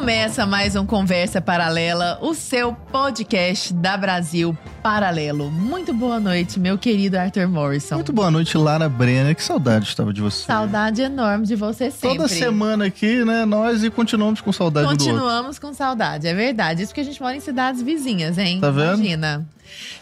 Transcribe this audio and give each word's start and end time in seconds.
Começa 0.00 0.46
mais 0.46 0.74
um 0.76 0.86
Conversa 0.86 1.42
Paralela, 1.42 2.18
o 2.22 2.32
seu 2.32 2.72
podcast 2.72 3.70
da 3.74 3.98
Brasil 3.98 4.56
Paralelo. 4.82 5.50
Muito 5.50 5.92
boa 5.92 6.18
noite, 6.18 6.58
meu 6.58 6.78
querido 6.78 7.18
Arthur 7.18 7.46
Morrison. 7.46 7.96
Muito 7.96 8.10
boa 8.10 8.30
noite, 8.30 8.56
Lara 8.56 8.88
Brenner. 8.88 9.36
Que 9.36 9.44
saudade 9.44 9.84
estava 9.84 10.10
de 10.10 10.22
você. 10.22 10.46
Saudade 10.46 11.02
enorme 11.02 11.44
de 11.44 11.54
você 11.54 11.90
sempre. 11.90 12.16
Toda 12.16 12.28
semana 12.28 12.86
aqui, 12.86 13.22
né, 13.26 13.44
nós 13.44 13.84
e 13.84 13.90
continuamos 13.90 14.40
com 14.40 14.50
saudade. 14.50 14.88
Continuamos 14.88 15.58
com 15.58 15.74
saudade, 15.74 16.26
é 16.26 16.32
verdade. 16.32 16.80
Isso 16.82 16.92
porque 16.92 17.02
a 17.02 17.04
gente 17.04 17.20
mora 17.20 17.36
em 17.36 17.40
cidades 17.40 17.82
vizinhas, 17.82 18.38
hein? 18.38 18.58
Tá 18.58 18.70
vendo? 18.70 19.00
Imagina. 19.00 19.46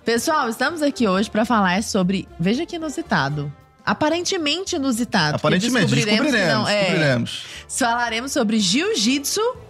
Pessoal, 0.04 0.48
estamos 0.48 0.80
aqui 0.80 1.08
hoje 1.08 1.28
para 1.28 1.44
falar 1.44 1.82
sobre, 1.82 2.28
veja 2.38 2.64
que 2.64 2.76
inusitado, 2.76 3.52
aparentemente 3.84 4.76
inusitado. 4.76 5.34
Aparentemente, 5.34 5.92
descobriremos, 5.92 6.30
descobriremos. 6.30 6.62
não. 6.62 6.68
É, 6.68 6.82
descobriremos. 6.82 7.42
falaremos 7.68 8.30
sobre 8.30 8.60
jiu-jitsu 8.60 9.66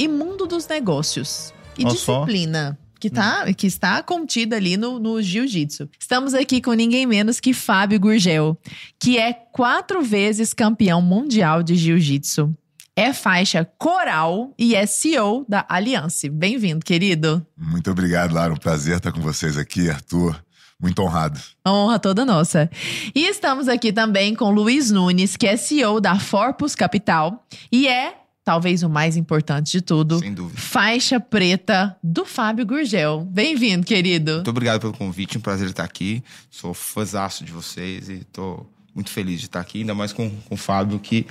e 0.00 0.08
mundo 0.08 0.46
dos 0.46 0.66
negócios. 0.66 1.52
E 1.76 1.82
só. 1.82 2.20
disciplina. 2.24 2.78
Que, 2.98 3.08
tá, 3.08 3.50
que 3.54 3.66
está 3.66 4.02
contida 4.02 4.56
ali 4.56 4.76
no, 4.76 4.98
no 4.98 5.22
jiu-jitsu. 5.22 5.88
Estamos 5.98 6.34
aqui 6.34 6.60
com 6.60 6.72
ninguém 6.72 7.06
menos 7.06 7.40
que 7.40 7.54
Fábio 7.54 7.98
Gurgel, 7.98 8.58
que 8.98 9.18
é 9.18 9.32
quatro 9.32 10.02
vezes 10.02 10.52
campeão 10.52 11.00
mundial 11.00 11.62
de 11.62 11.76
jiu-jitsu. 11.76 12.54
É 12.94 13.14
faixa 13.14 13.64
coral 13.78 14.52
e 14.58 14.74
é 14.74 14.84
CEO 14.84 15.46
da 15.48 15.64
Aliança. 15.66 16.28
Bem-vindo, 16.30 16.84
querido. 16.84 17.46
Muito 17.56 17.90
obrigado, 17.90 18.34
Lara. 18.34 18.52
Um 18.52 18.58
prazer 18.58 18.98
estar 18.98 19.12
com 19.12 19.20
vocês 19.20 19.56
aqui, 19.56 19.88
Arthur. 19.88 20.38
Muito 20.80 21.00
honrado. 21.02 21.38
Honra 21.66 21.98
toda 21.98 22.24
nossa. 22.24 22.70
E 23.14 23.26
estamos 23.26 23.68
aqui 23.68 23.92
também 23.92 24.34
com 24.34 24.50
Luiz 24.50 24.90
Nunes, 24.90 25.36
que 25.36 25.46
é 25.46 25.56
CEO 25.56 26.00
da 26.00 26.18
Forpus 26.18 26.74
Capital 26.74 27.46
e 27.70 27.86
é, 27.86 28.19
talvez 28.50 28.82
o 28.82 28.88
mais 28.90 29.16
importante 29.16 29.70
de 29.70 29.80
tudo, 29.80 30.18
Sem 30.18 30.34
dúvida. 30.34 30.60
faixa 30.60 31.20
preta 31.20 31.96
do 32.02 32.24
Fábio 32.24 32.66
Gurgel. 32.66 33.24
Bem-vindo, 33.24 33.86
querido. 33.86 34.34
Muito 34.34 34.50
obrigado 34.50 34.80
pelo 34.80 34.92
convite, 34.92 35.38
um 35.38 35.40
prazer 35.40 35.68
estar 35.68 35.84
aqui. 35.84 36.20
Sou 36.50 36.74
fãzaço 36.74 37.44
de 37.44 37.52
vocês 37.52 38.08
e 38.08 38.24
tô 38.24 38.66
muito 38.92 39.08
feliz 39.08 39.38
de 39.38 39.46
estar 39.46 39.60
aqui, 39.60 39.82
ainda 39.82 39.94
mais 39.94 40.12
com, 40.12 40.28
com 40.28 40.56
o 40.56 40.58
Fábio, 40.58 40.98
que 40.98 41.28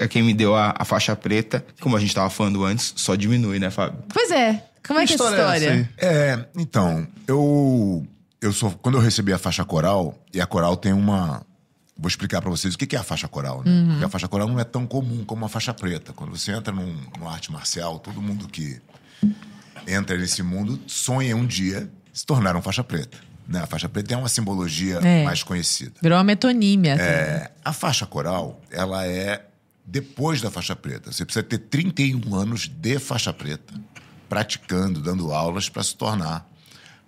é 0.00 0.08
quem 0.08 0.20
me 0.20 0.34
deu 0.34 0.56
a, 0.56 0.74
a 0.76 0.84
faixa 0.84 1.14
preta. 1.14 1.64
Como 1.80 1.96
a 1.96 2.00
gente 2.00 2.08
estava 2.08 2.28
falando 2.28 2.64
antes, 2.64 2.92
só 2.96 3.14
diminui, 3.14 3.60
né, 3.60 3.70
Fábio? 3.70 4.00
Pois 4.12 4.28
é. 4.32 4.64
Como 4.84 4.98
é 4.98 5.06
que 5.06 5.12
é 5.12 5.14
essa 5.14 5.24
história 5.24 5.40
é 5.40 5.44
essa 5.44 5.64
história? 5.64 5.90
É, 5.96 6.44
então, 6.56 7.06
eu. 7.28 8.04
Eu 8.42 8.52
sou. 8.52 8.72
Quando 8.72 8.98
eu 8.98 9.00
recebi 9.00 9.32
a 9.32 9.38
faixa 9.38 9.64
coral, 9.64 10.18
e 10.34 10.40
a 10.40 10.46
coral 10.46 10.76
tem 10.76 10.92
uma. 10.92 11.40
Vou 11.98 12.08
explicar 12.08 12.40
pra 12.40 12.48
vocês 12.50 12.74
o 12.74 12.78
que 12.78 12.94
é 12.94 12.98
a 12.98 13.02
faixa 13.02 13.26
coral, 13.26 13.62
né? 13.64 13.86
Porque 13.90 14.04
a 14.04 14.08
faixa 14.08 14.28
coral 14.28 14.46
não 14.48 14.60
é 14.60 14.64
tão 14.64 14.86
comum 14.86 15.24
como 15.24 15.44
a 15.44 15.48
faixa 15.48 15.74
preta. 15.74 16.12
Quando 16.12 16.30
você 16.36 16.52
entra 16.52 16.72
num, 16.72 16.96
numa 17.18 17.32
arte 17.32 17.50
marcial, 17.50 17.98
todo 17.98 18.22
mundo 18.22 18.46
que 18.48 18.80
entra 19.86 20.16
nesse 20.16 20.42
mundo 20.42 20.78
sonha 20.86 21.36
um 21.36 21.46
dia 21.46 21.90
se 22.12 22.24
tornar 22.24 22.54
um 22.56 22.62
faixa 22.62 22.84
preta. 22.84 23.18
Né? 23.48 23.60
A 23.62 23.66
faixa 23.66 23.88
preta 23.88 24.14
é 24.14 24.16
uma 24.16 24.28
simbologia 24.28 24.96
É. 25.02 25.24
mais 25.24 25.42
conhecida. 25.42 25.92
Virou 26.02 26.16
uma 26.18 26.24
metonímia. 26.24 26.94
assim. 26.94 27.02
É, 27.02 27.50
a 27.64 27.72
faixa 27.72 28.06
coral, 28.06 28.60
ela 28.70 29.04
é 29.06 29.44
depois 29.84 30.40
da 30.40 30.50
faixa 30.50 30.76
preta. 30.76 31.10
Você 31.10 31.24
precisa 31.24 31.42
ter 31.42 31.58
31 31.58 32.34
anos 32.34 32.68
de 32.68 32.98
faixa 32.98 33.32
preta, 33.32 33.74
praticando, 34.28 35.00
dando 35.00 35.32
aulas 35.32 35.68
para 35.68 35.82
se 35.82 35.96
tornar 35.96 36.46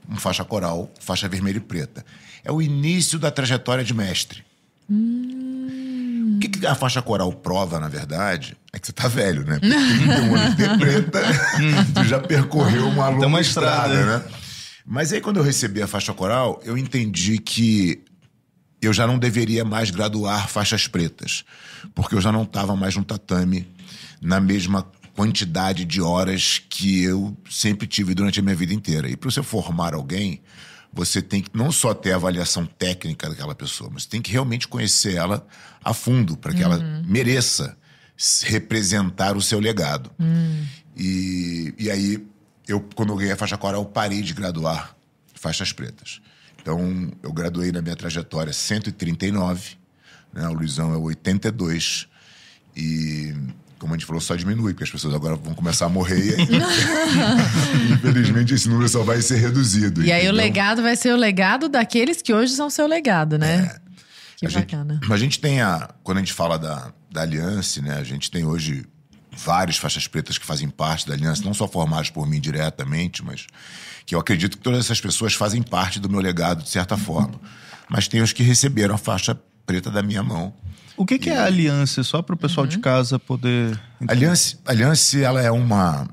um 0.08 0.16
faixa 0.16 0.44
coral, 0.44 0.90
faixa 0.98 1.28
vermelha 1.28 1.58
e 1.58 1.60
preta. 1.60 2.04
É 2.42 2.50
o 2.50 2.60
início 2.62 3.18
da 3.18 3.30
trajetória 3.30 3.84
de 3.84 3.92
mestre. 3.94 4.42
O 4.90 6.38
que, 6.40 6.48
que 6.48 6.66
a 6.66 6.74
faixa 6.74 7.00
coral 7.00 7.32
prova, 7.32 7.78
na 7.78 7.88
verdade, 7.88 8.56
é 8.72 8.78
que 8.78 8.86
você 8.86 8.92
tá 8.92 9.06
velho, 9.06 9.44
né? 9.44 9.58
Porque 9.60 9.74
31 9.74 10.34
anos 10.34 10.56
de 10.56 10.78
preta, 10.78 11.20
tu 11.94 12.04
já 12.04 12.18
percorreu 12.18 12.88
uma 12.88 13.08
longa 13.08 13.26
uma 13.26 13.40
estrada, 13.40 13.94
estrada. 13.94 14.18
né? 14.18 14.24
Mas 14.84 15.12
aí, 15.12 15.20
quando 15.20 15.36
eu 15.36 15.42
recebi 15.42 15.80
a 15.80 15.86
faixa 15.86 16.12
coral, 16.12 16.60
eu 16.64 16.76
entendi 16.76 17.38
que 17.38 18.02
eu 18.82 18.92
já 18.92 19.06
não 19.06 19.18
deveria 19.18 19.64
mais 19.64 19.90
graduar 19.90 20.48
faixas 20.48 20.88
pretas, 20.88 21.44
porque 21.94 22.14
eu 22.14 22.20
já 22.20 22.32
não 22.32 22.42
estava 22.42 22.74
mais 22.74 22.96
no 22.96 23.04
tatame 23.04 23.68
na 24.20 24.40
mesma 24.40 24.86
quantidade 25.14 25.84
de 25.84 26.00
horas 26.00 26.62
que 26.68 27.02
eu 27.02 27.36
sempre 27.48 27.86
tive 27.86 28.14
durante 28.14 28.40
a 28.40 28.42
minha 28.42 28.54
vida 28.56 28.72
inteira. 28.72 29.08
E 29.08 29.16
para 29.16 29.30
você 29.30 29.42
formar 29.42 29.94
alguém, 29.94 30.40
você 30.92 31.22
tem 31.22 31.40
que 31.42 31.50
não 31.54 31.70
só 31.70 31.94
ter 31.94 32.12
a 32.12 32.16
avaliação 32.16 32.66
técnica 32.66 33.28
daquela 33.28 33.54
pessoa, 33.54 33.90
mas 33.92 34.06
tem 34.06 34.20
que 34.20 34.32
realmente 34.32 34.66
conhecer 34.66 35.14
ela 35.14 35.46
a 35.82 35.94
fundo, 35.94 36.36
para 36.36 36.52
que 36.52 36.62
ela 36.62 36.78
mereça 37.06 37.76
representar 38.42 39.36
o 39.36 39.42
seu 39.42 39.60
legado. 39.60 40.10
E, 40.96 41.74
e 41.78 41.90
aí, 41.90 42.26
eu, 42.68 42.80
quando 42.94 43.10
eu 43.10 43.16
ganhei 43.16 43.32
a 43.32 43.36
faixa 43.36 43.56
coral, 43.56 43.82
eu 43.82 43.86
parei 43.86 44.20
de 44.20 44.34
graduar 44.34 44.94
faixas 45.34 45.72
pretas. 45.72 46.20
Então, 46.60 47.10
eu 47.22 47.32
graduei 47.32 47.72
na 47.72 47.80
minha 47.80 47.96
trajetória 47.96 48.52
139, 48.52 49.78
né? 50.32 50.46
o 50.48 50.52
Luizão 50.52 50.92
é 50.92 50.96
82, 50.96 52.06
e 52.76 53.34
como 53.80 53.94
a 53.94 53.96
gente 53.96 54.06
falou, 54.06 54.20
só 54.20 54.36
diminui, 54.36 54.72
porque 54.74 54.84
as 54.84 54.90
pessoas 54.90 55.12
agora 55.14 55.34
vão 55.34 55.54
começar 55.54 55.86
a 55.86 55.88
morrer. 55.88 56.36
e, 56.38 56.44
infelizmente, 57.92 58.54
esse 58.54 58.68
número 58.68 58.88
só 58.88 59.02
vai 59.02 59.20
ser 59.22 59.38
reduzido. 59.38 60.02
E 60.04 60.12
aí 60.12 60.20
o 60.20 60.24
entendeu? 60.24 60.36
legado 60.36 60.82
vai 60.82 60.94
ser 60.94 61.12
o 61.12 61.16
legado 61.16 61.68
daqueles 61.68 62.22
que 62.22 62.32
hoje 62.32 62.52
são 62.54 62.68
seu 62.70 62.86
legado, 62.86 63.38
né? 63.38 63.80
Que 64.36 64.46
É. 64.46 64.48
a 64.48 64.50
gente, 64.50 64.60
bacana. 64.76 65.00
a 65.10 65.16
gente 65.16 65.40
tem 65.40 65.60
a. 65.60 65.90
Quando 66.04 66.18
a 66.18 66.20
gente 66.20 66.32
fala 66.32 66.58
da, 66.58 66.92
da 67.10 67.22
Aliança, 67.22 67.80
né? 67.82 67.96
A 67.98 68.04
gente 68.04 68.30
tem 68.30 68.44
hoje 68.44 68.84
vários 69.36 69.76
faixas 69.78 70.06
pretas 70.06 70.36
que 70.38 70.44
fazem 70.46 70.68
parte 70.68 71.06
da 71.08 71.14
Aliança, 71.14 71.42
não 71.44 71.54
só 71.54 71.66
formados 71.66 72.10
por 72.10 72.26
mim 72.28 72.40
diretamente, 72.40 73.24
mas 73.24 73.46
que 74.04 74.14
eu 74.14 74.18
acredito 74.20 74.56
que 74.58 74.62
todas 74.62 74.80
essas 74.80 75.00
pessoas 75.00 75.34
fazem 75.34 75.62
parte 75.62 75.98
do 76.00 76.08
meu 76.10 76.20
legado, 76.20 76.62
de 76.62 76.68
certa 76.68 76.96
forma. 76.96 77.40
Mas 77.88 78.06
tem 78.08 78.20
os 78.22 78.32
que 78.32 78.42
receberam 78.42 78.94
a 78.94 78.98
faixa 78.98 79.38
preta 79.66 79.90
da 79.90 80.02
minha 80.02 80.22
mão. 80.22 80.52
O 81.00 81.06
que, 81.06 81.18
que 81.18 81.30
é 81.30 81.38
a 81.38 81.46
aliança? 81.46 82.04
Só 82.04 82.20
para 82.20 82.34
o 82.34 82.36
pessoal 82.36 82.64
Uhum. 82.64 82.70
de 82.70 82.78
casa 82.78 83.18
poder. 83.18 83.80
A 84.06 84.12
Aliança, 84.12 84.58
Aliança, 84.66 85.18
ela 85.18 85.40
é 85.40 85.50
uma. 85.50 86.06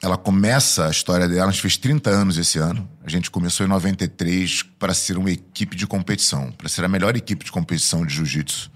Ela 0.00 0.16
começa 0.16 0.86
a 0.86 0.90
história 0.90 1.28
dela, 1.28 1.48
a 1.48 1.50
gente 1.50 1.60
fez 1.60 1.76
30 1.76 2.08
anos 2.08 2.38
esse 2.38 2.58
ano. 2.58 2.88
A 3.04 3.10
gente 3.10 3.30
começou 3.30 3.66
em 3.66 3.68
93 3.68 4.62
para 4.78 4.94
ser 4.94 5.18
uma 5.18 5.30
equipe 5.30 5.76
de 5.76 5.86
competição, 5.86 6.50
para 6.52 6.70
ser 6.70 6.86
a 6.86 6.88
melhor 6.88 7.14
equipe 7.18 7.44
de 7.44 7.52
competição 7.52 8.06
de 8.06 8.14
jiu-jitsu, 8.14 8.70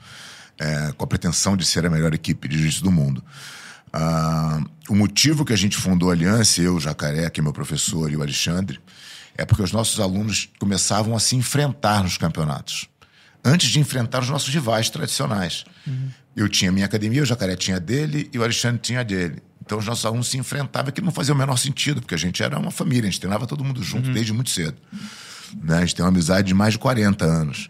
é, 0.58 0.92
com 0.94 1.04
a 1.04 1.06
pretensão 1.06 1.56
de 1.56 1.64
ser 1.64 1.86
a 1.86 1.88
melhor 1.88 2.12
equipe 2.12 2.46
de 2.46 2.58
jiu-jitsu 2.58 2.84
do 2.84 2.90
mundo. 2.92 3.24
Ah, 3.90 4.60
o 4.86 4.94
motivo 4.94 5.46
que 5.46 5.54
a 5.54 5.56
gente 5.56 5.78
fundou 5.78 6.10
a 6.10 6.12
Aliança, 6.12 6.60
eu, 6.60 6.76
o 6.76 6.80
Jacaré, 6.80 7.30
que 7.30 7.40
é 7.40 7.42
meu 7.42 7.54
professor, 7.54 8.12
e 8.12 8.16
o 8.18 8.22
Alexandre, 8.22 8.78
é 9.34 9.46
porque 9.46 9.62
os 9.62 9.72
nossos 9.72 9.98
alunos 9.98 10.50
começavam 10.58 11.16
a 11.16 11.18
se 11.18 11.36
enfrentar 11.36 12.02
nos 12.02 12.18
campeonatos 12.18 12.86
antes 13.48 13.68
de 13.70 13.78
enfrentar 13.80 14.20
os 14.22 14.28
nossos 14.28 14.52
rivais 14.52 14.90
tradicionais. 14.90 15.64
Eu 16.36 16.48
tinha 16.48 16.70
minha 16.70 16.86
academia, 16.86 17.22
o 17.22 17.26
Jacaré 17.26 17.56
tinha 17.56 17.80
dele 17.80 18.28
e 18.32 18.38
o 18.38 18.42
Alexandre 18.44 18.80
tinha 18.80 19.00
a 19.00 19.02
dele. 19.02 19.42
Então 19.64 19.78
os 19.78 19.84
nossos 19.86 20.04
alunos 20.06 20.28
se 20.28 20.38
enfrentavam, 20.38 20.90
que 20.92 21.00
não 21.00 21.10
fazia 21.12 21.34
o 21.34 21.36
menor 21.36 21.56
sentido, 21.56 22.00
porque 22.00 22.14
a 22.14 22.18
gente 22.18 22.42
era 22.42 22.58
uma 22.58 22.70
família, 22.70 23.02
a 23.08 23.10
gente 23.10 23.20
treinava 23.20 23.46
todo 23.46 23.62
mundo 23.64 23.82
junto 23.82 24.10
desde 24.12 24.32
muito 24.32 24.50
cedo. 24.50 24.76
Né? 25.62 25.78
A 25.78 25.80
gente 25.80 25.94
tem 25.94 26.04
uma 26.04 26.10
amizade 26.10 26.48
de 26.48 26.54
mais 26.54 26.72
de 26.74 26.78
40 26.78 27.24
anos. 27.24 27.68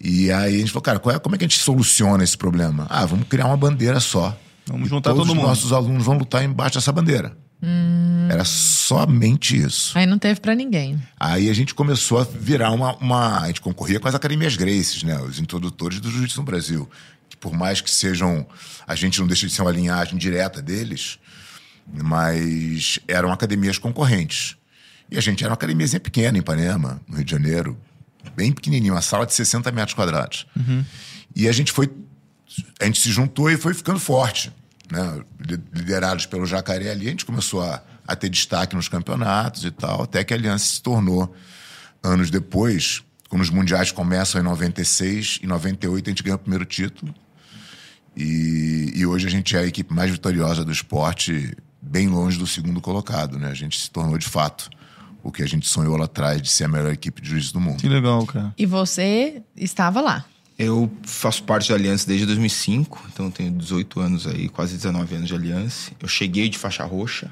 E 0.00 0.30
aí 0.30 0.56
a 0.56 0.58
gente 0.58 0.70
falou, 0.70 0.82
cara, 0.82 1.00
é- 1.14 1.18
como 1.18 1.34
é 1.34 1.38
que 1.38 1.44
a 1.44 1.48
gente 1.48 1.58
soluciona 1.58 2.22
esse 2.22 2.36
problema? 2.36 2.86
Ah, 2.88 3.04
vamos 3.06 3.26
criar 3.28 3.46
uma 3.46 3.56
bandeira 3.56 3.98
só. 4.00 4.38
Vamos 4.66 4.88
juntar 4.88 5.10
todos 5.10 5.22
todo 5.24 5.30
os 5.30 5.34
mundo. 5.36 5.48
nossos 5.48 5.72
alunos 5.72 6.04
vão 6.04 6.16
lutar 6.18 6.44
embaixo 6.44 6.74
dessa 6.78 6.92
bandeira. 6.92 7.36
Era 8.30 8.44
somente 8.44 9.56
isso. 9.56 9.96
Aí 9.98 10.06
não 10.06 10.18
teve 10.18 10.40
pra 10.40 10.54
ninguém. 10.54 11.00
Aí 11.18 11.48
a 11.48 11.54
gente 11.54 11.74
começou 11.74 12.18
a 12.20 12.24
virar 12.24 12.70
uma, 12.70 12.94
uma- 12.96 13.40
A 13.40 13.46
gente 13.48 13.60
concorria 13.60 13.98
com 13.98 14.06
as 14.08 14.14
academias 14.14 14.56
Graces, 14.56 15.02
né? 15.02 15.18
Os 15.20 15.38
introdutores 15.38 15.98
do 16.00 16.10
jiu-jitsu 16.10 16.38
no 16.40 16.44
Brasil. 16.44 16.88
Que 17.28 17.36
por 17.36 17.52
mais 17.52 17.80
que 17.80 17.90
sejam. 17.90 18.46
A 18.86 18.94
gente 18.94 19.18
não 19.20 19.26
deixa 19.26 19.46
de 19.46 19.52
ser 19.52 19.62
uma 19.62 19.72
linhagem 19.72 20.16
direta 20.18 20.60
deles, 20.62 21.18
mas 21.90 22.98
eram 23.08 23.32
academias 23.32 23.78
concorrentes. 23.78 24.56
E 25.10 25.16
a 25.16 25.20
gente 25.20 25.42
era 25.42 25.50
uma 25.50 25.54
academiazinha 25.54 26.00
pequena 26.00 26.36
em 26.36 26.40
Ipanema, 26.40 27.00
no 27.08 27.16
Rio 27.16 27.24
de 27.24 27.30
Janeiro. 27.30 27.76
Bem 28.36 28.52
pequenininha, 28.52 28.92
uma 28.92 29.02
sala 29.02 29.24
de 29.24 29.32
60 29.34 29.70
metros 29.72 29.94
quadrados. 29.94 30.46
E 31.34 31.48
a 31.48 31.52
gente 31.52 31.72
foi. 31.72 31.90
A 32.80 32.84
gente 32.84 33.00
se 33.00 33.10
juntou 33.10 33.50
e 33.50 33.56
foi 33.56 33.72
ficando 33.74 33.98
forte. 33.98 34.52
Né? 34.90 35.20
Li- 35.40 35.62
Liderados 35.74 36.26
pelo 36.26 36.46
Jacaré 36.46 36.90
ali, 36.90 37.06
a 37.06 37.10
gente 37.10 37.24
começou 37.24 37.62
a, 37.62 37.82
a 38.06 38.14
ter 38.16 38.28
destaque 38.28 38.74
nos 38.76 38.88
campeonatos 38.88 39.64
e 39.64 39.70
tal, 39.70 40.02
até 40.02 40.22
que 40.24 40.32
a 40.32 40.36
Aliança 40.36 40.64
se 40.66 40.82
tornou, 40.82 41.34
anos 42.02 42.30
depois, 42.30 43.02
quando 43.28 43.42
os 43.42 43.50
mundiais 43.50 43.90
começam 43.90 44.40
em 44.40 44.44
96, 44.44 45.40
em 45.42 45.46
98 45.46 46.08
a 46.08 46.10
gente 46.10 46.22
ganha 46.22 46.36
o 46.36 46.38
primeiro 46.38 46.64
título. 46.64 47.12
E, 48.16 48.92
e 48.94 49.04
hoje 49.06 49.26
a 49.26 49.30
gente 49.30 49.54
é 49.56 49.60
a 49.60 49.66
equipe 49.66 49.92
mais 49.92 50.10
vitoriosa 50.10 50.64
do 50.64 50.72
esporte, 50.72 51.54
bem 51.82 52.08
longe 52.08 52.38
do 52.38 52.46
segundo 52.46 52.80
colocado. 52.80 53.38
Né? 53.38 53.48
A 53.50 53.54
gente 53.54 53.78
se 53.78 53.90
tornou, 53.90 54.16
de 54.16 54.26
fato, 54.26 54.70
o 55.22 55.30
que 55.30 55.42
a 55.42 55.46
gente 55.46 55.66
sonhou 55.66 55.96
lá 55.96 56.06
atrás 56.06 56.40
de 56.40 56.48
ser 56.48 56.64
a 56.64 56.68
melhor 56.68 56.92
equipe 56.92 57.20
de 57.20 57.28
juízes 57.30 57.52
do 57.52 57.60
mundo. 57.60 57.78
Que 57.78 57.88
legal, 57.88 58.24
cara. 58.24 58.54
E 58.56 58.64
você 58.64 59.42
estava 59.56 60.00
lá. 60.00 60.24
Eu 60.58 60.90
faço 61.04 61.42
parte 61.42 61.68
da 61.68 61.74
Aliança 61.74 62.06
desde 62.06 62.24
2005, 62.24 63.08
então 63.12 63.26
eu 63.26 63.32
tenho 63.32 63.50
18 63.52 64.00
anos 64.00 64.26
aí, 64.26 64.48
quase 64.48 64.74
19 64.76 65.16
anos 65.16 65.28
de 65.28 65.34
Aliança. 65.34 65.90
Eu 66.00 66.08
cheguei 66.08 66.48
de 66.48 66.56
faixa 66.56 66.82
roxa, 66.82 67.30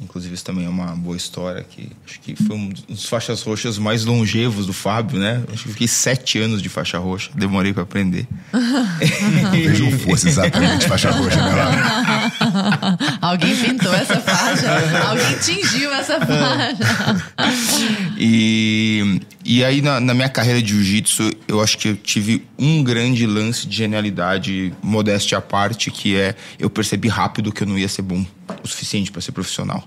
inclusive 0.00 0.34
isso 0.34 0.44
também 0.44 0.64
é 0.64 0.68
uma 0.68 0.94
boa 0.96 1.16
história, 1.16 1.62
que 1.62 1.90
acho 2.06 2.20
que 2.20 2.34
foi 2.36 2.56
um 2.56 2.70
dos 2.88 3.06
faixas 3.06 3.42
roxas 3.42 3.76
mais 3.76 4.04
longevos 4.04 4.64
do 4.64 4.72
Fábio, 4.72 5.18
né? 5.18 5.44
Acho 5.52 5.64
que 5.64 5.72
fiquei 5.72 5.88
sete 5.88 6.38
anos 6.38 6.62
de 6.62 6.70
faixa 6.70 6.98
roxa, 6.98 7.30
demorei 7.34 7.74
para 7.74 7.82
aprender. 7.82 8.26
Não 8.50 9.98
fosse 9.98 10.28
exatamente 10.28 10.86
faixa 10.88 11.10
roxa, 11.10 11.42
né? 11.42 11.54
Lá. 11.54 12.98
Alguém 13.20 13.54
pintou 13.56 13.92
essa 13.92 14.20
faixa, 14.20 14.66
alguém 15.08 15.38
tingiu 15.38 15.92
essa 15.92 16.18
faixa. 16.20 17.24
E, 18.20 19.20
e 19.44 19.64
aí, 19.64 19.80
na, 19.80 20.00
na 20.00 20.12
minha 20.12 20.28
carreira 20.28 20.60
de 20.60 20.70
jiu-jitsu, 20.74 21.30
eu 21.46 21.60
acho 21.60 21.78
que 21.78 21.88
eu 21.88 21.96
tive 21.96 22.44
um 22.58 22.82
grande 22.82 23.24
lance 23.26 23.64
de 23.66 23.76
genialidade, 23.76 24.72
modéstia 24.82 25.38
à 25.38 25.40
parte, 25.40 25.88
que 25.90 26.16
é 26.16 26.34
eu 26.58 26.68
percebi 26.68 27.06
rápido 27.06 27.52
que 27.52 27.62
eu 27.62 27.66
não 27.66 27.78
ia 27.78 27.88
ser 27.88 28.02
bom 28.02 28.26
o 28.64 28.66
suficiente 28.66 29.12
para 29.12 29.20
ser 29.20 29.30
profissional. 29.30 29.86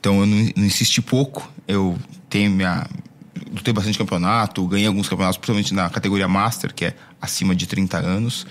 Então 0.00 0.18
eu 0.18 0.26
não, 0.26 0.36
não 0.56 0.64
insisti 0.64 1.00
pouco, 1.00 1.48
eu 1.68 1.96
tenho 2.28 2.50
minha. 2.50 2.86
Lutei 3.52 3.72
bastante 3.72 3.98
campeonato, 3.98 4.66
ganhei 4.66 4.86
alguns 4.86 5.08
campeonatos, 5.08 5.36
principalmente 5.38 5.72
na 5.74 5.88
categoria 5.90 6.26
Master, 6.28 6.72
que 6.74 6.86
é 6.86 6.94
acima 7.22 7.54
de 7.54 7.66
30 7.66 7.98
anos. 7.98 8.46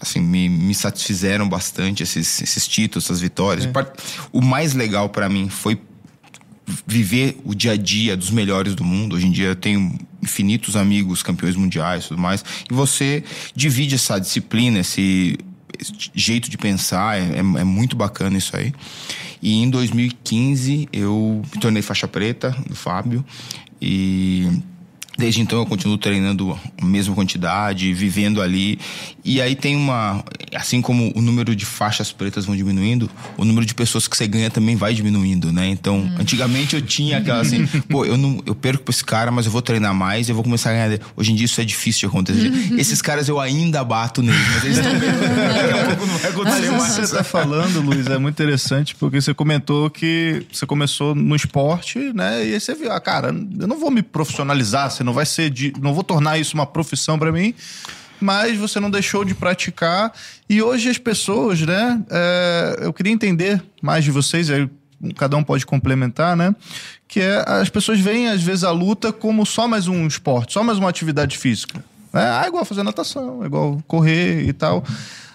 Assim, 0.00 0.20
me, 0.20 0.48
me 0.48 0.74
satisfizeram 0.74 1.48
bastante 1.48 2.02
esses, 2.02 2.42
esses 2.42 2.66
títulos, 2.66 3.04
essas 3.04 3.20
vitórias. 3.20 3.64
Part- 3.66 3.92
O 4.32 4.40
mais 4.42 4.72
legal 4.74 5.08
para 5.08 5.28
mim 5.28 5.48
foi 5.48 5.78
viver 6.86 7.40
o 7.44 7.54
dia 7.54 7.72
a 7.72 7.76
dia 7.76 8.16
dos 8.16 8.30
melhores 8.30 8.74
do 8.74 8.84
mundo. 8.84 9.16
Hoje 9.16 9.26
em 9.26 9.30
dia 9.32 9.48
eu 9.48 9.56
tenho 9.56 9.98
infinitos 10.22 10.76
amigos, 10.76 11.22
campeões 11.22 11.56
mundiais 11.56 12.04
e 12.04 12.08
tudo 12.08 12.20
mais. 12.20 12.44
E 12.70 12.74
você 12.74 13.24
divide 13.54 13.94
essa 13.96 14.18
disciplina, 14.18 14.78
esse, 14.78 15.38
jeito 16.14 16.50
de 16.50 16.56
pensar. 16.56 17.18
É, 17.18 17.36
é- 17.36 17.60
é 17.60 17.64
muito 17.64 17.96
bacana 17.96 18.36
isso 18.38 18.56
aí. 18.56 18.72
E 19.40 19.54
em 19.54 19.68
2015 19.68 20.88
eu 20.92 21.42
me 21.52 21.60
tornei 21.60 21.82
faixa 21.82 22.06
preta 22.06 22.56
do 22.68 22.76
Fábio. 22.76 23.24
E 23.80 24.48
Desde 25.18 25.40
então 25.40 25.58
eu 25.58 25.66
continuo 25.66 25.98
treinando 25.98 26.58
a 26.80 26.84
mesma 26.84 27.14
quantidade, 27.14 27.92
vivendo 27.92 28.40
ali. 28.40 28.78
E 29.24 29.40
aí 29.40 29.54
tem 29.54 29.76
uma. 29.76 30.24
Assim 30.54 30.80
como 30.80 31.12
o 31.14 31.20
número 31.20 31.54
de 31.54 31.64
faixas 31.64 32.10
pretas 32.10 32.44
vão 32.44 32.56
diminuindo, 32.56 33.10
o 33.36 33.44
número 33.44 33.64
de 33.64 33.74
pessoas 33.74 34.08
que 34.08 34.16
você 34.16 34.26
ganha 34.26 34.50
também 34.50 34.74
vai 34.74 34.94
diminuindo, 34.94 35.52
né? 35.52 35.68
Então, 35.68 36.10
antigamente 36.18 36.74
eu 36.74 36.82
tinha 36.82 37.18
aquela 37.18 37.40
assim, 37.40 37.66
pô, 37.88 38.04
eu, 38.04 38.16
não, 38.16 38.42
eu 38.46 38.54
perco 38.54 38.84
pra 38.84 38.92
esse 38.92 39.04
cara, 39.04 39.30
mas 39.30 39.46
eu 39.46 39.52
vou 39.52 39.62
treinar 39.62 39.94
mais, 39.94 40.28
eu 40.28 40.34
vou 40.34 40.42
começar 40.42 40.70
a 40.70 40.72
ganhar. 40.72 40.98
Hoje 41.16 41.32
em 41.32 41.34
dia 41.34 41.46
isso 41.46 41.60
é 41.60 41.64
difícil 41.64 42.00
de 42.00 42.06
acontecer. 42.06 42.50
Esses 42.78 43.00
caras 43.02 43.28
eu 43.28 43.38
ainda 43.38 43.84
bato 43.84 44.22
neles, 44.22 44.40
mas 44.54 44.64
eles 44.64 44.78
estão 44.78 44.92
Daqui 45.02 45.72
a 45.72 45.84
pouco 45.86 46.06
não 46.06 46.18
vai 46.18 46.30
acontecer 46.30 46.56
Mas 46.56 46.64
isso 46.64 46.72
mais. 46.72 46.88
que 46.88 46.94
você 46.94 47.00
está 47.02 47.24
falando, 47.24 47.80
Luiz, 47.80 48.06
é 48.06 48.18
muito 48.18 48.34
interessante, 48.34 48.94
porque 48.94 49.20
você 49.20 49.34
comentou 49.34 49.90
que 49.90 50.44
você 50.52 50.66
começou 50.66 51.14
no 51.14 51.36
esporte, 51.36 51.98
né? 52.14 52.46
E 52.46 52.54
aí 52.54 52.60
você 52.60 52.74
viu, 52.74 52.90
ah, 52.90 53.00
cara, 53.00 53.28
eu 53.28 53.66
não 53.66 53.78
vou 53.78 53.90
me 53.90 54.02
profissionalizar, 54.02 54.90
você 55.02 55.04
não 55.04 55.12
vai 55.12 55.26
ser 55.26 55.50
de. 55.50 55.72
não 55.80 55.92
vou 55.92 56.04
tornar 56.04 56.38
isso 56.38 56.54
uma 56.54 56.66
profissão 56.66 57.18
para 57.18 57.32
mim. 57.32 57.54
Mas 58.20 58.56
você 58.56 58.78
não 58.78 58.88
deixou 58.88 59.24
de 59.24 59.34
praticar. 59.34 60.12
E 60.48 60.62
hoje 60.62 60.88
as 60.88 60.98
pessoas, 60.98 61.60
né? 61.62 62.00
é, 62.08 62.78
eu 62.82 62.92
queria 62.92 63.12
entender 63.12 63.60
mais 63.82 64.04
de 64.04 64.12
vocês, 64.12 64.48
aí 64.48 64.70
cada 65.16 65.36
um 65.36 65.42
pode 65.42 65.66
complementar, 65.66 66.36
né? 66.36 66.54
Que 67.08 67.20
é 67.20 67.44
as 67.44 67.68
pessoas 67.68 67.98
veem, 67.98 68.28
às 68.28 68.40
vezes, 68.40 68.62
a 68.62 68.70
luta 68.70 69.12
como 69.12 69.44
só 69.44 69.66
mais 69.66 69.88
um 69.88 70.06
esporte, 70.06 70.52
só 70.52 70.62
mais 70.62 70.78
uma 70.78 70.88
atividade 70.88 71.36
física. 71.36 71.84
Né? 72.12 72.22
Ah, 72.22 72.42
é 72.44 72.48
igual 72.48 72.64
fazer 72.64 72.84
natação, 72.84 73.42
é 73.42 73.46
igual 73.46 73.82
correr 73.88 74.46
e 74.46 74.52
tal. 74.52 74.84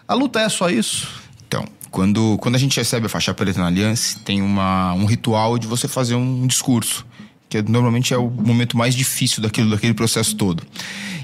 A 0.07 0.13
luta 0.13 0.39
é 0.39 0.47
só 0.47 0.69
isso? 0.69 1.09
Então, 1.45 1.65
quando, 1.91 2.37
quando 2.37 2.55
a 2.55 2.57
gente 2.59 2.77
recebe 2.77 3.07
a 3.07 3.09
faixa 3.09 3.33
preta 3.33 3.59
na 3.59 3.67
Aliança, 3.67 4.17
tem 4.23 4.41
uma, 4.41 4.93
um 4.93 5.05
ritual 5.05 5.57
de 5.57 5.67
você 5.67 5.89
fazer 5.89 6.15
um 6.15 6.47
discurso, 6.47 7.05
que 7.49 7.57
é- 7.59 7.61
normalmente 7.61 8.13
é 8.13 8.17
o 8.17 8.29
momento 8.29 8.77
mais 8.77 8.95
difícil 8.95 9.41
daquilo, 9.41 9.69
daquele 9.69 9.93
processo 9.93 10.35
todo. 10.35 10.63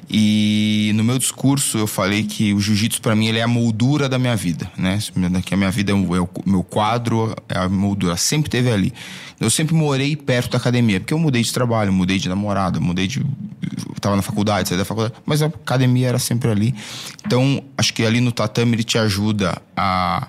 E 0.10 0.92
no 0.96 1.04
meu 1.04 1.18
discurso 1.18 1.78
eu 1.78 1.88
falei 1.88 2.24
que 2.24 2.54
o 2.54 2.60
jiu-jitsu 2.60 3.02
para 3.02 3.16
mim 3.16 3.28
ele 3.28 3.40
é 3.40 3.42
a 3.42 3.48
moldura 3.48 4.10
da 4.10 4.20
minha 4.20 4.36
vida, 4.36 4.70
né? 4.78 5.00
Que 5.46 5.54
a 5.54 5.58
minha 5.58 5.72
vida 5.72 5.92
é 5.92 5.96
o, 5.96 6.16
é 6.16 6.22
o 6.22 6.30
meu 6.46 6.64
quadro, 6.64 7.34
é 7.48 7.58
a 7.58 7.70
moldura, 7.70 8.18
sempre 8.18 8.50
teve 8.50 8.70
ali. 8.70 8.94
Eu 9.40 9.50
sempre 9.50 9.74
morei 9.74 10.16
perto 10.16 10.52
da 10.52 10.58
academia, 10.58 11.00
porque 11.00 11.14
eu 11.14 11.20
mudei 11.20 11.42
de 11.42 11.52
trabalho, 11.52 11.92
mudei 11.92 12.20
de 12.20 12.30
namorada, 12.30 12.80
mudei 12.80 13.08
de 13.08 13.19
eu 13.19 13.96
tava 14.00 14.16
na 14.16 14.22
faculdade, 14.22 14.69
saí 14.69 14.78
da 14.78 14.86
faculdade, 14.86 15.16
mas 15.26 15.42
a 15.42 15.48
academia 15.48 16.10
era 16.10 16.19
sempre 16.19 16.50
ali. 16.50 16.76
Então, 17.26 17.64
acho 17.78 17.94
que 17.94 18.06
ali 18.06 18.19
no 18.19 18.31
tatame 18.31 18.74
ele 18.76 18.84
te 18.84 18.98
ajuda 18.98 19.62
a 19.76 20.28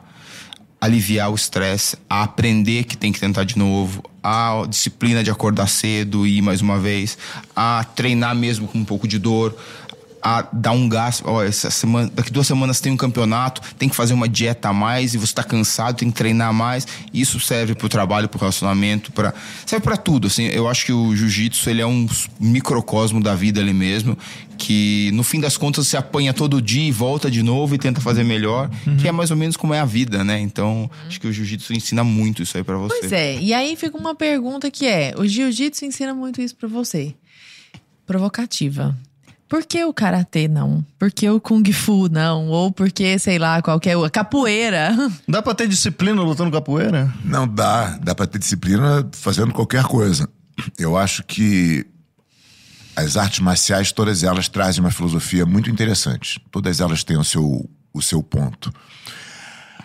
aliviar 0.84 1.30
o 1.30 1.34
estresse, 1.34 1.96
a 2.08 2.22
aprender 2.22 2.84
que 2.84 2.94
tem 2.94 3.10
que 3.10 3.18
tentar 3.18 3.44
de 3.44 3.56
novo, 3.56 4.04
a 4.22 4.64
disciplina 4.68 5.24
de 5.24 5.30
acordar 5.30 5.66
cedo 5.66 6.26
e 6.26 6.38
ir 6.38 6.42
mais 6.42 6.60
uma 6.60 6.78
vez, 6.78 7.16
a 7.56 7.84
treinar 7.96 8.34
mesmo 8.34 8.68
com 8.68 8.78
um 8.78 8.84
pouco 8.84 9.08
de 9.08 9.18
dor, 9.18 9.56
a 10.24 10.40
dar 10.50 10.72
um 10.72 10.88
gás. 10.88 11.20
Ó, 11.22 11.42
essa 11.42 11.70
semana, 11.70 12.10
daqui 12.14 12.32
duas 12.32 12.46
semanas 12.46 12.80
tem 12.80 12.90
um 12.90 12.96
campeonato, 12.96 13.60
tem 13.76 13.90
que 13.90 13.94
fazer 13.94 14.14
uma 14.14 14.26
dieta 14.26 14.70
a 14.70 14.72
mais 14.72 15.12
e 15.12 15.18
você 15.18 15.26
está 15.26 15.44
cansado, 15.44 15.98
tem 15.98 16.10
que 16.10 16.16
treinar 16.16 16.50
mais. 16.54 16.88
Isso 17.12 17.38
serve 17.38 17.74
para 17.74 17.84
o 17.84 17.88
trabalho, 17.90 18.26
para 18.26 18.38
o 18.38 18.40
relacionamento, 18.40 19.12
para 19.12 19.34
serve 19.66 19.84
para 19.84 19.98
tudo. 19.98 20.26
Assim, 20.26 20.46
eu 20.46 20.66
acho 20.66 20.86
que 20.86 20.92
o 20.92 21.14
jiu-jitsu 21.14 21.68
ele 21.68 21.82
é 21.82 21.86
um 21.86 22.08
microcosmo 22.40 23.22
da 23.22 23.34
vida 23.34 23.60
ali 23.60 23.74
mesmo, 23.74 24.16
que 24.56 25.10
no 25.12 25.22
fim 25.22 25.40
das 25.40 25.58
contas 25.58 25.86
você 25.86 25.98
apanha 25.98 26.32
todo 26.32 26.62
dia 26.62 26.88
e 26.88 26.90
volta 26.90 27.30
de 27.30 27.42
novo 27.42 27.74
e 27.74 27.78
tenta 27.78 28.00
fazer 28.00 28.24
melhor, 28.24 28.70
que 28.98 29.06
é 29.06 29.12
mais 29.12 29.30
ou 29.30 29.36
menos 29.36 29.58
como 29.58 29.74
é 29.74 29.80
a 29.80 29.84
vida, 29.84 30.24
né? 30.24 30.40
Então 30.40 30.90
acho 31.06 31.20
que 31.20 31.26
o 31.26 31.32
jiu-jitsu 31.32 31.74
ensina 31.74 32.02
muito 32.02 32.42
isso 32.42 32.56
aí 32.56 32.64
para 32.64 32.78
você. 32.78 32.98
Pois 32.98 33.12
é, 33.12 33.38
e 33.38 33.52
aí 33.52 33.76
fica 33.76 33.98
uma 33.98 34.14
pergunta 34.14 34.70
que 34.70 34.86
é: 34.86 35.12
o 35.18 35.26
jiu-jitsu 35.26 35.84
ensina 35.84 36.14
muito 36.14 36.40
isso 36.40 36.56
pra 36.56 36.66
você. 36.66 37.14
Provocativa. 38.06 38.96
Por 39.48 39.64
que 39.64 39.84
o 39.84 39.92
karatê 39.92 40.48
não? 40.48 40.84
Por 40.98 41.10
que 41.10 41.28
o 41.28 41.40
kung 41.40 41.70
fu 41.72 42.08
não? 42.08 42.48
Ou 42.48 42.72
por 42.72 42.90
que, 42.90 43.18
sei 43.18 43.38
lá, 43.38 43.60
qualquer 43.62 43.96
outra? 43.96 44.10
Capoeira. 44.10 44.96
Dá 45.28 45.42
pra 45.42 45.54
ter 45.54 45.68
disciplina 45.68 46.22
lutando 46.22 46.50
capoeira? 46.50 47.12
Não 47.24 47.46
dá, 47.46 47.98
dá 47.98 48.14
pra 48.14 48.26
ter 48.26 48.38
disciplina 48.38 49.08
fazendo 49.12 49.52
qualquer 49.52 49.84
coisa. 49.84 50.28
Eu 50.78 50.96
acho 50.96 51.22
que 51.24 51.86
as 52.96 53.16
artes 53.16 53.40
marciais, 53.40 53.92
todas 53.92 54.22
elas 54.22 54.48
trazem 54.48 54.80
uma 54.80 54.90
filosofia 54.90 55.44
muito 55.44 55.70
interessante. 55.70 56.40
Todas 56.50 56.80
elas 56.80 57.02
têm 57.04 57.16
o 57.16 57.24
seu, 57.24 57.68
o 57.92 58.00
seu 58.00 58.22
ponto. 58.22 58.72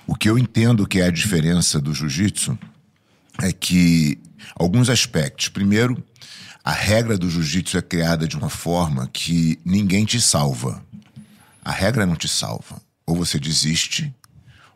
O 0.07 0.15
que 0.15 0.29
eu 0.29 0.37
entendo 0.37 0.87
que 0.87 0.99
é 0.99 1.05
a 1.05 1.11
diferença 1.11 1.79
do 1.79 1.93
jiu-jitsu 1.93 2.57
é 3.41 3.51
que 3.51 4.17
alguns 4.55 4.89
aspectos. 4.89 5.49
Primeiro, 5.49 6.01
a 6.69 6.71
regra 6.71 7.17
do 7.17 7.27
jiu-jitsu 7.27 7.79
é 7.79 7.81
criada 7.81 8.27
de 8.27 8.37
uma 8.37 8.47
forma 8.47 9.09
que 9.11 9.59
ninguém 9.65 10.05
te 10.05 10.21
salva. 10.21 10.85
A 11.65 11.71
regra 11.71 12.05
não 12.05 12.15
te 12.15 12.27
salva. 12.27 12.79
Ou 13.07 13.15
você 13.15 13.39
desiste, 13.39 14.13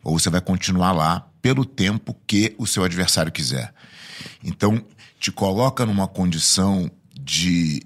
ou 0.02 0.18
você 0.18 0.28
vai 0.28 0.40
continuar 0.40 0.90
lá 0.90 1.30
pelo 1.40 1.64
tempo 1.64 2.12
que 2.26 2.52
o 2.58 2.66
seu 2.66 2.82
adversário 2.82 3.30
quiser. 3.30 3.72
Então, 4.42 4.84
te 5.20 5.30
coloca 5.30 5.86
numa 5.86 6.08
condição 6.08 6.90
de 7.12 7.80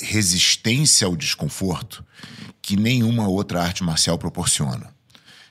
resistência 0.00 1.08
ao 1.08 1.16
desconforto 1.16 2.06
que 2.62 2.76
nenhuma 2.76 3.26
outra 3.26 3.64
arte 3.64 3.82
marcial 3.82 4.16
proporciona. 4.16 4.94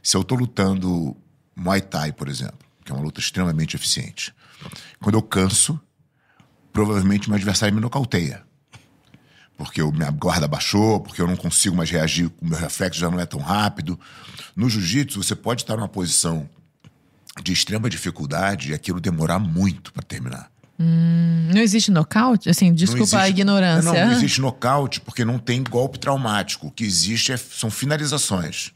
Se 0.02 0.16
eu 0.16 0.24
tô 0.24 0.36
lutando 0.36 1.18
Muay 1.54 1.82
Thai, 1.82 2.14
por 2.14 2.30
exemplo, 2.30 2.60
que 2.86 2.94
é 2.94 2.96
uma 2.96 3.04
luta 3.04 3.20
extremamente 3.20 3.76
eficiente, 3.76 4.34
quando 5.02 5.16
eu 5.16 5.22
canso, 5.22 5.78
provavelmente 6.86 7.28
meu 7.30 7.36
adversário 7.36 7.76
me 7.76 7.82
nocauteia. 7.82 8.42
Porque 9.58 9.82
o 9.82 9.92
minha 9.92 10.10
guarda 10.10 10.48
baixou, 10.48 11.02
porque 11.02 11.22
eu 11.22 11.28
não 11.28 11.36
consigo 11.36 11.76
mais 11.76 11.90
reagir, 11.90 12.28
o 12.42 12.48
meu 12.48 12.58
reflexo 12.58 12.98
já 12.98 13.12
não 13.12 13.20
é 13.20 13.26
tão 13.26 13.42
rápido. 13.42 14.00
No 14.56 14.70
jiu-jitsu, 14.70 15.22
você 15.22 15.36
pode 15.36 15.64
estar 15.64 15.76
numa 15.76 15.90
posição 15.90 16.50
de 17.44 17.52
extrema 17.52 17.90
dificuldade 17.90 18.72
e 18.72 18.74
aquilo 18.74 19.02
demorar 19.02 19.40
muito 19.40 19.92
para 19.92 20.02
terminar. 20.04 20.50
Não 20.78 21.60
existe 21.62 21.92
nocaute? 21.92 22.50
Assim, 22.50 22.74
desculpa 22.74 23.04
existe- 23.04 23.18
a 23.18 23.28
ignorância. 23.28 23.92
Não, 23.92 24.06
não 24.12 24.14
existe 24.14 24.40
nocaute 24.40 25.02
porque 25.02 25.26
não 25.26 25.38
tem 25.38 25.62
golpe 25.62 26.00
traumático. 26.00 26.68
O 26.68 26.72
que 26.72 26.86
existe 26.86 27.34
é- 27.34 27.38
são 27.38 27.70
finalizações. 27.70 28.72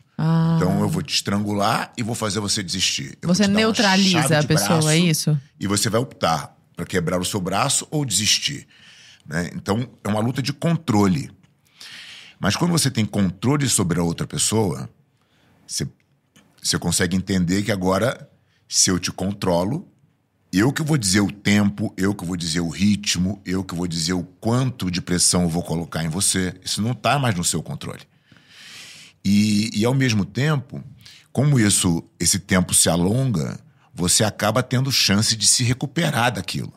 Então 0.58 0.82
eu 0.82 0.90
vou 0.90 1.02
te 1.02 1.16
estrangular 1.16 1.94
e 1.98 2.04
vou 2.04 2.14
fazer 2.14 2.42
você 2.42 2.62
desistir. 2.62 3.18
Eu 3.22 3.30
Você 3.30 3.48
neutraliza 3.48 4.40
a 4.40 4.44
pessoa, 4.44 4.94
é 4.94 4.98
isso? 4.98 5.40
E 5.58 5.66
você 5.66 5.90
vai 5.90 6.02
optar 6.02 6.54
para 6.84 6.86
quebrar 6.86 7.20
o 7.20 7.25
seu 7.25 7.40
braço 7.40 7.88
ou 7.90 8.06
desistir. 8.06 8.68
né? 9.25 9.50
Então 9.56 9.90
é 10.04 10.08
uma 10.10 10.20
luta 10.20 10.42
de 10.42 10.52
controle. 10.52 11.32
Mas 12.40 12.56
quando 12.56 12.72
você 12.72 12.92
tem 12.92 13.06
controle 13.06 13.68
sobre 13.70 14.00
a 14.00 14.04
outra 14.04 14.28
pessoa, 14.28 14.90
você, 15.66 15.88
você 16.62 16.78
consegue 16.78 17.16
entender 17.16 17.63
que 17.63 17.72
agora, 17.72 18.30
se 18.68 18.90
eu 18.90 19.00
te 19.00 19.12
controlo, 19.12 19.88
eu 20.52 20.72
que 20.74 20.84
vou 20.84 20.98
dizer 20.98 21.22
o 21.22 21.32
tempo, 21.32 21.94
eu 21.98 22.13
que 22.13 22.25
vou 22.25 22.36
dizer 22.36 22.60
o 22.60 22.70
ritmo, 22.70 23.42
eu 23.46 23.63
que 23.63 23.74
vou 23.74 23.88
dizer 23.88 24.13
o 24.13 24.24
quanto 24.24 24.92
de 24.92 25.02
pressão 25.02 25.44
eu 25.44 25.50
vou 25.50 25.63
colocar 25.63 26.04
em 26.04 26.10
você. 26.10 26.54
Isso 26.63 26.82
não 26.82 26.92
está 26.92 27.18
mais 27.18 27.34
no 27.34 27.44
seu 27.44 27.63
controle. 27.63 28.02
E, 29.24 29.72
e 29.74 29.86
ao 29.86 29.94
mesmo 29.94 30.25
tempo, 30.25 30.84
como 31.32 31.58
isso, 31.58 32.04
esse 32.20 32.40
tempo 32.40 32.74
se 32.74 32.90
alonga, 32.90 33.58
você 33.94 34.24
acaba 34.24 34.64
tendo 34.64 34.92
chance 34.92 35.36
de 35.36 35.46
se 35.46 35.64
recuperar 35.64 36.32
daquilo. 36.34 36.74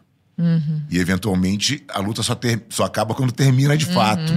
E 0.90 0.98
eventualmente 0.98 1.82
a 1.88 1.98
luta 1.98 2.22
só, 2.22 2.34
ter, 2.34 2.62
só 2.68 2.84
acaba 2.84 3.14
quando 3.14 3.32
termina 3.32 3.76
de 3.76 3.86
fato. 3.86 4.32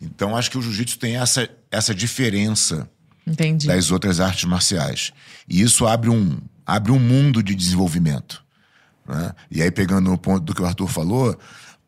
Então 0.00 0.36
acho 0.36 0.50
que 0.50 0.58
o 0.58 0.62
jiu-jitsu 0.62 0.98
tem 0.98 1.16
essa, 1.16 1.48
essa 1.70 1.92
diferença 1.92 2.88
Entendi. 3.26 3.66
das 3.66 3.90
outras 3.90 4.20
artes 4.20 4.44
marciais. 4.44 5.12
E 5.48 5.60
isso 5.60 5.86
abre 5.86 6.08
um, 6.08 6.38
abre 6.64 6.92
um 6.92 7.00
mundo 7.00 7.42
de 7.42 7.54
desenvolvimento. 7.54 8.44
né? 9.08 9.32
E 9.50 9.60
aí, 9.60 9.70
pegando 9.72 10.08
no 10.08 10.16
ponto 10.16 10.44
do 10.44 10.54
que 10.54 10.62
o 10.62 10.66
Arthur 10.66 10.86
falou, 10.86 11.36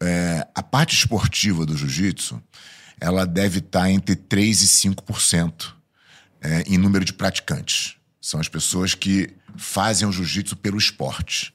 é, 0.03 0.45
a 0.55 0.63
parte 0.63 0.97
esportiva 0.97 1.65
do 1.65 1.77
jiu-jitsu 1.77 2.43
ela 3.01 3.25
deve 3.25 3.61
estar 3.61 3.91
entre 3.91 4.15
3% 4.15 4.39
e 4.39 4.91
5% 4.95 5.73
é, 6.43 6.63
em 6.67 6.77
número 6.77 7.05
de 7.05 7.13
praticantes. 7.13 7.95
São 8.21 8.39
as 8.39 8.49
pessoas 8.49 8.95
que 8.95 9.35
fazem 9.57 10.07
o 10.07 10.13
jiu-jitsu 10.13 10.57
pelo 10.57 10.77
esporte. 10.77 11.55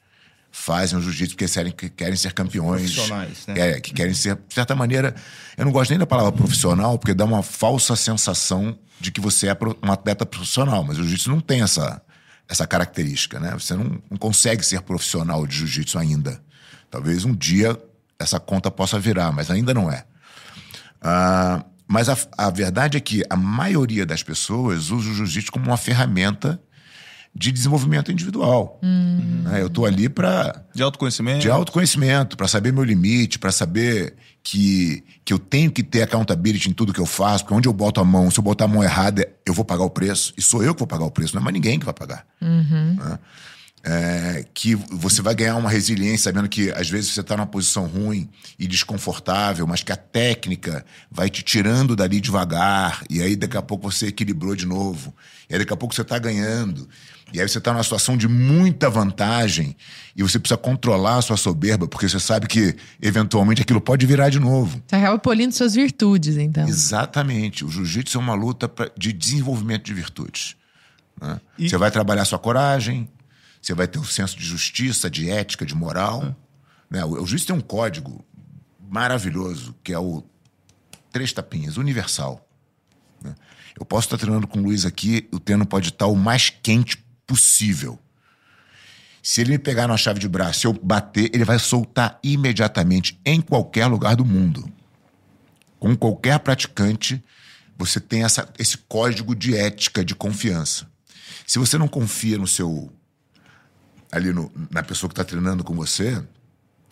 Fazem 0.52 0.98
o 0.98 1.02
jiu-jitsu 1.02 1.36
porque 1.36 1.52
querem, 1.52 1.72
que 1.72 1.90
querem 1.90 2.16
ser 2.16 2.34
campeões. 2.34 2.94
Profissionais, 2.94 3.46
né? 3.48 3.60
É, 3.60 3.80
que 3.80 3.94
querem 3.94 4.14
ser, 4.14 4.36
de 4.36 4.54
certa 4.54 4.74
maneira, 4.74 5.14
eu 5.58 5.66
não 5.66 5.72
gosto 5.72 5.90
nem 5.92 6.00
da 6.00 6.08
palavra 6.08 6.32
profissional, 6.32 6.98
porque 6.98 7.14
dá 7.14 7.26
uma 7.26 7.44
falsa 7.44 7.96
sensação 7.96 8.78
de 9.00 9.12
que 9.12 9.20
você 9.20 9.48
é 9.48 9.58
um 9.84 9.92
atleta 9.92 10.26
profissional, 10.26 10.84
mas 10.84 10.98
o 10.98 11.02
jiu-jitsu 11.02 11.30
não 11.30 11.42
tem 11.42 11.62
essa, 11.62 12.02
essa 12.48 12.66
característica, 12.66 13.40
né? 13.40 13.52
Você 13.52 13.76
não, 13.76 14.02
não 14.10 14.18
consegue 14.18 14.66
ser 14.66 14.82
profissional 14.82 15.46
de 15.46 15.58
jiu-jitsu 15.58 16.00
ainda. 16.00 16.42
Talvez 16.90 17.26
um 17.26 17.36
dia 17.36 17.78
essa 18.18 18.40
conta 18.40 18.72
possa 18.72 19.00
virar, 19.00 19.32
mas 19.32 19.52
ainda 19.52 19.74
não 19.74 19.92
é. 19.92 20.06
Ah, 21.02 21.64
mas 21.88 22.10
a, 22.10 22.18
a 22.38 22.50
verdade 22.50 22.98
é 22.98 23.00
que 23.00 23.24
a 23.30 23.36
maioria 23.36 24.06
das 24.06 24.24
pessoas 24.24 24.90
usa 24.92 25.10
o 25.12 25.14
jiu-jitsu 25.16 25.52
como 25.52 25.66
uma 25.68 25.78
ferramenta 25.78 26.60
de 27.38 27.52
desenvolvimento 27.52 28.12
individual. 28.12 28.80
né? 28.82 29.62
Eu 29.62 29.68
estou 29.68 29.86
ali 29.86 30.08
para 30.08 30.64
De 30.74 30.82
autoconhecimento. 30.82 31.40
de 31.42 31.50
autoconhecimento, 31.50 32.38
para 32.38 32.48
saber 32.48 32.72
meu 32.72 32.84
limite, 32.84 33.38
para 33.38 33.52
saber 33.52 34.16
que, 34.42 35.04
que 35.26 35.34
eu 35.34 35.40
tenho 35.40 35.70
que 35.70 35.84
ter 35.84 36.02
accountability 36.04 36.70
em 36.70 36.74
tudo 36.74 36.94
que 36.94 37.00
eu 37.02 37.06
faço, 37.06 37.44
porque 37.44 37.54
onde 37.56 37.68
eu 37.68 37.74
boto 37.74 38.00
a 38.00 38.06
mão, 38.06 38.32
se 38.32 38.40
eu 38.40 38.44
botar 38.44 38.66
a 38.66 38.68
mão 38.70 38.82
errada, 38.82 39.28
eu 39.46 39.54
vou 39.54 39.66
pagar 39.66 39.84
o 39.84 39.90
preço. 39.90 40.34
E 40.38 40.42
sou 40.42 40.64
eu 40.64 40.74
que 40.74 40.80
vou 40.80 40.88
pagar 40.88 41.04
o 41.04 41.12
preço, 41.12 41.36
não 41.36 41.42
é 41.42 41.44
mais 41.44 41.54
ninguém 41.54 41.78
que 41.78 41.84
vai 41.86 41.94
pagar. 41.94 42.26
Né? 42.40 43.20
É, 43.88 44.44
que 44.52 44.74
você 44.74 45.22
vai 45.22 45.36
ganhar 45.36 45.56
uma 45.58 45.70
resiliência 45.70 46.32
sabendo 46.32 46.50
que 46.50 46.72
às 46.72 46.90
vezes 46.90 47.12
você 47.12 47.22
está 47.22 47.38
numa 47.38 47.46
posição 47.46 47.86
ruim 47.86 48.28
e 48.58 48.66
desconfortável, 48.66 49.68
mas 49.68 49.84
que 49.84 49.92
a 49.92 49.96
técnica 49.96 50.84
vai 51.12 51.30
te 51.30 51.44
tirando 51.44 51.96
dali 51.96 52.20
devagar, 52.20 53.04
e 53.08 53.22
aí 53.22 53.36
daqui 53.36 53.56
a 53.56 53.62
pouco 53.62 53.92
você 53.92 54.08
equilibrou 54.08 54.56
de 54.56 54.66
novo, 54.66 55.14
e 55.48 55.54
aí 55.54 55.60
daqui 55.60 55.72
a 55.72 55.78
pouco 55.78 55.94
você 55.94 56.02
está 56.02 56.18
ganhando, 56.18 56.90
e 57.32 57.40
aí 57.40 57.48
você 57.48 57.60
está 57.60 57.72
numa 57.74 57.84
situação 57.84 58.18
de 58.18 58.28
muita 58.28 58.90
vantagem, 58.90 59.78
e 60.16 60.24
você 60.24 60.40
precisa 60.40 60.58
controlar 60.58 61.18
a 61.18 61.22
sua 61.22 61.38
soberba, 61.38 61.88
porque 61.88 62.10
você 62.10 62.20
sabe 62.20 62.48
que 62.48 62.76
eventualmente 63.00 63.62
aquilo 63.62 63.80
pode 63.80 64.04
virar 64.08 64.30
de 64.32 64.40
novo. 64.40 64.82
Você 64.88 64.96
acaba 64.96 65.20
polindo 65.20 65.54
suas 65.54 65.76
virtudes, 65.76 66.38
então. 66.38 66.68
Exatamente. 66.68 67.64
O 67.64 67.70
jiu-jitsu 67.70 68.18
é 68.18 68.20
uma 68.22 68.34
luta 68.34 68.68
pra- 68.68 68.90
de 68.98 69.14
desenvolvimento 69.14 69.84
de 69.84 69.94
virtudes. 69.94 70.56
né? 71.22 71.40
E- 71.58 71.70
Você 71.70 71.78
vai 71.78 71.90
trabalhar 71.92 72.26
sua 72.26 72.38
coragem, 72.40 73.08
você 73.66 73.74
vai 73.74 73.88
ter 73.88 74.00
um 74.00 74.04
senso 74.04 74.38
de 74.38 74.46
justiça, 74.46 75.10
de 75.10 75.30
ética, 75.30 75.66
de 75.66 75.74
moral. 75.74 76.36
Né? 76.90 77.04
O, 77.04 77.14
o 77.14 77.26
jiu-jitsu 77.26 77.48
tem 77.48 77.56
um 77.56 77.62
código 77.62 78.24
maravilhoso, 78.90 79.76
que 79.84 79.94
é 79.94 80.00
o 80.00 80.24
três 81.12 81.32
tapinhas, 81.32 81.78
universal. 81.78 82.48
né? 83.24 83.34
Eu 83.80 83.86
posso 83.86 84.08
estar 84.08 84.18
treinando 84.18 84.48
com 84.48 84.60
o 84.60 84.64
Luiz 84.64 84.86
aqui, 84.86 85.28
o 85.32 85.40
treino 85.40 85.66
pode 85.66 85.90
estar 85.90 86.08
o 86.08 86.16
mais 86.16 86.50
quente 86.50 87.04
possível. 87.26 88.00
Se 89.22 89.42
ele 89.42 89.52
me 89.52 89.60
pegar 89.60 89.88
na 89.88 89.98
chave 89.98 90.20
de 90.20 90.28
braço, 90.28 90.60
se 90.60 90.68
eu 90.68 90.74
bater, 90.74 91.32
ele 91.34 91.44
vai 91.44 91.58
soltar 91.58 92.20
imediatamente 92.24 93.20
em 93.26 93.42
qualquer 93.42 93.88
lugar 93.88 94.16
do 94.16 94.24
mundo 94.24 94.72
com 95.86 95.96
qualquer 95.96 96.40
praticante, 96.40 97.24
você 97.78 98.00
tem 98.00 98.24
essa, 98.24 98.52
esse 98.58 98.76
código 98.76 99.36
de 99.36 99.56
ética, 99.56 100.04
de 100.04 100.16
confiança. 100.16 100.88
Se 101.46 101.60
você 101.60 101.78
não 101.78 101.88
confia 101.88 102.40
no 102.40 102.48
seu. 102.48 102.92
Ali 104.16 104.32
no- 104.34 104.52
na 104.72 104.82
pessoa 104.84 105.10
que 105.10 105.14
está 105.14 105.24
treinando 105.24 105.64
com 105.64 105.74
você, 105.76 106.22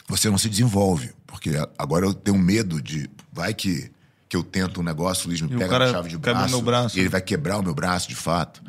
você 0.08 0.30
não 0.30 0.38
se 0.38 0.50
desenvolve. 0.50 1.12
Porque 1.26 1.52
agora 1.78 2.06
eu 2.06 2.14
tenho 2.14 2.38
medo 2.38 2.82
de. 2.82 3.10
Vai 3.32 3.54
que, 3.54 3.90
que 4.30 4.36
eu 4.36 4.44
tento 4.44 4.82
um 4.82 4.84
negócio, 4.84 5.26
o 5.26 5.28
Luiz 5.30 5.42
me 5.42 5.48
E 5.48 5.58
pega 5.58 5.80
na 5.80 5.92
chave 5.92 6.10
de 6.10 6.18
braço, 6.18 6.52
braço. 6.62 6.98
E 6.98 7.00
ele 7.02 7.10
vai 7.10 7.22
quebrar 7.22 7.58
o 7.58 7.64
meu 7.64 7.74
braço, 7.74 8.08
de 8.10 8.16
fato. 8.16 8.62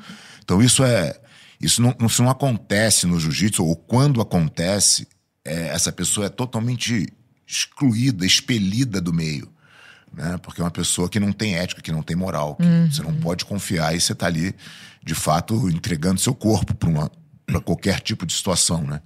Então 0.43 0.63
isso 0.63 0.83
é. 0.85 1.19
Isso 1.61 1.81
não, 1.81 1.95
isso 2.07 2.23
não 2.23 2.31
acontece 2.31 3.07
no 3.07 3.19
jiu-jitsu, 3.19 3.65
ou 3.65 3.75
quando 3.77 4.21
acontece, 4.21 5.07
é, 5.45 5.69
essa 5.69 5.91
pessoa 5.93 6.27
é 6.27 6.29
totalmente 6.29 7.09
excluída, 7.47 8.27
expelida 8.27 9.01
do 9.01 9.13
meio. 9.13 9.49
Né? 10.13 10.37
Porque 10.43 10.61
é 10.61 10.65
uma 10.65 10.71
pessoa 10.71 11.09
que 11.09 11.19
não 11.19 11.33
tem 11.33 11.57
ética, 11.57 11.81
que 11.83 11.93
não 11.93 12.03
tem 12.03 12.17
moral. 12.17 12.57
que 12.57 12.95
Você 12.95 13.03
não 13.03 13.15
pode 13.15 13.45
confiar 13.45 13.95
e 13.97 14.01
você 14.01 14.13
está 14.13 14.27
ali, 14.27 14.55
de 15.03 15.15
fato, 15.15 15.69
entregando 15.71 16.21
seu 16.21 16.35
corpo 16.35 16.75
para 16.75 17.11
qualquer 17.65 18.01
tipo 18.01 18.27
de 18.27 18.33
situação. 18.33 18.83
Né? 18.83 19.01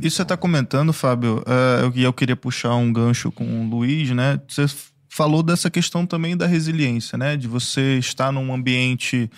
Isso 0.00 0.16
você 0.16 0.22
está 0.22 0.36
comentando, 0.36 0.92
Fábio, 0.92 1.42
é, 1.46 1.84
eu, 1.84 1.92
e 1.94 2.02
eu 2.02 2.12
queria 2.12 2.36
puxar 2.36 2.74
um 2.74 2.92
gancho 2.92 3.30
com 3.30 3.44
o 3.44 3.68
Luiz, 3.68 4.10
né? 4.10 4.40
Você 4.48 4.66
falou 5.08 5.42
dessa 5.42 5.68
questão 5.68 6.06
também 6.06 6.36
da 6.36 6.46
resiliência, 6.46 7.18
né? 7.18 7.36
De 7.36 7.48
você 7.48 7.98
estar 7.98 8.30
num 8.30 8.52
ambiente 8.52 9.30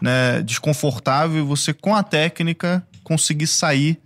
né, 0.00 0.42
desconfortável 0.42 1.38
e 1.38 1.46
você, 1.46 1.72
com 1.72 1.94
a 1.94 2.02
técnica, 2.02 2.86
conseguir 3.04 3.46
sair 3.46 4.00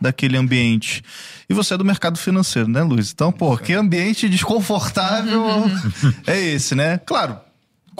daquele 0.00 0.36
ambiente. 0.36 1.02
E 1.48 1.52
você 1.52 1.74
é 1.74 1.76
do 1.76 1.84
mercado 1.84 2.18
financeiro, 2.18 2.68
né, 2.68 2.82
Luiz? 2.82 3.12
Então, 3.12 3.30
pô, 3.30 3.56
que 3.58 3.74
ambiente 3.74 4.28
desconfortável 4.28 5.42
é 6.26 6.40
esse, 6.40 6.74
né? 6.74 6.98
Claro, 6.98 7.38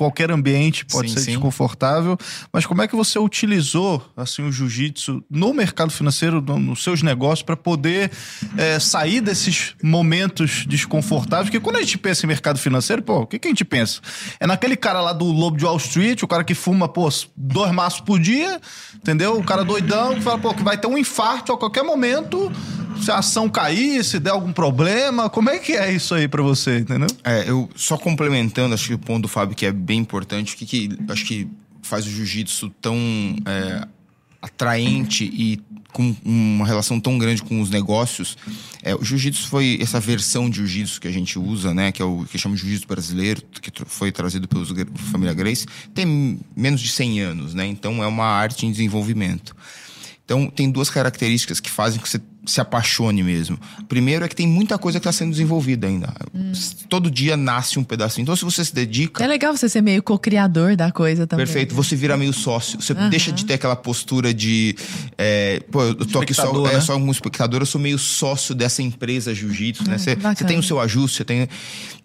qualquer 0.00 0.30
ambiente 0.30 0.87
pode 0.87 1.09
Sim, 1.11 1.14
ser 1.16 1.21
sim. 1.25 1.30
desconfortável, 1.33 2.16
mas 2.50 2.64
como 2.64 2.80
é 2.80 2.88
que 2.88 2.97
você 2.97 3.19
utilizou 3.19 4.02
assim 4.16 4.40
o 4.42 4.50
jiu-jitsu 4.50 5.23
no 5.30 5.52
mercado 5.52 5.92
financeiro, 5.92 6.40
no- 6.40 6.59
nos 6.59 6.83
seus 6.83 7.02
negócios, 7.02 7.42
para 7.42 7.54
poder 7.54 8.11
é, 8.57 8.80
sair 8.80 9.21
desses 9.21 9.75
momentos 9.83 10.64
desconfortáveis? 10.66 11.50
Porque 11.50 11.61
quando 11.61 11.76
a 11.76 11.80
gente 11.80 11.99
pensa 11.99 12.25
em 12.25 12.28
mercado 12.28 12.59
financeiro, 12.59 13.02
pô, 13.02 13.19
o 13.21 13.26
que, 13.26 13.38
que 13.38 13.47
a 13.49 13.50
gente 13.50 13.62
pensa? 13.64 14.00
É 14.40 14.47
naquele 14.47 14.75
cara 14.75 15.02
lá 15.02 15.12
do 15.12 15.26
Lobo 15.26 15.59
de 15.59 15.66
Wall 15.66 15.76
Street, 15.76 16.23
o 16.23 16.26
cara 16.28 16.45
que 16.45 16.54
fuma, 16.54 16.88
pô, 16.88 17.07
dois 17.37 17.71
maços 17.73 18.00
por 18.00 18.19
dia, 18.19 18.59
entendeu? 18.95 19.37
O 19.38 19.45
cara 19.45 19.62
doidão 19.64 20.14
que 20.14 20.23
fala, 20.23 20.38
pô, 20.38 20.54
que 20.54 20.62
vai 20.62 20.78
ter 20.78 20.87
um 20.87 20.97
infarto 20.97 21.52
a 21.52 21.59
qualquer 21.59 21.83
momento. 21.85 22.50
Se 23.03 23.11
a 23.11 23.19
ação 23.19 23.49
cair, 23.49 24.05
se 24.05 24.19
der 24.19 24.31
algum 24.31 24.53
problema, 24.53 25.31
como 25.31 25.51
é 25.51 25.59
que 25.59 25.73
é 25.73 25.93
isso 25.93 26.15
aí 26.15 26.29
pra 26.29 26.43
você, 26.43 26.79
entendeu? 26.79 27.09
É, 27.25 27.49
eu 27.49 27.69
só 27.75 27.97
complementando, 27.97 28.75
acho 28.75 28.89
que 28.89 28.95
o 28.95 28.99
ponto 28.99 29.23
do 29.23 29.29
Fábio 29.29 29.57
que 29.57 29.67
é 29.67 29.73
bem 29.73 29.99
importante, 29.99 30.55
o 30.55 30.59
que, 30.59 30.67
que 30.67 30.99
acho 31.09 31.25
que 31.25 31.49
faz 31.83 32.07
o 32.07 32.11
jiu-jitsu 32.11 32.71
tão 32.81 32.97
é, 33.47 33.87
atraente 34.43 35.25
e 35.25 35.61
com 35.93 36.15
uma 36.25 36.67
relação 36.67 37.01
tão 37.01 37.19
grande 37.19 37.43
com 37.43 37.61
os 37.61 37.69
negócios. 37.69 38.37
É, 38.83 38.95
o 38.95 39.03
jiu-jitsu 39.03 39.49
foi 39.49 39.79
essa 39.81 39.99
versão 39.99 40.49
de 40.49 40.59
jiu-jitsu 40.59 41.01
que 41.01 41.09
a 41.09 41.13
gente 41.13 41.39
usa, 41.39 41.75
né, 41.75 41.91
que 41.91 42.01
é 42.01 42.05
o 42.05 42.25
que 42.25 42.39
chama 42.39 42.55
de 42.55 42.63
jiu-jitsu 42.63 42.87
brasileiro, 42.87 43.43
que 43.61 43.73
foi 43.87 44.13
trazido 44.13 44.47
pela 44.47 44.65
família 45.11 45.35
Grace, 45.35 45.67
tem 45.95 46.39
menos 46.57 46.81
de 46.81 46.91
100 46.91 47.21
anos, 47.21 47.55
né? 47.55 47.67
Então 47.67 48.03
é 48.03 48.07
uma 48.07 48.27
arte 48.27 48.67
em 48.67 48.71
desenvolvimento. 48.71 49.55
Então, 50.31 50.47
tem 50.47 50.71
duas 50.71 50.89
características 50.89 51.59
que 51.59 51.69
fazem 51.69 52.01
que 52.01 52.09
você 52.09 52.21
se 52.50 52.61
apaixone 52.61 53.23
mesmo. 53.23 53.59
Primeiro 53.88 54.25
é 54.25 54.28
que 54.28 54.35
tem 54.35 54.47
muita 54.47 54.76
coisa 54.76 54.99
que 54.99 55.09
está 55.09 55.12
sendo 55.12 55.30
desenvolvida 55.30 55.87
ainda. 55.87 56.12
Todo 56.88 57.11
dia 57.11 57.37
nasce 57.37 57.78
um 57.78 57.85
pedacinho. 57.85 58.23
Então, 58.23 58.35
se 58.35 58.45
você 58.45 58.64
se 58.64 58.75
dedica. 58.75 59.23
É 59.23 59.26
legal 59.26 59.57
você 59.57 59.69
ser 59.69 59.80
meio 59.80 60.02
co-criador 60.02 60.75
da 60.75 60.90
coisa 60.90 61.26
também. 61.26 61.47
Perfeito, 61.47 61.75
você 61.75 61.95
vira 61.95 62.16
meio 62.16 62.33
sócio. 62.33 62.80
Você 62.80 62.92
deixa 62.95 63.30
de 63.30 63.45
ter 63.45 63.54
aquela 63.54 63.76
postura 63.76 64.35
de. 64.35 64.75
é, 65.16 65.61
pô, 65.71 65.83
eu 65.85 65.95
tô 65.95 66.21
aqui 66.21 66.35
só, 66.35 66.66
é, 66.66 66.75
né? 66.75 66.80
só 66.80 66.97
um 66.97 67.11
espectador, 67.11 67.62
eu 67.62 67.66
sou 67.66 67.80
meio 67.80 67.99
sócio 67.99 68.54
dessa 68.54 68.83
empresa 68.83 69.35
jiu-jitsu, 69.35 69.88
né? 69.88 69.99
Você, 69.99 70.16
bacana. 70.16 70.35
você 70.35 70.45
tem 70.45 70.59
o 70.59 70.62
seu 70.62 70.80
ajuste, 70.80 71.19
você 71.19 71.25
tem. 71.25 71.49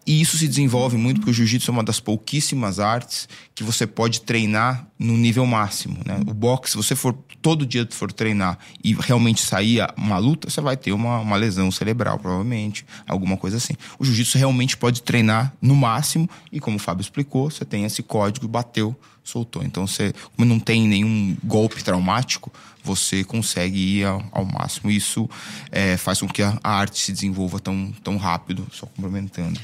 E 0.06 0.22
isso 0.22 0.38
se 0.38 0.48
desenvolve 0.48 0.98
muito 0.98 1.20
porque 1.20 1.32
o 1.32 1.34
jiu-jitsu 1.34 1.72
é 1.72 1.74
uma 1.74 1.84
das 1.84 2.00
pouquíssimas 2.00 2.80
artes 2.80 3.28
que 3.56 3.64
você 3.64 3.88
pode 3.88 4.22
treinar 4.22 4.88
no 5.00 5.18
nível 5.18 5.46
máximo, 5.46 5.98
né? 6.06 6.20
O 6.28 6.34
boxe, 6.34 6.72
se 6.72 6.78
você 6.78 6.96
for 6.96 7.14
todo 7.42 7.66
dia 7.66 7.88
for 7.92 8.12
treinar 8.12 8.58
e 8.84 8.94
realmente 8.94 9.42
sair 9.42 9.86
uma 9.98 10.18
luta, 10.18 10.50
você 10.50 10.62
vai 10.62 10.78
ter 10.78 10.92
uma, 10.92 11.20
uma 11.20 11.36
lesão 11.36 11.72
cerebral, 11.72 12.20
provavelmente, 12.20 12.86
alguma 13.08 13.36
coisa 13.38 13.58
assim. 13.58 13.74
O 13.98 14.06
jiu-jitsu 14.06 14.38
realmente 14.38 14.78
pode 14.78 15.02
treinar 15.02 15.54
no 15.62 15.76
máximo 15.76 16.30
e, 16.52 16.60
como 16.60 16.78
o 16.78 16.80
Fábio 16.80 17.02
explicou, 17.02 17.50
você 17.50 17.66
tem 17.66 17.84
esse 17.84 18.04
código, 18.04 18.48
bateu, 18.48 18.96
soltou. 19.24 19.64
Então, 19.64 19.88
você, 19.88 20.14
como 20.36 20.48
não 20.48 20.60
tem 20.60 20.88
nenhum 20.88 21.36
golpe 21.44 21.84
traumático, 21.84 22.52
você 22.86 23.24
consegue 23.24 23.78
ir 23.78 24.06
ao, 24.06 24.24
ao 24.32 24.46
máximo. 24.46 24.92
Isso 24.92 25.30
é, 25.72 25.98
faz 25.98 26.20
com 26.20 26.28
que 26.28 26.44
a, 26.44 26.58
a 26.64 26.72
arte 26.72 27.00
se 27.00 27.12
desenvolva 27.12 27.60
tão, 27.60 27.92
tão 28.04 28.18
rápido, 28.18 28.68
só 28.72 28.86
complementando. 28.86 29.60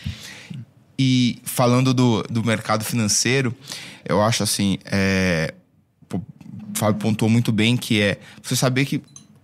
E 0.98 1.40
falando 1.44 1.94
do, 1.94 2.24
do 2.24 2.44
mercado 2.44 2.84
financeiro, 2.84 3.56
eu 4.04 4.22
acho 4.22 4.44
assim, 4.44 4.78
é, 4.86 5.54
o 6.12 6.22
Fábio 6.74 7.00
pontuou 7.00 7.30
muito 7.30 7.52
bem 7.52 7.78
que 7.78 8.02
é 8.02 8.20
você 8.42 8.56
saber 8.56 8.86
que 8.86 9.02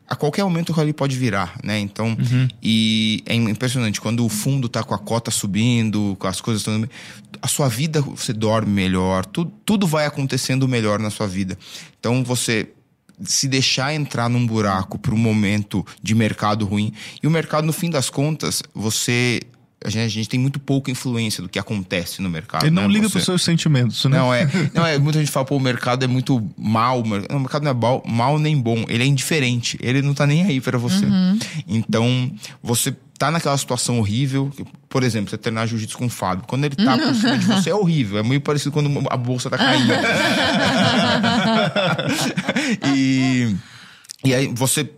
a 0.09 0.15
qualquer 0.15 0.43
momento 0.43 0.71
o 0.71 0.79
ali 0.79 0.93
pode 0.93 1.17
virar, 1.17 1.59
né? 1.61 1.77
Então, 1.79 2.15
e 2.63 3.21
é 3.25 3.35
impressionante 3.35 3.99
quando 3.99 4.25
o 4.25 4.29
fundo 4.29 4.69
tá 4.69 4.81
com 4.81 4.93
a 4.93 4.97
cota 4.97 5.29
subindo, 5.29 6.15
com 6.17 6.27
as 6.27 6.39
coisas 6.39 6.61
estão 6.61 6.87
a 7.41 7.47
sua 7.47 7.67
vida 7.67 8.01
você 8.01 8.31
dorme 8.31 8.71
melhor, 8.71 9.25
tudo, 9.25 9.51
tudo 9.65 9.85
vai 9.85 10.05
acontecendo 10.05 10.67
melhor 10.67 10.99
na 10.99 11.09
sua 11.09 11.27
vida. 11.27 11.57
Então, 11.99 12.23
você 12.23 12.69
se 13.23 13.47
deixar 13.47 13.93
entrar 13.93 14.29
num 14.29 14.45
buraco 14.45 14.97
para 14.97 15.13
um 15.13 15.17
momento 15.17 15.85
de 16.01 16.13
mercado 16.13 16.65
ruim 16.65 16.93
e 17.21 17.27
o 17.27 17.31
mercado 17.31 17.65
no 17.65 17.73
fim 17.73 17.89
das 17.89 18.09
contas, 18.09 18.61
você 18.73 19.41
a 19.85 19.89
gente, 19.89 20.03
a 20.05 20.07
gente 20.09 20.27
tem 20.29 20.39
muito 20.39 20.59
pouca 20.59 20.89
influência 20.89 21.41
do 21.43 21.47
que 21.47 21.59
acontece 21.59 22.21
no 22.21 22.29
mercado. 22.29 22.63
Ele 22.65 22.71
não 22.75 22.83
né? 22.83 22.87
liga 22.89 23.07
Você- 23.07 23.13
pros 23.13 23.25
seus 23.25 23.41
sentimentos, 23.43 24.03
né? 24.05 24.17
não, 24.17 24.33
é, 24.33 24.49
não, 24.73 24.85
é. 24.85 24.97
Muita 24.97 25.19
gente 25.19 25.31
fala, 25.31 25.45
pô, 25.45 25.55
o 25.55 25.59
mercado 25.59 26.03
é 26.03 26.07
muito 26.07 26.43
mal. 26.57 27.01
o 27.01 27.07
mer- 27.07 27.25
não, 27.29 27.37
O 27.37 27.39
mercado 27.41 27.63
não 27.63 27.71
é 27.71 27.73
mal, 27.73 28.03
mal 28.05 28.39
nem 28.39 28.59
bom. 28.59 28.85
Ele 28.89 29.03
é 29.03 29.05
indiferente. 29.05 29.77
Ele 29.81 30.01
não 30.01 30.13
tá 30.13 30.25
nem 30.25 30.43
aí 30.43 30.59
pra 30.59 30.77
você. 30.77 31.05
Então, 31.67 32.31
você 32.61 32.95
tá 33.19 33.29
naquela 33.31 33.57
situação 33.57 33.99
horrível. 33.99 34.51
que, 34.55 34.65
Por 34.89 35.03
exemplo, 35.03 35.29
você 35.29 35.37
treinar 35.37 35.67
jiu-jitsu 35.67 35.97
com 35.97 36.05
o 36.07 36.09
Fábio. 36.09 36.43
Quando 36.47 36.65
ele 36.65 36.75
tá 36.75 36.97
por 36.97 37.13
cima 37.15 37.37
de 37.37 37.45
você, 37.47 37.69
é 37.69 37.75
horrível. 37.75 38.17
É 38.17 38.23
muito 38.23 38.43
parecido 38.43 38.71
quando 38.71 38.89
a 39.09 39.17
bolsa 39.17 39.49
tá 39.49 39.57
caindo. 39.57 39.93
e, 42.95 43.55
e 44.23 44.33
aí 44.33 44.47
você. 44.53 44.89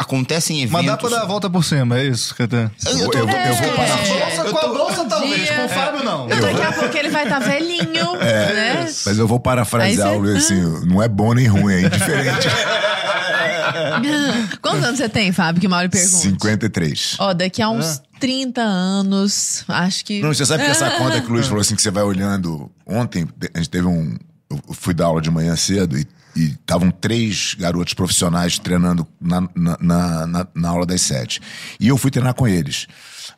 Acontecem 0.00 0.56
eventos. 0.62 0.72
Mas 0.72 0.86
dá 0.86 0.96
pra 0.96 1.08
dar 1.10 1.22
a 1.22 1.26
volta 1.26 1.50
por 1.50 1.62
cima, 1.62 1.98
é 1.98 2.06
isso, 2.06 2.34
Catan? 2.34 2.70
Eu, 2.86 2.92
eu, 2.92 2.98
eu, 3.12 3.28
eu 3.28 3.54
vou 3.54 3.72
parar. 3.76 3.96
Bolsa, 3.98 4.44
com 4.44 4.58
a 4.58 4.68
bolsa 4.68 5.04
talvez, 5.04 5.50
com 5.50 5.64
o 5.66 5.68
Fábio 5.68 6.02
não. 6.02 6.26
Não, 6.26 6.40
daqui 6.40 6.62
a 6.62 6.72
pouco 6.72 6.96
ele 6.96 7.10
vai 7.10 7.24
estar 7.24 7.38
velhinho, 7.38 8.16
né? 8.16 8.86
Mas 9.04 9.18
eu 9.18 9.28
vou 9.28 9.38
parafrasear 9.38 10.16
o 10.16 10.26
cê- 10.26 10.36
assim, 10.38 10.86
não 10.86 11.02
é 11.02 11.08
bom 11.08 11.34
nem 11.34 11.46
ruim, 11.46 11.74
é 11.74 11.80
indiferente. 11.82 12.48
Quantos 14.62 14.82
anos 14.84 14.98
você 14.98 15.08
tem, 15.08 15.32
Fábio? 15.32 15.60
Que 15.60 15.68
mal 15.68 15.82
lhe 15.82 15.88
pergunta. 15.90 16.16
53. 16.22 17.16
Ó, 17.18 17.34
daqui 17.34 17.60
a 17.60 17.68
uns 17.68 18.00
30 18.18 18.60
anos, 18.62 19.64
acho 19.68 20.02
que. 20.04 20.22
Não, 20.22 20.32
você 20.32 20.46
sabe 20.46 20.64
que 20.64 20.70
essa 20.70 20.90
conta 20.98 21.20
que 21.20 21.28
o 21.28 21.32
Luiz 21.32 21.46
falou 21.46 21.60
assim, 21.60 21.76
que 21.76 21.82
você 21.82 21.90
vai 21.90 22.02
olhando. 22.02 22.70
Ontem, 22.86 23.28
a 23.54 23.58
gente 23.58 23.68
teve 23.70 23.86
um. 23.86 24.16
Eu 24.50 24.58
fui 24.72 24.94
dar 24.94 25.06
aula 25.06 25.20
de 25.20 25.30
manhã 25.30 25.54
cedo 25.56 25.98
e 25.98 26.06
e 26.36 26.46
estavam 26.52 26.90
três 26.90 27.54
garotos 27.58 27.94
profissionais 27.94 28.58
treinando 28.58 29.06
na, 29.20 29.40
na, 29.54 29.76
na, 29.80 30.26
na- 30.26 30.46
na 30.54 30.68
aula 30.68 30.86
das 30.86 31.00
sete. 31.02 31.40
E 31.78 31.88
eu 31.88 31.96
fui 31.96 32.10
treinar 32.10 32.34
com 32.34 32.46
eles. 32.46 32.86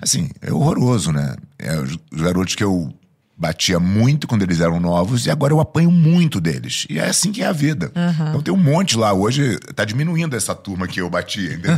Assim, 0.01 0.29
é 0.41 0.53
horroroso, 0.53 1.13
né? 1.13 1.35
É, 1.59 1.79
os, 1.81 1.97
os 2.13 2.21
garotos 2.21 2.55
que 2.55 2.65
eu 2.65 2.93
batia 3.35 3.81
muito 3.81 4.29
quando 4.29 4.43
eles 4.43 4.61
eram 4.61 4.79
novos 4.79 5.27
e 5.27 5.31
agora 5.31 5.53
eu 5.53 5.59
apanho 5.59 5.91
muito 5.91 6.41
deles. 6.41 6.87
E 6.89 6.99
é 7.01 7.09
assim 7.09 7.33
que 7.33 7.43
é 7.43 7.47
a 7.47 7.53
vida. 7.53 7.91
Então 8.29 8.41
tem 8.43 8.55
um 8.55 8.57
monte 8.57 8.97
lá. 8.97 9.13
Hoje 9.13 9.59
tá 9.75 9.85
diminuindo 9.85 10.37
essa 10.37 10.55
turma 10.55 10.87
que 10.87 11.01
eu 11.01 11.11
batia, 11.11 11.55
entendeu? 11.55 11.77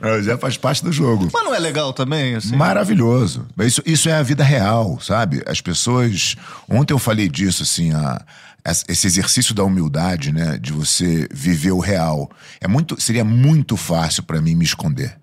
Mas 0.00 0.26
é, 0.28 0.36
faz 0.36 0.56
parte 0.56 0.82
do 0.82 0.90
jogo. 0.92 1.28
Mas 1.32 1.44
não 1.44 1.54
é 1.54 1.58
legal 1.60 1.92
também, 1.92 2.34
assim? 2.34 2.56
Maravilhoso. 2.56 3.46
Isso, 3.60 3.82
isso 3.86 4.08
é 4.08 4.14
a 4.14 4.22
vida 4.22 4.42
real, 4.42 4.98
sabe? 5.00 5.42
As 5.46 5.60
pessoas. 5.60 6.34
Ontem 6.68 6.92
eu 6.92 6.98
falei 6.98 7.28
disso, 7.28 7.62
assim, 7.62 7.92
a, 7.92 8.20
esse 8.64 9.06
exercício 9.06 9.54
da 9.54 9.64
humildade, 9.64 10.32
né? 10.32 10.58
De 10.58 10.72
você 10.72 11.28
viver 11.32 11.72
o 11.72 11.78
real. 11.78 12.30
É 12.60 12.68
muito, 12.68 13.00
seria 13.00 13.24
muito 13.24 13.76
fácil 13.76 14.22
pra 14.22 14.40
mim 14.40 14.54
me 14.54 14.64
esconder. 14.64 15.16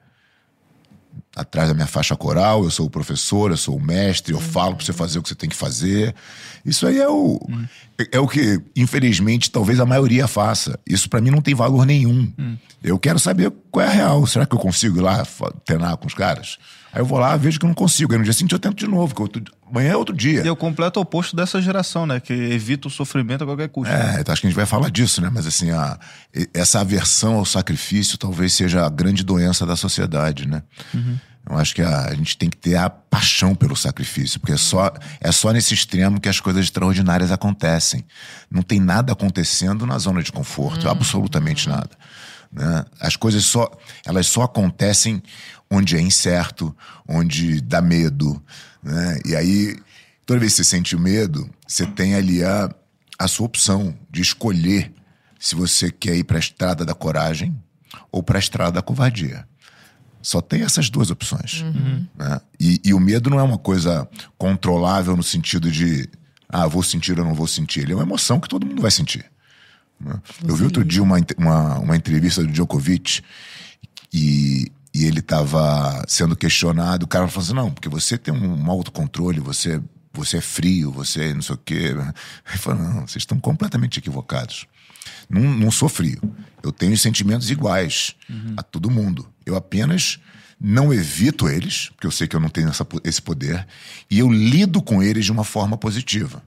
Atrás 1.36 1.68
da 1.68 1.74
minha 1.74 1.88
faixa 1.88 2.15
coral, 2.15 2.63
eu 2.63 2.72
sou 2.72 2.86
o 2.86 2.89
professor, 2.89 3.51
eu 3.51 3.58
sou 3.58 3.75
o 3.75 3.82
mestre, 3.82 4.34
eu 4.34 4.39
falo 4.39 4.75
pra 4.75 4.86
você 4.86 4.94
fazer 4.94 5.20
o 5.20 5.22
que 5.22 5.27
você 5.27 5.36
tem 5.36 5.50
que 5.50 5.56
fazer. 5.56 6.15
Isso 6.65 6.88
aí 6.88 6.98
é 6.98 7.10
o, 7.10 7.39
é 8.10 8.19
o 8.19 8.28
que, 8.28 8.62
infelizmente, 8.76 9.52
talvez 9.52 9.80
a 9.80 9.86
maioria 9.86 10.28
faça. 10.28 10.80
Isso 10.88 11.10
pra 11.10 11.19
mim 11.19 11.32
não 11.32 11.41
tem 11.41 11.54
valor 11.54 11.86
nenhum. 11.86 12.32
Eu 12.82 12.98
quero 12.98 13.19
saber 13.19 13.52
qual 13.69 13.86
é 13.86 13.89
a 13.89 13.91
real. 13.91 14.26
Será 14.26 14.45
que 14.45 14.56
eu 14.56 14.60
consigo 14.60 14.98
ir 14.98 15.02
lá 15.02 15.26
treinar 15.65 15.98
com 15.98 16.08
os 16.08 16.13
caras? 16.13 16.58
Aí 16.95 17.01
eu 17.01 17.05
vou 17.05 17.19
lá, 17.19 17.36
vejo 17.36 17.60
que 17.60 17.65
eu 17.65 17.67
não 17.67 17.73
consigo. 17.73 18.13
Aí 18.13 18.17
no 18.17 18.23
dia 18.23 18.31
seguinte 18.31 18.53
eu 18.53 18.60
tento 18.60 18.77
de 18.77 18.88
novo, 18.88 19.13
que 19.13 19.21
outro- 19.21 19.43
amanhã 19.69 19.91
é 19.91 19.97
outro 19.97 20.15
dia. 20.15 20.41
E 20.43 20.47
é 20.47 20.51
o 20.51 20.55
completo 20.55 20.97
oposto 20.97 21.36
dessa 21.36 21.62
geração, 21.62 22.05
né? 22.05 22.21
Que 22.21 22.31
evita 22.34 22.88
o 22.88 22.91
sofrimento 22.91 23.43
a 23.43 23.45
qualquer 23.47 23.67
custo. 23.67 23.93
É, 23.93 24.21
então 24.21 24.31
acho 24.31 24.39
que 24.41 24.47
a 24.47 24.49
gente 24.49 24.55
vai 24.55 24.65
falar 24.65 24.89
disso, 24.89 25.21
né? 25.21 25.29
Mas 25.31 25.45
assim, 25.45 25.71
a, 25.71 25.99
essa 26.53 26.79
aversão 26.79 27.36
ao 27.36 27.45
sacrifício 27.45 28.17
talvez 28.17 28.53
seja 28.53 28.86
a 28.86 28.89
grande 28.89 29.23
doença 29.25 29.65
da 29.65 29.75
sociedade, 29.75 30.47
né? 30.47 30.63
Eu 31.47 31.58
acho 31.58 31.75
que 31.75 31.81
a, 31.81 32.05
a 32.05 32.15
gente 32.15 32.38
tem 32.38 32.49
que 32.49 32.58
ter 32.58 32.75
a 32.75 32.89
paixão 32.89 33.53
pelo 33.53 33.75
sacrifício, 33.75 34.39
porque 34.39 34.53
é 34.53 34.58
só, 34.58 34.91
é 35.21 35.31
só 35.31 35.51
nesse 35.51 35.73
extremo 35.73 36.19
que 36.19 36.29
as 36.29 36.39
coisas 36.39 36.63
extraordinárias 36.63 37.29
acontecem. 37.31 38.03
Não 38.49 38.62
tem 38.63 38.79
nada 38.79 39.12
acontecendo 39.13 39.86
na 39.86 39.99
zona 39.99 40.23
de 40.23 40.31
conforto, 40.31 40.89
absolutamente 40.89 41.67
nada. 41.69 41.91
Né? 42.51 42.86
As 42.99 43.15
coisas 43.15 43.43
só, 43.45 43.69
elas 44.05 44.25
só 44.27 44.43
acontecem 44.43 45.21
onde 45.69 45.95
é 45.97 46.01
incerto, 46.01 46.75
onde 47.08 47.62
dá 47.62 47.82
medo, 47.82 48.41
né? 48.84 49.19
E 49.25 49.36
aí, 49.36 49.78
toda 50.25 50.39
vez 50.39 50.54
que 50.54 50.58
você 50.58 50.63
sente 50.63 50.95
o 50.95 50.99
medo, 50.99 51.49
você 51.67 51.86
tem 51.86 52.15
ali 52.15 52.43
a, 52.43 52.69
a 53.17 53.28
sua 53.28 53.45
opção 53.45 53.97
de 54.12 54.21
escolher 54.21 54.93
se 55.39 55.56
você 55.56 55.91
quer 55.91 56.15
ir 56.15 56.23
para 56.23 56.38
a 56.38 56.39
estrada 56.39 56.86
da 56.86 56.93
coragem 56.93 57.56
ou 58.12 58.21
para 58.23 58.38
a 58.38 58.39
estrada 58.39 58.73
da 58.73 58.82
covardia. 58.82 59.47
Só 60.21 60.41
tem 60.41 60.63
essas 60.63 60.89
duas 60.89 61.12
opções. 61.12 61.63
né? 62.17 62.41
E, 62.60 62.82
e 62.84 62.93
o 62.93 62.99
medo 62.99 63.30
não 63.30 63.39
é 63.39 63.43
uma 63.43 63.58
coisa 63.60 64.08
controlável 64.38 65.15
no 65.15 65.21
sentido 65.21 65.69
de, 65.69 66.10
ah, 66.49 66.65
vou 66.67 66.82
sentir 66.82 67.19
ou 67.19 67.25
não 67.25 67.36
vou 67.36 67.45
sentir. 67.47 67.82
Ele 67.82 67.91
é 67.91 67.95
uma 67.95 68.04
emoção 68.04 68.39
que 68.39 68.49
todo 68.49 68.65
mundo 68.65 68.82
vai 68.82 68.89
sentir. 68.89 69.25
né? 69.99 70.19
Eu 70.47 70.56
vi 70.56 70.63
outro 70.63 70.84
dia 70.84 71.04
uma, 71.04 71.17
uma, 71.38 71.80
uma 71.80 71.95
entrevista 71.95 72.41
do 72.41 72.47
Djokovic 72.51 73.21
e, 74.12 74.71
e 74.95 75.03
ele 75.03 75.19
estava 75.19 76.05
sendo 76.08 76.38
questionado. 76.38 77.03
O 77.03 77.08
cara 77.08 77.27
falou 77.27 77.43
assim: 77.43 77.53
não, 77.53 77.69
porque 77.69 77.89
você 77.89 78.17
tem 78.17 78.34
um 78.34 78.71
autocontrole, 78.71 79.41
você, 79.41 79.81
você 80.13 80.38
é 80.38 80.41
frio, 80.41 80.89
você 80.89 81.34
não 81.34 81.41
sei 81.41 81.55
o 81.55 81.58
quê. 81.58 81.93
Ele 82.47 82.58
falou: 82.58 82.81
não, 82.81 83.01
vocês 83.01 83.23
estão 83.23 83.38
completamente 83.38 83.99
equivocados. 83.99 84.65
Não, 85.29 85.41
não 85.41 85.69
sou 85.69 85.89
frio. 85.89 86.21
Eu 86.63 86.71
tenho 86.71 86.97
sentimentos 86.97 87.51
iguais 87.51 88.15
a 88.55 88.63
todo 88.63 88.89
mundo. 88.89 89.27
Eu 89.45 89.58
apenas 89.58 90.17
não 90.60 90.94
evito 90.94 91.50
eles, 91.50 91.89
porque 91.89 92.08
eu 92.08 92.12
sei 92.12 92.28
que 92.28 92.36
eu 92.36 92.39
não 92.39 92.50
tenho 92.50 92.70
essa 92.70 92.88
esse 93.04 93.22
poder, 93.22 93.68
e 94.10 94.20
eu 94.20 94.32
lido 94.32 94.82
com 94.82 95.04
eles 95.04 95.26
de 95.26 95.32
uma 95.32 95.44
forma 95.44 95.78
positiva. 95.78 96.41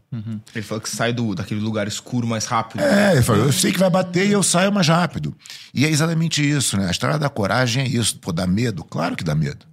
Ele 0.54 0.64
falou 0.64 0.80
que 0.80 0.88
sai 0.88 1.12
do, 1.12 1.34
daquele 1.34 1.60
lugar 1.60 1.86
escuro 1.86 2.26
mais 2.26 2.46
rápido. 2.46 2.80
É, 2.82 3.12
ele 3.12 3.22
falou, 3.22 3.44
eu 3.44 3.52
sei 3.52 3.70
que 3.70 3.78
vai 3.78 3.90
bater 3.90 4.26
e 4.26 4.32
eu 4.32 4.42
saio 4.42 4.72
mais 4.72 4.88
rápido. 4.88 5.36
E 5.74 5.84
é 5.84 5.90
exatamente 5.90 6.42
isso, 6.48 6.76
né? 6.78 6.88
A 6.88 6.90
história 6.90 7.18
da 7.18 7.28
coragem 7.28 7.84
é 7.84 7.88
isso. 7.88 8.18
Pô, 8.18 8.32
dá 8.32 8.46
medo? 8.46 8.82
Claro 8.82 9.14
que 9.14 9.22
dá 9.22 9.34
medo. 9.34 9.66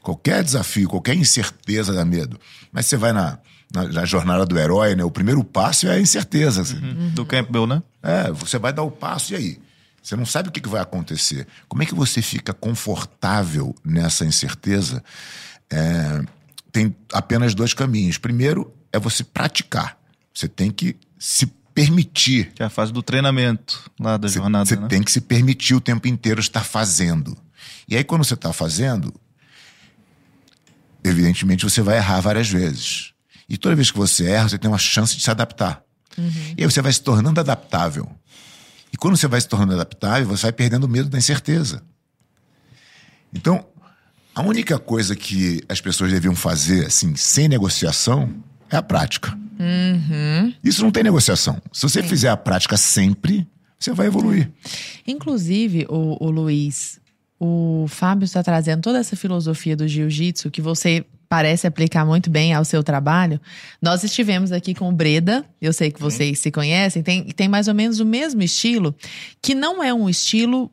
Qualquer 0.00 0.42
desafio, 0.42 0.88
qualquer 0.88 1.14
incerteza 1.14 1.92
dá 1.92 2.04
medo. 2.04 2.38
Mas 2.72 2.86
você 2.86 2.96
vai 2.96 3.12
na, 3.12 3.38
na, 3.72 3.84
na 3.88 4.04
jornada 4.04 4.46
do 4.46 4.58
herói, 4.58 4.94
né? 4.94 5.04
O 5.04 5.10
primeiro 5.10 5.42
passo 5.44 5.86
é 5.86 5.96
a 5.96 6.00
incerteza. 6.00 6.62
assim. 6.62 6.76
Do 7.12 7.26
Campbell, 7.26 7.66
né? 7.66 7.82
É, 8.02 8.30
você 8.30 8.58
vai 8.58 8.72
dar 8.72 8.84
o 8.84 8.90
passo 8.90 9.32
e 9.34 9.36
aí? 9.36 9.65
Você 10.06 10.14
não 10.14 10.24
sabe 10.24 10.50
o 10.50 10.52
que 10.52 10.68
vai 10.68 10.80
acontecer. 10.80 11.48
Como 11.66 11.82
é 11.82 11.86
que 11.86 11.92
você 11.92 12.22
fica 12.22 12.54
confortável 12.54 13.74
nessa 13.84 14.24
incerteza? 14.24 15.02
É, 15.68 16.22
tem 16.70 16.94
apenas 17.12 17.56
dois 17.56 17.74
caminhos. 17.74 18.16
Primeiro 18.16 18.72
é 18.92 19.00
você 19.00 19.24
praticar. 19.24 19.98
Você 20.32 20.46
tem 20.46 20.70
que 20.70 20.96
se 21.18 21.46
permitir. 21.74 22.52
Que 22.54 22.62
é 22.62 22.66
a 22.66 22.70
fase 22.70 22.92
do 22.92 23.02
treinamento 23.02 23.90
lá 23.98 24.16
da 24.16 24.28
Você, 24.28 24.38
jornada, 24.38 24.64
você 24.64 24.76
né? 24.76 24.86
tem 24.86 25.02
que 25.02 25.10
se 25.10 25.20
permitir 25.20 25.74
o 25.74 25.80
tempo 25.80 26.06
inteiro 26.06 26.38
estar 26.38 26.62
fazendo. 26.62 27.36
E 27.88 27.96
aí, 27.96 28.04
quando 28.04 28.22
você 28.22 28.34
está 28.34 28.52
fazendo, 28.52 29.12
evidentemente 31.02 31.64
você 31.64 31.82
vai 31.82 31.96
errar 31.96 32.20
várias 32.20 32.48
vezes. 32.48 33.12
E 33.48 33.58
toda 33.58 33.74
vez 33.74 33.90
que 33.90 33.98
você 33.98 34.24
erra, 34.26 34.50
você 34.50 34.56
tem 34.56 34.70
uma 34.70 34.78
chance 34.78 35.16
de 35.16 35.22
se 35.24 35.30
adaptar. 35.32 35.82
E 36.56 36.62
aí 36.62 36.70
você 36.70 36.80
vai 36.80 36.92
se 36.92 37.02
tornando 37.02 37.40
adaptável. 37.40 38.08
E 38.92 38.96
quando 38.96 39.16
você 39.16 39.26
vai 39.26 39.40
se 39.40 39.48
tornando 39.48 39.74
adaptável, 39.74 40.26
você 40.26 40.42
vai 40.42 40.52
perdendo 40.52 40.84
o 40.84 40.88
medo 40.88 41.08
da 41.08 41.18
incerteza. 41.18 41.82
Então, 43.34 43.64
a 44.34 44.42
única 44.42 44.78
coisa 44.78 45.14
que 45.14 45.62
as 45.68 45.80
pessoas 45.80 46.10
deviam 46.12 46.34
fazer, 46.34 46.86
assim, 46.86 47.14
sem 47.16 47.48
negociação, 47.48 48.32
é 48.70 48.76
a 48.76 48.82
prática. 48.82 49.36
Isso 50.62 50.82
não 50.82 50.90
tem 50.90 51.02
negociação. 51.02 51.60
Se 51.72 51.82
você 51.82 52.02
fizer 52.02 52.28
a 52.28 52.36
prática 52.36 52.76
sempre, 52.76 53.46
você 53.78 53.92
vai 53.92 54.06
evoluir. 54.06 54.50
Inclusive, 55.06 55.86
o, 55.88 56.24
o 56.24 56.30
Luiz, 56.30 57.00
o 57.38 57.86
Fábio 57.88 58.24
está 58.24 58.42
trazendo 58.42 58.82
toda 58.82 58.98
essa 58.98 59.16
filosofia 59.16 59.76
do 59.76 59.86
jiu-jitsu 59.86 60.50
que 60.50 60.60
você 60.60 61.04
parece 61.28 61.66
aplicar 61.66 62.04
muito 62.04 62.30
bem 62.30 62.54
ao 62.54 62.64
seu 62.64 62.82
trabalho. 62.82 63.40
Nós 63.80 64.04
estivemos 64.04 64.52
aqui 64.52 64.74
com 64.74 64.88
o 64.88 64.92
Breda, 64.92 65.44
eu 65.60 65.72
sei 65.72 65.90
que 65.90 66.00
vocês 66.00 66.38
se 66.38 66.50
conhecem, 66.50 67.02
tem, 67.02 67.24
tem 67.24 67.48
mais 67.48 67.68
ou 67.68 67.74
menos 67.74 68.00
o 68.00 68.06
mesmo 68.06 68.42
estilo, 68.42 68.94
que 69.42 69.54
não 69.54 69.82
é 69.82 69.92
um 69.92 70.08
estilo 70.08 70.70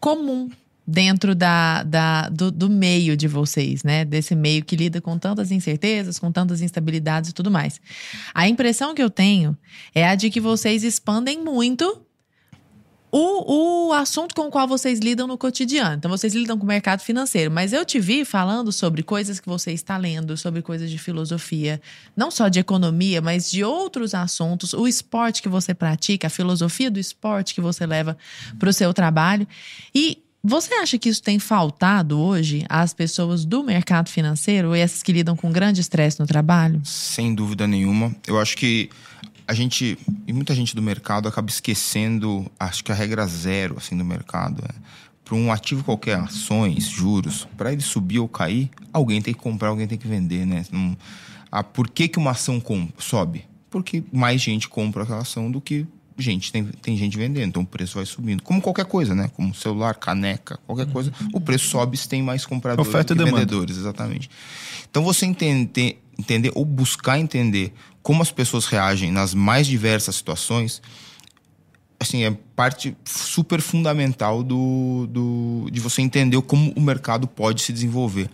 comum 0.00 0.50
dentro 0.86 1.34
da, 1.34 1.82
da 1.84 2.28
do, 2.28 2.50
do 2.50 2.68
meio 2.68 3.16
de 3.16 3.28
vocês, 3.28 3.84
né? 3.84 4.04
Desse 4.04 4.34
meio 4.34 4.64
que 4.64 4.76
lida 4.76 5.00
com 5.00 5.16
tantas 5.16 5.50
incertezas, 5.50 6.18
com 6.18 6.32
tantas 6.32 6.60
instabilidades 6.60 7.30
e 7.30 7.32
tudo 7.32 7.50
mais. 7.50 7.80
A 8.34 8.48
impressão 8.48 8.94
que 8.94 9.02
eu 9.02 9.10
tenho 9.10 9.56
é 9.94 10.06
a 10.06 10.14
de 10.14 10.28
que 10.28 10.40
vocês 10.40 10.82
expandem 10.82 11.42
muito 11.42 12.02
o, 13.14 13.88
o 13.88 13.92
assunto 13.92 14.34
com 14.34 14.46
o 14.46 14.50
qual 14.50 14.66
vocês 14.66 14.98
lidam 14.98 15.26
no 15.26 15.36
cotidiano. 15.36 15.96
Então, 15.96 16.10
vocês 16.10 16.34
lidam 16.34 16.56
com 16.56 16.64
o 16.64 16.66
mercado 16.66 17.00
financeiro. 17.00 17.50
Mas 17.50 17.74
eu 17.74 17.84
te 17.84 18.00
vi 18.00 18.24
falando 18.24 18.72
sobre 18.72 19.02
coisas 19.02 19.38
que 19.38 19.46
você 19.46 19.70
está 19.70 19.98
lendo, 19.98 20.34
sobre 20.34 20.62
coisas 20.62 20.90
de 20.90 20.96
filosofia, 20.96 21.78
não 22.16 22.30
só 22.30 22.48
de 22.48 22.58
economia, 22.58 23.20
mas 23.20 23.50
de 23.50 23.62
outros 23.62 24.14
assuntos. 24.14 24.72
O 24.72 24.88
esporte 24.88 25.42
que 25.42 25.48
você 25.48 25.74
pratica, 25.74 26.28
a 26.28 26.30
filosofia 26.30 26.90
do 26.90 26.98
esporte 26.98 27.54
que 27.54 27.60
você 27.60 27.84
leva 27.84 28.16
para 28.58 28.70
o 28.70 28.72
seu 28.72 28.94
trabalho. 28.94 29.46
E 29.94 30.18
você 30.42 30.72
acha 30.74 30.96
que 30.96 31.10
isso 31.10 31.22
tem 31.22 31.38
faltado 31.38 32.18
hoje 32.18 32.64
às 32.66 32.94
pessoas 32.94 33.44
do 33.44 33.62
mercado 33.62 34.08
financeiro, 34.08 34.74
essas 34.74 35.02
que 35.02 35.12
lidam 35.12 35.36
com 35.36 35.52
grande 35.52 35.82
estresse 35.82 36.18
no 36.18 36.26
trabalho? 36.26 36.80
Sem 36.82 37.34
dúvida 37.34 37.66
nenhuma. 37.68 38.16
Eu 38.26 38.40
acho 38.40 38.56
que 38.56 38.88
a 39.46 39.54
gente 39.54 39.98
e 40.26 40.32
muita 40.32 40.54
gente 40.54 40.74
do 40.74 40.82
mercado 40.82 41.28
acaba 41.28 41.48
esquecendo, 41.48 42.50
acho 42.58 42.84
que 42.84 42.92
a 42.92 42.94
regra 42.94 43.26
zero 43.26 43.76
assim 43.78 43.96
do 43.96 44.04
mercado 44.04 44.62
é 44.64 44.74
para 45.24 45.36
um 45.36 45.52
ativo 45.52 45.84
qualquer, 45.84 46.18
ações, 46.18 46.88
juros, 46.88 47.46
para 47.56 47.72
ele 47.72 47.80
subir 47.80 48.18
ou 48.18 48.28
cair, 48.28 48.70
alguém 48.92 49.22
tem 49.22 49.32
que 49.32 49.40
comprar, 49.40 49.68
alguém 49.68 49.86
tem 49.86 49.96
que 49.96 50.06
vender, 50.06 50.44
né? 50.44 50.64
Não, 50.70 50.96
ah, 51.50 51.62
por 51.62 51.88
que, 51.88 52.08
que 52.08 52.18
uma 52.18 52.32
ação 52.32 52.62
sobe? 52.98 53.44
Porque 53.70 54.02
mais 54.12 54.40
gente 54.40 54.68
compra 54.68 55.04
aquela 55.04 55.20
ação 55.20 55.50
do 55.50 55.60
que 55.60 55.86
gente 56.18 56.52
tem, 56.52 56.64
tem 56.64 56.96
gente 56.96 57.16
vendendo, 57.16 57.48
então 57.48 57.62
o 57.62 57.66
preço 57.66 57.96
vai 57.96 58.06
subindo. 58.06 58.42
Como 58.42 58.60
qualquer 58.60 58.84
coisa, 58.84 59.14
né? 59.14 59.30
Como 59.34 59.54
celular, 59.54 59.94
caneca, 59.94 60.58
qualquer 60.66 60.86
coisa, 60.86 61.12
o 61.32 61.40
preço 61.40 61.68
sobe 61.68 61.96
se 61.96 62.08
tem 62.08 62.22
mais 62.22 62.44
compradores 62.46 62.88
Oferta 62.88 63.12
e 63.12 63.16
demanda. 63.16 63.38
vendedores, 63.38 63.76
exatamente. 63.76 64.30
Então 64.90 65.02
você 65.02 65.26
entender, 65.26 66.02
entender 66.18 66.52
ou 66.54 66.64
buscar 66.64 67.18
entender 67.18 67.72
como 68.02 68.22
as 68.22 68.30
pessoas 68.30 68.66
reagem 68.66 69.12
nas 69.12 69.34
mais 69.34 69.66
diversas 69.66 70.16
situações, 70.16 70.82
assim, 71.98 72.24
é 72.24 72.36
parte 72.56 72.96
super 73.04 73.60
fundamental 73.60 74.42
do, 74.42 75.06
do, 75.08 75.68
de 75.70 75.80
você 75.80 76.02
entender 76.02 76.40
como 76.42 76.72
o 76.76 76.80
mercado 76.80 77.26
pode 77.26 77.62
se 77.62 77.72
desenvolver. 77.72 78.28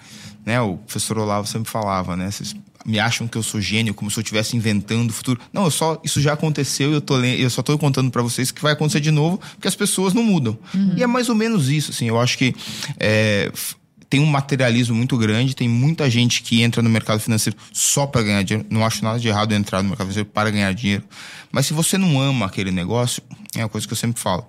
Né? 0.45 0.61
O 0.61 0.79
professor 0.79 1.19
Olavo 1.19 1.47
sempre 1.47 1.71
falava, 1.71 2.17
né? 2.17 2.31
Vocês 2.31 2.57
me 2.89 2.99
acham 2.99 3.29
que 3.29 3.37
eu 3.37 3.43
sou 3.43 3.61
gênio, 3.61 3.93
como 3.93 4.11
se 4.11 4.19
eu 4.19 4.23
estivesse 4.23 4.57
inventando 4.57 5.11
o 5.11 5.13
futuro. 5.13 5.39
Não, 5.53 5.65
eu 5.65 5.71
só, 5.71 6.01
isso 6.03 6.23
já 6.23 6.33
aconteceu 6.33 6.91
e 6.91 6.95
eu, 6.95 7.01
tô, 7.03 7.23
eu 7.23 7.51
só 7.51 7.61
estou 7.61 7.79
contando 7.79 8.11
para 8.11 8.23
vocês 8.23 8.51
que 8.51 8.63
vai 8.63 8.73
acontecer 8.73 9.01
de 9.01 9.11
novo, 9.11 9.39
porque 9.53 9.69
as 9.69 9.77
pessoas 9.77 10.15
não 10.15 10.23
mudam. 10.23 10.59
E 10.97 11.03
é 11.03 11.07
mais 11.07 11.29
ou 11.29 11.35
menos 11.35 11.69
isso, 11.69 11.91
assim. 11.91 12.09
Eu 12.09 12.19
acho 12.19 12.39
que 12.39 12.55
é, 12.99 13.53
tem 14.09 14.21
um 14.21 14.27
materialismo 14.27 14.97
muito 14.97 15.19
grande, 15.19 15.55
tem 15.55 15.69
muita 15.69 16.09
gente 16.09 16.43
que 16.43 16.63
entra 16.63 16.81
no 16.81 16.89
mercado 16.89 17.21
financeiro 17.21 17.59
só 17.75 18.07
para 18.07 18.23
ganhar 18.23 18.43
dinheiro. 18.43 18.67
Não 18.71 18.87
acho 18.87 19.05
nada 19.05 19.21
de 19.21 19.29
errado 19.29 19.53
em 19.53 19.57
entrar 19.57 19.83
no 19.83 19.91
mercado 19.91 20.07
financeiro 20.07 20.31
para 20.31 20.51
ganhar 20.51 20.73
dinheiro. 20.73 21.05
Mas 21.53 21.67
se 21.67 21.75
você 21.75 21.99
não 21.99 22.19
ama 22.19 22.47
aquele 22.47 22.71
negócio, 22.71 23.23
é 23.55 23.63
uma 23.63 23.69
coisa 23.69 23.87
que 23.87 23.93
eu 23.93 23.99
sempre 23.99 24.19
falo. 24.19 24.47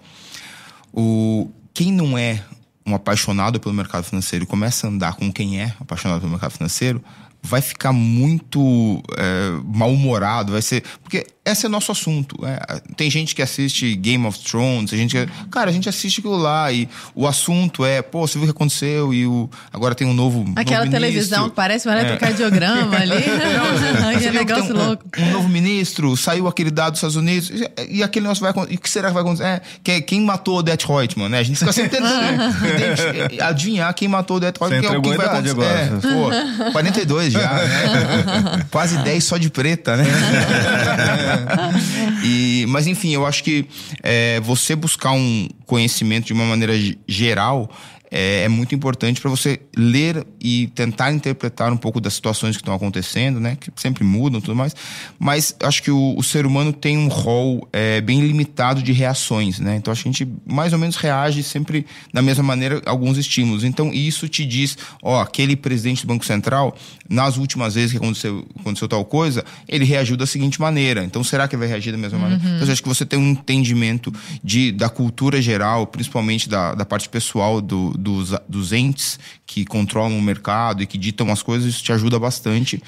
O, 0.94 1.52
quem 1.74 1.92
não 1.92 2.18
é 2.18 2.42
um 2.86 2.96
apaixonado 2.96 3.60
pelo 3.60 3.76
mercado 3.76 4.06
financeiro 4.06 4.46
e 4.46 4.48
começa 4.48 4.88
a 4.88 4.90
andar 4.90 5.16
com 5.16 5.30
quem 5.30 5.62
é 5.62 5.74
apaixonado 5.78 6.22
pelo 6.22 6.32
mercado 6.32 6.52
financeiro, 6.52 7.04
vai 7.42 7.62
ficar 7.62 7.92
muito 7.94 9.02
é, 9.18 9.52
mal-humorado, 9.74 10.52
vai 10.54 10.62
ser. 10.62 10.84
Porque 11.02 11.26
esse 11.46 11.66
é 11.66 11.70
nosso 11.70 11.92
assunto. 11.92 12.36
é. 12.46 12.60
Tem 12.96 13.10
gente 13.10 13.34
que 13.34 13.42
assiste 13.42 13.96
Game 13.96 14.26
of 14.28 14.38
Thrones, 14.40 14.94
a 14.94 14.98
gente. 14.98 15.16
Cara, 15.50 15.70
a 15.70 15.74
gente 15.74 15.88
assiste 15.90 16.20
aquilo 16.20 16.38
lá 16.38 16.72
e 16.72 16.88
o 17.16 17.26
assunto 17.28 17.84
é, 17.86 18.02
pô, 18.02 18.28
você 18.28 18.34
viu 18.38 18.44
o 18.44 18.46
que 18.46 18.52
aconteceu 18.56 19.14
e 19.14 19.26
o, 19.26 19.50
agora 19.74 19.96
tem 19.96 20.06
um 20.06 20.14
novo. 20.14 20.46
Aquela 20.56 20.82
novo 20.82 20.92
televisão 20.92 21.40
ministro. 21.40 21.50
que 21.52 21.56
parece 21.56 21.88
um 21.88 21.92
eletrocardiograma 21.92 22.98
ali. 22.98 23.24
que 24.20 24.28
é 24.28 24.32
viu 24.32 24.46
que 24.46 24.46
tem 24.46 24.56
negócio 24.56 24.76
um, 24.76 24.86
louco. 24.86 25.06
um 25.18 25.32
novo 25.32 25.50
ministro, 25.50 26.16
saiu 26.18 26.48
aquele 26.48 26.70
dado 26.70 26.92
dos 26.92 27.00
Estados 27.00 27.16
Unidos, 27.16 27.50
e, 27.50 27.98
e 27.98 28.04
aquele 28.04 28.24
negócio 28.24 28.42
vai 28.42 28.52
acontecer. 28.52 28.74
E 28.74 28.78
o 28.78 28.82
que 28.82 28.90
será 28.90 29.08
que 29.08 29.14
vai 29.14 29.24
acontecer? 29.24 29.44
É, 29.46 29.62
que- 29.84 30.02
quem 30.02 30.22
matou 30.22 30.60
o 30.60 30.64
Det 30.64 30.86
Reutemann, 30.86 31.30
né? 31.30 31.40
A 31.40 31.44
gente 31.44 31.58
fica 31.58 31.72
sempre 31.72 31.98
tentando 31.98 32.68
identi- 32.68 33.42
adivinhar 33.42 33.94
quem 33.94 34.08
matou 34.08 34.38
o 34.38 34.40
Det 34.40 34.54
Reutemann, 34.60 34.82
que 34.82 34.88
é 34.88 34.98
o 34.98 35.02
que 35.02 35.18
vai 35.18 35.26
acontecer. 35.26 35.62
É, 35.62 36.64
pô, 36.66 36.72
42 36.74 37.29
já, 37.30 37.54
né? 37.54 38.66
Quase 38.72 38.98
10 39.00 39.24
só 39.24 39.38
de 39.38 39.50
preta, 39.50 39.98
né? 39.98 40.06
E, 42.24 42.66
mas 42.68 42.88
enfim, 42.88 43.14
eu 43.14 43.26
acho 43.26 43.44
que 43.44 43.66
é, 44.04 44.40
você 44.42 44.76
buscar 44.76 45.12
um 45.12 45.48
conhecimento 45.66 46.26
de 46.28 46.34
uma 46.34 46.46
maneira 46.46 46.78
ge- 46.78 46.98
geral 47.08 47.70
é, 48.12 48.44
é 48.44 48.50
muito 48.50 48.74
importante 48.74 49.22
para 49.22 49.30
você 49.30 49.60
ler 49.76 50.26
e 50.40 50.68
tentar 50.68 51.12
interpretar 51.12 51.72
um 51.72 51.78
pouco 51.78 52.00
das 52.02 52.14
situações 52.14 52.56
que 52.56 52.62
estão 52.62 52.74
acontecendo, 52.74 53.40
né? 53.40 53.58
Que 53.60 53.72
sempre 53.76 54.04
mudam 54.04 54.40
e 54.40 54.42
tudo 54.42 54.56
mais. 54.56 54.76
Mas 55.18 55.56
acho 55.62 55.84
que 55.84 55.92
o, 55.92 56.16
o 56.18 56.24
ser 56.24 56.46
humano 56.46 56.74
tem 56.74 56.98
um 56.98 57.08
rol 57.08 57.68
é, 57.72 58.02
bem 58.02 58.22
limitado 58.22 58.82
de 58.82 58.92
reações, 58.92 59.60
né? 59.60 59.76
Então 59.76 59.92
acho 59.92 60.04
que 60.04 60.10
a 60.10 60.12
gente 60.12 60.28
mais 60.46 60.74
ou 60.74 60.80
menos 60.80 60.96
reage 60.96 61.44
sempre 61.44 61.86
da 62.14 62.22
mesma 62.22 62.44
maneira 62.44 62.82
a 62.86 62.90
alguns 62.90 63.18
estímulos. 63.18 63.64
Então 63.64 63.94
isso 63.94 64.28
te 64.28 64.46
diz, 64.46 64.78
ó, 65.02 65.22
aquele 65.22 65.56
presidente 65.56 66.06
do 66.06 66.08
Banco 66.08 66.26
Central, 66.26 66.76
nas 67.08 67.38
últimas 67.38 67.76
vezes 67.76 67.92
que 67.92 67.98
aconteceu, 67.98 68.46
aconteceu 68.60 68.88
tal 68.88 69.06
coisa, 69.06 69.44
ele 69.68 69.86
reagiu 69.86 70.18
da 70.18 70.26
seguinte 70.26 70.60
maneira. 70.60 71.04
Então 71.04 71.24
será 71.24 71.48
que 71.48 71.56
ele 71.56 71.60
vai 71.60 71.70
reagir 71.70 71.92
da 71.92 71.98
mesma 71.98 72.18
maneira? 72.18 72.44
Então 72.56 72.72
acho 72.72 72.82
que 72.82 72.90
você 72.90 73.06
tem 73.06 73.20
um 73.20 73.30
entendimento 73.30 74.14
de, 74.44 74.72
da 74.72 74.90
cultura 74.90 75.42
geral, 75.42 75.86
principalmente 75.88 76.50
da, 76.50 76.74
da 76.74 76.86
parte 76.86 77.08
pessoal 77.10 77.62
do, 77.62 77.94
dos, 78.00 78.34
dos 78.48 78.72
entes 78.72 79.20
que 79.46 79.66
controlam 79.66 80.18
o 80.18 80.22
mercado 80.22 80.82
e 80.82 80.88
que 80.88 80.98
ditam 80.98 81.32
as 81.32 81.44
coisas, 81.44 81.70
isso 81.70 81.84
te 81.84 81.92
ajuda 81.92 82.18
bastante. 82.20 82.82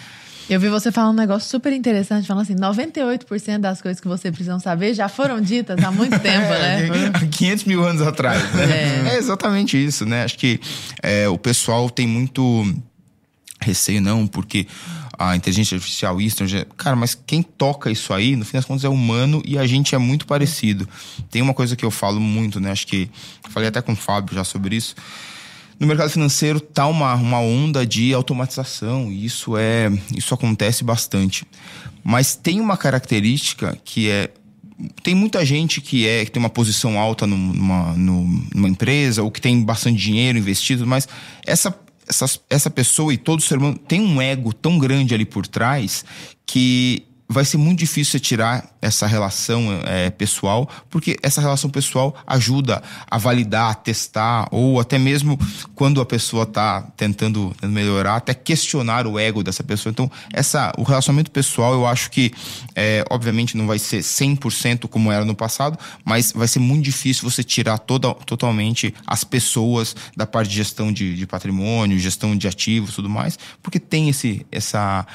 Eu 0.49 0.59
vi 0.59 0.67
você 0.67 0.91
falando 0.91 1.13
um 1.13 1.19
negócio 1.21 1.49
super 1.49 1.71
interessante, 1.71 2.27
falando 2.27 2.43
assim, 2.43 2.55
98% 2.55 3.59
das 3.59 3.81
coisas 3.81 4.01
que 4.01 4.07
você 4.07 4.31
precisa 4.31 4.59
saber 4.59 4.93
já 4.93 5.07
foram 5.07 5.39
ditas 5.39 5.81
há 5.81 5.91
muito 5.91 6.17
tempo, 6.19 6.49
né? 6.49 7.11
Há 7.13 7.25
500 7.25 7.63
mil 7.63 7.83
anos 7.85 8.01
atrás. 8.01 8.43
Né? 8.53 8.65
É. 8.65 9.13
É. 9.13 9.17
exatamente 9.17 9.81
isso, 9.81 10.05
né? 10.05 10.23
Acho 10.23 10.37
que 10.37 10.59
é, 11.01 11.29
o 11.29 11.37
pessoal 11.37 11.89
tem 11.89 12.05
muito 12.05 12.65
receio, 13.61 14.01
não, 14.01 14.25
porque 14.27 14.67
a 15.17 15.35
inteligência 15.35 15.75
artificial, 15.75 16.19
isso, 16.19 16.45
já- 16.47 16.65
cara, 16.77 16.95
mas 16.95 17.13
quem 17.15 17.43
toca 17.43 17.91
isso 17.91 18.13
aí, 18.13 18.35
no 18.35 18.43
fim 18.43 18.57
das 18.57 18.65
contas, 18.65 18.83
é 18.83 18.89
humano 18.89 19.41
e 19.45 19.57
a 19.57 19.67
gente 19.67 19.93
é 19.93 19.97
muito 19.97 20.25
parecido. 20.25 20.87
Tem 21.29 21.41
uma 21.41 21.53
coisa 21.53 21.75
que 21.75 21.85
eu 21.85 21.91
falo 21.91 22.19
muito, 22.19 22.59
né? 22.59 22.71
Acho 22.71 22.87
que 22.87 23.09
falei 23.49 23.69
até 23.69 23.81
com 23.81 23.93
o 23.93 23.95
Fábio 23.95 24.33
já 24.35 24.43
sobre 24.43 24.75
isso. 24.75 24.95
No 25.79 25.87
mercado 25.87 26.09
financeiro 26.11 26.59
tá 26.59 26.85
uma, 26.87 27.13
uma 27.15 27.39
onda 27.39 27.85
de 27.85 28.13
automatização 28.13 29.11
e 29.11 29.25
isso 29.25 29.57
é 29.57 29.91
isso 30.15 30.33
acontece 30.33 30.83
bastante. 30.83 31.45
Mas 32.03 32.35
tem 32.35 32.59
uma 32.59 32.77
característica 32.77 33.77
que 33.83 34.09
é 34.09 34.29
tem 35.03 35.13
muita 35.13 35.45
gente 35.45 35.79
que 35.81 36.07
é 36.07 36.25
que 36.25 36.31
tem 36.31 36.39
uma 36.39 36.49
posição 36.49 36.99
alta 36.99 37.27
num- 37.27 37.37
numa, 37.53 37.93
num- 37.93 38.47
numa 38.53 38.69
empresa 38.69 39.21
ou 39.21 39.29
que 39.31 39.39
tem 39.41 39.63
bastante 39.63 39.99
dinheiro 39.99 40.37
investido, 40.39 40.85
mas 40.87 41.07
essa 41.45 41.75
essa, 42.11 42.39
essa 42.49 42.69
pessoa 42.69 43.13
e 43.13 43.17
todo 43.17 43.41
ser 43.41 43.57
humano 43.57 43.77
tem 43.77 44.01
um 44.01 44.21
ego 44.21 44.53
tão 44.53 44.77
grande 44.77 45.13
ali 45.15 45.25
por 45.25 45.47
trás 45.47 46.03
que 46.45 47.03
vai 47.31 47.45
ser 47.45 47.57
muito 47.57 47.79
difícil 47.79 48.11
você 48.11 48.19
tirar 48.19 48.69
essa 48.81 49.07
relação 49.07 49.61
é, 49.85 50.09
pessoal, 50.09 50.69
porque 50.89 51.17
essa 51.21 51.41
relação 51.41 51.69
pessoal 51.69 52.15
ajuda 52.25 52.81
a 53.09 53.17
validar, 53.17 53.71
a 53.71 53.73
testar, 53.73 54.47
ou 54.51 54.79
até 54.79 54.97
mesmo 54.97 55.39
quando 55.75 56.01
a 56.01 56.05
pessoa 56.05 56.43
está 56.43 56.81
tentando 56.97 57.55
melhorar, 57.63 58.17
até 58.17 58.33
questionar 58.33 59.07
o 59.07 59.17
ego 59.17 59.43
dessa 59.43 59.63
pessoa. 59.63 59.91
Então, 59.91 60.11
essa, 60.33 60.71
o 60.77 60.83
relacionamento 60.83 61.31
pessoal, 61.31 61.73
eu 61.73 61.85
acho 61.85 62.11
que, 62.11 62.31
é, 62.75 63.03
obviamente, 63.09 63.55
não 63.57 63.67
vai 63.67 63.79
ser 63.79 63.99
100% 63.99 64.87
como 64.87 65.11
era 65.11 65.25
no 65.25 65.35
passado, 65.35 65.77
mas 66.03 66.31
vai 66.31 66.47
ser 66.47 66.59
muito 66.59 66.83
difícil 66.83 67.29
você 67.29 67.43
tirar 67.43 67.77
toda, 67.77 68.13
totalmente 68.13 68.93
as 69.05 69.23
pessoas 69.23 69.95
da 70.15 70.25
parte 70.25 70.49
de 70.49 70.55
gestão 70.55 70.91
de, 70.91 71.15
de 71.15 71.25
patrimônio, 71.25 71.97
gestão 71.99 72.35
de 72.35 72.47
ativos 72.47 72.95
tudo 72.95 73.09
mais, 73.09 73.37
porque 73.61 73.79
tem 73.79 74.09
esse, 74.09 74.45
essa 74.51 75.05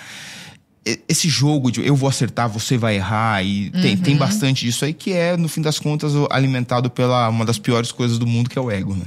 esse 1.09 1.29
jogo 1.29 1.70
de 1.72 1.85
eu 1.85 1.96
vou 1.96 2.09
acertar, 2.09 2.49
você 2.49 2.79
vai 2.79 2.94
errar, 2.96 3.42
e 3.44 3.70
tem, 3.70 3.96
tem 3.96 4.16
bastante 4.16 4.64
disso 4.64 4.85
aí 4.85 4.92
que 4.92 5.12
é, 5.12 5.37
no 5.37 5.49
fim 5.49 5.61
das 5.61 5.79
contas, 5.79 6.12
alimentado 6.31 6.88
pela 6.88 7.29
uma 7.29 7.44
das 7.44 7.59
piores 7.59 7.90
coisas 7.90 8.18
do 8.18 8.27
mundo, 8.27 8.49
que 8.49 8.57
é 8.59 8.62
o 8.62 8.70
ego, 8.70 8.94
né? 8.94 9.05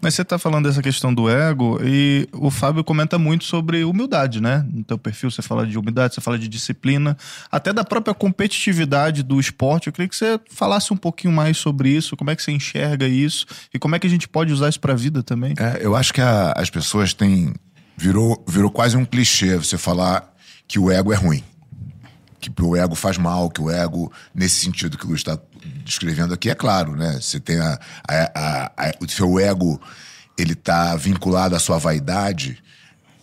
Mas 0.00 0.14
você 0.14 0.24
tá 0.24 0.38
falando 0.38 0.66
dessa 0.66 0.80
questão 0.82 1.12
do 1.12 1.28
ego 1.28 1.78
e 1.84 2.26
o 2.32 2.50
Fábio 2.50 2.82
comenta 2.82 3.18
muito 3.18 3.44
sobre 3.44 3.84
humildade, 3.84 4.40
né? 4.40 4.64
No 4.72 4.82
teu 4.82 4.96
perfil 4.96 5.30
você 5.30 5.42
fala 5.42 5.66
de 5.66 5.76
humildade, 5.78 6.14
você 6.14 6.20
fala 6.20 6.38
de 6.38 6.48
disciplina, 6.48 7.16
até 7.52 7.72
da 7.72 7.84
própria 7.84 8.14
competitividade 8.14 9.22
do 9.22 9.38
esporte. 9.38 9.88
Eu 9.88 9.92
queria 9.92 10.08
que 10.08 10.16
você 10.16 10.40
falasse 10.50 10.92
um 10.92 10.96
pouquinho 10.96 11.32
mais 11.34 11.58
sobre 11.58 11.90
isso, 11.90 12.16
como 12.16 12.30
é 12.30 12.36
que 12.36 12.42
você 12.42 12.50
enxerga 12.52 13.06
isso 13.06 13.44
e 13.74 13.78
como 13.78 13.94
é 13.94 13.98
que 13.98 14.06
a 14.06 14.10
gente 14.10 14.26
pode 14.28 14.52
usar 14.52 14.68
isso 14.68 14.80
pra 14.80 14.94
vida 14.94 15.22
também. 15.22 15.54
É, 15.58 15.78
eu 15.82 15.94
acho 15.94 16.12
que 16.14 16.20
a- 16.20 16.52
as 16.56 16.70
pessoas 16.70 17.12
têm. 17.12 17.52
Virou, 17.96 18.44
virou 18.48 18.70
quase 18.70 18.96
um 18.96 19.04
clichê 19.04 19.56
você 19.56 19.76
falar 19.76 20.32
que 20.68 20.78
o 20.78 20.92
ego 20.92 21.12
é 21.12 21.16
ruim. 21.16 21.42
que 22.38 22.52
o 22.62 22.76
ego 22.76 22.94
faz 22.94 23.18
mal, 23.18 23.50
que 23.50 23.60
o 23.60 23.68
ego, 23.68 24.12
nesse 24.32 24.60
sentido 24.60 24.96
que 24.96 25.04
o 25.04 25.08
Luiz 25.08 25.20
está 25.20 25.36
descrevendo 25.84 26.32
aqui, 26.32 26.48
é 26.50 26.54
claro, 26.54 26.94
né? 26.94 27.18
Você 27.20 27.40
tem 27.40 27.58
a, 27.58 27.80
a, 28.06 28.14
a, 28.34 28.66
a 28.76 28.92
o 29.00 29.08
seu 29.08 29.40
ego, 29.40 29.80
ele 30.38 30.52
está 30.52 30.94
vinculado 30.94 31.56
à 31.56 31.58
sua 31.58 31.78
vaidade, 31.78 32.62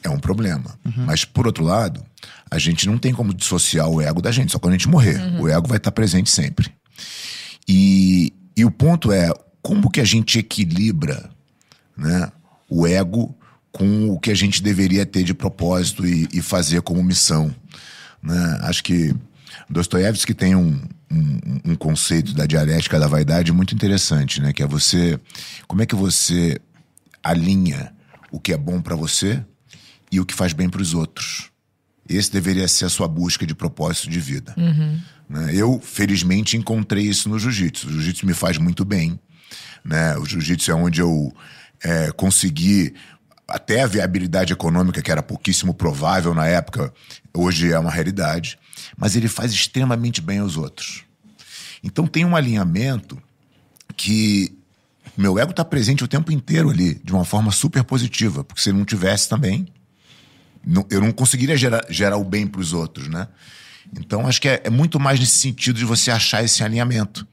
é 0.04 0.10
um 0.10 0.20
problema. 0.20 0.78
Mas, 1.06 1.24
por 1.24 1.48
outro 1.48 1.64
lado, 1.64 2.04
a 2.52 2.60
gente 2.60 2.88
não 2.88 2.98
tem 2.98 3.14
como 3.14 3.34
dissociar 3.34 3.88
o 3.88 4.02
ego 4.02 4.22
da 4.22 4.32
gente, 4.32 4.52
só 4.52 4.60
quando 4.60 4.74
a 4.74 4.78
gente 4.78 4.90
morrer. 4.90 5.18
O 5.40 5.48
ego 5.48 5.68
vai 5.68 5.78
estar 5.78 5.92
presente 5.92 6.30
sempre. 6.30 6.70
E, 7.68 8.34
e 8.56 8.66
o 8.66 8.72
ponto 8.72 9.12
é, 9.12 9.32
como 9.62 9.90
que 9.90 10.02
a 10.02 10.06
gente 10.06 10.38
equilibra 10.38 11.30
né, 11.98 12.32
o 12.70 12.86
ego 12.86 13.36
com 13.76 14.10
o 14.10 14.18
que 14.18 14.32
a 14.32 14.36
gente 14.36 14.64
deveria 14.64 15.06
ter 15.06 15.24
de 15.24 15.34
propósito 15.34 16.08
e, 16.08 16.30
e 16.32 16.42
fazer 16.42 16.82
como 16.82 17.04
missão? 17.04 17.54
Né? 18.24 18.60
Acho 18.62 18.82
que 18.82 19.14
Dostoiévski 19.70 20.34
tem 20.34 20.56
um, 20.56 20.82
um, 21.12 21.72
um 21.72 21.76
conceito 21.76 22.34
da 22.34 22.46
dialética 22.46 22.98
da 22.98 23.06
vaidade 23.06 23.52
muito 23.52 23.76
interessante, 23.76 24.42
né? 24.42 24.54
Que 24.54 24.64
é 24.64 24.68
você, 24.68 25.20
como 25.68 25.82
é 25.82 25.86
que 25.86 25.94
você 25.94 26.58
alinha 27.22 27.92
o 28.32 28.40
que 28.40 28.54
é 28.54 28.58
bom 28.58 28.82
para 28.82 28.96
você 28.96 29.44
e 30.10 30.22
o 30.22 30.26
que 30.26 30.34
faz 30.34 30.54
bem 30.54 30.70
para 30.70 30.82
os 30.82 30.94
outros. 30.94 31.50
Esse 32.08 32.32
deveria 32.32 32.70
ser 32.70 32.86
a 32.86 32.90
sua 32.90 33.10
busca 33.10 33.46
de 33.46 33.54
propósito 33.54 34.10
de 34.10 34.22
vida. 34.22 34.54
Né? 35.28 35.54
Eu, 35.54 35.82
felizmente, 35.84 36.56
encontrei 36.56 37.04
isso 37.04 37.28
no 37.28 37.38
jiu-jitsu. 37.38 37.88
O 37.88 37.92
jiu-jitsu 37.92 38.26
me 38.26 38.34
faz 38.34 38.58
muito 38.58 38.86
bem. 38.86 39.20
Né? 39.84 40.16
O 40.18 40.26
jiu-jitsu 40.26 40.72
é 40.72 40.76
onde 40.76 41.02
eu 41.02 41.34
é, 41.84 42.12
consegui 42.12 42.94
até 43.48 43.82
a 43.82 43.88
viabilidade 43.88 44.52
econômica, 44.54 45.02
que 45.02 45.12
era 45.12 45.22
pouquíssimo 45.22 45.74
provável 45.74 46.34
na 46.34 46.46
época, 46.48 46.94
hoje 47.34 47.72
é 47.72 47.78
uma 47.80 47.92
realidade. 47.92 48.58
Mas 48.98 49.16
ele 49.16 49.28
faz 49.28 49.52
extremamente 49.54 50.22
bem 50.22 50.40
aos 50.40 50.58
outros. 50.58 51.04
Então 51.84 52.08
tem 52.08 52.26
um 52.26 52.36
alinhamento 52.36 53.22
que 53.96 54.58
meu 55.18 55.38
ego 55.40 55.52
está 55.52 55.64
presente 55.64 56.04
o 56.04 56.08
tempo 56.08 56.32
inteiro 56.32 56.70
ali, 56.70 56.96
de 57.04 57.14
uma 57.14 57.24
forma 57.24 57.52
super 57.52 57.84
positiva, 57.84 58.44
porque 58.44 58.62
se 58.62 58.70
ele 58.70 58.78
não 58.78 58.86
tivesse 58.86 59.30
também, 59.30 59.68
não- 60.66 60.86
eu 60.90 61.00
não 61.00 61.12
conseguiria 61.12 61.56
gerar, 61.56 61.86
gerar 61.90 62.18
o 62.18 62.24
bem 62.24 62.46
para 62.48 62.60
os 62.60 62.74
outros, 62.74 63.08
né? 63.08 63.28
Então 63.98 64.28
acho 64.28 64.42
que 64.42 64.50
é, 64.50 64.62
é 64.66 64.70
muito 64.70 65.00
mais 65.00 65.20
nesse 65.20 65.38
sentido 65.38 65.78
de 65.78 65.86
você 65.86 66.10
achar 66.10 66.44
esse 66.44 66.64
alinhamento. 66.64 67.26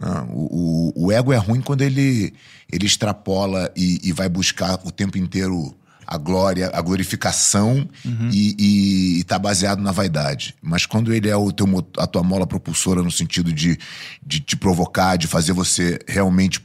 Né? 0.00 0.26
O, 0.30 0.92
o- 0.96 1.06
o 1.06 1.12
ego 1.12 1.32
é 1.32 1.36
ruim 1.36 1.60
quando 1.60 1.82
ele, 1.82 2.32
ele 2.72 2.86
extrapola 2.86 3.70
e, 3.76 4.00
e 4.02 4.12
vai 4.12 4.28
buscar 4.28 4.78
o 4.84 4.90
tempo 4.90 5.18
inteiro 5.18 5.74
a 6.06 6.16
glória, 6.18 6.68
a 6.74 6.80
glorificação 6.80 7.88
e, 8.32 8.56
e, 8.58 9.20
e 9.20 9.24
tá 9.24 9.38
baseado 9.38 9.80
na 9.80 9.92
vaidade. 9.92 10.56
Mas 10.60 10.84
quando 10.84 11.12
ele 11.14 11.28
é 11.28 11.36
o 11.36 11.52
teu, 11.52 11.66
a 11.98 12.06
tua 12.06 12.22
mola 12.24 12.46
propulsora 12.48 13.00
no 13.00 13.12
sentido 13.12 13.52
de, 13.52 13.78
de 14.26 14.40
te 14.40 14.56
provocar, 14.56 15.16
de 15.16 15.28
fazer 15.28 15.52
você 15.52 16.00
realmente 16.08 16.60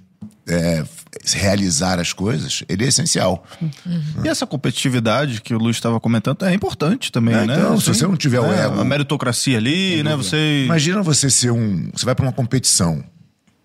é, 0.47 0.83
realizar 1.33 1.99
as 1.99 2.11
coisas, 2.13 2.63
ele 2.67 2.85
é 2.85 2.87
essencial. 2.87 3.45
E 4.23 4.27
essa 4.27 4.47
competitividade 4.47 5.41
que 5.41 5.53
o 5.53 5.59
Luiz 5.59 5.75
estava 5.77 5.99
comentando 5.99 6.43
é 6.43 6.53
importante 6.53 7.11
também, 7.11 7.35
É, 7.35 7.45
né? 7.45 7.53
então, 7.55 7.79
se 7.79 7.89
Assim, 7.91 7.99
você 7.99 8.07
não 8.07 8.15
tiver 8.17 8.39
o 8.39 8.47
né, 8.47 8.65
ego- 8.65 8.79
A 8.81 8.85
meritocracia 8.85 9.57
ali, 9.57 10.01
né? 10.03 10.15
Você. 10.15 10.63
Imagina 10.65 11.03
você 11.03 11.29
ser 11.29 11.51
um. 11.51 11.89
Você 11.93 12.05
vai 12.05 12.15
para 12.15 12.25
uma 12.25 12.33
competição 12.33 13.03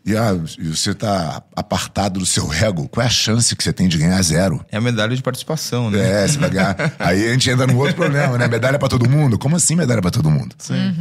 e, 0.05 0.17
ah, 0.17 0.33
você 0.59 0.95
tá 0.95 1.43
apartado 1.55 2.21
do 2.21 2.27
seu 2.27 2.53
ego. 2.53 2.89
Qual 2.89 3.05
é 3.05 3.07
a 3.07 3.11
chance 3.11 3.55
que 3.55 3.63
você 3.63 3.73
tem 3.73 3.87
de 3.87 3.99
ganhar 3.99 4.21
zero? 4.23 4.65
É 4.73 4.79
a 4.79 4.81
medalha 4.81 5.15
de 5.15 5.23
participação, 5.23 5.91
né? 5.91 6.25
É, 6.25 6.27
você 6.27 6.39
vai 6.39 6.51
ganhar. 6.51 6.77
Aí 6.99 7.29
a 7.29 7.33
gente 7.33 7.51
entra 7.51 7.67
num 7.67 7.77
outro 7.77 7.95
problema, 7.95 8.39
né? 8.39 8.49
Medalha 8.49 8.79
pra 8.79 8.89
todo 8.89 9.09
mundo? 9.09 9.39
Como 9.39 9.57
assim 9.57 9.77
medalha 9.77 10.01
pra 10.01 10.11
todo 10.11 10.31
mundo? 10.31 10.55
Sim. 10.59 10.95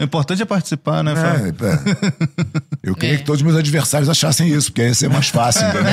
O 0.00 0.04
importante 0.04 0.42
é 0.42 0.44
participar, 0.44 1.04
né, 1.04 1.14
Fábio? 1.14 1.54
É, 1.60 1.72
é. 1.72 2.62
Eu 2.82 2.96
queria 2.96 3.16
que 3.16 3.24
todos 3.24 3.40
os 3.40 3.46
meus 3.46 3.56
adversários 3.56 4.08
achassem 4.08 4.48
isso, 4.48 4.70
porque 4.70 4.82
aí 4.82 4.88
ia 4.88 4.94
ser 4.94 5.08
mais 5.08 5.28
fácil, 5.28 5.62
entendeu? 5.68 5.92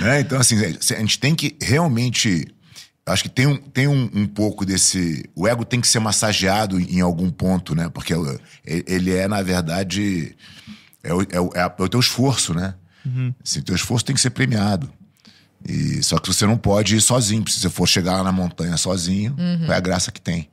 Né? 0.00 0.20
Então, 0.20 0.38
assim, 0.38 0.56
a 0.64 0.98
gente 0.98 1.18
tem 1.18 1.34
que 1.34 1.56
realmente. 1.60 2.46
Acho 3.06 3.22
que 3.22 3.28
tem, 3.28 3.46
um, 3.46 3.56
tem 3.56 3.86
um, 3.86 4.10
um 4.12 4.26
pouco 4.26 4.66
desse. 4.66 5.30
O 5.34 5.46
ego 5.46 5.64
tem 5.64 5.80
que 5.80 5.86
ser 5.86 6.00
massageado 6.00 6.80
em 6.80 7.00
algum 7.00 7.30
ponto, 7.30 7.72
né? 7.74 7.88
Porque 7.88 8.12
o- 8.12 8.40
ele 8.64 9.12
é, 9.14 9.28
na 9.28 9.42
verdade. 9.42 10.34
É 11.04 11.14
o, 11.14 11.22
é 11.30 11.40
o, 11.40 11.50
é 11.54 11.66
o 11.82 11.88
teu 11.88 12.00
esforço, 12.00 12.52
né? 12.52 12.74
Assim, 13.44 13.60
teu 13.62 13.76
esforço 13.76 14.04
tem 14.04 14.14
que 14.14 14.20
ser 14.20 14.30
premiado. 14.30 14.90
E, 15.68 16.02
só 16.02 16.18
que 16.18 16.26
você 16.26 16.44
não 16.46 16.56
pode 16.58 16.96
ir 16.96 17.00
sozinho. 17.00 17.44
Se 17.48 17.60
você 17.60 17.70
for 17.70 17.86
chegar 17.86 18.16
lá 18.16 18.24
na 18.24 18.32
montanha 18.32 18.76
sozinho, 18.76 19.34
qual 19.64 19.72
é 19.72 19.76
a 19.76 19.80
graça 19.80 20.10
que 20.10 20.20
tem? 20.20 20.48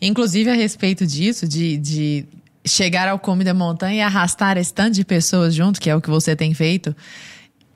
Inclusive, 0.00 0.48
a 0.50 0.54
respeito 0.54 1.04
disso, 1.04 1.48
de, 1.48 1.76
de 1.78 2.24
chegar 2.64 3.08
ao 3.08 3.18
cume 3.18 3.42
da 3.42 3.52
montanha 3.52 3.96
e 3.96 4.00
arrastar 4.00 4.56
esse 4.56 4.72
tanto 4.72 4.94
de 4.94 5.04
pessoas 5.04 5.52
junto, 5.52 5.80
que 5.80 5.90
é 5.90 5.96
o 5.96 6.00
que 6.00 6.08
você 6.10 6.36
tem 6.36 6.54
feito. 6.54 6.94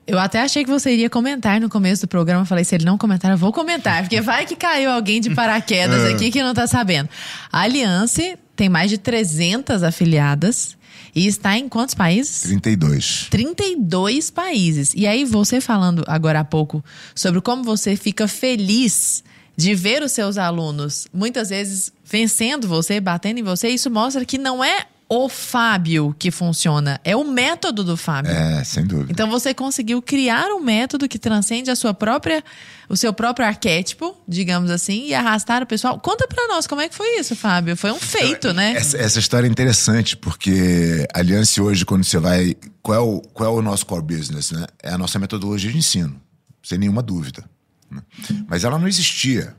Eu 0.05 0.19
até 0.19 0.41
achei 0.41 0.63
que 0.63 0.69
você 0.69 0.91
iria 0.91 1.09
comentar 1.09 1.61
no 1.61 1.69
começo 1.69 2.01
do 2.03 2.07
programa. 2.07 2.45
Falei, 2.45 2.63
se 2.63 2.75
ele 2.75 2.85
não 2.85 2.97
comentar, 2.97 3.31
eu 3.31 3.37
vou 3.37 3.53
comentar. 3.53 4.01
Porque 4.01 4.19
vai 4.19 4.45
que 4.45 4.55
caiu 4.55 4.91
alguém 4.91 5.21
de 5.21 5.33
paraquedas 5.33 6.03
aqui 6.11 6.29
que 6.29 6.43
não 6.43 6.53
tá 6.53 6.67
sabendo. 6.67 7.09
A 7.51 7.61
Aliança 7.61 8.37
tem 8.55 8.67
mais 8.67 8.89
de 8.89 8.97
300 8.97 9.81
afiliadas 9.81 10.77
e 11.15 11.25
está 11.25 11.57
em 11.57 11.69
quantos 11.69 11.95
países? 11.95 12.41
32. 12.41 13.27
32 13.29 14.29
países. 14.29 14.93
E 14.95 15.07
aí, 15.07 15.23
você 15.23 15.61
falando 15.61 16.03
agora 16.07 16.41
há 16.41 16.45
pouco 16.45 16.83
sobre 17.15 17.39
como 17.39 17.63
você 17.63 17.95
fica 17.95 18.27
feliz 18.27 19.23
de 19.55 19.75
ver 19.75 20.01
os 20.01 20.11
seus 20.11 20.37
alunos 20.37 21.07
muitas 21.13 21.49
vezes 21.49 21.93
vencendo 22.03 22.67
você, 22.67 22.99
batendo 22.99 23.39
em 23.39 23.43
você, 23.43 23.69
isso 23.69 23.89
mostra 23.89 24.25
que 24.25 24.37
não 24.37 24.63
é 24.63 24.85
o 25.15 25.29
Fábio 25.29 26.15
que 26.17 26.31
funciona, 26.31 26.99
é 27.03 27.15
o 27.15 27.23
método 27.23 27.83
do 27.83 27.95
Fábio. 27.95 28.31
É, 28.31 28.63
sem 28.63 28.83
dúvida. 28.83 29.11
Então 29.11 29.29
você 29.29 29.53
conseguiu 29.53 30.01
criar 30.01 30.47
um 30.47 30.59
método 30.59 31.07
que 31.07 31.19
transcende 31.19 31.69
a 31.69 31.75
sua 31.75 31.93
própria, 31.93 32.43
o 32.89 32.97
seu 32.97 33.13
próprio 33.13 33.45
arquétipo, 33.45 34.17
digamos 34.27 34.71
assim, 34.71 35.05
e 35.07 35.13
arrastar 35.13 35.61
o 35.61 35.67
pessoal. 35.67 35.99
Conta 35.99 36.27
pra 36.27 36.47
nós 36.47 36.65
como 36.65 36.81
é 36.81 36.89
que 36.89 36.95
foi 36.95 37.19
isso, 37.19 37.35
Fábio. 37.35 37.77
Foi 37.77 37.91
um 37.91 37.99
feito, 37.99 38.53
né? 38.53 38.73
Essa, 38.73 38.97
essa 38.97 39.19
história 39.19 39.47
é 39.47 39.51
interessante, 39.51 40.17
porque 40.17 41.05
a 41.13 41.19
Aliança 41.19 41.61
hoje, 41.61 41.85
quando 41.85 42.03
você 42.03 42.17
vai. 42.17 42.55
Qual 42.81 42.97
é, 42.97 42.99
o, 42.99 43.21
qual 43.21 43.49
é 43.55 43.59
o 43.59 43.61
nosso 43.61 43.85
core 43.85 44.01
business? 44.03 44.51
Né? 44.51 44.65
É 44.81 44.89
a 44.89 44.97
nossa 44.97 45.19
metodologia 45.19 45.71
de 45.71 45.77
ensino, 45.77 46.19
sem 46.63 46.79
nenhuma 46.79 47.03
dúvida. 47.03 47.43
né? 47.89 48.01
Mas 48.47 48.63
ela 48.63 48.79
não 48.79 48.87
existia. 48.87 49.55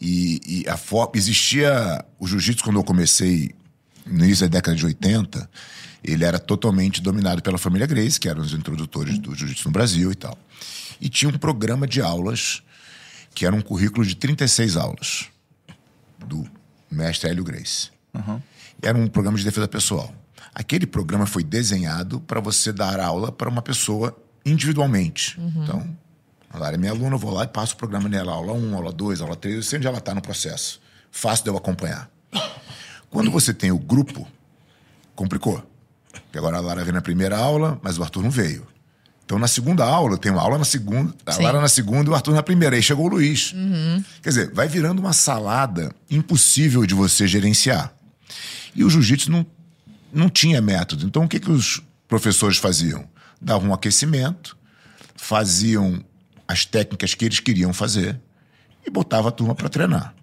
E, 0.00 0.40
e 0.44 0.68
a 0.68 0.76
existia. 1.14 2.04
O 2.18 2.26
jiu-jitsu, 2.26 2.64
quando 2.64 2.76
eu 2.76 2.84
comecei 2.84 3.54
no 4.06 4.24
início 4.24 4.48
da 4.48 4.58
década 4.58 4.76
de 4.76 4.86
80, 4.86 5.50
ele 6.04 6.24
era 6.24 6.38
totalmente 6.38 7.02
dominado 7.02 7.42
pela 7.42 7.58
família 7.58 7.86
Grace, 7.86 8.18
que 8.18 8.28
eram 8.28 8.40
os 8.40 8.52
introdutores 8.52 9.18
do 9.18 9.34
jiu-jitsu 9.34 9.68
no 9.68 9.72
Brasil 9.72 10.12
e 10.12 10.14
tal. 10.14 10.38
E 11.00 11.08
tinha 11.08 11.28
um 11.28 11.36
programa 11.36 11.86
de 11.86 12.00
aulas, 12.00 12.62
que 13.34 13.44
era 13.44 13.54
um 13.54 13.60
currículo 13.60 14.06
de 14.06 14.14
36 14.14 14.76
aulas, 14.76 15.26
do 16.18 16.48
mestre 16.90 17.28
Hélio 17.30 17.44
Grace. 17.44 17.90
Era 18.80 18.96
um 18.96 19.08
programa 19.08 19.36
de 19.36 19.44
defesa 19.44 19.66
pessoal. 19.66 20.14
Aquele 20.54 20.86
programa 20.86 21.26
foi 21.26 21.44
desenhado 21.44 22.20
para 22.20 22.40
você 22.40 22.72
dar 22.72 22.98
aula 23.00 23.30
para 23.30 23.48
uma 23.48 23.60
pessoa 23.60 24.16
individualmente. 24.44 25.38
Então, 25.64 25.96
a 26.48 26.58
Lara 26.58 26.76
é 26.76 26.78
minha 26.78 26.92
aluna, 26.92 27.16
eu 27.16 27.18
vou 27.18 27.32
lá 27.32 27.44
e 27.44 27.48
passo 27.48 27.74
o 27.74 27.76
programa 27.76 28.08
nela, 28.08 28.32
aula 28.32 28.52
1, 28.52 28.74
aula 28.74 28.92
2, 28.92 29.20
aula 29.20 29.36
3, 29.36 29.56
eu 29.56 29.62
sei 29.62 29.78
onde 29.78 29.86
ela 29.86 29.98
está 29.98 30.14
no 30.14 30.22
processo. 30.22 30.80
Fácil 31.10 31.44
de 31.44 31.50
eu 31.50 31.56
acompanhar. 31.56 32.08
Quando 33.10 33.30
você 33.30 33.54
tem 33.54 33.70
o 33.70 33.78
grupo, 33.78 34.26
complicou. 35.14 35.62
Porque 36.12 36.38
agora 36.38 36.58
a 36.58 36.60
Lara 36.60 36.82
veio 36.82 36.94
na 36.94 37.02
primeira 37.02 37.36
aula, 37.36 37.78
mas 37.82 37.98
o 37.98 38.02
Arthur 38.02 38.22
não 38.22 38.30
veio. 38.30 38.66
Então, 39.24 39.40
na 39.40 39.48
segunda 39.48 39.84
aula, 39.84 40.14
eu 40.14 40.18
tenho 40.18 40.38
aula 40.38 40.56
na 40.56 40.64
segunda, 40.64 41.12
a 41.26 41.32
Sim. 41.32 41.42
Lara 41.42 41.60
na 41.60 41.68
segunda 41.68 42.08
e 42.08 42.12
o 42.12 42.14
Arthur 42.14 42.32
na 42.32 42.42
primeira. 42.44 42.76
Aí 42.76 42.82
chegou 42.82 43.06
o 43.06 43.08
Luiz. 43.08 43.52
Quer 44.22 44.28
dizer, 44.28 44.50
vai 44.52 44.68
virando 44.68 45.00
uma 45.00 45.12
salada 45.12 45.92
impossível 46.08 46.86
de 46.86 46.94
você 46.94 47.26
gerenciar. 47.26 47.92
E 48.74 48.84
o 48.84 48.90
jiu-jitsu 48.90 49.30
não, 49.32 49.44
não 50.12 50.28
tinha 50.28 50.60
método. 50.60 51.04
Então, 51.04 51.24
o 51.24 51.28
que, 51.28 51.40
que 51.40 51.50
os 51.50 51.82
professores 52.06 52.58
faziam? 52.58 53.04
Davam 53.40 53.70
um 53.70 53.74
aquecimento, 53.74 54.56
faziam 55.16 56.04
as 56.46 56.64
técnicas 56.64 57.14
que 57.14 57.24
eles 57.24 57.40
queriam 57.40 57.72
fazer 57.72 58.20
e 58.86 58.90
botava 58.90 59.28
a 59.28 59.32
turma 59.32 59.54
para 59.54 59.68
treinar. 59.68 60.14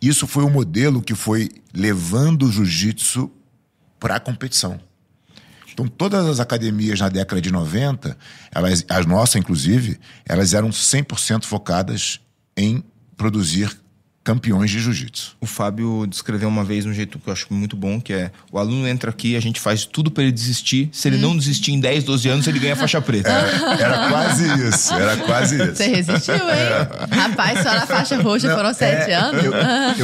Isso 0.00 0.26
foi 0.26 0.44
o 0.44 0.50
modelo 0.50 1.02
que 1.02 1.14
foi 1.14 1.50
levando 1.74 2.44
o 2.44 2.52
jiu-jitsu 2.52 3.30
para 3.98 4.16
a 4.16 4.20
competição. 4.20 4.80
Então, 5.72 5.86
todas 5.86 6.26
as 6.26 6.40
academias 6.40 7.00
na 7.00 7.08
década 7.08 7.40
de 7.40 7.50
90, 7.50 8.16
elas, 8.50 8.84
as 8.88 9.06
nossas, 9.06 9.36
inclusive, 9.36 9.98
elas 10.26 10.54
eram 10.54 10.70
100% 10.70 11.44
focadas 11.44 12.20
em 12.56 12.82
produzir 13.16 13.70
campeões 14.22 14.70
de 14.70 14.78
jiu-jitsu. 14.80 15.34
O 15.40 15.46
Fábio 15.46 16.06
descreveu 16.06 16.48
uma 16.48 16.62
vez 16.62 16.84
um 16.84 16.92
jeito 16.92 17.18
que 17.18 17.26
eu 17.28 17.32
acho 17.32 17.46
muito 17.50 17.74
bom, 17.74 17.98
que 18.00 18.12
é 18.12 18.30
o 18.52 18.58
aluno 18.58 18.86
entra 18.86 19.10
aqui, 19.10 19.34
a 19.34 19.40
gente 19.40 19.58
faz 19.58 19.84
tudo 19.86 20.10
pra 20.10 20.22
ele 20.22 20.30
desistir. 20.32 20.90
Se 20.92 21.08
ele 21.08 21.16
não 21.16 21.36
desistir 21.36 21.72
em 21.72 21.80
10, 21.80 22.04
12 22.04 22.28
anos, 22.28 22.46
ele 22.46 22.58
ganha 22.58 22.74
a 22.74 22.76
faixa 22.76 23.00
preta. 23.00 23.30
Era 23.80 24.08
quase 24.10 24.44
isso, 24.68 24.92
era 24.94 25.16
quase 25.18 25.56
isso. 25.62 25.74
Você 25.76 25.86
resistiu, 25.86 26.34
hein? 26.34 27.10
Rapaz, 27.10 27.58
só 27.62 27.74
na 27.74 27.86
faixa 27.86 28.20
roxa 28.20 28.48
Não, 28.48 28.56
foram 28.56 28.74
sete 28.74 29.10
é, 29.10 29.14
anos. 29.14 29.42
Eu, 29.44 29.52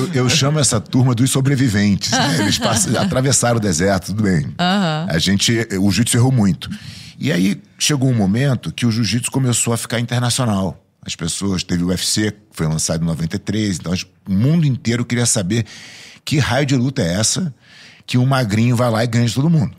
eu- 0.06 0.10
eu 0.14 0.28
chamo 0.30 0.58
essa 0.58 0.80
turma 0.80 1.14
dos 1.14 1.30
sobreviventes. 1.30 2.10
né? 2.10 2.38
Eles 2.40 2.58
passam- 2.58 2.98
atravessaram 2.98 3.58
o 3.58 3.60
deserto, 3.60 4.06
tudo 4.06 4.22
bem. 4.22 4.46
A 4.58 5.18
gente, 5.18 5.52
o 5.78 5.90
jiu-jitsu 5.90 6.16
errou 6.16 6.32
muito. 6.32 6.70
E 7.18 7.30
aí 7.32 7.60
chegou 7.78 8.10
um 8.10 8.14
momento 8.14 8.72
que 8.72 8.86
o 8.86 8.90
jiu-jitsu 8.90 9.30
começou 9.30 9.72
a 9.72 9.76
ficar 9.76 10.00
internacional. 10.00 10.82
As 11.06 11.14
pessoas, 11.14 11.62
teve 11.62 11.84
o 11.84 11.86
UFC, 11.88 12.32
que 12.32 12.38
foi 12.50 12.66
lançado 12.66 13.02
em 13.02 13.06
93, 13.06 13.76
então 13.78 13.92
o 14.28 14.32
mundo 14.32 14.66
inteiro 14.66 15.04
queria 15.04 15.24
saber 15.26 15.64
que 16.24 16.38
raio 16.38 16.66
de 16.66 16.74
luta 16.74 17.00
é 17.02 17.14
essa 17.14 17.54
que 18.04 18.18
um 18.18 18.26
magrinho 18.26 18.74
vai 18.76 18.90
lá 18.90 19.04
e 19.04 19.06
ganha 19.06 19.26
de 19.26 19.34
todo 19.34 19.48
mundo. 19.48 19.74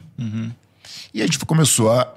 E 1.14 1.22
a 1.22 1.26
gente 1.26 1.38
começou 1.40 1.92
a 1.92 2.08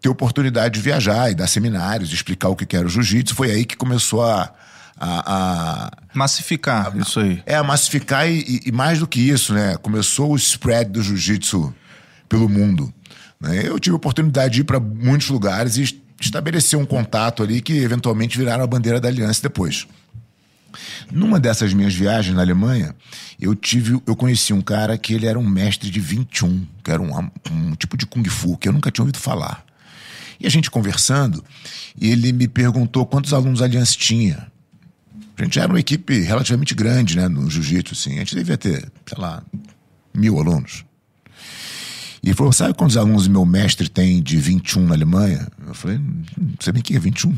ter 0.00 0.08
oportunidade 0.08 0.74
de 0.74 0.80
viajar 0.80 1.30
e 1.30 1.34
dar 1.34 1.46
seminários, 1.48 2.12
explicar 2.12 2.48
o 2.48 2.56
que 2.56 2.76
era 2.76 2.86
o 2.86 2.88
jiu-jitsu. 2.88 3.34
Foi 3.34 3.50
aí 3.50 3.64
que 3.64 3.76
começou 3.76 4.22
a- 4.24 4.52
a- 4.98 5.86
a 5.86 5.90
Massificar 6.14 6.96
isso 6.98 7.18
aí. 7.20 7.42
é, 7.46 7.60
massificar 7.62 8.28
e, 8.30 8.60
e- 8.66 8.72
mais 8.72 8.98
do 9.00 9.06
que 9.06 9.20
isso, 9.20 9.52
né? 9.54 9.76
Começou 9.76 10.32
o 10.32 10.36
spread 10.36 10.90
do 10.90 11.02
jiu-jitsu 11.02 11.74
pelo 12.28 12.48
mundo. 12.48 12.92
né? 13.40 13.62
Eu 13.66 13.76
tive 13.80 13.94
a 13.94 13.96
oportunidade 13.96 14.54
de 14.54 14.60
ir 14.60 14.64
para 14.64 14.78
muitos 14.78 15.28
lugares 15.28 15.76
e 15.76 16.01
estabelecer 16.24 16.78
um 16.78 16.86
contato 16.86 17.42
ali 17.42 17.60
que 17.60 17.78
eventualmente 17.78 18.38
viraram 18.38 18.62
a 18.62 18.66
bandeira 18.66 19.00
da 19.00 19.08
aliança 19.08 19.42
depois. 19.42 19.86
Numa 21.10 21.38
dessas 21.38 21.74
minhas 21.74 21.94
viagens 21.94 22.34
na 22.34 22.40
Alemanha, 22.42 22.94
eu 23.38 23.54
tive, 23.54 24.00
eu 24.06 24.16
conheci 24.16 24.52
um 24.52 24.62
cara 24.62 24.96
que 24.96 25.12
ele 25.12 25.26
era 25.26 25.38
um 25.38 25.46
mestre 25.46 25.90
de 25.90 26.00
21, 26.00 26.66
que 26.82 26.90
era 26.90 27.02
um, 27.02 27.12
um 27.50 27.74
tipo 27.74 27.96
de 27.96 28.06
kung 28.06 28.24
fu 28.24 28.56
que 28.56 28.68
eu 28.68 28.72
nunca 28.72 28.90
tinha 28.90 29.02
ouvido 29.02 29.18
falar. 29.18 29.64
E 30.40 30.46
a 30.46 30.50
gente 30.50 30.70
conversando, 30.70 31.44
ele 32.00 32.32
me 32.32 32.48
perguntou 32.48 33.04
quantos 33.04 33.34
alunos 33.34 33.60
a 33.60 33.64
aliança 33.64 33.96
tinha. 33.96 34.50
A 35.36 35.44
gente 35.44 35.58
era 35.58 35.68
uma 35.68 35.80
equipe 35.80 36.20
relativamente 36.20 36.74
grande, 36.74 37.16
né, 37.16 37.28
no 37.28 37.50
jiu-jitsu, 37.50 37.94
assim. 37.94 38.14
A 38.14 38.18
gente 38.18 38.34
devia 38.34 38.56
ter, 38.56 38.90
sei 39.06 39.18
lá, 39.18 39.42
mil 40.14 40.38
alunos. 40.38 40.84
E 42.22 42.28
ele 42.28 42.36
falou, 42.36 42.52
sabe 42.52 42.74
quantos 42.74 42.96
alunos 42.96 43.26
meu 43.26 43.44
mestre 43.44 43.88
tem 43.88 44.22
de 44.22 44.36
21 44.36 44.86
na 44.86 44.94
Alemanha? 44.94 45.48
Eu 45.72 45.76
falei, 45.76 45.96
"Hum, 45.96 46.22
não 46.38 46.54
sei 46.60 46.72
nem 46.72 46.80
o 46.80 46.84
que 46.84 46.96
é 46.96 46.98
21. 47.00 47.36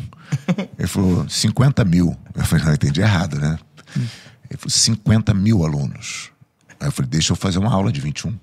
Ele 0.79 0.88
falou, 0.88 1.29
50 1.29 1.85
mil. 1.85 2.16
Eu 2.35 2.44
falei, 2.44 2.64
não, 2.64 2.73
eu 2.73 2.75
entendi 2.75 3.01
errado, 3.01 3.38
né? 3.38 3.59
Ele 3.97 4.59
falou, 4.59 4.70
50 4.70 5.33
mil 5.33 5.64
alunos. 5.64 6.31
Aí 6.81 6.88
eu 6.88 6.92
falei, 6.92 7.09
deixa 7.11 7.33
eu 7.33 7.37
fazer 7.37 7.59
uma 7.59 7.73
aula 7.73 7.92
de 7.92 8.01
21. 8.01 8.35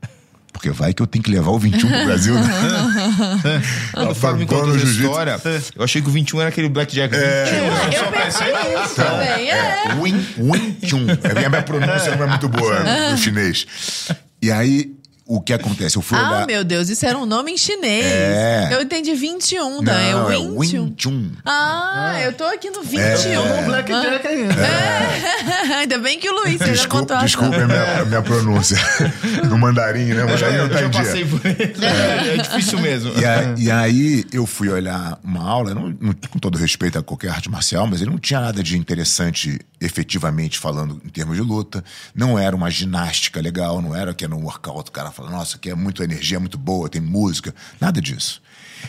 Porque 0.53 0.69
vai 0.69 0.93
que 0.93 1.01
eu 1.01 1.07
tenho 1.07 1.23
que 1.23 1.31
levar 1.31 1.49
o 1.51 1.57
21 1.59 1.89
pro 1.89 2.05
Brasil, 2.05 2.35
né? 2.35 2.43
Quando 3.93 4.11
o 4.11 4.15
Fábio 4.15 4.39
me 4.39 4.45
contou 4.45 4.63
Abandono 4.63 4.83
essa 4.83 4.91
história, 4.91 5.41
eu 5.75 5.83
achei 5.83 6.01
que 6.01 6.07
o 6.09 6.11
21 6.11 6.41
era 6.41 6.49
aquele 6.49 6.69
Blackjack. 6.69 7.15
É. 7.15 7.69
Eu 7.97 8.11
pensei 8.11 8.47
nisso 8.47 8.95
também, 8.95 9.49
é. 9.49 9.95
Win, 10.01 10.25
Win 10.37 10.77
Chun. 10.87 11.05
A 11.23 11.33
minha, 11.35 11.49
minha 11.49 11.63
pronúncia 11.63 12.15
não 12.15 12.25
é 12.25 12.27
muito 12.27 12.49
boa 12.49 12.79
no 13.11 13.17
chinês. 13.17 13.65
E 14.41 14.51
aí, 14.51 14.93
o 15.35 15.41
que 15.41 15.53
acontece? 15.53 15.95
Eu 15.97 16.01
fui 16.01 16.17
Ah, 16.17 16.29
olhar. 16.29 16.47
meu 16.47 16.63
Deus, 16.63 16.89
isso 16.89 17.05
era 17.05 17.17
um 17.17 17.25
nome 17.25 17.51
em 17.51 17.57
chinês. 17.57 18.05
É. 18.05 18.69
Eu 18.71 18.81
entendi 18.81 19.13
21, 19.13 19.77
Não, 19.77 19.83
tá? 19.83 19.99
É 20.01 20.11
é 20.11 20.15
Wing 20.15 20.49
Wing 20.57 20.71
Chun. 20.71 20.93
Chun. 20.97 21.31
Ah, 21.45 22.19
eu 22.23 22.33
tô 22.33 22.43
aqui 22.45 22.69
no 22.69 22.81
21. 22.83 23.45
É. 23.47 23.63
Blackjack 23.65 24.27
ainda. 24.27 24.55
Ainda 25.79 25.97
bem 25.99 26.19
que 26.19 26.29
o 26.29 26.33
Luiz 26.33 26.57
fez 26.57 26.69
a 26.69 26.73
Desculpa, 26.73 27.15
a 27.15 27.67
minha, 27.67 28.05
minha 28.05 28.21
pronúncia. 28.21 28.77
No 29.47 29.57
mandarim, 29.57 30.05
né? 30.13 30.23
Mandarim 30.23 30.57
não 30.57 30.63
Eu 30.65 30.69
tá 30.69 30.77
já 30.79 30.85
em 30.85 30.89
dia. 30.89 30.99
passei 31.01 31.25
por 31.25 31.45
ele. 31.45 31.73
É, 31.85 32.37
difícil 32.37 32.79
mesmo. 32.79 33.11
E, 33.19 33.25
a- 33.25 33.55
e 33.57 33.71
aí 33.71 34.25
eu 34.31 34.45
fui 34.45 34.69
olhar 34.69 35.19
uma 35.23 35.43
aula, 35.43 35.73
não- 35.73 35.93
não- 35.99 36.13
com 36.29 36.39
todo 36.39 36.57
respeito 36.57 36.97
a 36.97 37.03
qualquer 37.03 37.29
arte 37.31 37.49
marcial, 37.49 37.85
mas 37.87 38.01
ele 38.01 38.11
não 38.11 38.17
tinha 38.19 38.39
nada 38.39 38.61
de 38.63 38.77
interessante 38.77 39.59
efetivamente 39.81 40.59
falando 40.59 41.01
em 41.03 41.09
termos 41.09 41.35
de 41.35 41.41
luta. 41.41 41.83
Não 42.15 42.37
era 42.37 42.55
uma 42.55 42.69
ginástica 42.69 43.41
legal, 43.41 43.81
não 43.81 43.95
era 43.95 44.13
que 44.13 44.23
era 44.23 44.35
um 44.35 44.43
workout, 44.43 44.89
o 44.89 44.93
cara 44.93 45.11
falando, 45.11 45.31
nossa, 45.33 45.57
aqui 45.57 45.69
é 45.69 45.75
muito 45.75 46.03
energia, 46.03 46.37
é 46.37 46.39
muito 46.39 46.57
boa, 46.57 46.87
tem 46.87 47.01
música. 47.01 47.53
Nada 47.79 47.99
disso. 47.99 48.41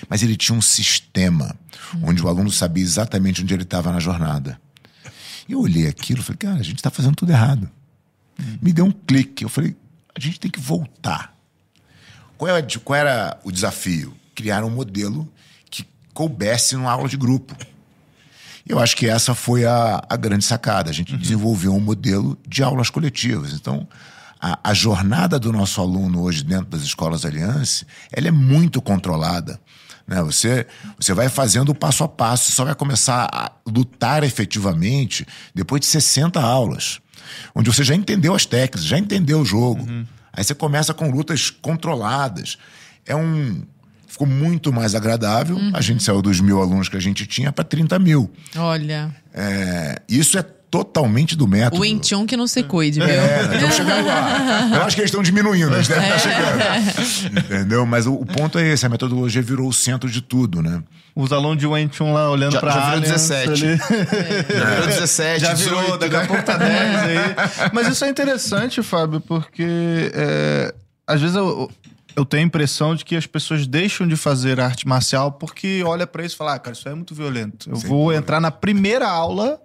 Mas 0.08 0.22
ele 0.22 0.36
tinha 0.36 0.56
um 0.56 0.62
sistema 0.62 1.56
onde 2.02 2.22
o 2.22 2.28
aluno 2.28 2.50
sabia 2.50 2.82
exatamente 2.84 3.42
onde 3.42 3.52
ele 3.54 3.62
estava 3.62 3.90
na 3.90 3.98
jornada. 4.00 4.60
Eu 5.48 5.60
olhei 5.60 5.88
aquilo 5.88 6.20
e 6.20 6.22
falei, 6.22 6.38
cara, 6.38 6.60
a 6.60 6.62
gente 6.62 6.76
está 6.76 6.90
fazendo 6.90 7.16
tudo 7.16 7.32
errado. 7.32 7.68
Me 8.60 8.72
deu 8.72 8.84
um 8.84 8.92
clique. 8.92 9.44
Eu 9.44 9.48
falei, 9.48 9.74
a 10.14 10.20
gente 10.20 10.38
tem 10.38 10.50
que 10.50 10.60
voltar. 10.60 11.34
Qual, 12.38 12.48
é, 12.54 12.58
a- 12.60 12.66
qual 12.84 12.98
era 12.98 13.38
o 13.44 13.50
desafio? 13.50 14.14
Criar 14.34 14.64
um 14.64 14.70
modelo 14.70 15.30
que 15.70 15.86
coubesse 16.14 16.74
numa 16.74 16.90
aula 16.90 17.08
de 17.08 17.16
grupo. 17.16 17.54
Eu 18.68 18.78
acho 18.78 18.96
que 18.96 19.08
essa 19.08 19.34
foi 19.34 19.64
a, 19.64 20.02
a 20.08 20.16
grande 20.16 20.44
sacada. 20.44 20.90
A 20.90 20.92
gente 20.92 21.16
desenvolveu 21.16 21.74
um 21.74 21.80
modelo 21.80 22.38
de 22.46 22.62
aulas 22.62 22.90
coletivas. 22.90 23.52
Então, 23.52 23.86
a, 24.40 24.58
a 24.62 24.74
jornada 24.74 25.38
do 25.38 25.52
nosso 25.52 25.80
aluno 25.80 26.22
hoje 26.22 26.42
dentro 26.44 26.66
das 26.66 26.82
escolas 26.82 27.24
Aliança, 27.24 27.86
ela 28.12 28.28
é 28.28 28.30
muito 28.30 28.80
controlada. 28.82 29.60
Né? 30.06 30.22
Você, 30.22 30.66
você 30.98 31.14
vai 31.14 31.28
fazendo 31.28 31.70
o 31.70 31.74
passo 31.74 32.04
a 32.04 32.08
passo, 32.08 32.46
você 32.46 32.52
só 32.52 32.64
vai 32.64 32.74
começar 32.74 33.28
a 33.32 33.52
lutar 33.66 34.24
efetivamente 34.24 35.26
depois 35.54 35.80
de 35.80 35.86
60 35.86 36.40
aulas, 36.40 37.00
onde 37.54 37.70
você 37.70 37.84
já 37.84 37.94
entendeu 37.94 38.34
as 38.34 38.44
técnicas, 38.44 38.84
já 38.84 38.98
entendeu 38.98 39.40
o 39.40 39.44
jogo. 39.44 39.84
Aí 40.32 40.42
você 40.42 40.54
começa 40.54 40.94
com 40.94 41.10
lutas 41.10 41.50
controladas. 41.50 42.56
É 43.06 43.14
um. 43.14 43.62
Ficou 44.12 44.26
muito 44.26 44.70
mais 44.70 44.94
agradável. 44.94 45.58
A 45.72 45.80
gente 45.80 46.02
saiu 46.02 46.20
dos 46.20 46.38
mil 46.38 46.60
alunos 46.60 46.86
que 46.88 46.96
a 46.98 47.00
gente 47.00 47.26
tinha 47.26 47.50
para 47.50 47.64
30 47.64 47.98
mil. 47.98 48.30
Olha, 48.56 49.10
É, 49.32 49.96
isso 50.06 50.36
é 50.38 50.42
totalmente 50.42 51.34
do 51.36 51.46
método. 51.48 51.82
o 51.82 52.04
Chun 52.04 52.26
que 52.26 52.36
não 52.36 52.46
se 52.46 52.62
cuide, 52.62 52.98
viu? 53.00 53.08
É, 53.08 53.54
estamos 53.54 53.74
chegando 53.74 54.06
lá. 54.06 54.70
Eu 54.74 54.82
acho 54.82 54.94
que 54.96 55.00
eles 55.02 55.08
estão 55.10 55.22
diminuindo, 55.22 55.74
eles 55.74 55.88
devem 55.88 56.04
estar 56.04 56.18
chegando. 56.18 57.38
Entendeu? 57.38 57.86
Mas 57.86 58.06
o, 58.06 58.12
o 58.12 58.26
ponto 58.26 58.58
é 58.58 58.68
esse: 58.68 58.84
a 58.84 58.88
metodologia 58.90 59.40
virou 59.40 59.68
o 59.68 59.72
centro 59.72 60.10
de 60.10 60.20
tudo, 60.20 60.60
né? 60.62 60.82
Os 61.14 61.32
alunos 61.32 61.58
de 61.58 61.66
Wing 61.66 61.90
Chun 61.94 62.12
lá 62.12 62.30
olhando 62.30 62.52
Já- 62.52 62.60
pra 62.60 62.70
já 62.70 62.80
virou 62.80 62.92
Allianz 62.96 63.12
17. 63.28 63.48
ali. 63.48 63.76
Já 64.58 64.64
virou 64.70 64.86
17, 64.88 65.40
Já 65.40 65.54
virou, 65.54 65.80
18, 65.80 65.98
daqui 66.00 66.16
a 66.16 66.20
né? 66.20 66.26
pouco 66.26 66.42
tá 66.42 66.56
10 66.58 66.70
aí. 67.02 67.70
Mas 67.72 67.88
isso 67.88 68.04
é 68.04 68.08
interessante, 68.10 68.82
Fábio, 68.82 69.20
porque 69.20 70.10
é, 70.14 70.74
às 71.06 71.20
vezes 71.20 71.36
eu, 71.36 71.70
eu 72.16 72.24
tenho 72.24 72.42
a 72.44 72.46
impressão 72.46 72.94
de 72.94 73.04
que 73.04 73.16
as 73.16 73.26
pessoas 73.26 73.66
deixam 73.66 74.06
de 74.06 74.16
fazer 74.16 74.60
arte 74.60 74.86
marcial 74.86 75.32
porque 75.32 75.82
olha 75.84 76.06
pra 76.06 76.24
isso 76.24 76.34
e 76.34 76.38
fala, 76.38 76.54
ah, 76.54 76.58
cara, 76.58 76.74
isso 76.76 76.86
aí 76.88 76.92
é 76.92 76.96
muito 76.96 77.14
violento. 77.14 77.68
Eu 77.70 77.76
Sem 77.76 77.88
vou 77.88 78.12
entrar 78.12 78.40
na 78.40 78.50
primeira 78.50 79.08
aula, 79.08 79.60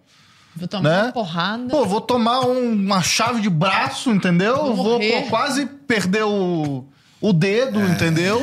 Vou 0.56 0.68
tomar 0.68 0.90
Né? 0.90 1.04
uma 1.04 1.12
porrada. 1.12 1.70
pô, 1.70 1.86
vou 1.86 2.02
tomar 2.02 2.42
um- 2.42 2.72
uma 2.74 3.04
chave 3.04 3.42
de 3.42 3.50
braço, 3.50 4.10
entendeu? 4.10 4.74
Vou 4.74 4.76
Vou, 4.76 5.00
pô, 5.00 5.30
quase 5.30 5.68
perder 5.68 6.24
o, 6.24 6.84
o 7.20 7.34
dedo, 7.34 7.80
entendeu? 7.82 8.40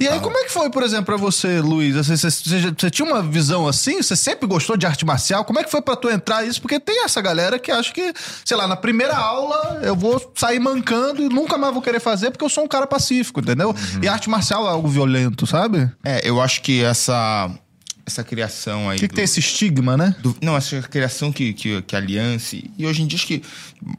E 0.00 0.06
aí, 0.06 0.14
total. 0.14 0.20
como 0.20 0.38
é 0.38 0.44
que 0.44 0.52
foi, 0.52 0.70
por 0.70 0.82
exemplo, 0.82 1.06
pra 1.06 1.16
você, 1.16 1.60
Luiz? 1.60 1.96
Você, 1.96 2.16
você, 2.16 2.30
você 2.70 2.90
tinha 2.90 3.06
uma 3.06 3.22
visão 3.22 3.66
assim? 3.66 4.00
Você 4.00 4.16
sempre 4.16 4.46
gostou 4.46 4.76
de 4.76 4.86
arte 4.86 5.04
marcial? 5.04 5.44
Como 5.44 5.58
é 5.58 5.64
que 5.64 5.70
foi 5.70 5.82
pra 5.82 5.96
tu 5.96 6.08
entrar 6.08 6.46
isso? 6.46 6.60
Porque 6.60 6.78
tem 6.78 7.04
essa 7.04 7.20
galera 7.20 7.58
que 7.58 7.70
acha 7.70 7.92
que, 7.92 8.12
sei 8.44 8.56
lá, 8.56 8.66
na 8.66 8.76
primeira 8.76 9.16
aula 9.16 9.80
eu 9.82 9.96
vou 9.96 10.32
sair 10.34 10.58
mancando 10.58 11.22
e 11.22 11.28
nunca 11.28 11.58
mais 11.58 11.72
vou 11.72 11.82
querer 11.82 12.00
fazer 12.00 12.30
porque 12.30 12.44
eu 12.44 12.48
sou 12.48 12.64
um 12.64 12.68
cara 12.68 12.86
pacífico, 12.86 13.40
entendeu? 13.40 13.74
E 14.02 14.08
arte 14.08 14.30
marcial 14.30 14.66
é 14.66 14.70
algo 14.70 14.88
violento, 14.88 15.46
sabe? 15.46 15.90
É, 16.04 16.28
eu 16.28 16.40
acho 16.40 16.62
que 16.62 16.82
essa, 16.82 17.50
essa 18.06 18.22
criação 18.22 18.88
aí. 18.90 18.98
que, 18.98 19.08
que 19.08 19.12
do- 19.12 19.16
tem 19.16 19.24
esse 19.24 19.40
estigma, 19.40 19.96
né? 19.96 20.14
do- 20.20 20.36
não, 20.42 20.56
essa 20.56 20.80
criação 20.82 21.32
que, 21.32 21.52
que, 21.52 21.80
que 21.82 21.96
a 21.96 21.98
Aliança. 21.98 22.56
E 22.76 22.86
hoje 22.86 23.02
em 23.02 23.06
dia 23.06 23.16
acho 23.16 23.26
que 23.26 23.42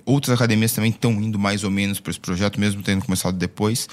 outras 0.05 0.35
academias 0.35 0.71
também 0.71 0.91
estão 0.91 1.11
indo 1.21 1.39
mais 1.39 1.63
ou 1.63 1.71
menos 1.71 1.99
para 1.99 2.11
esse 2.11 2.19
projeto, 2.19 2.59
mesmo 2.59 2.81
tendo 2.83 3.03
começado 3.03 3.35
depois. 3.37 3.87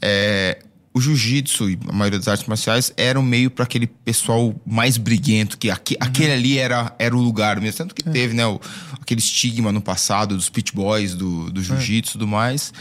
É, 0.00 0.58
o 0.94 1.00
jiu-jitsu 1.00 1.70
e 1.70 1.78
a 1.88 1.92
maioria 1.92 2.18
das 2.18 2.28
artes 2.28 2.46
marciais 2.46 2.92
eram 2.96 3.22
meio 3.22 3.50
para 3.50 3.64
aquele 3.64 3.86
pessoal 3.86 4.54
mais 4.66 4.96
briguento, 4.98 5.56
que 5.56 5.70
aque- 5.70 5.96
aquele 6.00 6.32
ali 6.32 6.58
era, 6.58 6.94
era 6.98 7.16
o 7.16 7.20
lugar 7.20 7.60
mesmo. 7.60 7.78
Tanto 7.78 7.94
que 7.94 8.02
teve, 8.02 8.34
né, 8.34 8.44
o- 8.46 8.60
aquele 9.00 9.20
estigma 9.20 9.70
no 9.72 9.80
passado 9.80 10.36
dos 10.36 10.48
pit 10.50 10.74
boys, 10.74 11.14
do, 11.14 11.50
do 11.50 11.62
jiu-jitsu 11.62 12.10
e 12.10 12.12
tudo 12.12 12.26
mais. 12.28 12.72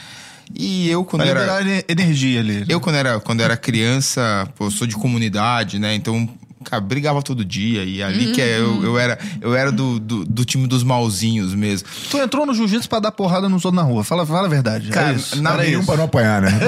E 0.54 0.90
eu, 0.90 1.06
quando 1.06 1.22
Pra 1.22 1.30
era. 1.62 1.86
energia 1.88 2.42
ali. 2.42 2.66
Eu, 2.68 2.82
quando 2.82 2.96
era, 2.96 3.20
quando 3.22 3.40
era 3.40 3.56
criança, 3.56 4.46
pô, 4.58 4.66
eu 4.66 4.72
sou 4.72 4.86
de 4.86 4.96
comunidade, 4.96 5.80
né? 5.80 5.96
Então, 5.96 6.28
cara, 6.64 6.82
brigava 6.82 7.22
todo 7.22 7.44
dia. 7.46 7.84
E 7.84 8.02
ali 8.04 8.32
que 8.32 8.42
é, 8.42 8.60
eu, 8.60 8.84
eu 8.84 8.98
era, 9.00 9.18
eu 9.42 9.56
era 9.56 9.72
do, 9.72 10.00
do, 10.00 10.26
do 10.26 10.46
time 10.46 10.68
dos 10.68 10.84
malzinhos 10.84 11.54
mesmo. 11.54 11.88
Tu 12.10 12.18
entrou 12.18 12.46
no 12.46 12.54
jiu-jitsu 12.54 12.88
pra 12.90 13.00
dar 13.00 13.12
porrada 13.12 13.48
nos 13.50 13.66
outros 13.66 13.82
na 13.82 13.88
rua. 13.88 14.04
Fala, 14.04 14.26
fala 14.26 14.48
a 14.48 14.50
verdade. 14.50 14.90
Cara, 14.90 15.12
é 15.12 15.16
isso. 15.16 15.42
na- 15.42 15.54
Era 15.54 15.64
Nenhum 15.64 15.86
para 15.86 15.98
não 15.98 16.06
apanhar, 16.06 16.42
né? 16.42 16.52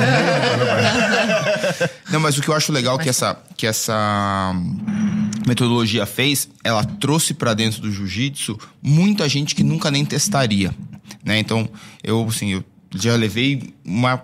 Não, 2.11 2.19
mas 2.19 2.37
o 2.37 2.41
que 2.41 2.47
eu 2.49 2.53
acho 2.55 2.71
legal 2.71 2.99
é 2.99 3.03
que 3.03 3.09
essa, 3.09 3.37
que 3.57 3.65
essa 3.65 4.53
metodologia 5.47 6.05
fez, 6.05 6.47
ela 6.63 6.83
trouxe 6.83 7.33
para 7.33 7.53
dentro 7.53 7.81
do 7.81 7.91
jiu-jitsu 7.91 8.57
muita 8.81 9.27
gente 9.27 9.55
que 9.55 9.63
nunca 9.63 9.89
nem 9.89 10.05
testaria, 10.05 10.73
né? 11.23 11.39
Então, 11.39 11.67
eu 12.03 12.23
assim, 12.29 12.49
eu 12.49 12.63
já 12.95 13.15
levei 13.15 13.73
uma 13.83 14.21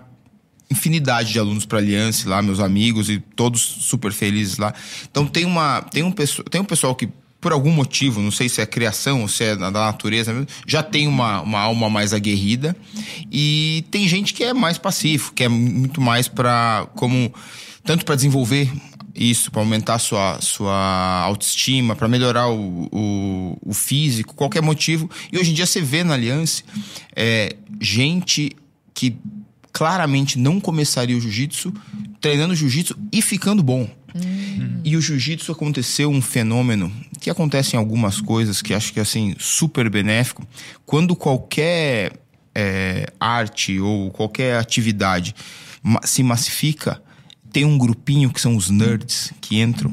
infinidade 0.70 1.32
de 1.32 1.38
alunos 1.38 1.66
para 1.66 1.78
Aliança 1.78 2.28
lá, 2.28 2.40
meus 2.40 2.60
amigos 2.60 3.10
e 3.10 3.18
todos 3.18 3.60
super 3.60 4.12
felizes 4.12 4.58
lá. 4.58 4.72
Então 5.10 5.26
tem 5.26 5.44
uma 5.44 5.82
tem 5.82 6.02
um 6.02 6.12
pessoal, 6.12 6.44
tem 6.48 6.60
um 6.60 6.64
pessoal 6.64 6.94
que 6.94 7.08
por 7.40 7.52
algum 7.52 7.70
motivo, 7.70 8.20
não 8.20 8.30
sei 8.30 8.48
se 8.48 8.60
é 8.60 8.66
criação 8.66 9.22
ou 9.22 9.28
se 9.28 9.42
é 9.42 9.56
da 9.56 9.70
natureza 9.70 10.46
já 10.66 10.82
tem 10.82 11.08
uma, 11.08 11.40
uma 11.40 11.58
alma 11.58 11.88
mais 11.88 12.12
aguerrida. 12.12 12.76
E 13.32 13.84
tem 13.90 14.06
gente 14.06 14.34
que 14.34 14.44
é 14.44 14.52
mais 14.52 14.76
pacífico, 14.76 15.34
que 15.34 15.44
é 15.44 15.48
muito 15.48 16.00
mais 16.00 16.28
para 16.28 16.86
como 16.94 17.32
tanto 17.82 18.04
para 18.04 18.14
desenvolver 18.14 18.70
isso, 19.14 19.50
para 19.50 19.62
aumentar 19.62 19.98
sua, 19.98 20.38
sua 20.40 21.22
autoestima, 21.24 21.96
para 21.96 22.08
melhorar 22.08 22.48
o, 22.48 22.88
o, 22.92 23.58
o, 23.62 23.74
físico, 23.74 24.34
qualquer 24.34 24.62
motivo. 24.62 25.10
E 25.32 25.38
hoje 25.38 25.50
em 25.50 25.54
dia 25.54 25.66
você 25.66 25.80
vê 25.80 26.04
na 26.04 26.14
Aliança 26.14 26.62
é, 27.16 27.56
gente 27.80 28.52
que 28.94 29.16
claramente 29.72 30.38
não 30.38 30.60
começaria 30.60 31.16
o 31.16 31.20
jiu-jitsu 31.20 31.72
treinando 32.20 32.54
jiu-jitsu 32.54 32.96
e 33.12 33.22
ficando 33.22 33.62
bom. 33.62 33.88
Uhum. 34.14 34.80
E 34.84 34.96
o 34.96 35.00
jiu-jitsu 35.00 35.52
aconteceu 35.52 36.10
um 36.10 36.20
fenômeno 36.20 36.92
que 37.20 37.30
acontece 37.30 37.76
em 37.76 37.78
algumas 37.78 38.20
coisas 38.20 38.60
que 38.60 38.74
acho 38.74 38.92
que 38.92 38.98
é 38.98 39.02
assim 39.02 39.34
super 39.38 39.88
benéfico. 39.88 40.46
Quando 40.84 41.14
qualquer 41.14 42.12
é, 42.54 43.12
arte 43.18 43.78
ou 43.78 44.10
qualquer 44.10 44.56
atividade 44.56 45.34
se 46.04 46.22
massifica, 46.22 47.00
tem 47.52 47.64
um 47.64 47.76
grupinho 47.76 48.30
que 48.30 48.40
são 48.40 48.56
os 48.56 48.70
nerds 48.70 49.32
que 49.40 49.60
entram 49.60 49.92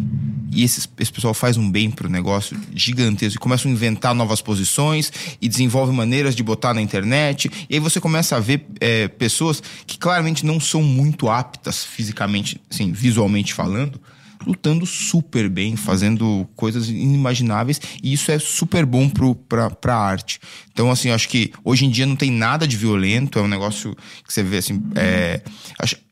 e 0.51 0.63
esses, 0.63 0.87
esse 0.99 1.11
pessoal 1.11 1.33
faz 1.33 1.57
um 1.57 1.69
bem 1.69 1.91
pro 1.91 2.09
negócio 2.09 2.57
gigantesco 2.73 3.37
e 3.37 3.39
começam 3.39 3.69
a 3.69 3.73
inventar 3.73 4.15
novas 4.15 4.41
posições 4.41 5.11
e 5.41 5.47
desenvolve 5.47 5.91
maneiras 5.91 6.35
de 6.35 6.43
botar 6.43 6.73
na 6.73 6.81
internet. 6.81 7.49
E 7.69 7.75
aí 7.75 7.79
você 7.79 7.99
começa 7.99 8.35
a 8.35 8.39
ver 8.39 8.65
é, 8.79 9.07
pessoas 9.07 9.61
que 9.85 9.97
claramente 9.97 10.45
não 10.45 10.59
são 10.59 10.81
muito 10.81 11.29
aptas 11.29 11.83
fisicamente, 11.83 12.61
assim, 12.71 12.91
visualmente 12.91 13.53
falando, 13.53 13.99
lutando 14.47 14.85
super 14.85 15.49
bem, 15.49 15.75
fazendo 15.75 16.47
coisas 16.55 16.87
inimagináveis, 16.87 17.79
e 18.01 18.13
isso 18.13 18.31
é 18.31 18.39
super 18.39 18.85
bom 18.85 19.09
pro, 19.09 19.35
pra, 19.35 19.69
pra 19.69 19.95
arte. 19.95 20.39
Então, 20.71 20.89
assim, 20.89 21.09
acho 21.09 21.27
que 21.27 21.51
hoje 21.63 21.85
em 21.85 21.89
dia 21.89 22.05
não 22.05 22.15
tem 22.15 22.31
nada 22.31 22.65
de 22.65 22.77
violento, 22.77 23.37
é 23.37 23.41
um 23.41 23.47
negócio 23.47 23.95
que 24.25 24.33
você 24.33 24.41
vê 24.41 24.57
assim. 24.57 24.81
É, 24.95 25.41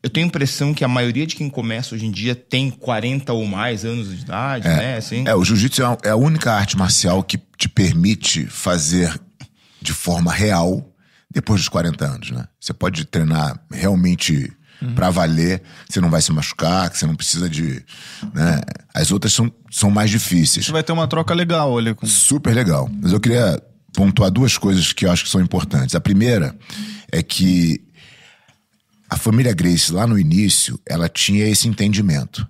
eu 0.02 0.10
tenho 0.10 0.26
a 0.26 0.28
impressão 0.28 0.74
que 0.74 0.84
a 0.84 0.88
maioria 0.88 1.26
de 1.26 1.34
quem 1.34 1.48
começa 1.48 1.94
hoje 1.94 2.04
em 2.04 2.10
dia 2.10 2.34
tem 2.34 2.70
40 2.70 3.32
ou 3.32 3.46
mais 3.46 3.84
anos 3.84 4.14
de 4.14 4.22
idade, 4.22 4.68
é, 4.68 4.76
né? 4.76 4.96
Assim. 4.96 5.26
É, 5.26 5.34
o 5.34 5.44
jiu-jitsu 5.44 5.82
é, 5.82 5.98
é 6.04 6.10
a 6.10 6.16
única 6.16 6.52
arte 6.52 6.76
marcial 6.76 7.22
que 7.22 7.38
te 7.56 7.68
permite 7.68 8.46
fazer 8.46 9.18
de 9.80 9.92
forma 9.92 10.32
real 10.32 10.92
depois 11.32 11.60
dos 11.60 11.68
40 11.68 12.04
anos, 12.04 12.30
né? 12.30 12.46
Você 12.60 12.72
pode 12.72 13.04
treinar 13.04 13.60
realmente 13.70 14.50
uhum. 14.80 14.94
para 14.94 15.10
valer, 15.10 15.62
você 15.88 16.00
não 16.00 16.10
vai 16.10 16.22
se 16.22 16.32
machucar, 16.32 16.90
que 16.90 16.98
você 16.98 17.06
não 17.06 17.14
precisa 17.14 17.48
de. 17.48 17.84
Né? 18.34 18.60
As 18.94 19.10
outras 19.10 19.32
são, 19.32 19.52
são 19.70 19.90
mais 19.90 20.10
difíceis. 20.10 20.66
Você 20.66 20.72
vai 20.72 20.82
ter 20.82 20.92
uma 20.92 21.06
troca 21.06 21.34
legal, 21.34 21.70
olha. 21.72 21.94
Com... 21.94 22.06
Super 22.06 22.54
legal. 22.54 22.90
Mas 23.02 23.12
eu 23.12 23.20
queria 23.20 23.60
pontuar 23.92 24.30
duas 24.30 24.58
coisas 24.58 24.92
que 24.92 25.06
eu 25.06 25.10
acho 25.10 25.24
que 25.24 25.30
são 25.30 25.40
importantes. 25.40 25.94
A 25.94 26.00
primeira 26.00 26.56
é 27.10 27.22
que 27.22 27.82
a 29.08 29.16
família 29.16 29.54
Grace, 29.54 29.92
lá 29.92 30.06
no 30.06 30.18
início, 30.18 30.78
ela 30.86 31.08
tinha 31.08 31.46
esse 31.46 31.68
entendimento. 31.68 32.46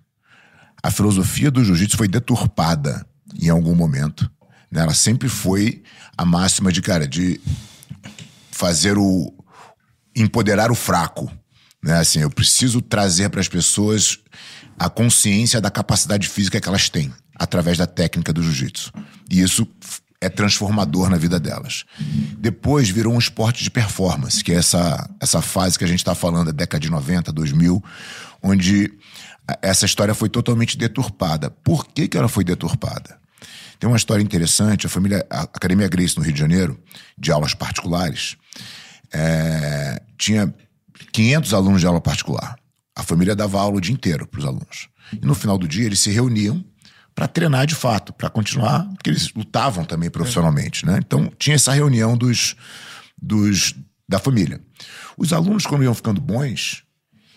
A 0.82 0.90
filosofia 0.90 1.50
do 1.50 1.64
jiu-jitsu 1.64 1.96
foi 1.96 2.08
deturpada 2.08 3.06
em 3.40 3.48
algum 3.48 3.74
momento. 3.74 4.30
Né? 4.70 4.82
Ela 4.82 4.94
sempre 4.94 5.28
foi 5.28 5.82
a 6.16 6.24
máxima 6.24 6.72
de, 6.72 6.80
cara, 6.80 7.06
de 7.06 7.40
fazer 8.50 8.96
o. 8.96 9.32
empoderar 10.14 10.70
o 10.70 10.74
fraco. 10.74 11.30
Né? 11.86 12.00
Assim, 12.00 12.18
eu 12.18 12.28
preciso 12.28 12.82
trazer 12.82 13.30
para 13.30 13.40
as 13.40 13.46
pessoas 13.46 14.18
a 14.76 14.90
consciência 14.90 15.60
da 15.60 15.70
capacidade 15.70 16.28
física 16.28 16.60
que 16.60 16.68
elas 16.68 16.88
têm 16.88 17.14
através 17.38 17.78
da 17.78 17.86
técnica 17.86 18.32
do 18.32 18.42
jiu-jitsu. 18.42 18.92
E 19.30 19.40
isso 19.40 19.64
é 20.20 20.28
transformador 20.28 21.08
na 21.08 21.16
vida 21.16 21.38
delas. 21.38 21.84
Depois 22.38 22.88
virou 22.88 23.14
um 23.14 23.18
esporte 23.18 23.62
de 23.62 23.70
performance, 23.70 24.42
que 24.42 24.50
é 24.50 24.56
essa, 24.56 25.08
essa 25.20 25.40
fase 25.40 25.78
que 25.78 25.84
a 25.84 25.86
gente 25.86 26.00
está 26.00 26.12
falando, 26.12 26.46
da 26.46 26.52
década 26.52 26.80
de 26.80 26.90
90, 26.90 27.30
2000, 27.32 27.84
onde 28.42 28.92
essa 29.62 29.86
história 29.86 30.12
foi 30.12 30.28
totalmente 30.28 30.76
deturpada. 30.76 31.50
Por 31.50 31.86
que, 31.86 32.08
que 32.08 32.18
ela 32.18 32.28
foi 32.28 32.42
deturpada? 32.42 33.16
Tem 33.78 33.88
uma 33.88 33.96
história 33.96 34.22
interessante, 34.22 34.86
a 34.86 34.90
família 34.90 35.24
a 35.30 35.42
Academia 35.42 35.86
Grace 35.86 36.16
no 36.16 36.24
Rio 36.24 36.32
de 36.32 36.40
Janeiro, 36.40 36.80
de 37.16 37.30
aulas 37.30 37.54
particulares, 37.54 38.36
é, 39.12 40.02
tinha 40.18 40.52
500 41.12 41.54
alunos 41.54 41.80
de 41.80 41.86
aula 41.86 42.00
particular. 42.00 42.56
A 42.94 43.02
família 43.02 43.34
dava 43.36 43.60
aula 43.60 43.76
o 43.76 43.80
dia 43.80 43.92
inteiro 43.92 44.26
para 44.26 44.40
os 44.40 44.46
alunos. 44.46 44.88
E 45.12 45.24
no 45.24 45.34
final 45.34 45.58
do 45.58 45.68
dia 45.68 45.84
eles 45.84 46.00
se 46.00 46.10
reuniam 46.10 46.64
para 47.14 47.26
treinar 47.26 47.66
de 47.66 47.74
fato, 47.74 48.12
para 48.12 48.28
continuar, 48.28 48.86
porque 48.88 49.08
eles 49.08 49.32
lutavam 49.34 49.84
também 49.84 50.10
profissionalmente, 50.10 50.84
né? 50.84 50.98
Então 50.98 51.32
tinha 51.38 51.56
essa 51.56 51.72
reunião 51.72 52.16
dos, 52.16 52.54
dos 53.20 53.74
da 54.08 54.18
família. 54.18 54.60
Os 55.16 55.32
alunos, 55.32 55.66
quando 55.66 55.82
iam 55.82 55.94
ficando 55.94 56.20
bons, 56.20 56.82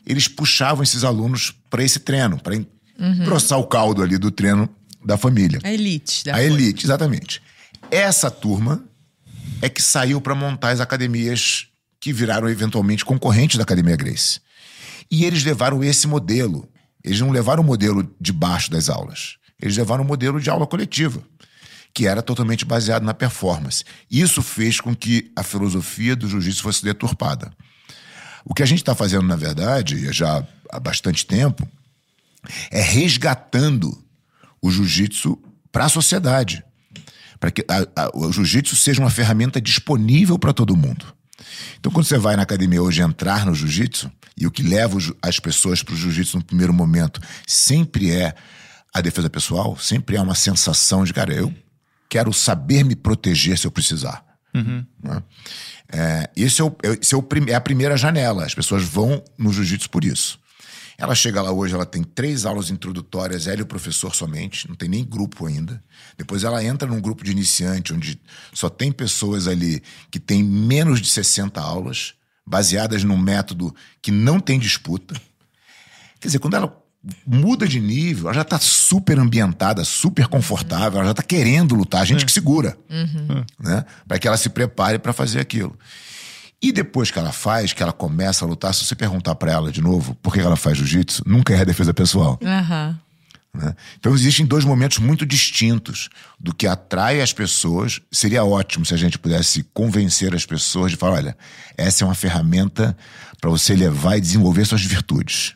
eles 0.06 0.28
puxavam 0.28 0.84
esses 0.84 1.04
alunos 1.04 1.54
para 1.70 1.84
esse 1.84 2.00
treino, 2.00 2.38
para 2.40 2.56
uhum. 2.56 3.60
o 3.60 3.64
caldo 3.64 4.04
ali 4.04 4.18
do 4.18 4.32
treino 4.32 4.70
da 5.06 5.18
família. 5.18 5.60
A 5.64 5.72
elite. 5.72 6.26
Da 6.26 6.36
a 6.36 6.44
elite, 6.44 6.86
exatamente. 6.86 7.42
Essa 7.90 8.30
turma 8.30 8.84
é 9.62 9.70
que 9.70 9.82
saiu 9.82 10.20
para 10.20 10.36
montar 10.36 10.72
as 10.72 10.80
academias 10.82 11.69
que 12.00 12.14
viraram 12.14 12.50
eventualmente 12.50 13.04
concorrentes 13.04 13.58
da 13.58 13.64
Academia 13.64 13.96
Grace. 13.96 14.40
E 15.12 15.26
eles 15.26 15.44
levaram 15.44 15.84
esse 15.84 16.08
modelo. 16.08 16.68
Eles 17.04 17.20
não 17.20 17.32
levaram 17.32 17.64
o 17.64 17.66
modelo 17.66 18.16
de 18.20 18.32
baixo 18.32 18.72
das 18.72 18.90
aulas. 18.90 19.38
Eles 19.62 19.76
levaram 19.76 20.04
o 20.04 20.08
modelo 20.08 20.40
de 20.40 20.50
aula 20.50 20.66
coletiva, 20.66 21.22
que 21.94 22.08
era 22.08 22.22
totalmente 22.22 22.64
baseado 22.64 23.04
na 23.04 23.14
performance. 23.14 23.84
Isso 24.10 24.42
fez 24.42 24.80
com 24.80 24.96
que 24.96 25.32
a 25.36 25.44
filosofia 25.44 26.16
do 26.16 26.30
jiu-jitsu 26.30 26.62
fosse 26.62 26.84
deturpada. 26.84 27.52
O 28.46 28.54
que 28.54 28.64
a 28.64 28.66
gente 28.66 28.80
está 28.80 28.96
fazendo, 28.96 29.24
na 29.24 29.36
verdade, 29.36 30.12
já 30.14 30.46
há 30.72 30.80
bastante 30.80 31.26
tempo, 31.26 31.68
é 32.72 32.82
resgatando 32.82 34.02
o 34.62 34.72
jiu-jitsu 34.72 35.38
para 35.72 35.86
a 35.86 35.90
sociedade. 35.90 36.64
Para 37.40 37.52
que 37.52 37.66
a, 37.68 38.04
a, 38.04 38.18
o 38.18 38.32
jiu-jitsu 38.32 38.76
seja 38.76 39.02
uma 39.02 39.10
ferramenta 39.10 39.60
disponível 39.60 40.38
para 40.40 40.54
todo 40.54 40.78
mundo. 40.78 41.19
Então, 41.80 41.92
quando 41.92 42.06
você 42.06 42.18
vai 42.18 42.36
na 42.36 42.44
academia 42.44 42.82
hoje 42.82 43.02
entrar 43.02 43.46
no 43.46 43.54
jiu-jitsu, 43.54 44.12
e 44.38 44.48
o 44.48 44.52
que 44.52 44.64
leva 44.64 44.98
as 45.22 45.40
pessoas 45.40 45.84
para 45.84 45.94
o 45.94 45.98
jiu-jitsu 45.98 46.38
no 46.38 46.44
primeiro 46.44 46.74
momento 46.74 47.20
sempre 47.46 48.12
é 48.12 48.34
a 48.94 49.02
defesa 49.02 49.30
pessoal, 49.30 49.78
sempre 49.78 50.16
é 50.16 50.22
uma 50.22 50.36
sensação 50.36 51.04
de, 51.04 51.14
cara, 51.14 51.34
eu 51.34 51.54
quero 52.08 52.34
saber 52.34 52.84
me 52.84 52.96
proteger 52.96 53.58
se 53.58 53.68
eu 53.68 53.72
precisar. 53.72 54.26
Uhum. 54.54 54.84
Né? 55.04 55.24
É, 55.92 56.30
esse, 56.36 56.62
é, 56.62 56.64
o, 56.64 56.76
esse 57.02 57.14
é, 57.14 57.18
o, 57.18 57.28
é 57.48 57.54
a 57.54 57.62
primeira 57.62 57.98
janela. 57.98 58.46
As 58.46 58.56
pessoas 58.56 58.84
vão 58.84 59.24
no 59.38 59.52
jiu-jitsu 59.52 59.90
por 59.90 60.04
isso. 60.04 60.40
Ela 61.00 61.16
chega 61.16 61.42
lá 61.42 61.50
hoje, 61.50 61.74
ela 61.74 61.86
tem 61.86 62.04
três 62.04 62.46
aulas 62.46 62.70
introdutórias, 62.70 63.48
ela 63.48 63.60
e 63.60 63.62
o 63.62 63.66
professor 63.66 64.14
somente, 64.14 64.68
não 64.68 64.76
tem 64.76 64.90
nem 64.90 65.04
grupo 65.04 65.46
ainda. 65.46 65.82
Depois 66.18 66.44
ela 66.44 66.62
entra 66.62 66.86
num 66.86 67.00
grupo 67.00 67.24
de 67.24 67.32
iniciante, 67.32 67.94
onde 67.94 68.20
só 68.54 68.70
tem 68.70 68.92
pessoas 68.92 69.48
ali 69.48 69.82
que 70.12 70.20
têm 70.20 70.44
menos 70.44 71.00
de 71.00 71.08
60 71.08 71.60
aulas, 71.62 72.16
baseadas 72.46 73.06
num 73.06 73.18
método 73.18 73.74
que 74.02 74.12
não 74.12 74.42
tem 74.42 74.60
disputa. 74.60 75.16
Quer 76.20 76.28
dizer, 76.28 76.40
quando 76.40 76.56
ela 76.56 76.78
muda 77.26 77.66
de 77.66 77.80
nível, 77.80 78.26
ela 78.26 78.34
já 78.34 78.42
está 78.42 78.60
super 78.60 79.18
ambientada, 79.18 79.86
super 79.86 80.28
confortável, 80.28 81.00
ela 81.00 81.06
já 81.06 81.12
está 81.12 81.24
querendo 81.24 81.76
lutar, 81.76 82.02
a 82.02 82.06
gente 82.06 82.24
é. 82.24 82.26
que 82.26 82.32
segura, 82.32 82.78
uhum. 82.90 83.46
né? 83.58 83.86
Para 84.06 84.20
que 84.20 84.28
ela 84.28 84.36
se 84.36 84.50
prepare 84.50 85.00
para 85.00 85.14
fazer 85.14 85.40
aquilo. 85.40 85.78
E 86.62 86.72
depois 86.72 87.10
que 87.10 87.18
ela 87.18 87.32
faz, 87.32 87.72
que 87.72 87.82
ela 87.82 87.94
começa 87.94 88.44
a 88.44 88.48
lutar, 88.48 88.74
se 88.74 88.84
você 88.84 88.96
perguntar 88.96 89.36
para 89.36 89.52
ela 89.52 89.72
de 89.72 89.82
novo 89.82 90.16
por 90.16 90.34
que 90.34 90.40
ela 90.40 90.56
faz 90.56 90.78
jiu-jitsu, 90.78 91.24
nunca 91.26 91.54
é 91.54 91.62
a 91.62 91.64
defesa 91.64 91.94
pessoal. 91.94 92.38
Uhum. 92.42 92.96
Né? 93.54 93.76
Então 93.98 94.14
existem 94.14 94.46
dois 94.46 94.66
momentos 94.66 95.00
muito 95.00 95.26
distintos 95.26 96.10
do 96.40 96.54
que 96.54 96.68
atrai 96.68 97.22
as 97.22 97.32
pessoas. 97.32 98.02
Seria 98.12 98.44
ótimo 98.44 98.86
se 98.86 98.94
a 98.94 98.98
gente 98.98 99.18
pudesse 99.18 99.64
convencer 99.74 100.36
as 100.36 100.46
pessoas 100.46 100.92
de 100.92 100.98
falar: 100.98 101.16
olha, 101.16 101.38
essa 101.78 102.04
é 102.04 102.08
uma 102.08 102.16
ferramenta 102.16 102.96
para 103.40 103.50
você 103.50 103.74
levar 103.74 104.18
e 104.18 104.22
desenvolver 104.22 104.66
suas 104.66 104.84
virtudes 104.84 105.56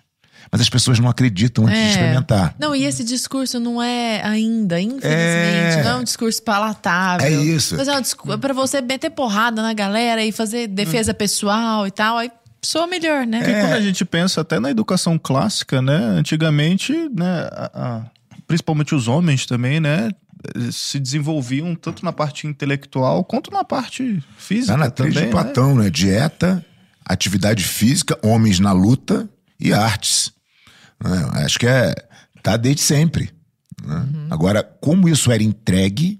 mas 0.53 0.61
as 0.61 0.69
pessoas 0.69 0.99
não 0.99 1.09
acreditam 1.09 1.65
antes 1.65 1.79
é. 1.79 1.83
de 1.83 1.89
experimentar. 1.89 2.55
Não, 2.59 2.75
e 2.75 2.83
esse 2.83 3.03
discurso 3.03 3.59
não 3.59 3.81
é 3.81 4.21
ainda, 4.23 4.79
infelizmente, 4.79 5.07
é. 5.09 5.83
não 5.83 5.91
é 5.91 5.95
um 5.95 6.03
discurso 6.03 6.43
palatável. 6.43 7.25
É 7.25 7.31
isso. 7.31 7.75
Mas 7.75 7.87
é 7.87 7.97
um 7.97 8.01
discurso 8.01 8.37
para 8.37 8.53
você 8.53 8.79
meter 8.79 9.09
porrada 9.09 9.63
na 9.63 9.73
galera 9.73 10.23
e 10.23 10.31
fazer 10.31 10.67
defesa 10.67 11.11
hum. 11.11 11.15
pessoal 11.15 11.87
e 11.87 11.91
tal, 11.91 12.19
aí 12.19 12.31
soa 12.61 12.85
melhor, 12.85 13.25
né? 13.25 13.39
Porque 13.39 13.51
é. 13.51 13.61
quando 13.61 13.73
a 13.73 13.81
gente 13.81 14.05
pensa 14.05 14.41
até 14.41 14.59
na 14.59 14.69
educação 14.69 15.17
clássica, 15.17 15.81
né, 15.81 15.95
antigamente, 15.95 16.93
né, 17.09 17.49
a, 17.51 17.71
a 17.73 18.03
principalmente 18.45 18.93
os 18.93 19.07
homens 19.07 19.47
também, 19.47 19.79
né? 19.79 20.11
Se 20.71 20.99
desenvolviam 20.99 21.73
tanto 21.73 22.05
na 22.05 22.13
parte 22.13 22.45
intelectual 22.45 23.23
quanto 23.23 23.49
na 23.49 23.63
parte 23.63 24.21
física. 24.37 24.73
Tá 24.73 24.77
na 24.77 24.91
também, 24.91 25.13
de 25.13 25.31
Platão, 25.31 25.75
né? 25.75 25.89
Dieta, 25.89 26.63
atividade 27.03 27.63
física, 27.63 28.19
homens 28.21 28.59
na 28.59 28.71
luta 28.71 29.27
e 29.59 29.73
artes. 29.73 30.32
Né? 31.01 31.43
Acho 31.45 31.59
que 31.59 31.67
é. 31.67 31.93
Tá 32.41 32.57
desde 32.57 32.81
sempre. 32.81 33.31
né? 33.83 34.05
Agora, 34.29 34.63
como 34.81 35.07
isso 35.07 35.31
era 35.31 35.41
entregue, 35.41 36.19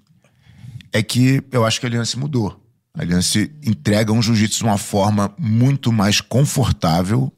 é 0.91 1.03
que 1.03 1.43
eu 1.51 1.65
acho 1.65 1.79
que 1.79 1.85
a 1.85 1.89
Aliança 1.89 2.17
mudou. 2.17 2.59
A 2.95 3.01
Aliança 3.01 3.39
entrega 3.63 4.13
um 4.13 4.21
jiu-jitsu 4.21 4.59
de 4.59 4.63
uma 4.63 4.77
forma 4.77 5.33
muito 5.37 5.91
mais 5.91 6.21
confortável 6.21 7.33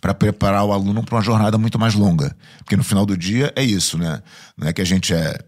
para 0.00 0.14
preparar 0.14 0.64
o 0.64 0.72
aluno 0.72 1.02
para 1.02 1.16
uma 1.16 1.22
jornada 1.22 1.58
muito 1.58 1.78
mais 1.78 1.94
longa. 1.94 2.36
Porque 2.58 2.76
no 2.76 2.84
final 2.84 3.04
do 3.04 3.16
dia 3.16 3.52
é 3.56 3.62
isso, 3.62 3.98
né? 3.98 4.22
Não 4.56 4.68
é 4.68 4.72
que 4.72 4.82
a 4.82 4.84
gente 4.84 5.12
é, 5.14 5.38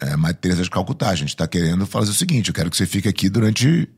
é 0.00 0.16
Madre 0.16 0.38
Teresa 0.38 0.62
de 0.62 0.70
Calcutá. 0.70 1.10
A 1.10 1.14
gente 1.14 1.30
está 1.30 1.46
querendo 1.46 1.86
fazer 1.86 2.10
o 2.10 2.14
seguinte: 2.14 2.48
eu 2.48 2.54
quero 2.54 2.70
que 2.70 2.76
você 2.76 2.86
fique 2.86 3.08
aqui 3.08 3.28
durante 3.28 3.88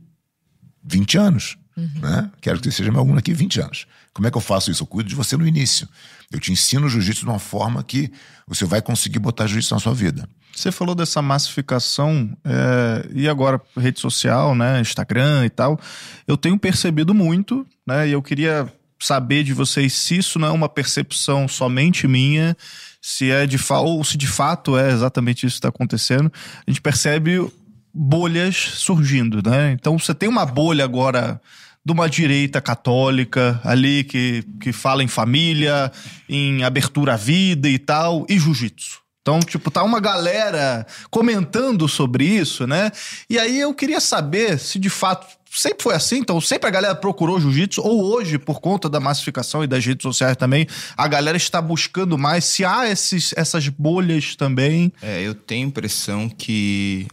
20 0.85 1.19
anos. 1.19 1.57
Né? 1.77 2.31
Quero 2.41 2.59
que 2.59 2.71
você 2.71 2.77
seja 2.77 2.91
meu 2.91 3.01
aluno 3.01 3.19
aqui 3.19 3.33
20 3.33 3.61
anos. 3.61 3.87
Como 4.13 4.27
é 4.27 4.31
que 4.31 4.37
eu 4.37 4.41
faço 4.41 4.71
isso? 4.71 4.83
Eu 4.83 4.87
cuido 4.87 5.09
de 5.09 5.15
você 5.15 5.37
no 5.37 5.47
início. 5.47 5.89
Eu 6.31 6.39
te 6.39 6.53
ensino 6.53 6.89
jiu-jitsu 6.89 7.25
de 7.25 7.31
uma 7.31 7.39
forma 7.39 7.83
que 7.83 8.11
você 8.47 8.65
vai 8.65 8.83
conseguir 8.83 9.19
botar 9.19 9.47
jiu-jitsu 9.47 9.75
na 9.75 9.81
sua 9.81 9.95
vida. 9.95 10.29
Você 10.55 10.73
falou 10.73 10.95
dessa 10.95 11.23
massificação 11.23 12.37
é, 12.45 13.09
e 13.15 13.29
agora 13.29 13.61
rede 13.77 14.01
social, 14.01 14.55
né, 14.55 14.81
Instagram 14.81 15.47
e 15.47 15.51
tal. 15.51 15.81
Eu 16.27 16.37
tenho 16.37 16.59
percebido 16.59 17.15
muito, 17.15 17.67
né, 17.87 18.09
e 18.09 18.13
eu 18.13 18.21
queria 18.21 18.71
saber 18.99 19.43
de 19.43 19.55
vocês 19.55 19.93
se 19.95 20.19
isso 20.19 20.39
não 20.39 20.49
é 20.49 20.51
uma 20.51 20.69
percepção 20.69 21.49
somente 21.49 22.07
minha, 22.07 22.57
se 23.01 23.31
é 23.31 23.47
de 23.47 23.57
fa 23.57 23.79
ou 23.79 24.05
se 24.05 24.19
de 24.19 24.27
fato 24.27 24.77
é 24.77 24.91
exatamente 24.91 25.47
isso 25.47 25.55
que 25.55 25.59
está 25.59 25.69
acontecendo. 25.69 26.31
A 26.67 26.71
gente 26.71 26.83
percebe 26.83 27.51
bolhas 27.93 28.57
surgindo, 28.57 29.43
né? 29.49 29.73
Então 29.73 29.99
você 29.99 30.15
tem 30.15 30.29
uma 30.29 30.47
bolha 30.47 30.85
agora 30.85 31.41
de 31.85 31.93
uma 31.93 32.09
direita 32.09 32.61
católica 32.61 33.61
ali 33.65 34.05
que, 34.05 34.45
que 34.61 34.73
fala 34.73 35.03
em 35.03 35.09
família, 35.09 35.91
em 36.29 36.63
abertura 36.63 37.15
à 37.15 37.17
vida 37.17 37.69
e 37.69 37.79
tal, 37.79 38.27
e 38.29 38.39
jiu-jitsu. 38.39 39.01
Então, 39.23 39.41
tipo, 39.41 39.71
tá 39.71 39.83
uma 39.83 40.01
galera 40.01 40.87
comentando 41.11 41.87
sobre 41.87 42.25
isso, 42.25 42.67
né? 42.67 42.91
E 43.29 43.39
aí 43.39 43.61
eu 43.61 43.75
queria 43.75 44.01
saber 44.01 44.59
se 44.59 44.79
de 44.79 44.89
fato 44.89 45.27
sempre 45.51 45.83
foi 45.83 45.95
assim, 45.95 46.19
então 46.19 46.41
sempre 46.41 46.69
a 46.69 46.71
galera 46.71 46.95
procurou 46.95 47.41
jiu-jitsu, 47.41 47.83
ou 47.83 48.05
hoje, 48.05 48.39
por 48.39 48.61
conta 48.61 48.89
da 48.89 49.01
massificação 49.01 49.65
e 49.65 49.67
das 49.67 49.85
redes 49.85 50.03
sociais 50.03 50.37
também, 50.37 50.67
a 50.97 51.09
galera 51.09 51.37
está 51.37 51.61
buscando 51.61 52.17
mais, 52.17 52.45
se 52.45 52.65
há 52.65 52.89
esses, 52.89 53.35
essas 53.37 53.69
bolhas 53.69 54.37
também. 54.37 54.93
É, 55.03 55.21
eu 55.23 55.35
tenho 55.35 55.69
impressão 55.69 56.29
que. 56.29 57.07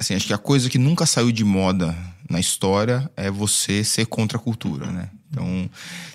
Assim, 0.00 0.14
acho 0.14 0.26
que 0.26 0.32
a 0.32 0.38
coisa 0.38 0.70
que 0.70 0.78
nunca 0.78 1.04
saiu 1.04 1.30
de 1.30 1.44
moda 1.44 1.94
na 2.26 2.40
história 2.40 3.10
é 3.14 3.30
você 3.30 3.84
ser 3.84 4.06
contra 4.06 4.38
a 4.38 4.40
cultura, 4.40 4.86
né? 4.86 5.10
Então, 5.28 5.68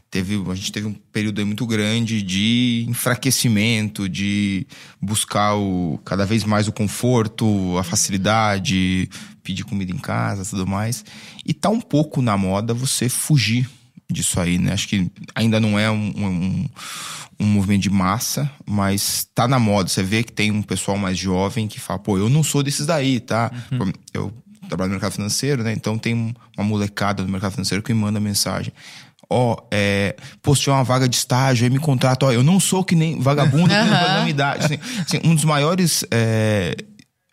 teve, 0.10 0.44
a 0.50 0.56
gente 0.56 0.72
teve 0.72 0.88
um 0.88 0.94
período 0.94 1.46
muito 1.46 1.68
grande 1.68 2.24
de 2.24 2.84
enfraquecimento, 2.90 4.10
de 4.10 4.66
buscar 5.00 5.54
o, 5.54 6.00
cada 6.04 6.26
vez 6.26 6.44
mais 6.44 6.68
o 6.68 6.72
conforto, 6.72 7.78
a 7.78 7.84
facilidade, 7.84 9.08
pedir 9.44 9.64
comida 9.64 9.92
em 9.92 10.00
casa, 10.00 10.44
tudo 10.44 10.66
mais. 10.66 11.06
E 11.46 11.54
tá 11.54 11.70
um 11.70 11.80
pouco 11.80 12.24
na 12.24 12.36
moda 12.36 12.74
você 12.74 13.08
fugir 13.08 13.70
disso 14.10 14.40
aí, 14.40 14.58
né? 14.58 14.74
Acho 14.74 14.88
que 14.88 15.12
ainda 15.34 15.60
não 15.60 15.78
é 15.80 15.90
um, 15.90 16.14
um, 16.16 16.70
um 17.40 17.46
movimento 17.46 17.82
de 17.82 17.90
massa, 17.90 18.50
mas 18.66 19.28
tá 19.34 19.48
na 19.48 19.60
moda. 19.60 19.90
Você 19.90 20.04
vê 20.04 20.24
que 20.24 20.32
tem 20.32 20.52
um 20.52 20.62
pessoal 20.62 20.98
mais 20.98 21.18
jovem 21.18 21.68
que 21.68 21.80
fala, 21.80 22.00
pô, 22.00 22.18
eu 22.18 22.30
não 22.30 22.44
sou 22.44 22.62
desses 22.64 22.86
daí, 22.86 23.20
tá? 23.20 23.52
Eu 24.14 24.32
trabalho 24.70 24.90
no 24.90 24.94
mercado 24.96 25.12
financeiro, 25.14 25.64
né? 25.64 25.74
Então 25.74 25.98
tem 25.98 26.14
um- 26.16 26.34
uma 26.58 26.64
molecada 26.68 27.24
do 27.24 27.30
mercado 27.30 27.52
financeiro 27.52 27.84
que 27.84 27.94
me 27.94 28.00
manda 28.00 28.20
mensagem. 28.20 28.74
Ó, 29.30 29.58
é, 29.72 30.16
pô, 30.42 30.54
se 30.56 30.62
tiver 30.62 30.74
uma 30.74 30.84
vaga 30.84 31.10
de 31.10 31.16
estágio, 31.16 31.64
aí 31.66 31.70
me 31.72 31.80
contrata. 31.80 32.28
Ó, 32.28 32.32
eu 32.32 32.44
não 32.44 32.60
sou 32.60 32.84
que 32.84 32.96
nem 32.96 33.20
vagabundo, 33.20 33.68
que 33.68 33.74
nem. 33.74 34.36
Assim, 34.64 34.78
assim, 35.02 35.20
um 35.24 35.34
dos 35.34 35.44
maiores 35.44 36.06
é, 36.12 36.76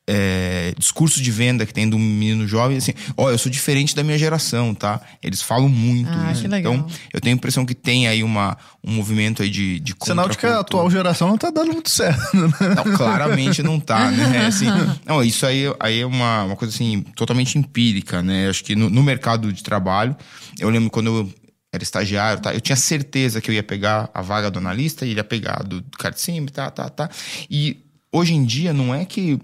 é, 0.09 0.75
discursos 0.77 1.23
de 1.23 1.31
venda 1.31 1.65
que 1.65 1.73
tem 1.73 1.89
do 1.89 1.99
menino 1.99 2.47
jovem, 2.47 2.77
assim, 2.77 2.93
ó, 3.17 3.31
eu 3.31 3.39
sou 3.39 3.51
diferente 3.51 3.95
da 3.95 4.03
minha 4.03 4.19
geração, 4.19 4.75
tá? 4.75 5.01
Eles 5.23 5.41
falam 5.41 5.69
muito 5.69 6.11
Ah, 6.11 6.33
isso. 6.33 6.43
que 6.43 6.49
legal. 6.49 6.75
Então, 6.75 6.87
eu 7.13 7.21
tenho 7.21 7.35
a 7.35 7.37
impressão 7.37 7.65
que 7.65 7.75
tem 7.75 8.09
aí 8.09 8.23
uma, 8.23 8.57
um 8.85 8.93
movimento 8.93 9.43
aí 9.43 9.49
de, 9.51 9.79
de 9.79 9.95
Sinal 10.03 10.29
de 10.29 10.37
que 10.37 10.47
a 10.47 10.59
atual 10.59 10.91
geração 10.91 11.29
não 11.29 11.39
tá 11.39 11.51
dando 11.51 11.73
muito 11.73 11.89
certo, 11.91 12.37
né? 12.37 12.53
Não, 12.77 12.97
claramente 12.97 13.63
não 13.63 13.79
tá, 13.79 14.11
né? 14.11 14.47
Assim, 14.47 14.67
não, 15.07 15.23
isso 15.23 15.47
aí, 15.47 15.65
aí 15.79 16.01
é 16.01 16.07
uma, 16.07 16.45
uma 16.45 16.57
coisa 16.57 16.75
assim, 16.75 17.03
totalmente 17.15 17.57
empírica, 17.57 18.23
né? 18.23 18.49
Acho 18.49 18.65
que 18.65 18.75
no, 18.75 18.91
no 18.91 19.03
mercado 19.03 19.53
de 19.53 19.63
trabalho, 19.63 20.17
eu 20.59 20.69
lembro 20.69 20.91
quando 20.91 21.07
eu 21.07 21.33
era 21.73 21.83
estagiário, 21.83 22.43
tá? 22.43 22.53
Eu 22.53 22.61
tinha 22.61 22.77
certeza 22.77 23.41
que 23.41 23.51
eu 23.51 23.55
ia 23.55 23.63
pegar 23.63 24.11
a 24.13 24.21
vaga 24.21 24.51
do 24.51 24.59
analista, 24.59 25.07
e 25.07 25.15
ia 25.15 25.25
pegar 25.25 25.63
do, 25.63 25.81
do 25.81 25.97
cara 25.97 26.13
de 26.15 26.21
cima, 26.21 26.49
tá, 26.51 26.71
tá, 26.71 26.89
tá. 26.91 27.09
E 27.49 27.79
hoje 28.13 28.35
em 28.35 28.45
dia 28.45 28.73
não 28.75 28.95
é 28.95 29.05
que 29.07 29.39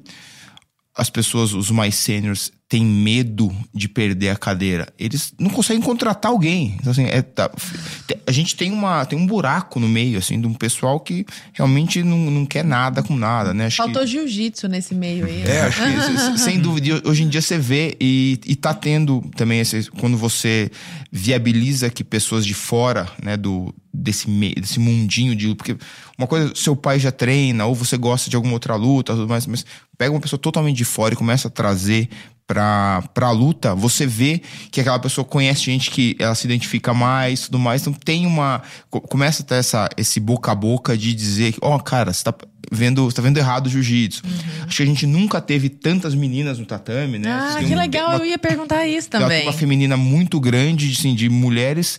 as 0.98 1.08
pessoas, 1.08 1.52
os 1.52 1.70
mais 1.70 1.94
sêniores, 1.94 2.50
têm 2.68 2.84
medo 2.84 3.50
de 3.74 3.88
perder 3.88 4.28
a 4.28 4.36
cadeira. 4.36 4.86
Eles 4.98 5.32
não 5.38 5.48
conseguem 5.48 5.82
contratar 5.82 6.30
alguém. 6.30 6.76
Então, 6.78 6.92
assim, 6.92 7.04
é, 7.06 7.22
tá- 7.22 7.50
a 8.26 8.30
gente 8.30 8.54
tem, 8.54 8.70
uma, 8.70 9.06
tem 9.06 9.18
um 9.18 9.26
buraco 9.26 9.80
no 9.80 9.88
meio, 9.88 10.18
assim, 10.18 10.38
de 10.38 10.46
um 10.46 10.52
pessoal 10.52 11.00
que 11.00 11.24
realmente 11.54 12.02
não, 12.02 12.30
não 12.30 12.44
quer 12.44 12.62
nada 12.62 13.02
com 13.02 13.16
nada, 13.16 13.54
né? 13.54 13.66
Acho 13.66 13.76
que- 13.78 13.82
Faltou 13.84 14.06
jiu-jitsu 14.06 14.68
nesse 14.68 14.94
meio 14.94 15.24
aí. 15.24 15.42
é, 15.46 15.62
acho 15.62 15.80
que 15.80 16.38
sem 16.38 16.60
dúvida. 16.60 17.00
Hoje 17.08 17.22
em 17.22 17.28
dia 17.30 17.40
você 17.40 17.56
vê 17.56 17.96
e, 17.98 18.38
e 18.44 18.54
tá 18.54 18.74
tendo 18.74 19.22
também 19.34 19.60
esse, 19.60 19.90
quando 19.92 20.18
você 20.18 20.70
viabiliza 21.10 21.88
que 21.88 22.04
pessoas 22.04 22.44
de 22.44 22.52
fora, 22.54 23.10
né, 23.22 23.36
do 23.36 23.74
desse 23.92 24.28
desse 24.60 24.78
mundinho 24.78 25.34
de 25.34 25.54
porque 25.54 25.76
uma 26.16 26.26
coisa 26.26 26.52
seu 26.54 26.76
pai 26.76 27.00
já 27.00 27.10
treina 27.10 27.64
ou 27.64 27.74
você 27.74 27.96
gosta 27.96 28.28
de 28.30 28.36
alguma 28.36 28.52
outra 28.52 28.76
luta, 28.76 29.14
tudo 29.14 29.26
mais, 29.26 29.46
mas 29.46 29.64
pega 29.96 30.12
uma 30.12 30.20
pessoa 30.20 30.38
totalmente 30.38 30.76
de 30.76 30.84
fora 30.84 31.14
e 31.14 31.16
começa 31.16 31.48
a 31.48 31.50
trazer 31.50 32.08
pra, 32.48 33.04
pra 33.12 33.30
luta, 33.30 33.74
você 33.74 34.06
vê 34.06 34.40
que 34.72 34.80
aquela 34.80 34.98
pessoa 34.98 35.22
conhece 35.24 35.60
gente 35.64 35.90
que 35.90 36.16
ela 36.18 36.34
se 36.34 36.46
identifica 36.46 36.92
mais, 36.94 37.42
tudo 37.42 37.58
mais, 37.58 37.82
então 37.82 37.92
tem 37.92 38.26
uma 38.26 38.62
co- 38.90 39.02
começa 39.02 39.42
a 39.42 39.46
ter 39.46 39.56
essa 39.56 39.88
esse 39.98 40.18
boca 40.18 40.50
a 40.50 40.54
boca 40.54 40.96
de 40.96 41.14
dizer, 41.14 41.54
ó, 41.60 41.78
cara, 41.78 42.10
você 42.12 42.24
tá 42.24 42.34
vendo, 42.72 43.04
você 43.04 43.16
tá 43.16 43.22
vendo 43.22 43.36
errado 43.38 43.66
o 43.66 43.70
jiu-jitsu. 43.70 44.22
Acho 44.66 44.76
que 44.78 44.82
a 44.82 44.86
gente 44.86 45.06
nunca 45.06 45.40
teve 45.40 45.68
tantas 45.68 46.14
meninas 46.14 46.58
no 46.58 46.66
tatame, 46.66 47.18
né? 47.18 47.30
Ah, 47.30 47.56
que 47.58 47.72
um- 47.74 47.76
legal, 47.78 48.10
uma- 48.10 48.18
eu 48.18 48.26
ia 48.26 48.38
perguntar 48.38 48.86
isso 48.86 49.08
tem 49.10 49.20
uma 49.20 49.26
também. 49.26 49.42
turma 49.44 49.58
feminina 49.58 49.96
muito 49.96 50.40
grande, 50.40 50.90
assim, 50.90 51.14
de 51.14 51.28
mulheres 51.28 51.98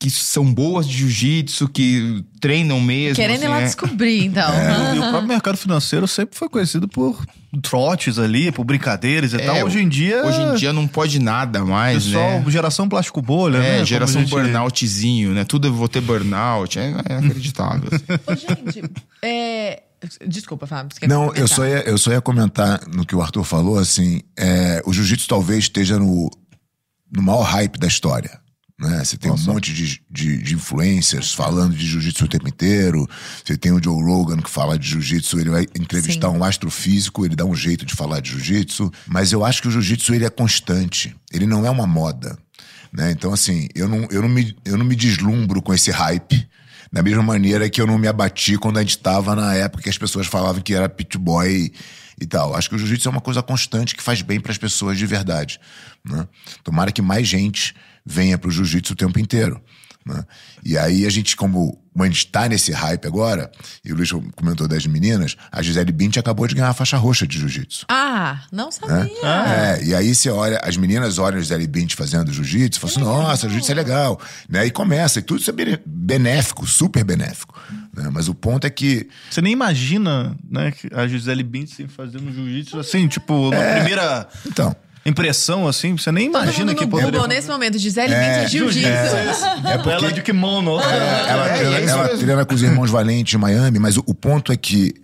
que 0.00 0.08
são 0.10 0.50
boas 0.52 0.88
de 0.88 0.96
jiu-jitsu, 0.96 1.68
que 1.68 2.24
treinam 2.40 2.80
mesmo. 2.80 3.16
Querendo 3.16 3.36
assim, 3.36 3.44
ir 3.44 3.48
lá 3.48 3.60
é. 3.60 3.64
descobrir, 3.66 4.24
então. 4.24 4.50
E 4.94 4.98
o 4.98 5.02
próprio 5.10 5.28
mercado 5.28 5.58
financeiro 5.58 6.08
sempre 6.08 6.38
foi 6.38 6.48
conhecido 6.48 6.88
por 6.88 7.22
trotes 7.60 8.18
ali, 8.18 8.50
por 8.50 8.64
brincadeiras 8.64 9.34
e 9.34 9.36
É, 9.36 9.44
tal. 9.44 9.66
Hoje 9.66 9.78
em 9.78 9.88
dia. 9.88 10.24
Hoje 10.24 10.40
em 10.40 10.54
dia 10.54 10.72
não 10.72 10.88
pode 10.88 11.18
nada 11.20 11.64
mais, 11.66 12.04
Pessoal, 12.06 12.40
né? 12.40 12.44
geração 12.50 12.88
plástico 12.88 13.20
bolha, 13.20 13.58
É, 13.58 13.78
né? 13.80 13.84
Geração 13.84 14.22
gente- 14.22 14.30
burnoutzinho, 14.30 15.34
né? 15.34 15.44
Tudo 15.44 15.68
eu 15.68 15.74
vou 15.74 15.86
ter 15.86 16.00
burnout. 16.00 16.78
É, 16.78 16.94
é 17.08 17.18
inacreditável. 17.18 17.90
assim. 17.92 18.04
Ô, 18.26 18.34
gente, 18.80 18.90
é... 19.22 19.82
Desculpa, 20.26 20.66
Fábio. 20.66 20.94
você 20.94 21.00
quer 21.00 21.08
Não, 21.10 21.24
comentar? 21.26 21.40
eu 21.42 21.46
só, 21.48 21.66
ia, 21.66 21.80
eu 21.86 21.98
só 21.98 22.10
ia 22.10 22.22
comentar 22.22 22.80
no 22.88 23.04
que 23.04 23.14
o 23.14 23.20
Arthur 23.20 23.44
falou, 23.44 23.78
assim, 23.78 24.22
é, 24.34 24.80
o 24.86 24.94
jiu-jitsu 24.94 25.28
talvez 25.28 25.64
esteja 25.64 25.98
no, 25.98 26.30
no 27.14 27.20
maior 27.22 27.42
hype 27.42 27.78
da 27.78 27.86
história. 27.86 28.40
Né? 28.80 29.04
Você 29.04 29.18
tem 29.18 29.30
um 29.30 29.36
monte 29.36 29.74
de, 29.74 30.00
de, 30.10 30.38
de 30.38 30.54
influencers 30.54 31.34
falando 31.34 31.76
de 31.76 31.86
jiu-jitsu 31.86 32.24
o 32.24 32.28
tempo 32.28 32.48
inteiro. 32.48 33.06
Você 33.44 33.54
tem 33.54 33.72
o 33.72 33.82
Joe 33.82 34.02
Rogan 34.02 34.38
que 34.38 34.48
fala 34.48 34.78
de 34.78 34.88
jiu-jitsu, 34.88 35.38
ele 35.38 35.50
vai 35.50 35.66
entrevistar 35.78 36.30
Sim. 36.30 36.38
um 36.38 36.42
astrofísico, 36.42 37.26
ele 37.26 37.36
dá 37.36 37.44
um 37.44 37.54
jeito 37.54 37.84
de 37.84 37.94
falar 37.94 38.20
de 38.20 38.30
jiu-jitsu. 38.30 38.90
Mas 39.06 39.32
eu 39.32 39.44
acho 39.44 39.60
que 39.60 39.68
o 39.68 39.70
jiu-jitsu 39.70 40.14
ele 40.14 40.24
é 40.24 40.30
constante, 40.30 41.14
ele 41.30 41.46
não 41.46 41.66
é 41.66 41.70
uma 41.70 41.86
moda. 41.86 42.38
Né? 42.90 43.10
Então, 43.10 43.34
assim, 43.34 43.68
eu 43.74 43.86
não, 43.86 44.08
eu, 44.10 44.22
não 44.22 44.28
me, 44.28 44.56
eu 44.64 44.78
não 44.78 44.84
me 44.84 44.96
deslumbro 44.96 45.60
com 45.60 45.74
esse 45.74 45.90
hype. 45.90 46.48
Da 46.92 47.02
mesma 47.02 47.22
maneira 47.22 47.70
que 47.70 47.80
eu 47.80 47.86
não 47.86 47.98
me 47.98 48.08
abati 48.08 48.58
quando 48.58 48.78
a 48.78 48.80
gente 48.80 48.96
estava 48.96 49.36
na 49.36 49.54
época 49.54 49.84
que 49.84 49.88
as 49.88 49.98
pessoas 49.98 50.26
falavam 50.26 50.60
que 50.60 50.74
era 50.74 50.88
pit 50.88 51.16
boy 51.16 51.72
e 52.20 52.26
tal. 52.26 52.54
Acho 52.54 52.68
que 52.68 52.74
o 52.74 52.78
jiu-jitsu 52.78 53.08
é 53.08 53.12
uma 53.12 53.20
coisa 53.20 53.42
constante 53.42 53.94
que 53.94 54.02
faz 54.02 54.22
bem 54.22 54.40
para 54.40 54.50
as 54.50 54.58
pessoas 54.58 54.98
de 54.98 55.06
verdade. 55.06 55.60
Né? 56.04 56.26
Tomara 56.64 56.90
que 56.90 57.00
mais 57.00 57.28
gente 57.28 57.74
venha 58.04 58.36
para 58.36 58.48
o 58.48 58.50
jiu-jitsu 58.50 58.92
o 58.92 58.96
tempo 58.96 59.18
inteiro. 59.20 59.60
Né? 60.06 60.24
E 60.64 60.78
aí 60.78 61.06
a 61.06 61.10
gente, 61.10 61.36
como 61.36 61.78
a 61.98 62.04
gente 62.04 62.18
está 62.18 62.48
nesse 62.48 62.72
hype 62.72 63.06
agora, 63.06 63.50
e 63.84 63.92
o 63.92 63.96
Luiz 63.96 64.10
comentou 64.34 64.66
das 64.66 64.86
meninas, 64.86 65.36
a 65.52 65.60
Gisele 65.60 65.92
Bint 65.92 66.16
acabou 66.16 66.46
de 66.46 66.54
ganhar 66.54 66.70
a 66.70 66.74
faixa 66.74 66.96
roxa 66.96 67.26
de 67.26 67.38
jiu-jitsu. 67.38 67.84
Ah, 67.88 68.44
não 68.50 68.70
sabia. 68.70 69.10
É, 69.22 69.84
e 69.84 69.94
aí 69.94 70.14
você 70.14 70.30
olha, 70.30 70.58
as 70.62 70.76
meninas 70.76 71.18
olham 71.18 71.38
a 71.38 71.40
Gisele 71.42 71.66
Bint 71.66 71.94
fazendo 71.94 72.32
jiu-jitsu 72.32 72.78
e 72.78 72.80
falam 72.80 72.94
assim, 72.96 73.04
nossa, 73.04 73.48
jiu-jitsu 73.48 73.72
é 73.72 73.74
legal. 73.74 74.20
Né? 74.48 74.66
E 74.66 74.70
começa, 74.70 75.18
e 75.18 75.22
tudo 75.22 75.40
isso 75.40 75.50
é 75.50 75.78
benéfico, 75.84 76.66
super 76.66 77.04
benéfico. 77.04 77.60
né? 77.94 78.08
Mas 78.10 78.28
o 78.28 78.34
ponto 78.34 78.66
é 78.66 78.70
que 78.70 79.08
Você 79.30 79.42
nem 79.42 79.52
imagina, 79.52 80.34
né, 80.48 80.70
que 80.70 80.88
a 80.94 81.06
Gisele 81.06 81.42
Bündchen 81.42 81.88
fazendo 81.88 82.32
jiu-jitsu 82.32 82.78
assim, 82.78 83.08
tipo, 83.08 83.50
na 83.50 83.74
primeira 83.74 84.28
Então, 84.46 84.74
impressão, 85.06 85.66
assim, 85.66 85.96
você 85.96 86.12
nem 86.12 86.26
imagina 86.26 86.74
que 86.74 86.86
poderia... 86.86 87.10
Google 87.12 87.28
nesse 87.28 87.48
momento. 87.48 87.78
Gisele 87.78 88.12
É, 88.12 88.46
Jiu-Jitsu. 88.46 88.86
é 88.86 89.78
porque 89.78 90.04
Ela 90.04 90.12
de 90.12 90.22
kimono. 90.22 90.78
ela, 90.80 91.48
é, 91.48 91.58
treina, 91.58 91.76
é 91.78 91.84
isso 91.84 91.92
ela 91.94 92.08
treina 92.18 92.44
com 92.44 92.54
os 92.54 92.62
irmãos 92.62 92.90
Valente 92.90 93.36
em 93.36 93.38
Miami, 93.38 93.78
mas 93.78 93.96
o, 93.96 94.04
o 94.06 94.14
ponto 94.14 94.52
é 94.52 94.56
que 94.56 94.94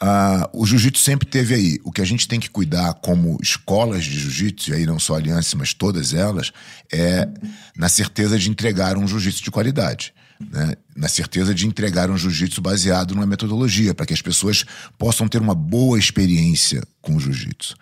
ah, 0.00 0.50
o 0.52 0.66
jiu-jitsu 0.66 1.00
sempre 1.00 1.28
teve 1.28 1.54
aí. 1.54 1.78
O 1.84 1.92
que 1.92 2.00
a 2.02 2.04
gente 2.04 2.26
tem 2.26 2.40
que 2.40 2.50
cuidar 2.50 2.94
como 2.94 3.38
escolas 3.40 4.04
de 4.04 4.18
jiu-jitsu, 4.18 4.70
e 4.70 4.74
aí 4.74 4.86
não 4.86 4.98
só 4.98 5.14
a 5.14 5.18
Aliança, 5.18 5.56
mas 5.56 5.72
todas 5.72 6.12
elas, 6.12 6.50
é 6.92 7.28
na 7.76 7.88
certeza 7.88 8.36
de 8.36 8.50
entregar 8.50 8.96
um 8.96 9.06
jiu-jitsu 9.06 9.44
de 9.44 9.50
qualidade. 9.50 10.12
né? 10.50 10.74
Na 10.96 11.06
certeza 11.08 11.54
de 11.54 11.68
entregar 11.68 12.10
um 12.10 12.16
jiu-jitsu 12.16 12.60
baseado 12.60 13.14
numa 13.14 13.26
metodologia, 13.26 13.94
para 13.94 14.04
que 14.04 14.12
as 14.12 14.20
pessoas 14.20 14.64
possam 14.98 15.28
ter 15.28 15.40
uma 15.40 15.54
boa 15.54 15.96
experiência 15.98 16.82
com 17.00 17.14
o 17.14 17.20
jiu-jitsu. 17.20 17.76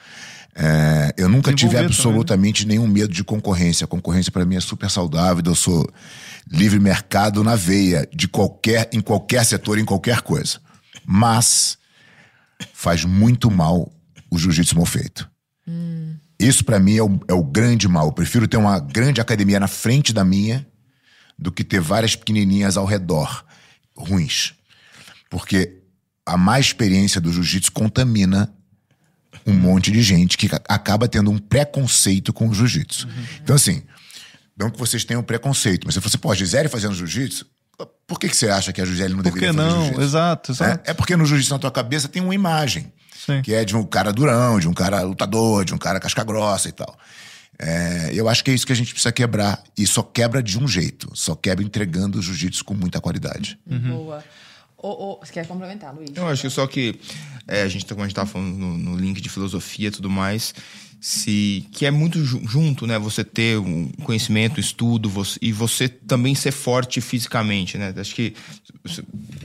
É, 0.55 1.14
eu 1.16 1.28
nunca 1.28 1.53
tive 1.53 1.70
Desenvolver 1.70 1.86
absolutamente 1.86 2.66
nenhum 2.66 2.86
medo 2.86 3.12
de 3.12 3.22
concorrência. 3.22 3.84
A 3.84 3.88
concorrência 3.88 4.32
para 4.32 4.44
mim 4.44 4.57
é 4.57 4.61
super 4.61 4.90
saudável. 4.90 5.42
Eu 5.46 5.55
sou 5.55 5.88
livre 6.51 6.78
mercado 6.78 7.44
na 7.44 7.55
veia 7.55 8.09
de 8.12 8.26
qualquer 8.26 8.88
em 8.92 9.01
qualquer 9.01 9.44
setor, 9.44 9.78
em 9.78 9.84
qualquer 9.84 10.22
coisa. 10.22 10.61
Mas 11.07 11.78
faz 12.72 13.05
muito 13.05 13.51
mal 13.51 13.92
o 14.30 14.38
jiu-jitsu 14.38 14.76
mal 14.76 14.86
feito. 14.86 15.28
Isso 16.38 16.64
para 16.64 16.80
mim 16.80 16.96
é 16.96 17.03
o, 17.03 17.20
é 17.28 17.34
o 17.34 17.44
grande 17.44 17.86
mal. 17.86 18.07
Eu 18.07 18.12
prefiro 18.12 18.48
ter 18.48 18.57
uma 18.57 18.78
grande 18.78 19.20
academia 19.20 19.61
na 19.61 19.68
frente 19.68 20.12
da 20.12 20.24
minha 20.24 20.66
do 21.38 21.53
que 21.53 21.62
ter 21.62 21.80
várias 21.80 22.16
pequenininhas 22.16 22.76
ao 22.76 22.86
redor 22.86 23.44
ruins. 23.94 24.55
Porque 25.28 25.82
a 26.24 26.36
má 26.36 26.59
experiência 26.59 27.20
do 27.20 27.32
jiu-jitsu 27.32 27.70
contamina 27.72 28.53
um 29.47 29.53
monte 29.53 29.91
de 29.91 30.03
gente 30.03 30.36
que 30.38 30.49
ca- 30.49 30.61
acaba 30.68 31.09
tendo 31.09 31.30
um 31.30 31.38
preconceito 31.38 32.32
com 32.32 32.49
o 32.49 32.55
jiu-jitsu. 32.55 33.09
Então, 33.43 33.57
assim, 33.57 33.82
não 34.57 34.70
que 34.70 34.78
vocês 34.78 35.05
tenham 35.05 35.22
preconceito, 35.22 35.84
mas 35.84 35.95
se 35.95 36.01
você, 36.01 36.18
pô, 36.18 36.30
a 36.30 36.34
Gisele 36.34 36.68
fazendo 36.68 36.95
jiu-jitsu, 36.95 37.47
por 38.07 38.18
que, 38.20 38.28
que 38.28 38.36
você 38.36 38.49
acha 38.49 38.72
que 38.72 38.80
a 38.80 38.84
Gisele 38.84 39.14
não 39.14 39.22
Por 39.22 39.32
que 39.32 39.41
deveria 39.41 39.55
fazer 39.55 39.68
não? 39.68 39.80
jiu-jitsu? 39.84 40.03
Exato, 40.03 40.53
exato. 40.53 40.80
É, 40.86 40.91
é 40.91 40.95
porque 40.95 41.16
no 41.16 41.24
jiu-jitsu 41.24 41.53
na 41.55 41.59
tua 41.59 41.70
cabeça 41.70 42.09
tem 42.09 42.22
uma 42.22 42.34
imagem. 42.34 42.93
Sim. 43.26 43.43
Que 43.43 43.53
é 43.55 43.64
de 43.64 43.76
um 43.76 43.84
cara 43.84 44.12
durão, 44.12 44.59
de 44.59 44.66
um 44.68 44.72
cara 44.72 45.03
lutador, 45.03 45.64
de 45.64 45.74
um 45.74 45.78
cara 45.78 46.01
casca 46.01 46.24
grossa 46.24 46.68
e 46.68 46.72
tal. 46.72 46.99
É, 47.59 48.11
eu 48.14 48.28
acho 48.28 48.43
que 48.43 48.51
é 48.51 48.55
isso 48.55 48.66
que 48.66 48.72
a 48.72 48.76
gente 48.76 48.93
precisa 48.93 49.12
quebrar. 49.12 49.62
E 49.76 49.86
só 49.86 50.03
quebra 50.03 50.43
de 50.43 50.59
um 50.59 50.66
jeito. 50.66 51.11
Só 51.14 51.34
quebra 51.34 51.62
entregando 51.64 52.18
o 52.18 52.22
jiu-jitsu 52.22 52.64
com 52.64 52.72
muita 52.74 53.01
qualidade. 53.01 53.59
Boa. 53.66 54.24
Ô, 54.83 55.12
ô, 55.12 55.18
você 55.18 55.33
quer 55.33 55.47
complementar, 55.47 55.95
Luiz? 55.95 56.11
Eu 56.16 56.26
acho 56.26 56.43
que 56.43 56.51
só 56.51 56.66
que 56.66 56.99
é, 57.47 57.62
a 57.62 57.68
gente, 57.68 57.85
tá- 57.85 57.95
como 57.95 58.05
a 58.05 58.09
gente 58.09 58.14
tava 58.16 58.28
falando 58.31 58.57
no, 58.57 58.78
no 58.78 58.97
link 58.97 59.20
de 59.20 59.28
filosofia 59.28 59.89
e 59.89 59.91
tudo 59.91 60.09
mais, 60.09 60.55
se 61.01 61.66
que 61.72 61.86
é 61.86 61.90
muito 61.90 62.22
ju- 62.24 62.42
junto, 62.46 62.86
né? 62.86 62.98
Você 62.98 63.24
ter 63.24 63.59
um 63.59 63.88
conhecimento, 64.05 64.61
estudo, 64.61 65.09
você- 65.09 65.38
e 65.40 65.51
você 65.53 65.88
também 65.88 66.34
ser 66.34 66.53
forte 66.53 67.01
fisicamente, 67.01 67.78
né? 67.78 67.94
Acho 67.96 68.14
que 68.14 68.34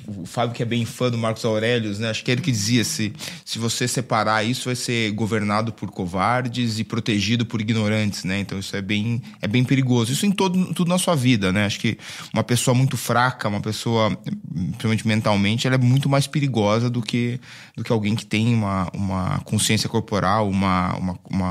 o 0.08 0.26
Fábio 0.26 0.54
que 0.56 0.62
é 0.64 0.66
bem 0.66 0.86
fã 0.86 1.10
do 1.10 1.18
Marcos 1.18 1.46
Aurelius, 1.46 2.00
né? 2.00 2.10
Acho 2.10 2.24
que 2.24 2.32
é 2.32 2.34
ele 2.34 2.42
que 2.42 2.52
dizia 2.52 2.84
se 2.84 3.14
se 3.46 3.58
você 3.60 3.88
separar 3.88 4.44
isso 4.44 4.66
vai 4.66 4.76
ser 4.76 5.12
governado 5.12 5.72
por 5.72 5.90
covardes 5.92 6.80
e 6.80 6.84
protegido 6.84 7.46
por 7.46 7.62
ignorantes, 7.62 8.24
né? 8.24 8.40
Então 8.40 8.60
isso 8.60 8.76
é 8.76 8.82
bem 8.82 9.22
é 9.42 9.48
bem 9.48 9.64
perigoso. 9.64 10.12
Isso 10.12 10.26
em 10.26 10.32
todo 10.32 10.74
tudo 10.74 10.90
na 10.90 10.98
sua 10.98 11.16
vida, 11.16 11.52
né? 11.52 11.66
Acho 11.66 11.80
que 11.80 11.98
uma 12.34 12.44
pessoa 12.44 12.76
muito 12.76 12.98
fraca, 12.98 13.48
uma 13.48 13.62
pessoa 13.62 14.16
principalmente 14.54 15.08
mentalmente, 15.08 15.68
ela 15.68 15.76
é 15.76 15.80
muito 15.80 16.10
mais 16.10 16.28
perigosa 16.28 16.90
do 16.90 17.02
que 17.02 17.40
do 17.78 17.84
que 17.84 17.92
alguém 17.92 18.16
que 18.16 18.26
tem 18.26 18.54
uma, 18.54 18.90
uma 18.94 19.40
consciência 19.40 19.90
corporal, 19.90 20.50
uma, 20.50 20.96
uma, 20.98 21.20
uma 21.30 21.45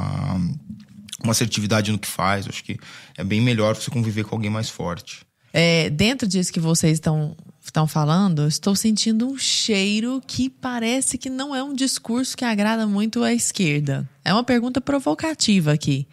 uma 1.23 1.33
assertividade 1.33 1.91
no 1.91 1.99
que 1.99 2.09
faz. 2.09 2.47
Acho 2.49 2.63
que 2.63 2.79
é 3.17 3.25
bem 3.25 3.41
melhor 3.41 3.75
você 3.75 3.91
conviver 3.91 4.25
com 4.25 4.35
alguém 4.35 4.51
mais 4.51 4.69
forte. 4.69 5.25
É, 5.53 5.89
dentro 5.91 6.27
disso 6.27 6.53
que 6.53 6.61
vocês 6.61 6.95
estão 6.95 7.37
estão 7.65 7.87
falando, 7.87 8.47
estou 8.47 8.77
sentindo 8.77 9.27
um 9.27 9.39
cheiro 9.39 10.23
que 10.27 10.51
parece 10.51 11.17
que 11.17 11.31
não 11.31 11.57
é 11.57 11.63
um 11.63 11.75
discurso 11.75 12.37
que 12.37 12.45
agrada 12.45 12.87
muito 12.87 13.23
à 13.23 13.33
esquerda. 13.33 14.09
É 14.23 14.33
uma 14.33 14.45
pergunta 14.45 14.81
provocativa 14.81 15.73
aqui. 15.73 16.07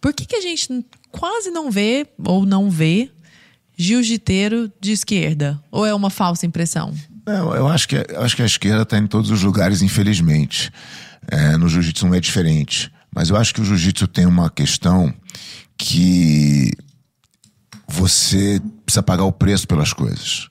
Por 0.00 0.12
que, 0.12 0.26
que 0.26 0.36
a 0.36 0.40
gente 0.40 0.84
quase 1.12 1.50
não 1.50 1.70
vê 1.70 2.06
ou 2.18 2.44
não 2.44 2.68
vê 2.68 3.10
jiu-jiteiro 3.76 4.70
de 4.80 4.92
esquerda? 4.92 5.62
Ou 5.70 5.86
é 5.86 5.94
uma 5.94 6.10
falsa 6.10 6.44
impressão? 6.44 6.92
Não, 7.26 7.54
eu 7.54 7.68
acho 7.68 7.88
que, 7.88 7.96
eu 7.96 8.20
acho 8.22 8.36
que 8.36 8.42
a 8.42 8.46
esquerda 8.46 8.82
está 8.82 8.98
em 8.98 9.06
todos 9.06 9.30
os 9.30 9.42
lugares, 9.42 9.80
infelizmente. 9.80 10.70
É, 11.28 11.56
no 11.56 11.68
jiu-jitsu 11.68 12.06
não 12.06 12.14
é 12.14 12.20
diferente. 12.20 12.92
Mas 13.14 13.30
eu 13.30 13.36
acho 13.36 13.54
que 13.54 13.60
o 13.60 13.64
jiu-jitsu 13.64 14.06
tem 14.08 14.26
uma 14.26 14.50
questão 14.50 15.12
que 15.76 16.70
você 17.86 18.60
precisa 18.84 19.02
pagar 19.02 19.24
o 19.24 19.32
preço 19.32 19.66
pelas 19.68 19.92
coisas. 19.92 20.48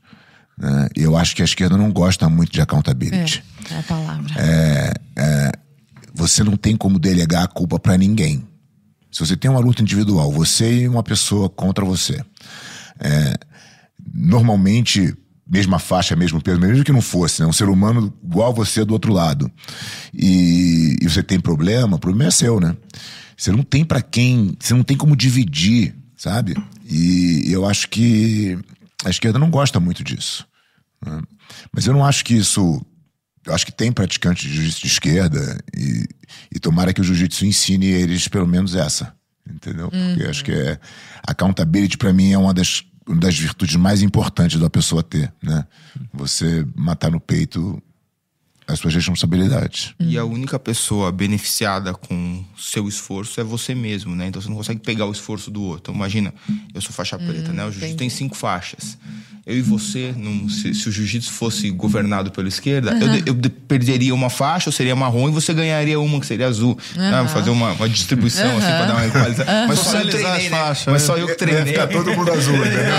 né? 0.57 0.87
Eu 0.95 1.17
acho 1.17 1.35
que 1.35 1.41
a 1.41 1.45
esquerda 1.45 1.77
não 1.77 1.91
gosta 1.91 2.29
muito 2.29 2.51
de 2.51 2.61
accountability. 2.61 3.43
É, 3.69 3.73
é 3.73 3.79
a 3.79 3.83
palavra. 3.83 4.33
Você 6.15 6.43
não 6.43 6.55
tem 6.55 6.77
como 6.77 6.99
delegar 6.99 7.43
a 7.43 7.47
culpa 7.47 7.79
para 7.79 7.97
ninguém. 7.97 8.47
Se 9.11 9.19
você 9.19 9.35
tem 9.35 9.49
uma 9.49 9.59
luta 9.59 9.81
individual, 9.81 10.31
você 10.31 10.81
e 10.81 10.87
uma 10.87 11.03
pessoa 11.03 11.49
contra 11.49 11.83
você. 11.83 12.23
É, 12.99 13.35
normalmente, 14.13 15.15
mesma 15.47 15.79
faixa, 15.79 16.15
mesmo 16.15 16.41
peso, 16.41 16.59
mesmo 16.59 16.83
que 16.83 16.91
não 16.91 17.01
fosse, 17.01 17.41
né? 17.41 17.47
um 17.47 17.53
ser 17.53 17.69
humano 17.69 18.13
igual 18.23 18.49
a 18.51 18.53
você 18.53 18.83
do 18.85 18.93
outro 18.93 19.11
lado. 19.11 19.51
E, 20.13 20.97
e 21.01 21.09
você 21.09 21.21
tem 21.21 21.39
problema, 21.39 21.97
o 21.97 21.99
problema 21.99 22.29
é 22.29 22.31
seu, 22.31 22.59
né? 22.59 22.75
Você 23.37 23.51
não 23.51 23.63
tem 23.63 23.83
para 23.83 24.01
quem, 24.01 24.55
você 24.59 24.73
não 24.73 24.83
tem 24.83 24.95
como 24.95 25.15
dividir, 25.15 25.95
sabe? 26.15 26.55
E 26.89 27.43
eu 27.47 27.65
acho 27.65 27.89
que 27.89 28.57
a 29.03 29.09
esquerda 29.09 29.37
não 29.37 29.49
gosta 29.49 29.79
muito 29.79 30.03
disso. 30.03 30.47
né? 31.05 31.21
Mas 31.73 31.85
eu 31.85 31.93
não 31.93 32.05
acho 32.05 32.23
que 32.23 32.35
isso 32.35 32.81
eu 33.45 33.53
acho 33.53 33.65
que 33.65 33.71
tem 33.71 33.91
praticantes 33.91 34.49
de 34.49 34.55
jiu-jitsu 34.55 34.81
de 34.81 34.87
esquerda 34.87 35.59
e, 35.75 36.07
e 36.55 36.59
tomara 36.59 36.93
que 36.93 37.01
o 37.01 37.03
jiu-jitsu 37.03 37.45
ensine 37.45 37.87
eles 37.87 38.27
pelo 38.29 38.47
menos 38.47 38.73
essa, 38.75 39.13
entendeu? 39.49 39.89
Porque 39.89 40.23
eu 40.23 40.29
acho 40.29 40.43
que 40.45 40.51
é 40.51 40.79
accountability 41.27 41.97
para 41.97 42.13
mim 42.13 42.31
é 42.31 42.37
uma 42.37 42.53
das, 42.53 42.83
das 43.07 43.37
virtudes 43.37 43.75
mais 43.75 44.01
importantes 44.01 44.59
da 44.59 44.69
pessoa 44.69 45.03
ter, 45.03 45.33
né? 45.41 45.65
Você 46.13 46.65
matar 46.75 47.11
no 47.11 47.19
peito 47.19 47.81
as 48.67 48.79
suas 48.79 48.95
responsabilidades. 48.95 49.93
E 49.99 50.17
a 50.17 50.23
única 50.23 50.57
pessoa 50.57 51.11
beneficiada 51.11 51.93
com 51.93 52.45
seu 52.57 52.87
esforço 52.87 53.39
é 53.39 53.43
você 53.43 53.75
mesmo, 53.75 54.15
né? 54.15 54.27
Então 54.27 54.41
você 54.41 54.49
não 54.49 54.55
consegue 54.55 54.79
pegar 54.79 55.05
o 55.05 55.11
esforço 55.11 55.51
do 55.51 55.61
outro. 55.61 55.81
Então, 55.81 55.95
imagina, 55.95 56.33
eu 56.73 56.81
sou 56.81 56.91
faixa 56.91 57.17
preta, 57.17 57.51
né? 57.51 57.65
O 57.65 57.71
jiu-jitsu 57.71 57.97
tem 57.97 58.09
cinco 58.09 58.35
faixas. 58.35 58.97
Eu 59.45 59.57
e 59.57 59.61
você, 59.61 60.13
não- 60.15 60.47
se, 60.47 60.73
se 60.73 60.87
o 60.87 60.91
jiu-jitsu 60.91 61.29
fosse 61.31 61.69
governado 61.69 62.31
pela 62.31 62.47
esquerda, 62.47 62.91
eu, 62.97 63.09
de- 63.09 63.23
eu 63.29 63.33
de- 63.33 63.49
perderia 63.49 64.13
uma 64.15 64.29
faixa, 64.29 64.69
eu 64.69 64.71
seria 64.71 64.95
marrom, 64.95 65.27
e 65.27 65.31
você 65.33 65.53
ganharia 65.53 65.99
uma 65.99 66.17
que 66.19 66.25
seria 66.25 66.47
azul. 66.47 66.77
né? 66.95 67.27
Fazer 67.27 67.49
uma, 67.49 67.73
uma 67.73 67.89
distribuição 67.89 68.57
assim 68.57 68.67
pra 68.67 68.85
dar 68.85 68.93
uma 68.95 69.05
equalização. 69.05 69.67
Mas 69.67 69.79
só 69.79 69.97
eu 69.99 70.09
treinei, 70.09 70.31
as 70.31 70.43
né? 70.43 70.49
faixas, 70.49 70.85
Mas 70.93 71.01
né? 71.01 71.07
só 71.07 71.17
eu 71.17 71.27
que 71.27 71.35
treinei. 71.35 71.73
todo 71.73 72.13
mundo 72.15 72.31
azul, 72.31 72.55
entendeu? 72.65 72.93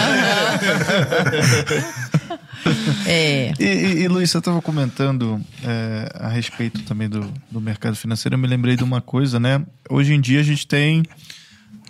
É. 3.06 3.52
E, 3.58 3.64
e, 3.64 4.02
e, 4.02 4.08
Luiz, 4.08 4.30
você 4.30 4.38
estava 4.38 4.60
comentando 4.62 5.40
é, 5.62 6.08
a 6.14 6.28
respeito 6.28 6.82
também 6.82 7.08
do, 7.08 7.30
do 7.50 7.60
mercado 7.60 7.94
financeiro. 7.96 8.34
Eu 8.34 8.38
me 8.38 8.46
lembrei 8.48 8.76
de 8.76 8.84
uma 8.84 9.00
coisa, 9.00 9.38
né? 9.38 9.62
Hoje 9.88 10.12
em 10.14 10.20
dia 10.20 10.40
a 10.40 10.42
gente 10.42 10.66
tem. 10.66 11.02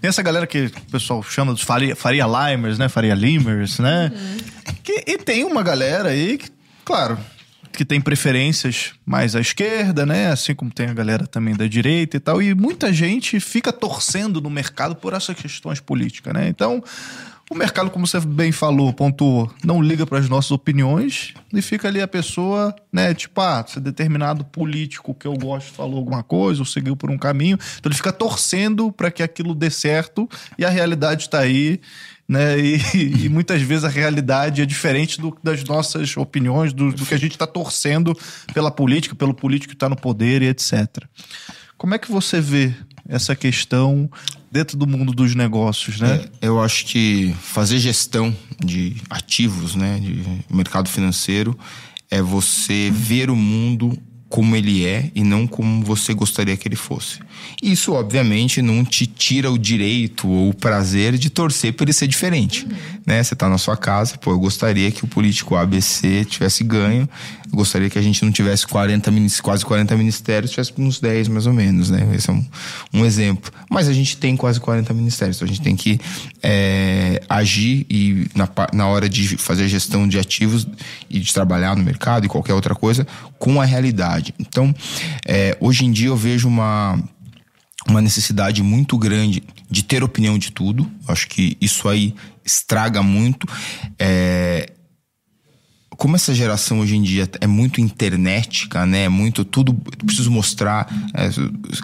Tem 0.05 0.11
essa 0.11 0.21
galera 0.21 0.47
que 0.47 0.67
o 0.67 0.91
pessoal 0.91 1.23
chama 1.23 1.55
dos 1.55 1.63
Faria, 1.63 1.97
faria 1.97 2.27
Limers, 2.27 2.77
né? 2.77 2.91
Faria 2.91 3.15
Limers, 3.15 3.79
né? 3.79 4.13
Que, 4.83 5.03
e 5.07 5.17
tem 5.17 5.45
uma 5.45 5.63
galera 5.63 6.11
aí 6.11 6.37
que, 6.37 6.51
claro, 6.85 7.19
que 7.73 7.87
tem 7.87 8.03
preferências 8.03 8.93
mais 9.07 9.35
à 9.35 9.41
esquerda, 9.41 10.05
né? 10.05 10.31
Assim 10.31 10.55
como 10.55 10.71
tem 10.71 10.91
a 10.91 10.93
galera 10.93 11.27
também 11.27 11.57
da 11.57 11.67
direita 11.67 12.19
e 12.19 12.21
tal. 12.21 12.43
E 12.43 12.55
muita 12.55 12.93
gente 12.93 13.41
fica 13.41 13.73
torcendo 13.73 14.43
no 14.43 14.51
mercado 14.51 14.95
por 14.95 15.15
essas 15.15 15.35
questões 15.35 15.81
políticas, 15.81 16.35
né? 16.35 16.49
Então, 16.49 16.85
O 17.51 17.55
mercado, 17.55 17.90
como 17.90 18.07
você 18.07 18.18
bem 18.20 18.51
falou, 18.51 18.92
pontuou, 18.92 19.53
não 19.62 19.82
liga 19.82 20.07
para 20.07 20.18
as 20.18 20.28
nossas 20.28 20.51
opiniões 20.51 21.34
e 21.53 21.61
fica 21.61 21.88
ali 21.88 22.01
a 22.01 22.09
pessoa, 22.09 22.74
né? 22.90 23.12
Tipo, 23.12 23.40
ah, 23.42 23.64
se 23.68 23.78
determinado 23.78 24.45
político 24.47 25.14
que 25.14 25.26
eu 25.26 25.34
gosto 25.34 25.70
falou 25.72 25.99
alguma 25.99 26.22
coisa 26.22 26.62
ou 26.62 26.66
seguiu 26.66 26.97
por 26.97 27.11
um 27.11 27.18
caminho, 27.18 27.59
então 27.78 27.90
ele 27.90 27.97
fica 27.97 28.12
torcendo 28.12 28.90
para 28.90 29.11
que 29.11 29.22
aquilo 29.22 29.55
dê 29.55 29.68
certo 29.68 30.28
e 30.59 30.64
a 30.64 30.70
realidade 30.70 31.24
está 31.24 31.40
aí, 31.40 31.80
né? 32.26 32.59
E, 32.59 32.80
e, 33.26 33.28
muitas 33.28 33.61
vezes 33.61 33.84
a 33.84 33.90
realidade 33.90 34.62
é 34.62 34.66
diferente 34.66 35.20
do, 35.20 35.36
das 35.42 35.62
nossas 35.64 36.16
opiniões, 36.16 36.72
do, 36.72 36.92
do 36.92 37.05
que 37.05 37.12
a 37.12 37.18
gente 37.18 37.32
está 37.32 37.47
torcendo 37.47 38.16
pela 38.55 38.70
política, 38.70 39.14
pelo 39.14 39.34
político 39.34 39.68
que 39.68 39.76
está 39.76 39.88
no 39.88 39.97
poder 39.97 40.40
e 40.40 40.49
etc. 40.49 41.05
Como 41.76 41.95
é 41.95 41.99
que 41.99 42.11
você 42.11 42.40
vê 42.40 42.74
essa 43.09 43.37
questão 43.37 44.11
dentro 44.51 44.77
do 44.77 44.87
mundo 44.87 45.13
dos 45.13 45.35
negócios, 45.35 46.01
né? 46.01 46.25
É, 46.41 46.49
eu 46.49 46.61
acho 46.61 46.87
que 46.87 47.35
fazer 47.41 47.79
gestão 47.79 48.35
de 48.65 48.97
ativos, 49.11 49.75
né, 49.75 49.99
de 49.99 50.23
mercado 50.49 50.89
financeiro, 50.89 51.59
é 52.11 52.23
você 52.23 52.91
ver 52.93 53.31
o 53.31 53.37
mundo 53.37 53.99
como 54.35 54.57
ele 54.57 54.85
é 54.85 55.12
e 55.14 55.22
não 55.22 55.47
como 55.47 55.85
você 55.85 56.12
gostaria 56.12 56.57
que 56.57 56.66
ele 56.66 56.74
fosse. 56.74 57.20
Isso, 57.62 57.93
obviamente, 57.93 58.61
não 58.61 58.85
te 58.85 59.07
tira 59.07 59.49
o 59.49 59.57
direito 59.57 60.26
ou 60.26 60.49
o 60.49 60.55
prazer 60.55 61.16
de 61.16 61.30
torcer 61.30 61.72
para 61.72 61.85
ele 61.85 61.93
ser 61.93 62.09
diferente. 62.09 62.64
Uhum. 62.64 62.76
Né? 63.07 63.22
Você 63.22 63.35
está 63.35 63.49
na 63.49 63.59
sua 63.59 63.76
casa, 63.76 64.18
pô, 64.18 64.32
eu 64.32 64.41
gostaria 64.41 64.91
que 64.91 65.05
o 65.05 65.07
político 65.07 65.55
ABC 65.55 66.24
tivesse 66.24 66.64
ganho, 66.64 67.09
eu 67.45 67.57
gostaria 67.57 67.89
que 67.89 67.97
a 67.97 68.03
gente 68.03 68.24
não 68.24 68.32
tivesse 68.32 68.66
40, 68.66 69.12
quase 69.41 69.64
40 69.64 69.97
ministérios, 69.97 70.51
tivesse 70.51 70.72
uns 70.78 70.99
10 70.99 71.28
mais 71.28 71.47
ou 71.47 71.53
menos, 71.53 71.91
né? 71.91 72.11
Esse 72.16 72.28
é 72.28 72.32
um, 72.32 72.45
um 72.93 73.05
exemplo. 73.05 73.53
Mas 73.70 73.87
a 73.87 73.93
gente 73.93 74.16
tem 74.16 74.37
quase 74.37 74.59
40 74.59 74.93
ministérios, 74.95 75.37
então 75.37 75.47
a 75.47 75.49
gente 75.49 75.62
tem 75.62 75.76
que 75.76 76.01
é, 76.43 77.22
agir 77.28 77.87
e 77.89 78.26
na, 78.35 78.49
na 78.72 78.89
hora 78.89 79.09
de 79.09 79.37
fazer 79.37 79.68
gestão 79.68 80.09
de 80.09 80.18
ativos 80.18 80.66
e 81.09 81.20
de 81.20 81.32
trabalhar 81.32 81.76
no 81.76 81.85
mercado 81.85 82.26
e 82.26 82.28
qualquer 82.28 82.55
outra 82.55 82.74
coisa 82.74 83.07
com 83.45 83.61
a 83.61 83.64
realidade. 83.66 84.34
Então, 84.38 84.74
é, 85.26 85.55
hoje 85.61 85.84
em 85.84 85.92
dia 85.92 86.09
eu 86.09 86.16
vejo 86.16 86.49
uma 86.49 86.99
uma 87.86 88.01
necessidade 88.01 88.62
muito 88.62 88.97
grande 88.97 89.42
de 89.70 89.84
ter 89.84 90.03
opinião 90.03 90.38
de 90.38 90.51
tudo. 90.51 90.90
Acho 91.07 91.28
que 91.28 91.55
isso 91.61 91.86
aí 91.86 92.14
estraga 92.42 93.03
muito. 93.03 93.47
É, 93.99 94.72
como 95.97 96.16
essa 96.16 96.34
geração 96.34 96.80
hoje 96.80 96.97
em 96.97 97.03
dia 97.03 97.28
é 97.40 97.47
muito 97.47 97.80
internetica, 97.80 98.84
né? 98.86 99.05
É 99.05 99.09
muito 99.09 99.45
tudo 99.45 99.74
preciso 100.05 100.30
mostrar. 100.30 100.86
É, 101.14 101.28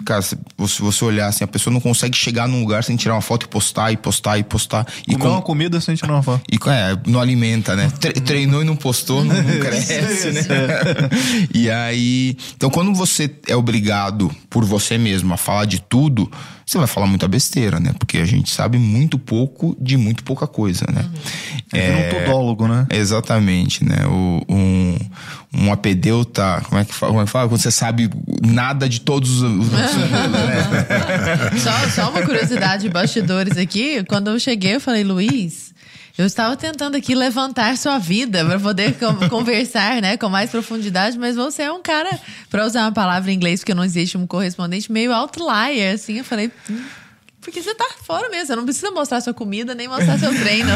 cara, 0.05 0.21
se 0.21 0.37
você 0.57 1.05
olhar 1.05 1.27
assim, 1.27 1.43
a 1.43 1.47
pessoa 1.47 1.73
não 1.73 1.79
consegue 1.79 2.15
chegar 2.15 2.47
num 2.47 2.61
lugar 2.61 2.83
sem 2.83 2.95
tirar 2.95 3.15
uma 3.15 3.21
foto 3.21 3.45
e 3.45 3.49
postar 3.49 3.91
e 3.91 3.97
postar 3.97 4.37
e 4.37 4.43
postar. 4.43 4.85
E 5.07 5.13
Comer 5.13 5.23
com... 5.23 5.29
uma 5.29 5.41
comida 5.41 5.79
sem 5.79 5.95
tirar 5.95 6.13
uma 6.13 6.23
foto. 6.23 6.41
E 6.51 6.57
é, 6.69 6.97
não 7.07 7.19
alimenta, 7.19 7.75
né? 7.75 7.89
Treinou 8.25 8.61
e 8.61 8.65
não 8.65 8.75
postou, 8.75 9.23
não, 9.23 9.35
não 9.35 9.59
cresce, 9.59 10.31
né? 10.31 10.41
e 11.53 11.69
aí, 11.69 12.37
então 12.55 12.69
quando 12.69 12.93
você 12.93 13.33
é 13.47 13.55
obrigado 13.55 14.31
por 14.49 14.65
você 14.65 14.97
mesmo 14.97 15.33
a 15.33 15.37
falar 15.37 15.65
de 15.65 15.81
tudo, 15.81 16.29
você 16.71 16.77
vai 16.77 16.87
falar 16.87 17.05
muita 17.05 17.27
besteira, 17.27 17.81
né? 17.81 17.93
Porque 17.99 18.17
a 18.17 18.25
gente 18.25 18.49
sabe 18.49 18.77
muito 18.77 19.19
pouco 19.19 19.75
de 19.79 19.97
muito 19.97 20.23
pouca 20.23 20.47
coisa, 20.47 20.85
né? 20.91 21.01
Uhum. 21.03 21.19
É, 21.73 21.87
é 21.87 22.07
um 22.07 22.25
todólogo, 22.25 22.67
né? 22.67 22.87
Exatamente, 22.89 23.83
né? 23.83 24.05
O, 24.07 24.41
um, 24.47 24.97
um 25.53 25.71
apedeuta, 25.71 26.61
como 26.69 26.79
é 26.79 26.85
que 26.85 26.93
fala? 26.93 27.11
Como 27.11 27.21
é 27.21 27.25
que 27.25 27.31
fala? 27.31 27.49
Quando 27.49 27.59
você 27.59 27.71
sabe 27.71 28.09
nada 28.41 28.87
de 28.87 29.01
todos 29.01 29.41
os. 29.41 29.67
né? 29.71 29.83
só, 31.57 31.89
só 31.89 32.09
uma 32.09 32.21
curiosidade 32.21 32.83
de 32.83 32.89
bastidores 32.89 33.57
aqui. 33.57 34.03
Quando 34.05 34.29
eu 34.29 34.39
cheguei, 34.39 34.75
eu 34.75 34.81
falei, 34.81 35.03
Luiz. 35.03 35.70
Eu 36.21 36.27
estava 36.27 36.55
tentando 36.55 36.95
aqui 36.95 37.15
levantar 37.15 37.75
sua 37.75 37.97
vida 37.97 38.45
para 38.45 38.59
poder 38.59 38.95
conversar, 39.27 39.99
né, 40.03 40.17
com 40.17 40.29
mais 40.29 40.51
profundidade, 40.51 41.17
mas 41.17 41.35
você 41.35 41.63
é 41.63 41.71
um 41.71 41.81
cara, 41.81 42.19
para 42.47 42.63
usar 42.63 42.83
uma 42.83 42.91
palavra 42.91 43.31
em 43.31 43.35
inglês, 43.35 43.61
porque 43.61 43.73
não 43.73 43.83
existe 43.83 44.19
um 44.19 44.27
correspondente, 44.27 44.91
meio 44.91 45.11
outlier, 45.11 45.95
assim. 45.95 46.19
Eu 46.19 46.23
falei, 46.23 46.51
hum, 46.69 46.83
porque 47.41 47.59
você 47.59 47.73
tá 47.73 47.85
fora 48.03 48.29
mesmo, 48.29 48.45
você 48.45 48.55
não 48.55 48.63
precisa 48.63 48.91
mostrar 48.91 49.19
sua 49.19 49.33
comida 49.33 49.73
nem 49.73 49.87
mostrar 49.87 50.19
seu 50.19 50.31
treino. 50.31 50.69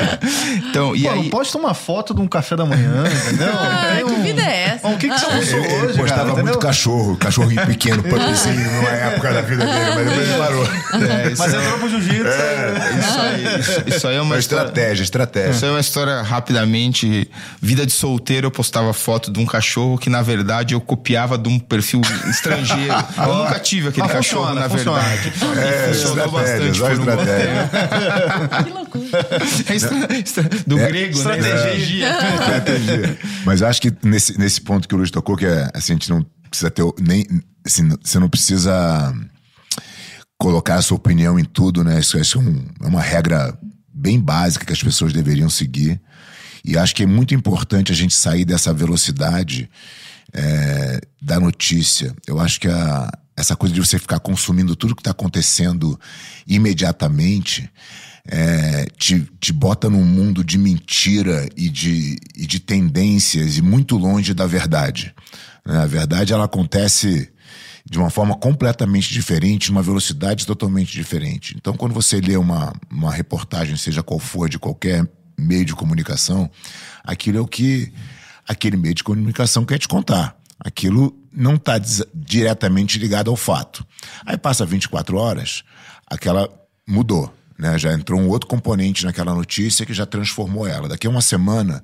então, 0.68 0.96
e 0.96 1.02
Pô, 1.02 1.10
aí... 1.10 1.16
não 1.16 1.28
pode 1.28 1.52
tomar 1.52 1.74
foto 1.74 2.14
de 2.14 2.22
um 2.22 2.26
café 2.26 2.56
da 2.56 2.64
manhã, 2.64 3.04
entendeu? 3.26 3.48
Ah, 3.76 3.98
que 4.06 4.14
vida 4.22 4.42
é 4.42 4.74
essa? 4.74 4.88
o 4.88 4.96
que, 4.96 5.08
que 5.08 5.18
você 5.18 5.26
almoçou 5.26 5.58
ele, 5.58 5.74
hoje? 5.74 5.84
Ele 5.84 5.98
postava 5.98 6.30
cara, 6.30 6.42
muito 6.42 6.58
cachorro, 6.58 7.16
cachorrinho 7.16 7.66
pequeno, 7.66 8.02
assim, 8.30 8.52
numa 8.52 8.88
época 8.88 9.32
da 9.32 9.40
vida 9.42 9.64
dele, 9.64 9.94
mas 9.94 10.08
depois 10.08 10.28
ele 10.28 10.38
parou. 10.38 10.64
É, 10.64 11.34
mas 11.36 11.54
é... 11.54 11.56
entrou 11.58 11.78
pro 11.78 11.88
jiu-jitsu. 11.88 12.26
É, 12.26 12.98
isso, 12.98 13.20
aí, 13.20 13.60
isso, 13.60 13.82
isso, 13.86 14.08
aí 14.08 14.16
é 14.16 14.20
uma, 14.20 14.34
uma 14.34 14.38
estratégia, 14.38 15.02
estratégia. 15.02 15.50
Isso 15.50 15.64
aí 15.64 15.70
é 15.70 15.74
uma 15.74 15.80
história 15.80 16.22
rapidamente. 16.22 17.30
Vida 17.60 17.84
de 17.84 17.92
solteiro, 17.92 18.46
eu 18.46 18.50
postava 18.50 18.92
foto 18.92 19.30
de 19.30 19.38
um 19.38 19.46
cachorro 19.46 19.98
que, 19.98 20.08
na 20.08 20.22
verdade, 20.22 20.74
eu 20.74 20.80
copiava 20.80 21.36
de 21.36 21.48
um 21.48 21.58
perfil 21.58 22.00
estrangeiro. 22.28 22.94
eu 23.18 23.34
nunca 23.34 23.58
tive 23.58 23.88
aquele 23.88 24.08
cachorro, 24.08 24.46
funciona, 24.46 24.60
na 24.60 24.68
funciona. 24.68 25.00
verdade. 25.00 25.32
É, 25.58 26.05
funcionou 26.06 26.30
bastante 26.32 26.78
por 26.78 26.90
um 26.90 27.04
que 28.64 28.70
loucura. 28.70 29.06
É, 29.68 30.64
do 30.66 30.78
é, 30.78 30.88
grego, 30.88 31.22
né? 31.22 31.38
estratégia. 31.38 32.08
né? 32.08 32.34
Estratégia. 32.34 33.18
Mas 33.44 33.62
acho 33.62 33.80
que 33.82 33.92
nesse, 34.02 34.38
nesse 34.38 34.60
ponto 34.60 34.88
que 34.88 34.94
o 34.94 34.98
Luiz 34.98 35.10
tocou, 35.10 35.36
que 35.36 35.46
é 35.46 35.70
assim, 35.74 35.92
a 35.92 35.96
gente 35.96 36.10
não 36.10 36.24
precisa 36.48 36.70
ter 36.70 36.82
nem. 37.00 37.26
Assim, 37.64 37.88
você 38.02 38.18
não 38.18 38.28
precisa 38.28 39.14
colocar 40.38 40.76
a 40.76 40.82
sua 40.82 40.96
opinião 40.96 41.38
em 41.38 41.44
tudo, 41.44 41.82
né? 41.82 41.98
Isso, 41.98 42.18
isso 42.18 42.38
é, 42.38 42.40
um, 42.40 42.64
é 42.84 42.86
uma 42.86 43.02
regra 43.02 43.58
bem 43.92 44.20
básica 44.20 44.64
que 44.64 44.72
as 44.72 44.82
pessoas 44.82 45.12
deveriam 45.12 45.48
seguir. 45.48 46.00
E 46.64 46.76
acho 46.76 46.94
que 46.94 47.02
é 47.02 47.06
muito 47.06 47.34
importante 47.34 47.92
a 47.92 47.94
gente 47.94 48.14
sair 48.14 48.44
dessa 48.44 48.72
velocidade 48.72 49.70
é, 50.32 51.00
da 51.22 51.40
notícia. 51.40 52.14
Eu 52.26 52.38
acho 52.40 52.60
que 52.60 52.68
a, 52.68 53.10
essa 53.36 53.54
coisa 53.54 53.74
de 53.74 53.80
você 53.80 53.98
ficar 53.98 54.18
consumindo 54.18 54.74
tudo 54.74 54.94
que 54.94 55.00
está 55.00 55.10
acontecendo 55.10 55.98
imediatamente 56.46 57.70
é, 58.28 58.86
te, 58.96 59.20
te 59.40 59.52
bota 59.52 59.88
num 59.88 60.04
mundo 60.04 60.42
de 60.42 60.58
mentira 60.58 61.48
e 61.56 61.68
de, 61.68 62.18
e 62.34 62.46
de 62.46 62.58
tendências 62.58 63.56
e 63.56 63.62
muito 63.62 63.96
longe 63.96 64.34
da 64.34 64.46
verdade. 64.46 65.14
Né? 65.64 65.78
A 65.78 65.86
verdade 65.86 66.32
ela 66.32 66.44
acontece 66.44 67.30
de 67.88 67.98
uma 67.98 68.10
forma 68.10 68.34
completamente 68.34 69.12
diferente, 69.12 69.70
numa 69.70 69.82
velocidade 69.82 70.44
totalmente 70.44 70.92
diferente. 70.92 71.54
Então, 71.56 71.74
quando 71.74 71.92
você 71.92 72.20
lê 72.20 72.36
uma, 72.36 72.72
uma 72.90 73.12
reportagem, 73.12 73.76
seja 73.76 74.02
qual 74.02 74.18
for, 74.18 74.48
de 74.48 74.58
qualquer 74.58 75.08
meio 75.38 75.64
de 75.64 75.74
comunicação, 75.74 76.50
aquilo 77.04 77.38
é 77.38 77.40
o 77.40 77.46
que 77.46 77.92
aquele 78.48 78.76
meio 78.76 78.94
de 78.94 79.04
comunicação 79.04 79.64
quer 79.64 79.78
te 79.78 79.86
contar. 79.86 80.36
Aquilo 80.58 81.16
não 81.36 81.56
está 81.56 81.78
diretamente 82.14 82.98
ligado 82.98 83.30
ao 83.30 83.36
fato. 83.36 83.86
Aí 84.24 84.38
passa 84.38 84.64
24 84.64 85.16
horas, 85.18 85.62
aquela 86.06 86.48
mudou. 86.88 87.32
Né? 87.58 87.78
Já 87.78 87.92
entrou 87.92 88.20
um 88.20 88.28
outro 88.28 88.48
componente 88.48 89.04
naquela 89.04 89.34
notícia 89.34 89.84
que 89.84 89.94
já 89.94 90.06
transformou 90.06 90.66
ela. 90.66 90.88
Daqui 90.88 91.06
a 91.06 91.10
uma 91.10 91.20
semana, 91.20 91.82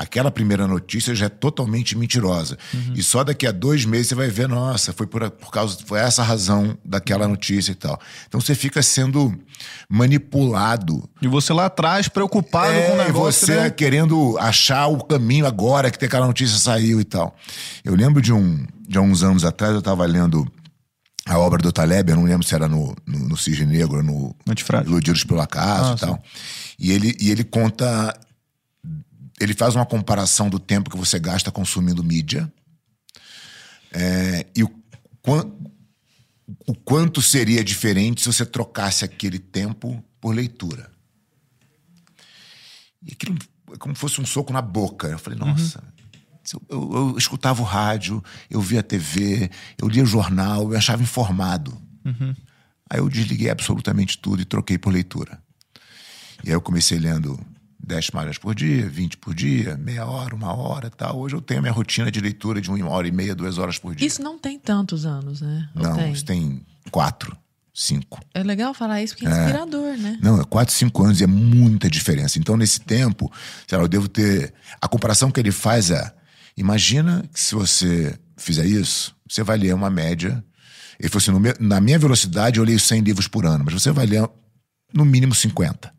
aquela 0.00 0.30
primeira 0.30 0.66
notícia 0.66 1.14
já 1.14 1.26
é 1.26 1.28
totalmente 1.28 1.96
mentirosa. 1.96 2.56
Uhum. 2.72 2.94
E 2.96 3.02
só 3.02 3.22
daqui 3.22 3.46
a 3.46 3.52
dois 3.52 3.84
meses 3.84 4.08
você 4.08 4.14
vai 4.14 4.28
ver, 4.28 4.48
nossa, 4.48 4.94
foi 4.94 5.06
por, 5.06 5.30
por 5.30 5.50
causa, 5.50 5.78
foi 5.84 6.00
essa 6.00 6.22
razão 6.22 6.74
daquela 6.82 7.28
notícia 7.28 7.72
e 7.72 7.74
tal. 7.74 8.00
Então 8.26 8.40
você 8.40 8.54
fica 8.54 8.82
sendo 8.82 9.38
manipulado. 9.90 11.06
E 11.20 11.28
você 11.28 11.52
lá 11.52 11.66
atrás, 11.66 12.08
preocupado 12.08 12.72
é, 12.72 12.86
com 12.86 12.94
o 12.94 12.96
negócio. 12.96 13.46
você 13.46 13.56
né? 13.56 13.70
querendo 13.70 14.38
achar 14.38 14.86
o 14.86 15.04
caminho 15.04 15.44
agora 15.44 15.90
que 15.90 16.02
aquela 16.02 16.26
notícia 16.26 16.58
saiu 16.58 16.98
e 16.98 17.04
tal. 17.04 17.36
Eu 17.84 17.94
lembro 17.94 18.22
de 18.22 18.32
um 18.32 18.66
de 18.88 18.98
uns 18.98 19.22
anos 19.22 19.44
atrás, 19.44 19.72
eu 19.72 19.78
estava 19.80 20.04
lendo 20.04 20.50
a 21.24 21.38
obra 21.38 21.62
do 21.62 21.70
Taleb, 21.70 22.10
eu 22.10 22.16
não 22.16 22.24
lembro 22.24 22.44
se 22.44 22.54
era 22.54 22.66
no, 22.66 22.96
no, 23.06 23.18
no 23.28 23.36
Cisne 23.36 23.66
Negro, 23.66 24.02
no 24.02 24.34
Iludidos 24.84 25.22
pelo 25.22 25.40
Acaso 25.40 25.92
ah, 25.92 25.94
e 25.94 26.00
tal. 26.00 26.22
E 26.78 26.90
ele, 26.90 27.16
e 27.20 27.30
ele 27.30 27.44
conta. 27.44 28.18
Ele 29.40 29.54
faz 29.54 29.74
uma 29.74 29.86
comparação 29.86 30.50
do 30.50 30.58
tempo 30.58 30.90
que 30.90 30.98
você 30.98 31.18
gasta 31.18 31.50
consumindo 31.50 32.04
mídia 32.04 32.52
é, 33.90 34.46
e 34.54 34.62
o, 34.62 34.70
o 36.66 36.74
quanto 36.74 37.22
seria 37.22 37.64
diferente 37.64 38.20
se 38.20 38.26
você 38.26 38.44
trocasse 38.44 39.04
aquele 39.04 39.38
tempo 39.38 40.04
por 40.20 40.34
leitura. 40.34 40.90
E 43.02 43.12
aquilo 43.12 43.36
é 43.72 43.76
como 43.78 43.94
se 43.94 44.00
fosse 44.00 44.20
um 44.20 44.26
soco 44.26 44.52
na 44.52 44.60
boca. 44.60 45.08
Eu 45.08 45.18
falei, 45.18 45.38
nossa, 45.38 45.78
uhum. 45.78 46.00
Eu, 46.68 46.92
eu, 46.92 47.18
escutava 47.18 47.60
o 47.62 47.64
rádio, 47.64 48.22
eu 48.48 48.60
via 48.60 48.80
a 48.80 48.82
TV, 48.82 49.50
eu 49.78 49.88
lia 49.88 50.04
jornal, 50.04 50.72
eu 50.72 50.78
achava 50.78 51.02
informado. 51.02 51.80
Uhum. 52.04 52.34
Aí 52.88 52.98
eu 52.98 53.08
desliguei 53.08 53.50
absolutamente 53.50 54.18
tudo 54.18 54.42
e 54.42 54.44
troquei 54.44 54.76
por 54.76 54.92
leitura. 54.92 55.40
E 56.42 56.48
aí 56.48 56.54
eu 56.54 56.60
comecei 56.60 56.98
lendo 56.98 57.38
10 57.90 58.10
páginas 58.10 58.38
por 58.38 58.54
dia, 58.54 58.88
20 58.88 59.16
por 59.16 59.34
dia, 59.34 59.76
meia 59.76 60.06
hora, 60.06 60.34
uma 60.34 60.54
hora 60.54 60.88
tal. 60.88 61.18
Hoje 61.18 61.34
eu 61.34 61.40
tenho 61.40 61.58
a 61.58 61.62
minha 61.62 61.72
rotina 61.72 62.10
de 62.10 62.20
leitura 62.20 62.60
de 62.60 62.70
uma 62.70 62.88
hora 62.88 63.08
e 63.08 63.10
meia, 63.12 63.34
duas 63.34 63.58
horas 63.58 63.78
por 63.78 63.94
dia. 63.94 64.06
Isso 64.06 64.22
não 64.22 64.38
tem 64.38 64.58
tantos 64.58 65.04
anos, 65.04 65.40
né? 65.40 65.68
Ou 65.74 65.82
não, 65.82 65.96
tem? 65.96 66.12
isso 66.12 66.24
tem 66.24 66.64
quatro, 66.90 67.36
5. 67.74 68.20
É 68.32 68.42
legal 68.44 68.72
falar 68.74 69.02
isso 69.02 69.14
porque 69.14 69.26
é 69.26 69.30
inspirador, 69.30 69.96
né? 69.96 70.18
Não, 70.22 70.40
é 70.40 70.44
4, 70.44 70.72
5 70.72 71.02
anos 71.04 71.20
e 71.20 71.24
é 71.24 71.26
muita 71.26 71.90
diferença. 71.90 72.38
Então, 72.38 72.56
nesse 72.56 72.80
tempo, 72.80 73.30
sei 73.66 73.76
lá, 73.76 73.84
eu 73.84 73.88
devo 73.88 74.08
ter. 74.08 74.54
A 74.80 74.86
comparação 74.86 75.30
que 75.30 75.40
ele 75.40 75.50
faz 75.52 75.90
é: 75.90 76.14
imagina 76.56 77.24
que 77.32 77.40
se 77.40 77.54
você 77.54 78.16
fizer 78.36 78.66
isso, 78.66 79.14
você 79.28 79.42
vai 79.42 79.58
ler 79.58 79.74
uma 79.74 79.90
média. 79.90 80.44
Ele 80.98 81.08
falou 81.08 81.22
assim: 81.22 81.40
meu- 81.40 81.56
na 81.58 81.80
minha 81.80 81.98
velocidade, 81.98 82.58
eu 82.58 82.64
leio 82.64 82.78
100 82.78 83.00
livros 83.00 83.26
por 83.26 83.44
ano, 83.46 83.64
mas 83.64 83.74
você 83.74 83.90
vai 83.90 84.06
ler 84.06 84.28
no 84.94 85.04
mínimo 85.04 85.34
50. 85.34 85.92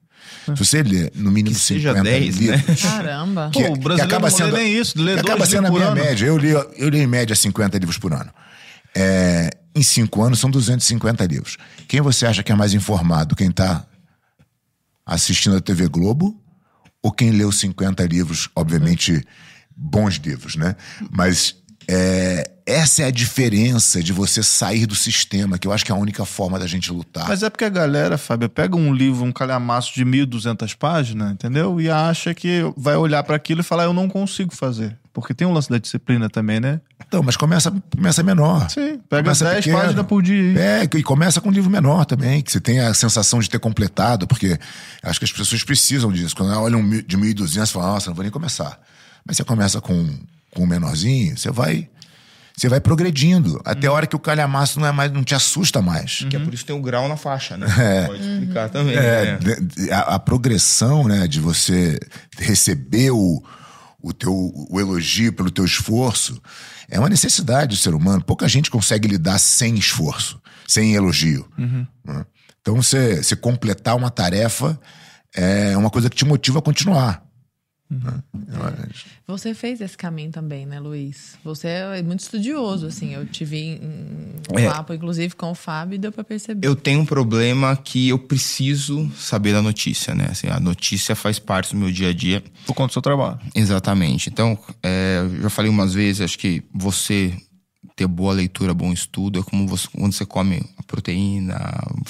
Se 0.45 0.55
você 0.65 0.81
ler 0.83 1.11
no 1.15 1.31
mínimo 1.31 1.55
Que 1.55 1.61
seja 1.61 1.89
50 1.89 2.03
10, 2.09 2.39
né? 2.39 2.55
livros. 2.57 2.81
Caramba. 2.81 3.49
que- 3.53 3.63
Pô, 3.63 3.73
o 3.73 3.75
brasileiro 3.77 4.03
acaba 4.03 4.29
não 4.29 4.37
sendo- 4.37 4.53
lê 4.55 4.63
nem 4.63 4.77
isso, 4.77 4.97
lê 4.97 5.15
que 5.15 5.21
dois 5.21 5.25
acaba 5.33 5.45
sendo 5.45 5.63
livros 5.63 5.67
a 5.67 5.71
por 5.71 5.79
minha 5.79 5.91
ano. 5.91 6.09
média. 6.11 6.25
Eu 6.25 6.37
li, 6.37 6.49
eu 6.49 6.89
li 6.89 6.99
em 6.99 7.07
média 7.07 7.35
50 7.35 7.77
livros 7.77 7.97
por 7.97 8.13
ano. 8.13 8.31
É, 8.95 9.49
em 9.75 9.81
cinco 9.83 10.21
anos 10.23 10.39
são 10.39 10.49
250 10.49 11.25
livros. 11.25 11.57
Quem 11.87 12.01
você 12.01 12.25
acha 12.25 12.43
que 12.43 12.51
é 12.51 12.55
mais 12.55 12.73
informado? 12.73 13.35
Quem 13.35 13.49
está 13.49 13.85
assistindo 15.05 15.55
a 15.57 15.61
TV 15.61 15.87
Globo 15.87 16.39
ou 17.01 17.11
quem 17.11 17.31
leu 17.31 17.51
50 17.51 18.03
livros, 18.05 18.49
obviamente 18.55 19.23
bons 19.75 20.15
livros, 20.15 20.55
né? 20.55 20.75
Mas 21.11 21.55
é, 21.87 22.49
essa 22.71 23.03
é 23.03 23.05
a 23.05 23.11
diferença 23.11 24.01
de 24.01 24.13
você 24.13 24.41
sair 24.41 24.85
do 24.85 24.95
sistema, 24.95 25.57
que 25.57 25.67
eu 25.67 25.73
acho 25.73 25.85
que 25.85 25.91
é 25.91 25.95
a 25.95 25.97
única 25.97 26.25
forma 26.25 26.57
da 26.57 26.67
gente 26.67 26.91
lutar. 26.91 27.27
Mas 27.27 27.43
é 27.43 27.49
porque 27.49 27.65
a 27.65 27.69
galera, 27.69 28.17
Fábio, 28.17 28.49
pega 28.49 28.75
um 28.75 28.93
livro, 28.93 29.23
um 29.23 29.31
calhamaço 29.31 29.93
de 29.93 30.05
1.200 30.05 30.75
páginas, 30.77 31.31
entendeu? 31.31 31.79
E 31.79 31.89
acha 31.89 32.33
que 32.33 32.61
vai 32.77 32.95
olhar 32.95 33.23
para 33.23 33.35
aquilo 33.35 33.61
e 33.61 33.63
falar, 33.63 33.83
eu 33.83 33.93
não 33.93 34.07
consigo 34.07 34.55
fazer. 34.55 34.97
Porque 35.13 35.33
tem 35.33 35.45
um 35.45 35.51
lance 35.51 35.69
da 35.69 35.77
disciplina 35.77 36.29
também, 36.29 36.61
né? 36.61 36.79
Então, 37.05 37.21
mas 37.21 37.35
começa, 37.35 37.73
começa 37.93 38.23
menor. 38.23 38.69
Sim, 38.69 38.99
pega 39.09 39.23
Começa 39.23 39.43
10 39.43 39.57
pequeno. 39.57 39.77
páginas 39.77 40.05
por 40.05 40.21
dia. 40.23 40.57
É, 40.57 40.83
e 40.83 41.03
começa 41.03 41.41
com 41.41 41.49
um 41.49 41.51
livro 41.51 41.69
menor 41.69 42.05
também, 42.05 42.41
que 42.41 42.49
você 42.49 42.61
tem 42.61 42.79
a 42.79 42.93
sensação 42.93 43.39
de 43.41 43.49
ter 43.49 43.59
completado, 43.59 44.25
porque 44.25 44.57
acho 45.03 45.19
que 45.19 45.25
as 45.25 45.31
pessoas 45.31 45.63
precisam 45.63 46.11
disso. 46.11 46.33
Quando 46.33 46.57
olham 46.57 46.81
de 46.89 47.17
1.200, 47.17 47.47
você 47.47 47.65
fala, 47.67 47.87
nossa, 47.87 48.09
não 48.09 48.15
vou 48.15 48.23
nem 48.23 48.31
começar. 48.31 48.79
Mas 49.25 49.35
você 49.35 49.43
começa 49.43 49.81
com, 49.81 50.09
com 50.51 50.63
um 50.63 50.67
menorzinho, 50.67 51.37
você 51.37 51.51
vai. 51.51 51.89
Você 52.55 52.69
vai 52.69 52.79
progredindo, 52.79 53.61
até 53.65 53.87
a 53.87 53.91
hora 53.91 54.05
que 54.05 54.15
o 54.15 54.19
calhamaço 54.19 54.79
não 54.79 54.87
é 54.87 54.91
mais, 54.91 55.11
não 55.11 55.23
te 55.23 55.33
assusta 55.33 55.81
mais. 55.81 56.25
Que 56.29 56.35
é 56.35 56.39
por 56.39 56.53
isso 56.53 56.63
que 56.63 56.67
tem 56.67 56.75
o 56.75 56.81
grau 56.81 57.07
na 57.07 57.17
faixa, 57.17 57.57
né? 57.57 57.67
Pode 58.07 58.21
explicar 58.21 58.69
também. 58.69 58.95
É, 58.95 59.39
né? 59.41 59.55
a, 59.91 60.15
a 60.15 60.19
progressão, 60.19 61.07
né, 61.07 61.27
de 61.27 61.39
você 61.39 61.99
receber 62.37 63.11
o, 63.11 63.43
o 64.01 64.13
teu 64.13 64.33
o 64.33 64.79
elogio 64.79 65.33
pelo 65.33 65.49
teu 65.49 65.65
esforço 65.65 66.41
é 66.89 66.99
uma 66.99 67.09
necessidade 67.09 67.75
do 67.75 67.77
ser 67.77 67.95
humano. 67.95 68.23
Pouca 68.23 68.47
gente 68.47 68.69
consegue 68.69 69.07
lidar 69.07 69.39
sem 69.39 69.75
esforço, 69.75 70.41
sem 70.67 70.93
elogio. 70.93 71.47
né? 72.05 72.25
Então, 72.61 72.75
você, 72.75 73.23
você 73.23 73.35
completar 73.35 73.95
uma 73.95 74.11
tarefa 74.11 74.79
é 75.35 75.75
uma 75.75 75.89
coisa 75.89 76.09
que 76.09 76.15
te 76.15 76.25
motiva 76.25 76.59
a 76.59 76.61
continuar. 76.61 77.23
Né? 77.91 78.23
Você 79.27 79.53
fez 79.53 79.81
esse 79.81 79.97
caminho 79.97 80.31
também, 80.31 80.65
né, 80.65 80.79
Luiz? 80.79 81.35
Você 81.43 81.67
é 81.67 82.01
muito 82.01 82.21
estudioso, 82.21 82.87
assim. 82.87 83.13
Eu 83.13 83.25
tive 83.25 83.79
um 84.53 84.57
É. 84.57 84.65
papo, 84.65 84.93
inclusive, 84.93 85.35
com 85.35 85.51
o 85.51 85.55
Fábio 85.55 85.95
e 85.95 85.97
deu 85.97 86.11
pra 86.11 86.23
perceber. 86.23 86.67
Eu 86.67 86.75
tenho 86.75 87.01
um 87.01 87.05
problema 87.05 87.75
que 87.75 88.09
eu 88.09 88.17
preciso 88.19 89.09
saber 89.15 89.53
da 89.53 89.61
notícia, 89.61 90.15
né? 90.15 90.27
Assim, 90.31 90.47
a 90.47 90.59
notícia 90.59 91.15
faz 91.15 91.37
parte 91.39 91.73
do 91.73 91.79
meu 91.79 91.91
dia 91.91 92.09
a 92.09 92.13
dia. 92.13 92.43
Por 92.65 92.73
conta 92.73 92.89
do 92.89 92.93
seu 92.93 93.01
trabalho. 93.01 93.39
Exatamente. 93.53 94.29
Então, 94.29 94.57
é, 94.81 95.21
eu 95.35 95.43
já 95.43 95.49
falei 95.49 95.69
umas 95.69 95.93
vezes, 95.93 96.21
acho 96.21 96.39
que 96.39 96.63
você 96.73 97.33
ter 97.95 98.07
boa 98.07 98.33
leitura, 98.33 98.73
bom 98.73 98.93
estudo, 98.93 99.39
é 99.39 99.43
como 99.43 99.67
você, 99.67 99.87
quando 99.91 100.13
você 100.13 100.25
come 100.25 100.63
a 100.77 100.83
proteína, 100.83 101.55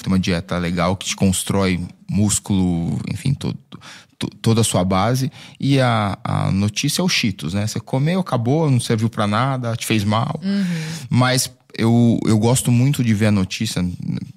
tem 0.02 0.08
uma 0.08 0.20
dieta 0.20 0.58
legal 0.58 0.96
que 0.96 1.08
te 1.08 1.16
constrói 1.16 1.80
músculo, 2.10 3.00
enfim, 3.12 3.34
todo, 3.34 3.58
to- 3.70 3.80
toda 4.28 4.62
a 4.62 4.64
sua 4.64 4.84
base. 4.84 5.32
E 5.60 5.80
a, 5.80 6.18
a 6.24 6.52
notícia 6.52 7.02
é 7.02 7.06
o 7.06 7.10
Cheetos, 7.10 7.54
né? 7.54 7.66
Você 7.68 7.80
comeu, 7.80 8.20
acabou, 8.20 8.70
não 8.70 8.80
serviu 8.80 9.10
pra 9.10 9.28
nada, 9.28 9.76
te 9.76 9.86
fez 9.86 10.04
mal. 10.04 10.40
Mas 11.10 11.52
eu, 11.78 12.20
eu 12.26 12.38
gosto 12.38 12.72
muito 12.72 13.04
de 13.04 13.14
ver 13.14 13.28
a 13.28 13.32
notícia, 13.32 13.84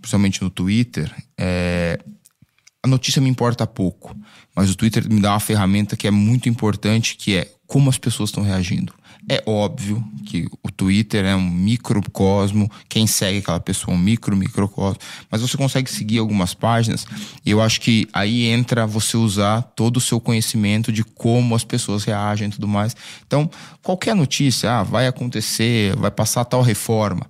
principalmente 0.00 0.42
no 0.42 0.50
Twitter, 0.50 1.12
é, 1.38 1.98
a 2.82 2.86
notícia 2.86 3.20
me 3.20 3.30
importa 3.30 3.66
pouco, 3.66 4.14
mas 4.54 4.70
o 4.70 4.76
Twitter 4.76 5.10
me 5.10 5.20
dá 5.20 5.32
uma 5.32 5.40
ferramenta 5.40 5.96
que 5.96 6.06
é 6.06 6.10
muito 6.10 6.48
importante, 6.50 7.16
que 7.16 7.34
é 7.34 7.50
como 7.66 7.88
as 7.88 7.96
pessoas 7.96 8.28
estão 8.28 8.42
reagindo. 8.42 8.92
É 9.26 9.42
óbvio 9.46 10.04
que 10.26 10.46
o 10.62 10.70
Twitter 10.70 11.24
é 11.24 11.34
um 11.34 11.48
microcosmo, 11.50 12.70
quem 12.88 13.06
segue 13.06 13.38
aquela 13.38 13.58
pessoa 13.60 13.94
é 13.94 13.98
um 13.98 14.00
micro 14.00 14.36
microcosmo, 14.36 14.98
mas 15.30 15.40
você 15.40 15.56
consegue 15.56 15.90
seguir 15.90 16.18
algumas 16.18 16.52
páginas 16.52 17.06
e 17.44 17.50
eu 17.50 17.62
acho 17.62 17.80
que 17.80 18.06
aí 18.12 18.44
entra 18.46 18.86
você 18.86 19.16
usar 19.16 19.62
todo 19.62 19.96
o 19.96 20.00
seu 20.00 20.20
conhecimento 20.20 20.92
de 20.92 21.02
como 21.02 21.54
as 21.54 21.64
pessoas 21.64 22.04
reagem 22.04 22.48
e 22.48 22.50
tudo 22.50 22.68
mais. 22.68 22.94
Então, 23.26 23.50
qualquer 23.82 24.14
notícia, 24.14 24.70
ah, 24.70 24.82
vai 24.82 25.06
acontecer, 25.06 25.96
vai 25.96 26.10
passar 26.10 26.44
tal 26.44 26.60
reforma, 26.60 27.26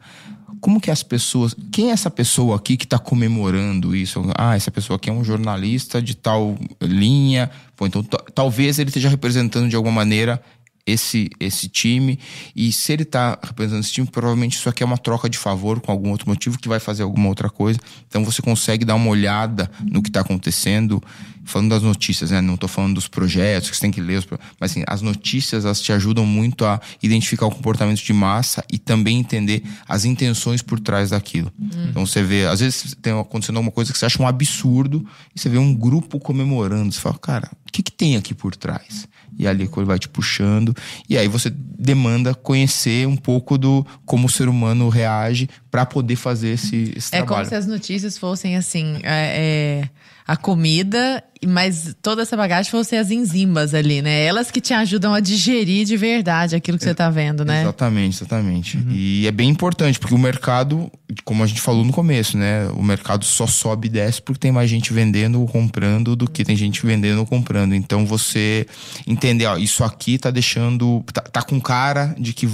como 0.61 0.81
que 0.81 0.91
as 0.91 1.03
pessoas. 1.03 1.55
Quem 1.71 1.91
é 1.91 1.93
essa 1.93 2.11
pessoa 2.11 2.57
aqui 2.57 2.77
que 2.77 2.85
está 2.87 2.99
comemorando 2.99 3.95
isso? 3.95 4.25
Ah, 4.37 4.57
essa 4.57 4.71
pessoa 4.71 4.97
aqui 4.97 5.11
é 5.11 5.13
um 5.13 5.23
jornalista 5.23 6.01
de 6.01 6.17
tal 6.17 6.57
linha. 6.81 7.51
Pô, 7.77 7.87
então 7.87 8.03
ta- 8.03 8.25
talvez 8.35 8.79
ele 8.79 8.89
esteja 8.89 9.11
representando 9.11 9.69
de 9.69 9.77
alguma 9.77 9.95
maneira 9.95 10.43
esse, 10.87 11.31
esse 11.41 11.69
time. 11.69 12.19
E 12.55 12.73
se 12.73 12.93
ele 12.93 13.03
está 13.03 13.39
representando 13.43 13.83
esse 13.83 13.93
time, 13.93 14.07
provavelmente 14.07 14.57
isso 14.57 14.69
aqui 14.69 14.83
é 14.83 14.87
uma 14.87 14.99
troca 14.99 15.29
de 15.29 15.39
favor 15.39 15.81
com 15.81 15.91
algum 15.91 16.11
outro 16.11 16.29
motivo 16.29 16.59
que 16.59 16.69
vai 16.69 16.81
fazer 16.81 17.03
alguma 17.03 17.29
outra 17.29 17.49
coisa. 17.49 17.79
Então 18.09 18.25
você 18.25 18.43
consegue 18.43 18.85
dar 18.85 18.95
uma 18.95 19.09
olhada 19.09 19.71
no 19.81 20.03
que 20.03 20.09
está 20.09 20.21
acontecendo. 20.21 21.03
Falando 21.45 21.71
das 21.71 21.83
notícias, 21.83 22.31
né? 22.31 22.41
Não 22.41 22.55
estou 22.55 22.69
falando 22.69 22.95
dos 22.95 23.07
projetos 23.09 23.71
que 23.71 23.77
você 23.77 23.83
tem 23.83 23.91
que 23.91 24.01
ler, 24.01 24.25
mas 24.59 24.71
assim, 24.71 24.83
as 24.87 25.03
notícias 25.03 25.65
elas 25.65 25.81
te 25.81 25.93
ajudam 25.93 26.25
muito 26.25 26.65
a 26.65 26.81
identificar 27.03 27.47
o 27.47 27.51
comportamento 27.51 28.03
de 28.03 28.13
massa 28.13 28.65
e 28.73 28.79
também 28.79 29.19
entender 29.19 29.63
as 29.89 30.05
intenções 30.05 30.63
por 30.63 30.81
trás 30.81 31.11
daquilo. 31.11 31.53
Então 31.89 32.07
você 32.07 32.23
vê, 32.23 32.47
às 32.47 32.61
vezes 32.61 32.97
tem 33.01 33.13
acontecendo 33.19 33.57
alguma 33.57 33.73
coisa 33.73 33.93
que 33.93 33.99
você 33.99 34.07
acha 34.07 34.23
um 34.23 34.27
absurdo 34.27 35.07
e 35.35 35.41
você 35.41 35.49
vê 35.49 35.59
um 35.59 35.75
grupo 35.75 36.19
comemorando, 36.19 36.93
você 36.93 37.01
fala, 37.01 37.19
cara, 37.19 37.51
o 37.69 37.73
que, 37.73 37.83
que 37.83 37.93
tem 37.93 38.17
aqui 38.17 38.35
por 38.35 38.57
trás? 38.57 39.07
E 39.37 39.49
ali 39.49 39.65
ele 39.77 39.85
vai 39.85 39.99
te 39.99 40.09
puxando 40.09 40.75
e 41.09 41.19
aí 41.19 41.27
você 41.27 41.51
demanda 41.51 42.35
conhecer 42.35 43.07
um 43.07 43.17
pouco 43.17 43.59
do 43.59 43.85
como 44.07 44.29
o 44.29 44.31
ser 44.31 44.49
humano 44.49 44.89
reage 44.89 45.49
para 45.71 45.85
poder 45.85 46.15
fazer 46.15 46.51
esse, 46.51 46.95
esse 46.97 47.15
É 47.15 47.19
como 47.19 47.29
trabalho. 47.29 47.49
se 47.49 47.55
as 47.57 47.67
notícias 47.67 48.17
fossem 48.17 48.57
assim, 48.57 49.01
é, 49.03 49.83
é, 49.83 49.91
a 50.27 50.37
comida, 50.37 51.23
mas 51.47 51.95
toda 52.03 52.23
essa 52.23 52.37
bagagem 52.37 52.71
fossem 52.71 52.99
as 52.99 53.11
enzimas 53.11 53.75
ali, 53.75 54.01
né? 54.03 54.25
Elas 54.25 54.51
que 54.51 54.61
te 54.61 54.73
ajudam 54.75 55.13
a 55.15 55.21
digerir 55.21 55.85
de 55.87 55.97
verdade 55.97 56.55
aquilo 56.57 56.79
que 56.79 56.85
você 56.85 56.95
tá 56.95 57.11
vendo, 57.11 57.45
né? 57.45 57.63
Exatamente, 57.63 58.17
exatamente. 58.17 58.79
E 58.91 59.27
é 59.27 59.31
bem 59.33 59.49
importante, 59.49 59.99
porque 59.99 60.15
o 60.15 60.19
mercado, 60.19 60.91
como 61.25 61.43
a 61.43 61.47
gente 61.47 61.61
falou 61.61 61.85
no 61.85 61.93
começo, 61.93 62.37
né? 62.37 62.69
O 62.77 62.83
mercado 62.83 63.25
só 63.25 63.47
sobe 63.47 63.87
e 63.89 63.91
desce 63.91 64.21
porque 64.23 64.39
tem 64.41 64.53
mais 64.53 64.69
gente 64.71 64.93
vendendo 64.93 65.41
ou 65.41 65.47
comprando 65.47 66.17
do 66.17 66.29
que 66.31 66.45
tem 66.45 66.57
gente 66.57 66.85
vendendo 66.85 67.19
ou 67.19 67.27
comprando. 67.27 67.75
Então 67.75 68.05
você 68.07 68.67
entender, 69.07 69.47
ó, 69.47 69.57
isso 69.57 69.85
aqui 69.85 70.19
tá 70.19 70.31
deixando. 70.31 71.05
tá, 71.13 71.21
tá 71.23 71.43
com 71.43 71.61
cara 71.61 72.15
de 72.19 72.33
que 72.33 72.49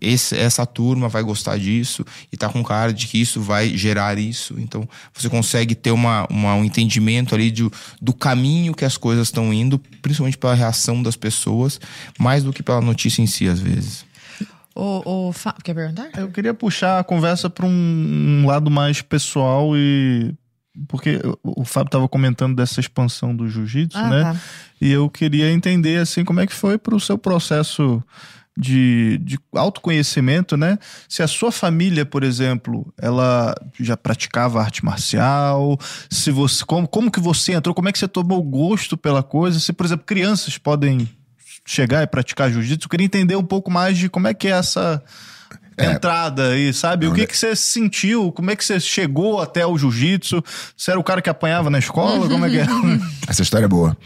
esse- 0.00 0.36
essa 0.36 0.64
turma 0.66 1.08
vai 1.08 1.22
gostar 1.22 1.58
disso, 1.58 2.04
e 2.32 2.36
tá 2.36 2.48
com 2.48 2.62
cara 2.62 2.92
de 2.92 3.06
que 3.06 3.20
isso 3.20 3.40
vai 3.40 3.76
gerar 3.76 4.18
isso. 4.18 4.54
Então 4.58 4.88
você 5.12 5.28
consegue 5.28 5.74
ter 5.74 5.90
uma, 5.90 6.26
uma- 6.30 6.54
um 6.54 6.64
entendimento 6.64 7.34
ali 7.34 7.50
de, 7.50 7.68
do 8.00 8.12
caminho 8.12 8.33
que 8.74 8.84
as 8.84 8.96
coisas 8.96 9.28
estão 9.28 9.52
indo, 9.52 9.78
principalmente 10.02 10.38
pela 10.38 10.54
reação 10.54 11.02
das 11.02 11.16
pessoas, 11.16 11.80
mais 12.18 12.42
do 12.44 12.52
que 12.52 12.62
pela 12.62 12.80
notícia 12.80 13.22
em 13.22 13.26
si, 13.26 13.48
às 13.48 13.60
vezes. 13.60 14.04
O, 14.74 15.28
o 15.28 15.32
Fá- 15.32 15.54
Quer 15.62 15.74
perguntar? 15.74 16.08
Eu 16.16 16.28
queria 16.30 16.52
puxar 16.52 16.98
a 16.98 17.04
conversa 17.04 17.48
para 17.48 17.64
um, 17.64 17.70
um 18.42 18.46
lado 18.46 18.70
mais 18.70 19.00
pessoal 19.02 19.76
e. 19.76 20.34
Porque 20.88 21.20
o 21.44 21.62
o 21.62 21.64
Fábio 21.64 21.86
estava 21.88 22.08
comentando 22.08 22.56
dessa 22.56 22.80
expansão 22.80 23.34
do 23.34 23.48
jiu-jitsu, 23.48 23.96
Ah, 23.96 24.10
né? 24.10 24.22
tá. 24.24 24.36
E 24.80 24.90
eu 24.90 25.08
queria 25.08 25.52
entender, 25.52 26.00
assim, 26.00 26.24
como 26.24 26.40
é 26.40 26.46
que 26.48 26.52
foi 26.52 26.76
para 26.76 26.96
o 26.96 27.00
seu 27.00 27.16
processo 27.16 28.02
de, 28.56 29.18
de 29.18 29.38
autoconhecimento, 29.54 30.56
né? 30.56 30.78
Se 31.08 31.22
a 31.22 31.28
sua 31.28 31.50
família, 31.50 32.06
por 32.06 32.22
exemplo, 32.22 32.92
ela 33.00 33.54
já 33.80 33.96
praticava 33.96 34.60
arte 34.60 34.84
marcial, 34.84 35.78
se 36.08 36.30
você, 36.30 36.64
como, 36.64 36.86
como 36.86 37.10
que 37.10 37.20
você 37.20 37.52
entrou, 37.52 37.74
como 37.74 37.88
é 37.88 37.92
que 37.92 37.98
você 37.98 38.08
tomou 38.08 38.42
gosto 38.42 38.96
pela 38.96 39.22
coisa, 39.22 39.58
se, 39.58 39.72
por 39.72 39.86
exemplo, 39.86 40.06
crianças 40.06 40.56
podem 40.56 41.08
chegar 41.66 42.02
e 42.02 42.06
praticar 42.06 42.50
jiu-jitsu, 42.50 42.86
eu 42.86 42.90
queria 42.90 43.06
entender 43.06 43.36
um 43.36 43.44
pouco 43.44 43.70
mais 43.70 43.96
de 43.96 44.08
como 44.08 44.28
é 44.28 44.34
que 44.34 44.48
é 44.48 44.52
essa 44.52 45.02
entrada 45.78 46.50
aí, 46.50 46.72
sabe? 46.72 47.06
o 47.06 47.12
que 47.12 47.26
que 47.26 47.36
você 47.36 47.56
sentiu, 47.56 48.30
como 48.30 48.50
é 48.50 48.56
que 48.56 48.64
você 48.64 48.78
chegou 48.78 49.40
até 49.40 49.66
o 49.66 49.76
jiu-jitsu, 49.76 50.42
você 50.76 50.90
era 50.92 51.00
o 51.00 51.04
cara 51.04 51.20
que 51.20 51.28
apanhava 51.28 51.70
na 51.70 51.78
escola, 51.78 52.28
como 52.28 52.46
é 52.46 52.50
que 52.50 52.58
é? 52.58 52.66
Essa 53.26 53.42
história 53.42 53.64
é 53.64 53.68
boa. 53.68 53.96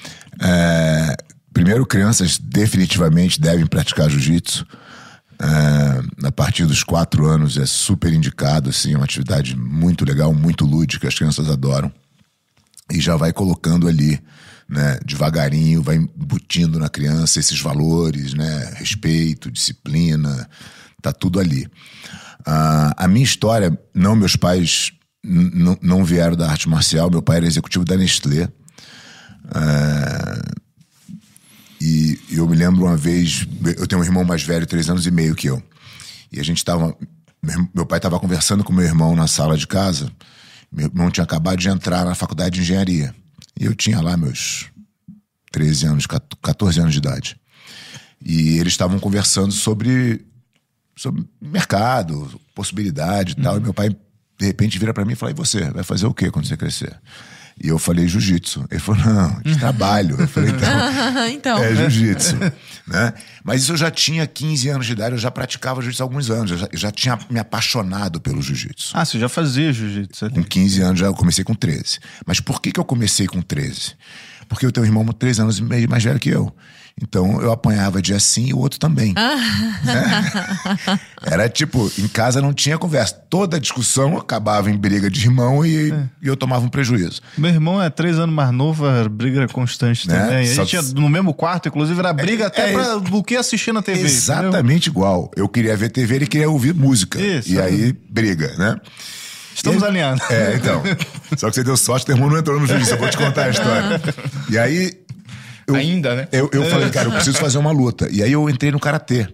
É, 0.40 1.16
primeiro, 1.58 1.84
crianças 1.84 2.38
definitivamente 2.38 3.40
devem 3.40 3.66
praticar 3.66 4.08
jiu-jitsu. 4.08 4.64
É, 5.42 6.26
a 6.28 6.30
partir 6.30 6.64
dos 6.66 6.84
quatro 6.84 7.26
anos 7.26 7.58
é 7.58 7.66
super 7.66 8.12
indicado, 8.12 8.70
assim, 8.70 8.94
é 8.94 8.96
uma 8.96 9.04
atividade 9.04 9.56
muito 9.56 10.04
legal, 10.04 10.32
muito 10.32 10.64
lúdica, 10.64 11.08
as 11.08 11.16
crianças 11.16 11.50
adoram. 11.50 11.92
E 12.92 13.00
já 13.00 13.16
vai 13.16 13.32
colocando 13.32 13.88
ali, 13.88 14.22
né, 14.68 15.00
devagarinho, 15.04 15.82
vai 15.82 15.96
embutindo 15.96 16.78
na 16.78 16.88
criança 16.88 17.40
esses 17.40 17.60
valores, 17.60 18.34
né, 18.34 18.74
respeito, 18.76 19.50
disciplina, 19.50 20.48
tá 21.02 21.12
tudo 21.12 21.40
ali. 21.40 21.68
A 22.96 23.08
minha 23.08 23.24
história, 23.24 23.76
não 23.92 24.14
meus 24.14 24.36
pais 24.36 24.92
não 25.24 26.04
vieram 26.04 26.36
da 26.36 26.48
arte 26.48 26.68
marcial, 26.68 27.10
meu 27.10 27.20
pai 27.20 27.38
era 27.38 27.46
executivo 27.46 27.84
da 27.84 27.96
Nestlé. 27.96 28.48
Ah, 29.50 30.40
e 31.80 32.18
eu 32.30 32.46
me 32.48 32.56
lembro 32.56 32.84
uma 32.84 32.96
vez, 32.96 33.46
eu 33.76 33.86
tenho 33.86 34.00
um 34.00 34.04
irmão 34.04 34.24
mais 34.24 34.42
velho, 34.42 34.66
três 34.66 34.90
anos 34.90 35.06
e 35.06 35.10
meio 35.10 35.34
que 35.34 35.48
eu. 35.48 35.62
E 36.32 36.40
a 36.40 36.42
gente 36.42 36.64
tava. 36.64 36.96
Meu 37.74 37.86
pai 37.86 37.98
estava 37.98 38.18
conversando 38.18 38.64
com 38.64 38.72
meu 38.72 38.84
irmão 38.84 39.14
na 39.14 39.26
sala 39.26 39.56
de 39.56 39.66
casa. 39.66 40.10
Meu 40.70 40.86
irmão 40.86 41.10
tinha 41.10 41.24
acabado 41.24 41.58
de 41.58 41.68
entrar 41.68 42.04
na 42.04 42.14
faculdade 42.14 42.56
de 42.56 42.62
engenharia. 42.62 43.14
E 43.58 43.64
eu 43.64 43.74
tinha 43.74 44.00
lá 44.00 44.16
meus 44.16 44.66
13 45.52 45.86
anos, 45.86 46.06
14 46.06 46.80
anos 46.80 46.92
de 46.92 46.98
idade. 46.98 47.40
E 48.24 48.58
eles 48.58 48.72
estavam 48.72 48.98
conversando 48.98 49.52
sobre, 49.52 50.26
sobre 50.96 51.24
mercado, 51.40 52.40
possibilidade 52.54 53.32
e 53.32 53.42
tal. 53.42 53.56
E 53.56 53.60
meu 53.60 53.72
pai, 53.72 53.88
de 53.88 54.46
repente, 54.46 54.78
vira 54.78 54.92
para 54.92 55.04
mim 55.04 55.12
e 55.12 55.16
fala: 55.16 55.30
E 55.30 55.34
você, 55.34 55.70
vai 55.70 55.84
fazer 55.84 56.06
o 56.06 56.14
quê 56.14 56.30
quando 56.30 56.46
você 56.46 56.56
crescer? 56.56 57.00
E 57.62 57.68
eu 57.68 57.78
falei 57.78 58.06
jiu-jitsu. 58.06 58.64
Ele 58.70 58.80
falou: 58.80 59.04
Não, 59.04 59.40
de 59.42 59.58
trabalho. 59.58 60.16
Eu 60.18 60.28
falei: 60.28 60.50
Então. 60.50 61.28
então. 61.28 61.58
É 61.62 61.74
jiu-jitsu. 61.74 62.36
né? 62.86 63.12
Mas 63.42 63.62
isso 63.62 63.72
eu 63.72 63.76
já 63.76 63.90
tinha 63.90 64.26
15 64.26 64.68
anos 64.68 64.86
de 64.86 64.92
idade, 64.92 65.14
eu 65.14 65.18
já 65.18 65.30
praticava 65.30 65.80
jiu-jitsu 65.80 66.02
há 66.02 66.06
alguns 66.06 66.30
anos. 66.30 66.50
Eu 66.50 66.58
já, 66.58 66.68
eu 66.72 66.78
já 66.78 66.90
tinha 66.90 67.18
me 67.28 67.38
apaixonado 67.40 68.20
pelo 68.20 68.40
jiu-jitsu. 68.40 68.92
Ah, 68.94 69.04
você 69.04 69.18
já 69.18 69.28
fazia 69.28 69.72
jiu-jitsu 69.72 70.24
ali. 70.26 70.34
Com 70.34 70.44
15 70.44 70.80
anos 70.82 71.00
já 71.00 71.06
eu 71.06 71.14
comecei 71.14 71.44
com 71.44 71.54
13. 71.54 71.98
Mas 72.26 72.40
por 72.40 72.62
que, 72.62 72.70
que 72.70 72.80
eu 72.80 72.84
comecei 72.84 73.26
com 73.26 73.42
13? 73.42 73.94
Porque 74.48 74.64
eu 74.64 74.72
tenho 74.72 74.84
um 74.84 74.88
irmão 74.88 75.04
3 75.06 75.40
anos 75.40 75.58
e 75.58 75.62
meio 75.62 75.88
mais 75.88 76.04
velho 76.04 76.18
que 76.18 76.30
eu. 76.30 76.54
Então 77.00 77.40
eu 77.40 77.52
apanhava 77.52 78.02
dia 78.02 78.18
sim 78.18 78.46
e 78.48 78.52
o 78.54 78.58
outro 78.58 78.78
também. 78.78 79.14
Né? 79.84 81.00
Era 81.22 81.48
tipo, 81.48 81.90
em 81.98 82.08
casa 82.08 82.40
não 82.40 82.52
tinha 82.52 82.76
conversa. 82.78 83.14
Toda 83.30 83.58
discussão 83.60 84.16
acabava 84.18 84.70
em 84.70 84.76
briga 84.76 85.08
de 85.10 85.20
irmão 85.24 85.64
e, 85.64 85.90
e 86.22 86.26
eu 86.26 86.36
tomava 86.36 86.64
um 86.64 86.68
prejuízo. 86.68 87.20
Meu 87.36 87.50
irmão 87.50 87.82
é 87.82 87.88
três 87.90 88.18
anos 88.18 88.34
mais 88.34 88.50
novo, 88.50 88.86
era 88.86 89.08
briga 89.08 89.46
constante 89.48 90.08
Né? 90.08 90.18
também. 90.18 90.38
A 90.50 90.54
Só 90.54 90.64
gente 90.64 90.76
que- 90.76 90.82
tinha 90.92 91.00
no 91.02 91.08
mesmo 91.08 91.32
quarto, 91.34 91.68
inclusive, 91.68 91.98
era 91.98 92.12
briga 92.12 92.46
até 92.48 92.70
é 92.70 92.72
pra 92.72 92.96
o 92.96 93.22
que 93.22 93.36
assistir 93.36 93.72
na 93.72 93.82
TV. 93.82 93.98
entendeu? 94.00 94.16
Exatamente 94.16 94.86
igual. 94.88 95.30
Eu 95.36 95.48
queria 95.48 95.76
ver 95.76 95.90
TV, 95.90 96.16
ele 96.16 96.26
queria 96.26 96.50
ouvir 96.50 96.74
música. 96.74 97.20
Isso. 97.20 97.50
E 97.52 97.60
aí, 97.60 97.92
briga, 98.10 98.54
né? 98.56 98.76
Estamos 99.54 99.82
alinhados. 99.82 100.22
É, 100.30 100.54
então. 100.56 100.82
Só 101.36 101.48
que 101.48 101.54
você 101.56 101.64
deu 101.64 101.76
sorte, 101.76 102.06
teu 102.06 102.14
irmão 102.14 102.30
não 102.30 102.38
entrou 102.38 102.60
no 102.60 102.66
juízo, 102.66 102.92
eu 102.92 102.98
vou 102.98 103.08
te 103.10 103.16
contar 103.16 103.44
a 103.44 103.50
história. 103.50 104.00
E 104.50 104.58
aí. 104.58 104.92
Eu- 105.68 105.74
Ainda, 105.76 106.14
né? 106.16 106.28
Eu, 106.32 106.50
eu 106.52 106.64
falei, 106.70 106.90
cara, 106.90 107.08
eu 107.08 107.12
preciso 107.14 107.38
fazer 107.38 107.58
uma 107.58 107.70
luta. 107.70 108.08
E 108.10 108.22
aí 108.22 108.32
eu 108.32 108.48
entrei 108.50 108.70
no 108.72 108.80
karatê. 108.80 109.28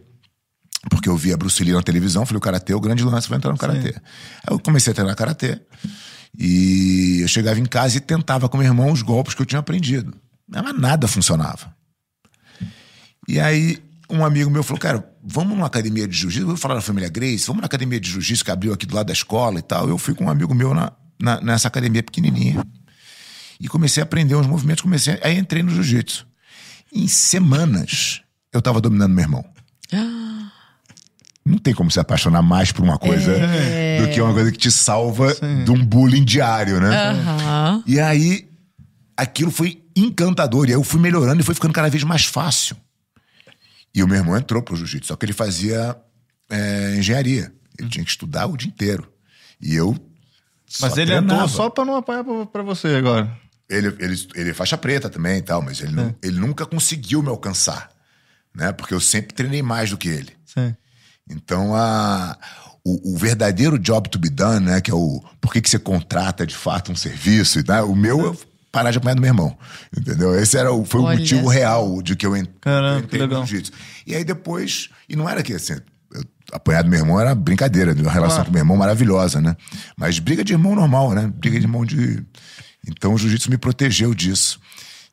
Porque 0.91 1.09
eu 1.09 1.17
via 1.17 1.35
Bruce 1.37 1.65
Lee 1.65 1.73
na 1.73 1.83
televisão, 1.83 2.27
falei, 2.27 2.37
o 2.39 2.41
karatê 2.43 2.73
é 2.75 2.77
o 2.77 2.81
grande 2.81 3.03
lance, 3.03 3.27
vou 3.27 3.37
entrar 3.39 3.51
no 3.53 3.59
karatê. 3.59 3.95
Aí 4.47 4.55
eu 4.55 4.59
comecei 4.59 4.91
a 4.91 4.95
treinar 4.95 5.17
karatê. 5.17 5.59
E 6.39 7.21
eu 7.23 7.29
chegava 7.29 7.59
em 7.59 7.65
casa 7.65 7.97
e 7.97 8.01
tentava 8.01 8.49
com 8.49 8.59
meu 8.59 8.67
irmão 8.67 8.93
os 8.93 9.01
golpes 9.01 9.35
que 9.35 9.41
eu 9.41 9.47
tinha 9.47 9.61
aprendido. 9.61 10.15
Mas 10.47 10.79
nada 10.79 11.09
funcionava. 11.09 11.75
E 13.27 13.41
aí, 13.41 13.79
um 14.11 14.25
amigo 14.25 14.51
meu 14.51 14.63
falou, 14.63 14.79
cara, 14.81 15.09
vamos 15.25 15.55
numa 15.57 15.67
academia 15.67 16.07
de 16.07 16.15
jiu-jitsu. 16.17 16.43
Eu 16.43 16.49
vou 16.49 16.57
falar 16.57 16.75
da 16.75 16.81
família 16.83 17.09
Grace, 17.09 17.47
vamos 17.47 17.63
na 17.63 17.67
academia 17.67 17.99
de 17.99 18.11
jiu-jitsu 18.11 18.45
que 18.45 18.51
abriu 18.51 18.73
aqui 18.73 18.85
do 18.85 18.95
lado 18.95 19.07
da 19.07 19.13
escola 19.13 19.59
e 19.59 19.63
tal. 19.63 19.89
Eu 19.89 19.97
fui 19.97 20.15
com 20.15 20.25
um 20.25 20.29
amigo 20.31 20.55
meu 20.55 20.75
na, 20.75 20.93
na- 21.21 21.41
nessa 21.41 21.69
academia 21.69 22.03
pequenininha. 22.03 22.63
E 23.61 23.69
comecei 23.69 24.03
a 24.03 24.05
aprender 24.05 24.35
uns 24.35 24.47
movimentos, 24.47 24.83
comecei. 24.83 25.19
Aí 25.23 25.39
entrei 25.39 25.63
no 25.63 25.71
jiu-jitsu. 25.71 26.27
Em 26.93 27.09
semanas, 27.09 28.23
eu 28.53 28.63
tava 28.63 28.81
dominando 28.81 29.13
meu 29.13 29.23
irmão. 29.25 29.45
Não 31.45 31.59
tem 31.59 31.75
como 31.75 31.91
se 31.91 32.01
apaixonar 32.01 32.41
mais 32.41 32.73
por 32.73 32.83
uma 32.83 32.99
coisa 32.99 33.33
do 34.01 34.11
que 34.11 34.21
uma 34.21 34.33
coisa 34.33 34.51
que 34.51 34.59
te 34.59 34.71
salva 34.71 35.35
de 35.65 35.71
um 35.71 35.85
bullying 35.85 36.25
diário, 36.25 36.81
né? 36.81 37.11
Aham. 37.11 37.83
E 37.87 38.01
aí, 38.01 38.49
aquilo 39.17 39.51
foi 39.51 39.83
encantador. 39.95 40.67
E 40.67 40.69
aí 40.69 40.75
eu 40.75 40.83
fui 40.83 41.01
melhorando 41.01 41.41
e 41.41 41.45
foi 41.45 41.55
ficando 41.55 41.75
cada 41.75 41.91
vez 41.91 42.03
mais 42.03 42.25
fácil. 42.25 42.77
E 43.95 44.03
o 44.03 44.09
meu 44.09 44.17
irmão 44.17 44.37
entrou 44.37 44.63
pro 44.63 44.75
jiu-jitsu, 44.75 45.09
só 45.09 45.17
que 45.17 45.25
ele 45.27 45.33
fazia 45.33 45.97
é, 46.51 46.97
engenharia. 46.97 47.53
Ele 47.79 47.89
tinha 47.89 48.05
que 48.05 48.11
estudar 48.11 48.47
o 48.47 48.57
dia 48.57 48.69
inteiro. 48.69 49.07
E 49.61 49.75
eu. 49.75 49.97
Mas 50.81 50.97
ele 50.97 51.07
treinava. 51.07 51.43
entrou 51.43 51.49
só 51.49 51.71
pra 51.71 51.85
não 51.85 51.97
apanhar 51.97 52.25
pra, 52.25 52.47
pra 52.47 52.63
você 52.63 52.89
agora. 52.89 53.31
Ele, 53.75 53.95
ele, 53.99 54.29
ele 54.35 54.51
é 54.51 54.55
faixa 54.55 54.77
preta 54.79 55.09
também 55.09 55.39
e 55.39 55.43
tal, 55.43 55.61
mas 55.63 55.81
ele, 55.81 55.93
não- 55.93 56.15
ele 56.23 56.39
nunca 56.39 56.65
conseguiu 56.67 57.23
me 57.23 57.29
alcançar. 57.29 57.91
Né? 58.55 58.71
Porque 58.73 58.95
eu 58.95 59.01
sempre 59.01 59.35
treinei 59.35 59.63
mais 59.63 59.91
do 59.91 59.97
que 59.99 60.09
ele. 60.09 60.33
Sim. 60.47 60.75
Então, 61.29 61.75
a, 61.75 62.37
o, 62.85 63.15
o 63.15 63.17
verdadeiro 63.17 63.79
job 63.79 64.09
to 64.09 64.19
be 64.19 64.29
done, 64.31 64.65
né? 64.67 64.81
Que 64.81 64.91
é 64.91 64.95
o 64.95 65.23
por 65.41 65.53
que, 65.53 65.61
que 65.61 65.69
você 65.71 65.79
contrata 65.79 66.47
de 66.47 66.55
fato 66.55 66.93
um 66.93 66.97
serviço 66.97 67.59
e 67.59 67.63
tal. 67.65 67.91
O 67.91 67.97
meu 67.97 68.33
é 68.33 68.37
parar 68.71 68.91
de 68.91 68.99
apanhar 68.99 69.15
do 69.15 69.21
meu 69.23 69.29
irmão. 69.31 69.57
Entendeu? 69.97 70.39
Esse 70.39 70.57
era 70.59 70.73
o, 70.73 70.85
foi 70.85 71.01
Olha 71.01 71.17
o 71.17 71.19
motivo 71.21 71.43
só. 71.45 71.49
real 71.49 72.03
de 72.03 72.15
que 72.15 72.27
eu 72.27 72.37
en- 72.37 72.47
Caramba, 72.61 72.99
eu 73.01 73.05
entrei 73.05 73.21
que 73.21 73.27
no 73.27 73.33
legal. 73.33 73.47
jiu-jitsu. 73.47 73.73
E 74.07 74.15
aí 74.15 74.23
depois. 74.25 74.89
E 75.09 75.17
não 75.17 75.29
era 75.29 75.43
que 75.43 75.53
assim. 75.55 75.73
eu- 76.13 76.25
Apanhar 76.53 76.83
do 76.83 76.91
meu 76.91 76.99
irmão 77.01 77.19
era 77.19 77.35
brincadeira, 77.35 77.93
uma 77.95 78.13
relação 78.13 78.37
Claro. 78.37 78.45
com 78.47 78.53
meu 78.53 78.61
irmão 78.61 78.77
maravilhosa, 78.77 79.41
né? 79.41 79.57
Mas 79.97 80.19
briga 80.19 80.45
de 80.45 80.53
irmão 80.53 80.75
normal, 80.77 81.13
né? 81.15 81.33
Briga 81.35 81.59
de 81.59 81.65
irmão 81.65 81.85
de. 81.87 82.23
Então 82.89 83.15
o 83.15 83.19
jiu-jitsu 83.19 83.51
me 83.51 83.59
protegeu 83.59 84.15
disso. 84.15 84.61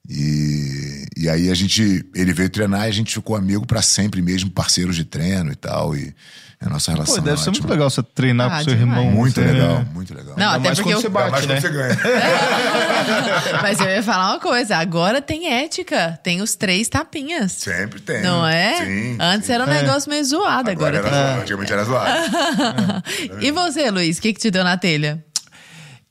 E, 0.09 1.05
e 1.15 1.29
aí 1.29 1.49
a 1.51 1.53
gente. 1.55 2.03
Ele 2.15 2.33
veio 2.33 2.49
treinar 2.49 2.85
e 2.85 2.89
a 2.89 2.93
gente 2.93 3.13
ficou 3.13 3.35
amigo 3.35 3.65
pra 3.67 3.81
sempre 3.81 4.21
mesmo, 4.21 4.49
parceiros 4.49 4.95
de 4.95 5.05
treino 5.05 5.51
e 5.51 5.55
tal. 5.55 5.95
E 5.95 6.13
a 6.59 6.69
nossa 6.69 6.91
relação. 6.91 7.15
Pô, 7.15 7.21
deve 7.21 7.35
é 7.35 7.37
ser 7.37 7.49
muito 7.51 7.59
ótima. 7.61 7.73
legal 7.73 7.89
você 7.89 8.01
treinar 8.03 8.51
Ah, 8.51 8.57
com 8.57 8.63
seu 8.63 8.75
demais. 8.75 8.99
irmão. 8.99 9.11
Muito 9.15 9.35
Você- 9.35 9.41
legal, 9.45 9.85
muito 9.93 10.13
legal. 10.15 10.33
Não, 10.37 10.49
até 10.49 10.59
mais 10.59 10.79
porque 10.79 10.89
quando 10.91 10.95
eu... 10.95 11.01
você 11.01 11.09
bate, 11.09 11.31
mais 11.31 11.45
né? 11.47 11.61
quando 11.61 11.61
você 11.61 11.69
ganha. 11.69 11.99
Mas 13.61 13.79
eu 13.79 13.87
ia 13.89 14.03
falar 14.03 14.31
uma 14.33 14.39
coisa, 14.39 14.77
agora 14.77 15.21
tem 15.21 15.51
ética, 15.53 16.19
tem 16.23 16.41
os 16.41 16.55
três 16.55 16.87
tapinhas. 16.87 17.51
Sempre 17.53 17.99
tem. 17.99 18.21
Não 18.21 18.45
é? 18.47 18.77
Sim. 18.85 19.17
Antes 19.19 19.47
sim. 19.47 19.53
era 19.53 19.63
um 19.65 19.67
negócio 19.67 20.09
meio 20.09 20.23
zoado, 20.25 20.69
agora, 20.71 20.99
Agora 20.99 21.09
tem. 21.09 21.11
era 21.19 21.27
zoado, 21.27 21.41
antigamente 21.41 21.73
era 21.73 21.83
zoado. 21.83 23.03
E 23.41 23.51
você, 23.51 23.89
Luiz, 23.91 24.17
o 24.17 24.21
que, 24.21 24.33
que 24.33 24.39
te 24.39 24.51
deu 24.51 24.63
na 24.63 24.77
telha? 24.77 25.23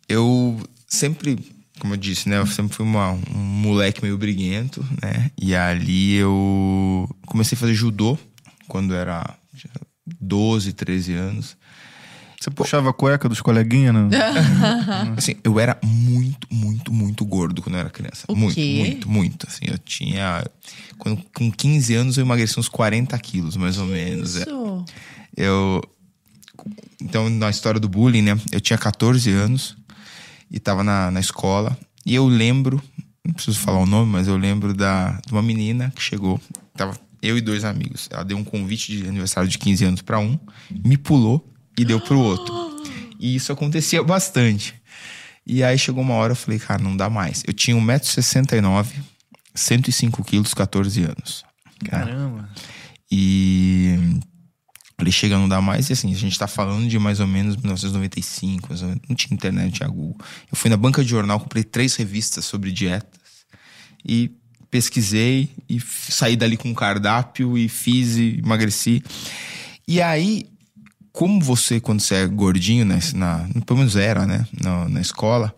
Eu 0.09 0.61
sempre, 0.91 1.39
como 1.79 1.95
eu 1.95 1.97
disse, 1.97 2.29
né? 2.29 2.37
Eu 2.39 2.47
sempre 2.47 2.75
fui 2.77 2.85
uma- 2.85 3.13
um 3.13 3.39
moleque 3.39 4.03
meio 4.03 4.19
briguento, 4.19 4.85
né? 5.03 5.31
E 5.41 5.55
ali 5.55 6.17
eu 6.17 7.09
comecei 7.27 7.57
a 7.57 7.59
fazer 7.59 7.75
judô 7.75 8.19
quando 8.69 8.93
era 8.95 9.35
tinha 9.57 9.73
12, 10.21 10.73
13 10.73 11.15
anos. 11.15 11.57
Você 12.41 12.51
puxava 12.51 12.89
a 12.89 12.93
cueca 12.93 13.29
dos 13.29 13.41
coleguinhas, 13.43 13.95
né? 14.09 14.09
Assim, 15.17 15.35
eu 15.45 15.61
era 15.61 15.79
muito, 15.85 16.49
muito, 16.51 16.91
muito 16.93 17.25
gordo 17.25 17.61
quando 17.63 17.75
eu 17.75 17.81
era 17.81 17.91
criança. 17.91 18.25
O 18.29 18.35
muito, 18.35 18.55
quê? 18.55 18.77
muito, 18.79 19.11
muito. 19.11 19.47
Assim, 19.47 19.67
eu 19.69 19.77
tinha. 19.79 20.45
Quando, 20.99 21.23
com 21.35 21.51
15 21.51 21.95
anos 21.95 22.17
eu 22.17 22.25
emagreci 22.25 22.59
uns 22.59 22.69
40 22.69 23.19
quilos, 23.19 23.57
mais 23.57 23.77
ou 23.79 23.87
menos. 23.87 24.37
é. 24.37 24.41
Isso. 24.43 24.85
Eu. 25.37 25.83
Então, 27.01 27.29
na 27.31 27.49
história 27.51 27.79
do 27.81 27.89
bullying, 27.89 28.23
né? 28.23 28.39
Eu 28.53 28.61
tinha 28.61 28.79
14 28.79 29.31
anos 29.31 29.77
e 30.51 30.59
tava 30.59 30.83
na, 30.83 31.11
na 31.11 31.21
escola. 31.21 31.77
E 32.05 32.15
eu 32.15 32.27
lembro, 32.27 32.83
não 33.25 33.35
preciso 33.35 33.59
falar 33.59 33.79
o 33.79 33.87
nome, 33.87 34.11
mas 34.11 34.27
eu 34.27 34.37
lembro 34.37 34.75
da, 34.75 35.21
de 35.27 35.33
uma 35.33 35.43
menina 35.43 35.93
que 35.95 36.03
chegou. 36.03 36.41
Tava 36.77 36.99
eu 37.23 37.37
e 37.37 37.41
dois 37.41 37.65
amigos. 37.65 38.09
Ela 38.11 38.25
deu 38.25 38.37
um 38.37 38.45
convite 38.45 38.97
de 38.97 39.09
aniversário 39.09 39.49
de 39.49 39.59
15 39.59 39.85
anos 39.85 40.03
pra 40.03 40.19
um, 40.19 40.39
me 40.85 40.97
pulou 40.97 41.47
e 41.79 41.85
deu 41.85 42.01
pro 42.01 42.19
outro. 42.19 42.55
E 43.19 43.35
isso 43.35 43.53
acontecia 43.53 44.03
bastante. 44.03 44.75
E 45.47 45.63
aí 45.63 45.79
chegou 45.79 46.03
uma 46.03 46.15
hora, 46.15 46.33
eu 46.33 46.37
falei, 46.37 46.59
cara, 46.59 46.83
não 46.83 46.97
dá 46.97 47.11
mais. 47.11 47.43
Eu 47.47 47.53
tinha 47.53 47.77
1,69m, 47.77 48.87
105 49.55 50.25
quilos, 50.25 50.55
14 50.55 51.03
anos. 51.05 51.45
Caramba. 51.85 52.49
E 53.11 53.99
ele 55.03 55.13
chega, 55.13 55.39
não 55.39 55.49
dá 55.49 55.61
mais. 55.61 55.91
E 55.91 55.93
assim, 55.93 56.13
a 56.13 56.17
gente 56.17 56.39
tá 56.39 56.47
falando 56.47 56.89
de 56.89 56.99
mais 56.99 57.21
ou 57.21 57.27
menos 57.27 57.57
1995, 57.57 58.69
mais 58.69 58.83
ou 58.83 58.89
menos. 58.89 59.03
não 59.09 59.17
tinha 59.17 59.35
internet, 59.35 59.65
não 59.65 59.71
tinha 59.71 59.89
Google. 59.89 60.17
Eu 60.51 60.57
fui 60.57 60.71
na 60.71 60.77
banca 60.77 61.03
de 61.03 61.11
jornal, 61.11 61.41
comprei 61.41 61.65
três 61.65 61.97
revistas 61.97 62.45
sobre 62.45 62.73
dietas 62.73 63.21
e 64.05 64.31
pesquisei 64.71 65.51
e 65.69 65.81
saí 65.81 66.37
dali 66.37 66.57
com 66.57 66.69
um 66.69 66.75
cardápio 66.75 67.59
e 67.59 67.69
fiz 67.69 68.17
e 68.17 68.39
emagreci. 68.39 69.03
E 69.87 70.01
aí, 70.01 70.47
como 71.13 71.41
você, 71.41 71.81
quando 71.81 72.01
você 72.01 72.15
é 72.15 72.27
gordinho, 72.27 72.85
né, 72.85 73.01
na, 73.15 73.49
pelo 73.67 73.79
menos 73.81 73.97
era, 73.97 74.27
né, 74.27 74.47
na, 74.63 74.89
na 74.89 75.01
escola, 75.01 75.55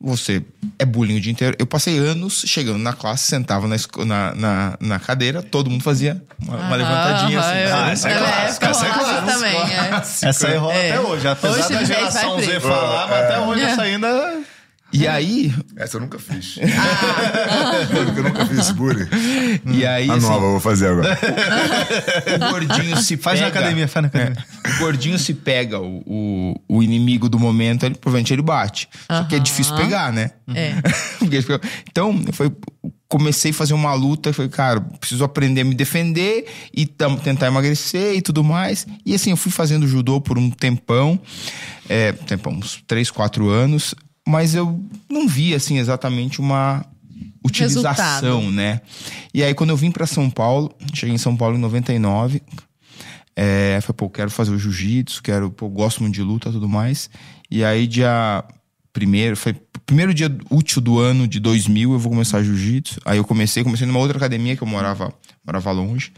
você 0.00 0.42
é 0.78 0.84
bullying 0.84 1.16
o 1.16 1.20
dia 1.20 1.32
inteiro. 1.32 1.56
Eu 1.58 1.66
passei 1.66 1.98
anos 1.98 2.44
chegando 2.46 2.78
na 2.78 2.92
classe, 2.92 3.24
sentava 3.28 3.66
na, 3.66 3.76
na, 4.04 4.34
na, 4.34 4.76
na 4.80 4.98
cadeira, 5.00 5.42
todo 5.42 5.70
mundo 5.70 5.82
fazia 5.82 6.22
uma, 6.42 6.56
uma 6.56 6.76
levantadinha 6.76 7.40
assim. 7.40 7.58
eu- 7.58 7.74
Ah, 7.76 7.90
essa 7.90 8.08
é 8.10 8.14
eu- 8.14 8.18
clássica, 8.18 8.66
essa 8.68 8.86
é 8.86 8.88
clássica 8.90 9.22
clássica. 9.22 9.32
também, 9.32 9.56
é. 9.74 10.28
Essa 10.28 10.48
aí 10.48 10.56
rola 10.56 10.74
É. 10.74 10.90
até 10.90 11.00
hoje. 11.00 11.28
Apesar 11.28 11.58
Hoje 11.58 11.72
da 11.72 11.84
geração 11.84 12.40
Z 12.40 12.60
falar, 12.60 13.06
mas 13.08 13.24
até 13.24 13.40
hoje 13.40 13.60
É. 13.62 13.64
essa 13.70 13.82
ainda. 13.82 14.38
E 14.98 15.06
aí, 15.06 15.54
Essa 15.76 15.96
eu 15.96 16.00
nunca 16.00 16.18
fiz. 16.18 16.58
Ah. 16.66 17.86
eu 18.16 18.22
nunca 18.22 18.46
fiz 18.46 18.58
esse 18.58 18.72
bullying. 18.72 19.06
e 19.66 19.84
aí 19.86 20.10
A 20.10 20.14
assim, 20.14 20.26
nova 20.26 20.44
eu 20.44 20.50
vou 20.52 20.60
fazer 20.60 20.88
agora. 20.88 21.18
o 22.46 22.50
gordinho 22.50 22.96
se 22.98 23.16
Faz 23.16 23.40
na 23.40 23.46
pega- 23.46 23.60
academia, 23.60 23.88
faz 23.88 24.02
na 24.02 24.08
academia. 24.08 24.44
É, 24.64 24.70
o 24.70 24.78
gordinho 24.78 25.18
se 25.18 25.34
pega 25.34 25.80
o, 25.80 26.02
o, 26.06 26.60
o 26.68 26.82
inimigo 26.82 27.28
do 27.28 27.38
momento, 27.38 27.84
ele, 27.86 27.94
provavelmente 27.96 28.32
ele 28.32 28.42
bate. 28.42 28.88
Só 29.10 29.24
que 29.24 29.34
é 29.34 29.38
difícil 29.38 29.74
pegar, 29.76 30.12
né? 30.12 30.30
É. 30.54 30.74
Tipo, 31.26 31.60
então, 31.90 32.24
foi, 32.32 32.52
comecei 33.08 33.50
a 33.50 33.54
fazer 33.54 33.74
uma 33.74 33.92
luta. 33.94 34.32
Falei, 34.32 34.50
cara, 34.50 34.80
preciso 34.80 35.24
aprender 35.24 35.62
a 35.62 35.64
me 35.64 35.74
defender 35.74 36.46
e 36.74 36.86
tam- 36.86 37.16
tentar 37.16 37.46
emagrecer 37.48 38.14
e 38.14 38.22
tudo 38.22 38.42
mais. 38.44 38.86
E 39.04 39.14
assim, 39.14 39.30
eu 39.30 39.36
fui 39.36 39.50
fazendo 39.52 39.86
judô 39.88 40.20
por 40.20 40.38
um 40.38 40.50
tempão, 40.50 41.18
é, 41.88 42.12
tempão, 42.12 42.52
uns 42.54 42.82
3, 42.86 43.10
4 43.10 43.48
anos, 43.48 43.94
mas 44.26 44.54
eu 44.54 44.80
não 45.08 45.28
vi, 45.28 45.54
assim, 45.54 45.78
exatamente 45.78 46.40
uma 46.40 46.84
utilização, 47.44 48.40
Resultado. 48.40 48.52
né? 48.52 48.80
E 49.32 49.42
aí, 49.42 49.54
quando 49.54 49.70
eu 49.70 49.76
vim 49.76 49.90
pra 49.90 50.06
São 50.06 50.28
Paulo, 50.28 50.74
cheguei 50.92 51.14
em 51.14 51.18
São 51.18 51.36
Paulo 51.36 51.56
em 51.56 51.60
99. 51.60 52.42
É, 53.36 53.78
falei, 53.82 53.96
pô, 53.96 54.10
quero 54.10 54.30
fazer 54.30 54.50
o 54.50 54.58
jiu-jitsu, 54.58 55.22
quero, 55.22 55.50
pô, 55.50 55.68
gosto 55.68 56.02
muito 56.02 56.14
de 56.14 56.22
luta 56.22 56.50
tudo 56.50 56.68
mais. 56.68 57.08
E 57.50 57.62
aí, 57.62 57.86
dia 57.86 58.44
primeiro, 58.92 59.36
foi 59.36 59.54
primeiro 59.84 60.14
dia 60.14 60.34
útil 60.50 60.80
do 60.80 60.98
ano 60.98 61.28
de 61.28 61.38
2000, 61.38 61.92
eu 61.92 61.98
vou 61.98 62.10
começar 62.10 62.42
jiu-jitsu. 62.42 62.98
Aí 63.04 63.18
eu 63.18 63.24
comecei, 63.24 63.62
comecei 63.62 63.86
numa 63.86 63.98
outra 64.00 64.16
academia 64.16 64.56
que 64.56 64.62
eu 64.62 64.66
morava, 64.66 65.12
morava 65.44 65.70
longe. 65.70 66.12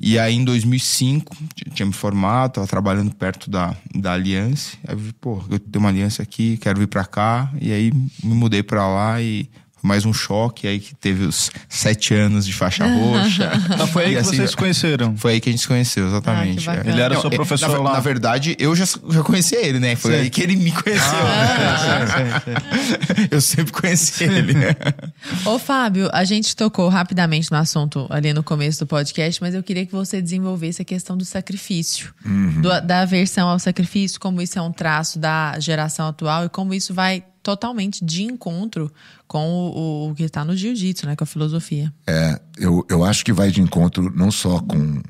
E 0.00 0.18
aí, 0.18 0.34
em 0.34 0.44
2005, 0.44 1.36
t- 1.54 1.70
tinha 1.70 1.86
me 1.86 1.92
formado, 1.92 2.52
tava 2.54 2.66
trabalhando 2.66 3.14
perto 3.14 3.48
da, 3.50 3.74
da 3.94 4.12
Aliança. 4.12 4.76
Aí 4.86 4.94
eu 4.94 5.00
pô, 5.20 5.42
eu 5.50 5.58
tenho 5.58 5.82
uma 5.84 5.88
aliança 5.88 6.22
aqui, 6.22 6.56
quero 6.58 6.78
vir 6.78 6.88
pra 6.88 7.04
cá. 7.04 7.52
E 7.60 7.72
aí, 7.72 7.92
me 7.92 8.34
mudei 8.34 8.62
pra 8.62 8.86
lá 8.88 9.20
e 9.22 9.48
mais 9.86 10.04
um 10.04 10.12
choque. 10.12 10.66
Aí 10.66 10.80
que 10.80 10.94
teve 10.94 11.24
os 11.24 11.50
sete 11.68 12.14
anos 12.14 12.44
de 12.46 12.52
faixa 12.52 12.84
roxa. 12.86 13.52
Então 13.72 13.86
foi 13.86 14.04
aí 14.06 14.10
E 14.10 14.14
que 14.14 14.18
assim, 14.20 14.36
vocês 14.36 14.50
se 14.50 14.56
conheceram. 14.56 15.16
foi 15.16 15.34
aí 15.34 15.40
que 15.40 15.48
a 15.48 15.52
gente 15.52 15.60
se 15.62 15.68
conheceu, 15.68 16.06
exatamente. 16.06 16.68
Ah, 16.68 16.74
é. 16.76 16.80
Ele 16.88 17.00
era 17.00 17.14
Não, 17.14 17.20
seu 17.20 17.30
professor 17.30 17.70
na, 17.70 17.78
lá. 17.78 17.92
Na 17.94 18.00
verdade, 18.00 18.56
eu 18.58 18.74
já, 18.74 18.84
já 19.10 19.22
conhecia 19.22 19.64
ele, 19.64 19.78
né? 19.78 19.94
Foi 19.96 20.12
Sim. 20.12 20.18
aí 20.20 20.30
que 20.30 20.42
ele 20.42 20.56
me 20.56 20.72
conheceu. 20.72 21.18
eu 23.30 23.40
sempre 23.40 23.72
conheci 23.72 24.24
ele. 24.24 24.54
Ô, 25.44 25.58
Fábio, 25.58 26.08
a 26.12 26.24
gente 26.24 26.54
tocou 26.56 26.88
rapidamente 26.88 27.50
no 27.50 27.56
assunto 27.58 28.06
ali 28.10 28.32
no 28.32 28.42
começo 28.42 28.80
do 28.80 28.86
podcast, 28.86 29.40
mas 29.40 29.54
eu 29.54 29.62
queria 29.62 29.84
que 29.86 29.92
você 29.92 30.20
desenvolvesse 30.22 30.82
a 30.82 30.84
questão 30.84 31.16
do 31.16 31.24
sacrifício, 31.24 32.12
do- 32.60 32.80
da 32.80 33.00
aversão 33.02 33.48
ao 33.48 33.58
sacrifício, 33.58 34.18
como 34.20 34.40
isso 34.40 34.58
é 34.58 34.62
um 34.62 34.72
traço 34.72 35.18
da 35.18 35.58
geração 35.58 36.08
atual 36.08 36.44
e 36.44 36.48
como 36.48 36.74
isso 36.74 36.94
vai 36.94 37.24
totalmente 37.44 38.04
de 38.04 38.24
encontro 38.24 38.90
com 39.28 39.46
o, 39.46 40.10
o 40.10 40.14
que 40.14 40.24
está 40.24 40.44
no 40.44 40.56
jiu-jitsu, 40.56 41.06
né? 41.06 41.14
Com 41.14 41.24
a 41.24 41.26
filosofia. 41.26 41.92
É, 42.06 42.40
eu, 42.56 42.84
eu 42.88 43.04
acho 43.04 43.24
que 43.24 43.32
vai 43.32 43.50
de 43.50 43.60
encontro 43.60 44.10
não 44.16 44.30
só 44.30 44.58
com. 44.60 45.02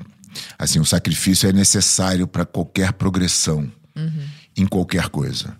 Assim, 0.59 0.79
o 0.79 0.85
sacrifício 0.85 1.49
é 1.49 1.53
necessário 1.53 2.27
para 2.27 2.45
qualquer 2.45 2.91
progressão 2.91 3.71
em 4.57 4.67
qualquer 4.67 5.07
coisa. 5.07 5.55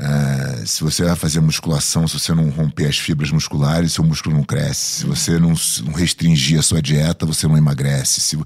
É, 0.00 0.64
se 0.64 0.82
você 0.82 1.04
vai 1.04 1.14
fazer 1.14 1.40
musculação, 1.40 2.08
se 2.08 2.18
você 2.18 2.32
não 2.32 2.48
romper 2.48 2.86
as 2.86 2.98
fibras 2.98 3.30
musculares, 3.30 3.92
seu 3.92 4.04
músculo 4.04 4.34
não 4.34 4.44
cresce. 4.44 5.00
Se 5.00 5.06
você 5.06 5.38
não, 5.38 5.52
não 5.84 5.92
restringir 5.92 6.58
a 6.58 6.62
sua 6.62 6.80
dieta, 6.80 7.26
você 7.26 7.46
não 7.46 7.58
emagrece. 7.58 8.20
Se, 8.20 8.38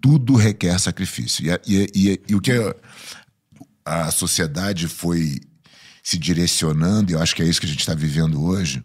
tudo 0.00 0.36
requer 0.36 0.78
sacrifício. 0.78 1.46
E, 1.46 1.60
e, 1.66 1.90
e, 1.94 2.22
e 2.28 2.34
o 2.34 2.40
que 2.40 2.52
a, 2.52 2.74
a 4.06 4.10
sociedade 4.10 4.88
foi 4.88 5.40
se 6.02 6.18
direcionando, 6.18 7.12
e 7.12 7.14
eu 7.14 7.22
acho 7.22 7.34
que 7.34 7.42
é 7.42 7.46
isso 7.46 7.60
que 7.60 7.66
a 7.66 7.68
gente 7.68 7.80
está 7.80 7.94
vivendo 7.94 8.42
hoje, 8.42 8.82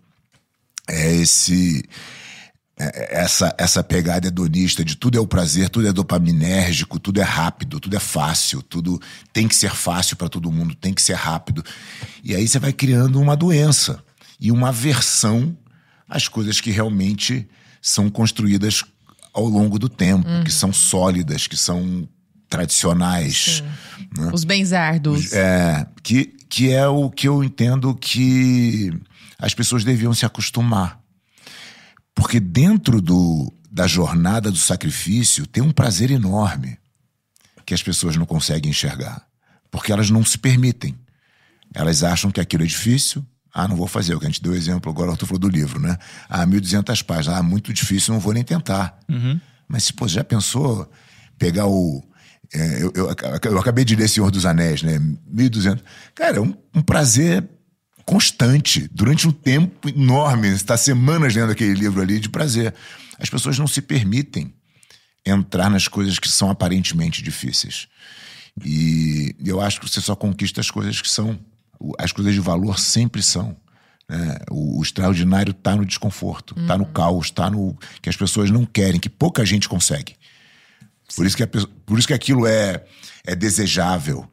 é 0.88 1.14
esse 1.16 1.84
é- 2.80 3.22
essa 3.22 3.56
essa 3.58 3.84
pegada 3.84 4.28
hedonista 4.28 4.86
de 4.86 4.96
tudo 4.96 5.18
é 5.18 5.22
o 5.22 5.26
prazer, 5.26 5.68
tudo 5.70 5.88
é 5.88 5.92
dopaminérgico, 5.94 7.00
tudo 7.00 7.20
é 7.20 7.24
rápido, 7.24 7.80
tudo 7.80 7.96
é 7.96 8.00
fácil, 8.00 8.62
tudo 8.62 9.02
tem 9.34 9.48
que 9.48 9.56
ser 9.56 9.72
fácil 9.74 10.16
para 10.16 10.30
todo 10.30 10.52
mundo, 10.52 10.76
tem 10.76 10.94
que 10.94 11.02
ser 11.02 11.16
rápido. 11.16 11.64
E 12.24 12.36
aí 12.36 12.48
você 12.48 12.60
vai 12.60 12.72
criando 12.72 13.20
uma 13.20 13.36
doença 13.36 14.00
e 14.40 14.52
uma 14.52 14.70
aversão 14.70 15.58
às 16.08 16.28
coisas 16.28 16.62
que 16.62 16.70
realmente 16.70 17.50
são 17.82 18.10
construídas 18.12 18.84
ao 19.34 19.46
longo 19.46 19.80
do 19.80 19.90
tempo, 19.90 20.28
que 20.46 20.52
são 20.52 20.72
sólidas, 20.72 21.48
que 21.48 21.58
são 21.58 22.08
tradicionais. 22.48 23.64
né? 24.16 24.30
Os 24.32 24.44
benzardos. 24.44 25.34
É, 25.34 25.86
que, 26.04 26.37
que 26.50 26.72
é 26.72 26.88
o 26.88 27.10
que 27.10 27.28
eu 27.28 27.44
entendo 27.44 27.94
que 27.96 28.92
as 29.38 29.54
pessoas 29.54 29.84
deviam 29.84 30.14
se 30.14 30.26
acostumar. 30.26 31.00
Porque 32.16 32.40
dentro 32.40 33.02
do, 33.02 33.54
da 33.70 33.86
jornada 33.86 34.50
do 34.50 34.58
sacrifício 34.58 35.46
tem 35.46 35.62
um 35.62 35.72
prazer 35.72 36.10
enorme 36.10 36.78
que 37.66 37.74
as 37.74 37.84
pessoas 37.84 38.16
não 38.16 38.26
conseguem 38.26 38.72
enxergar. 38.72 39.28
Porque 39.70 39.92
elas 39.92 40.10
não 40.10 40.24
se 40.24 40.38
permitem. 40.38 40.98
Elas 41.74 42.02
acham 42.02 42.32
que 42.32 42.40
aquilo 42.40 42.64
é 42.64 42.66
difícil. 42.66 43.26
Ah, 43.54 43.68
não 43.68 43.76
vou 43.76 43.88
fazer. 43.88 44.16
O 44.16 44.20
que 44.20 44.26
a 44.26 44.30
gente 44.30 44.42
deu 44.42 44.56
exemplo 44.56 44.90
agora, 44.90 45.10
o 45.10 45.12
Arthur 45.12 45.26
falou 45.26 45.40
do 45.40 45.50
livro, 45.50 45.80
né? 45.80 45.98
Ah, 46.30 46.46
1.200 46.48 47.04
páginas. 47.04 47.38
Ah, 47.38 47.44
muito 47.44 47.74
difícil, 47.74 48.14
não 48.14 48.22
vou 48.22 48.34
nem 48.34 48.44
tentar. 48.44 48.98
Mas, 49.68 49.84
se 49.84 49.94
pô, 49.94 50.08
já 50.08 50.24
pensou 50.24 50.90
pegar 51.38 51.68
o. 51.68 52.04
é, 52.54 52.84
eu, 52.84 52.92
eu, 52.96 53.16
eu 53.44 53.60
acabei 53.60 53.84
de 53.84 53.96
ler 53.96 54.08
Senhor 54.08 54.32
dos 54.32 54.46
Anéis, 54.46 54.82
né? 54.82 55.00
1.200. 55.34 55.82
Cara, 56.16 56.38
é 56.38 56.42
um, 56.42 56.54
um 56.74 56.82
prazer 56.82 57.48
constante, 58.06 58.88
durante 58.94 59.28
um 59.28 59.32
tempo 59.32 59.90
enorme. 59.90 60.50
Você 60.50 60.56
está 60.56 60.78
semanas 60.78 61.36
lendo 61.36 61.52
aquele 61.52 61.74
livro 61.74 62.02
ali 62.02 62.20
de 62.20 62.30
prazer. 62.30 62.74
As 63.20 63.30
pessoas 63.30 63.60
não 63.60 63.68
se 63.68 63.82
permitem 63.82 64.54
entrar 65.26 65.70
nas 65.70 65.90
coisas 65.90 66.18
que 66.18 66.30
são 66.30 66.50
aparentemente 66.50 67.22
difíceis. 67.22 67.88
E 68.64 69.36
eu 69.44 69.60
acho 69.60 69.82
que 69.82 69.90
você 69.90 70.00
só 70.00 70.16
conquista 70.16 70.62
as 70.62 70.72
coisas 70.72 71.02
que 71.02 71.10
são. 71.10 71.38
As 72.00 72.12
coisas 72.12 72.34
de 72.34 72.40
valor 72.40 72.80
sempre 72.80 73.22
são. 73.22 73.56
né? 74.10 74.38
O, 74.50 74.80
o 74.80 74.82
extraordinário 74.82 75.52
está 75.52 75.76
no 75.76 75.86
desconforto, 75.86 76.56
está 76.60 76.78
no 76.78 76.86
caos, 76.86 77.28
está 77.28 77.50
no. 77.50 77.78
que 78.02 78.10
as 78.10 78.16
pessoas 78.16 78.50
não 78.50 78.66
querem, 78.66 79.00
que 79.00 79.10
pouca 79.10 79.46
gente 79.46 79.68
consegue. 79.68 80.16
Por 81.16 81.26
isso 81.26 81.36
que, 81.38 81.44
a 81.44 81.48
por 81.48 81.98
isso 81.98 82.08
que 82.08 82.14
aquilo 82.14 82.46
é, 82.46 82.84
é 83.26 83.36
desejável. 83.36 84.28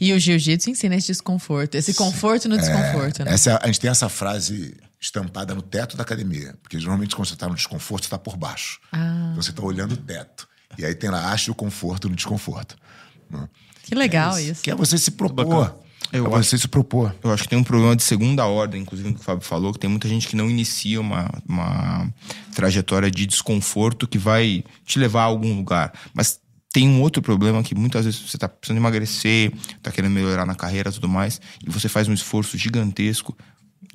E 0.00 0.12
o 0.12 0.18
jiu-jitsu 0.18 0.70
ensina 0.70 0.94
esse 0.96 1.06
desconforto, 1.08 1.74
esse 1.76 1.94
conforto 1.94 2.48
no 2.48 2.56
desconforto, 2.56 3.24
né? 3.24 3.32
Essa, 3.32 3.52
é 3.52 3.58
a- 3.62 3.66
gente 3.66 3.80
tem 3.80 3.90
essa 3.90 4.08
frase 4.08 4.76
estampada 5.00 5.54
no 5.54 5.62
teto 5.62 5.96
da 5.96 6.02
academia. 6.02 6.54
Porque 6.62 6.76
normalmente 6.76 7.14
quando 7.16 7.28
você 7.28 7.34
está 7.34 7.48
no 7.48 7.54
desconforto, 7.54 8.04
você 8.04 8.06
está 8.08 8.18
por 8.18 8.36
baixo. 8.36 8.78
Ah. 8.92 9.28
Então 9.30 9.42
você 9.42 9.50
está 9.50 9.62
olhando 9.62 9.92
o 9.92 9.96
teto. 9.96 10.48
E 10.78 10.84
aí 10.84 10.94
tem 10.94 11.10
lá, 11.10 11.30
ache 11.32 11.50
o 11.50 11.54
conforto 11.54 12.08
no 12.08 12.16
desconforto. 12.16 12.76
né? 13.30 13.48
Que 13.82 13.94
legal 13.94 14.38
isso. 14.38 14.62
Que 14.62 14.70
é 14.70 14.74
você 14.74 14.96
se 14.98 15.10
propor. 15.12 15.78
Eu 16.12 16.26
é 16.26 16.28
você 16.28 16.58
se 16.58 16.68
propor. 16.68 17.14
Eu 17.24 17.32
acho 17.32 17.44
que 17.44 17.48
tem 17.48 17.58
um 17.58 17.64
problema 17.64 17.96
de 17.96 18.02
segunda 18.02 18.44
ordem, 18.44 18.82
inclusive 18.82 19.08
no 19.08 19.14
que 19.14 19.20
o 19.20 19.24
Fábio 19.24 19.44
falou, 19.44 19.72
que 19.72 19.78
tem 19.78 19.88
muita 19.88 20.06
gente 20.08 20.28
que 20.28 20.36
não 20.36 20.50
inicia 20.50 21.00
uma, 21.00 21.30
uma 21.48 22.12
trajetória 22.54 23.10
de 23.10 23.24
desconforto 23.24 24.06
que 24.06 24.18
vai 24.18 24.62
te 24.84 24.98
levar 24.98 25.22
a 25.22 25.24
algum 25.24 25.56
lugar. 25.56 25.92
Mas 26.12 26.38
tem 26.70 26.88
um 26.88 27.00
outro 27.00 27.22
problema 27.22 27.62
que 27.62 27.74
muitas 27.74 28.04
vezes 28.04 28.20
você 28.20 28.36
tá 28.36 28.48
precisando 28.48 28.78
emagrecer, 28.78 29.52
tá 29.82 29.90
querendo 29.90 30.12
melhorar 30.12 30.44
na 30.44 30.54
carreira 30.54 30.90
e 30.90 30.92
tudo 30.92 31.08
mais, 31.08 31.40
e 31.66 31.70
você 31.70 31.88
faz 31.88 32.08
um 32.08 32.12
esforço 32.12 32.58
gigantesco 32.58 33.36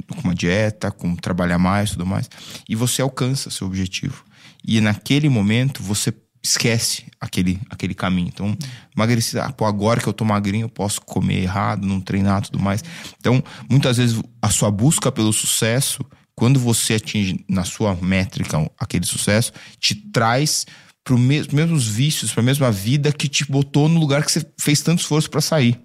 com 0.07 0.22
uma 0.22 0.36
dieta, 0.36 0.91
com 0.91 1.15
trabalhar 1.15 1.57
mais 1.57 1.89
e 1.89 1.91
tudo 1.93 2.05
mais, 2.05 2.30
e 2.68 2.76
você 2.76 3.01
alcança 3.01 3.49
seu 3.49 3.68
objetivo. 3.68 4.24
E 4.65 4.82
naquele 4.82 5.30
momento 5.30 5.82
você 5.82 6.13
esquece 6.44 7.06
aquele, 7.20 7.60
aquele 7.70 7.94
caminho. 7.94 8.30
Então, 8.30 8.58
emagrecer, 8.96 9.44
ah, 9.44 9.52
pô, 9.52 9.66
agora 9.66 10.00
que 10.00 10.08
eu 10.08 10.14
tô 10.14 10.24
magrinho, 10.24 10.66
eu 10.66 10.70
posso 10.70 11.02
comer 11.02 11.42
errado, 11.44 11.86
não 11.86 12.00
treinar 12.00 12.42
tudo 12.42 12.60
mais. 12.60 12.84
Então, 13.20 13.44
muitas 13.70 13.98
vezes 13.98 14.22
a 14.42 14.50
sua 14.50 14.72
busca 14.72 15.12
pelo 15.12 15.34
sucesso, 15.34 16.04
quando 16.36 16.60
você 16.60 16.96
atinge 16.96 17.44
na 17.50 17.64
sua 17.64 17.96
métrica 17.96 18.70
aquele 18.80 19.06
sucesso, 19.06 19.52
te 19.80 19.96
traz 19.96 20.66
para 21.04 21.16
os 21.16 21.48
mesmos 21.48 21.88
vícios, 21.88 22.32
para 22.32 22.42
a 22.42 22.46
mesma 22.46 22.72
vida 22.72 23.14
que 23.14 23.30
te 23.30 23.46
botou 23.50 23.88
no 23.88 24.00
lugar 24.00 24.26
que 24.26 24.32
você 24.32 24.46
fez 24.60 24.82
tanto 24.82 25.00
esforço 25.00 25.30
para 25.30 25.40
sair. 25.40 25.80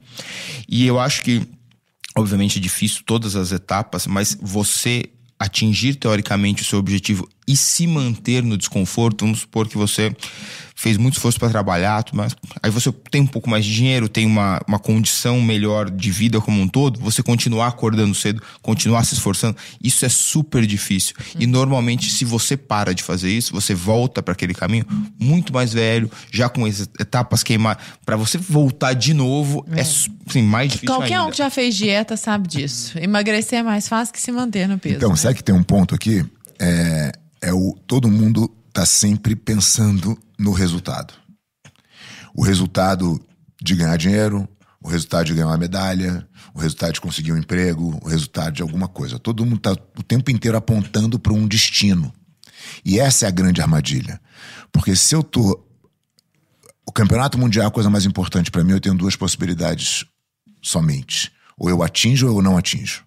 E 0.69 0.85
eu 0.85 0.99
acho 0.99 1.23
que, 1.23 1.47
obviamente, 2.17 2.59
é 2.59 2.61
difícil 2.61 3.03
todas 3.07 3.37
as 3.37 3.53
etapas, 3.53 4.07
mas 4.07 4.37
você 4.41 5.05
atingir 5.39 5.95
teoricamente 5.95 6.63
o 6.63 6.65
seu 6.65 6.79
objetivo 6.79 7.29
e 7.47 7.57
se 7.57 7.87
manter 7.87 8.43
no 8.43 8.57
desconforto. 8.57 9.25
Vamos 9.25 9.41
supor 9.41 9.69
que 9.69 9.77
você 9.77 10.15
fez 10.83 10.97
muito 10.97 11.15
esforço 11.15 11.39
para 11.39 11.49
trabalhar, 11.49 12.05
mas 12.13 12.35
aí 12.61 12.69
você 12.69 12.91
tem 13.09 13.23
um 13.23 13.27
pouco 13.27 13.49
mais 13.49 13.65
de 13.65 13.73
dinheiro, 13.73 14.09
tem 14.09 14.27
uma, 14.27 14.61
uma 14.67 14.81
condição 14.81 15.41
melhor 15.41 15.89
de 15.89 16.11
vida 16.11 16.41
como 16.41 16.61
um 16.61 16.67
todo, 16.67 16.99
você 16.99 17.23
continuar 17.23 17.69
acordando 17.69 18.13
cedo, 18.17 18.43
continuar 18.61 19.05
se 19.05 19.15
esforçando, 19.15 19.57
isso 19.81 20.05
é 20.05 20.09
super 20.09 20.67
difícil. 20.67 21.15
E 21.39 21.47
normalmente, 21.47 22.11
se 22.11 22.25
você 22.25 22.57
para 22.57 22.93
de 22.93 23.03
fazer 23.05 23.31
isso, 23.31 23.53
você 23.53 23.77
volta 23.77 24.21
para 24.21 24.33
aquele 24.33 24.55
caminho 24.55 24.85
muito 25.17 25.53
mais 25.53 25.73
velho, 25.73 26.11
já 26.33 26.49
com 26.49 26.65
as 26.65 26.81
etapas 26.99 27.45
queimadas. 27.45 27.85
Para 28.05 28.17
você 28.17 28.37
voltar 28.37 28.93
de 28.95 29.15
novo, 29.15 29.65
é, 29.71 29.83
assim, 29.83 30.43
mais 30.43 30.73
difícil. 30.73 30.97
Qualquer 30.97 31.15
ainda. 31.15 31.27
um 31.27 31.31
que 31.31 31.39
já 31.39 31.49
fez 31.49 31.77
dieta 31.77 32.17
sabe 32.17 32.49
disso. 32.49 32.99
Emagrecer 32.99 33.61
é 33.61 33.63
mais 33.63 33.87
fácil 33.87 34.13
que 34.13 34.21
se 34.21 34.33
manter 34.33 34.67
no 34.67 34.79
peso. 34.79 34.97
Então, 34.97 35.11
né? 35.11 35.17
sabe 35.17 35.37
que 35.37 35.45
tem 35.45 35.55
um 35.55 35.63
ponto 35.63 35.95
aqui? 35.95 36.25
É, 36.59 37.13
é 37.43 37.53
o 37.53 37.77
todo 37.87 38.09
mundo 38.09 38.49
tá 38.73 38.87
sempre 38.87 39.35
pensando 39.35 40.17
no 40.39 40.53
resultado. 40.53 41.13
O 42.35 42.43
resultado 42.43 43.21
de 43.61 43.75
ganhar 43.75 43.97
dinheiro, 43.99 44.49
o 44.81 44.89
resultado 44.89 45.27
de 45.27 45.35
ganhar 45.35 45.49
uma 45.49 45.59
medalha, 45.59 46.27
o 46.55 46.61
resultado 46.61 46.95
de 46.95 47.01
conseguir 47.01 47.33
um 47.33 47.37
emprego, 47.37 47.99
o 48.03 48.09
resultado 48.09 48.55
de 48.55 48.63
alguma 48.63 48.89
coisa. 48.89 49.19
Todo 49.19 49.45
mundo 49.45 49.59
tá 49.59 49.73
o 49.73 50.03
tempo 50.03 50.31
inteiro 50.31 50.57
apontando 50.57 51.19
para 51.19 51.33
um 51.33 51.47
destino. 51.47 52.13
E 52.85 52.99
essa 52.99 53.27
é 53.27 53.29
a 53.29 53.33
grande 53.33 53.61
armadilha. 53.61 54.21
Porque 54.71 54.97
se 54.97 55.15
eu 55.15 55.23
tô 55.23 55.69
o 56.87 56.93
campeonato 56.93 57.39
mundial 57.39 57.65
é 57.65 57.69
a 57.69 57.73
coisa 57.73 57.89
mais 57.89 58.05
importante 58.05 58.51
para 58.51 58.65
mim, 58.65 58.73
eu 58.73 58.81
tenho 58.81 58.95
duas 58.95 59.17
possibilidades 59.17 60.05
somente. 60.61 61.33
Ou 61.57 61.71
eu 61.71 61.83
atinjo 61.83 62.29
ou 62.29 62.39
eu 62.39 62.43
não 62.43 62.57
atinjo. 62.57 63.05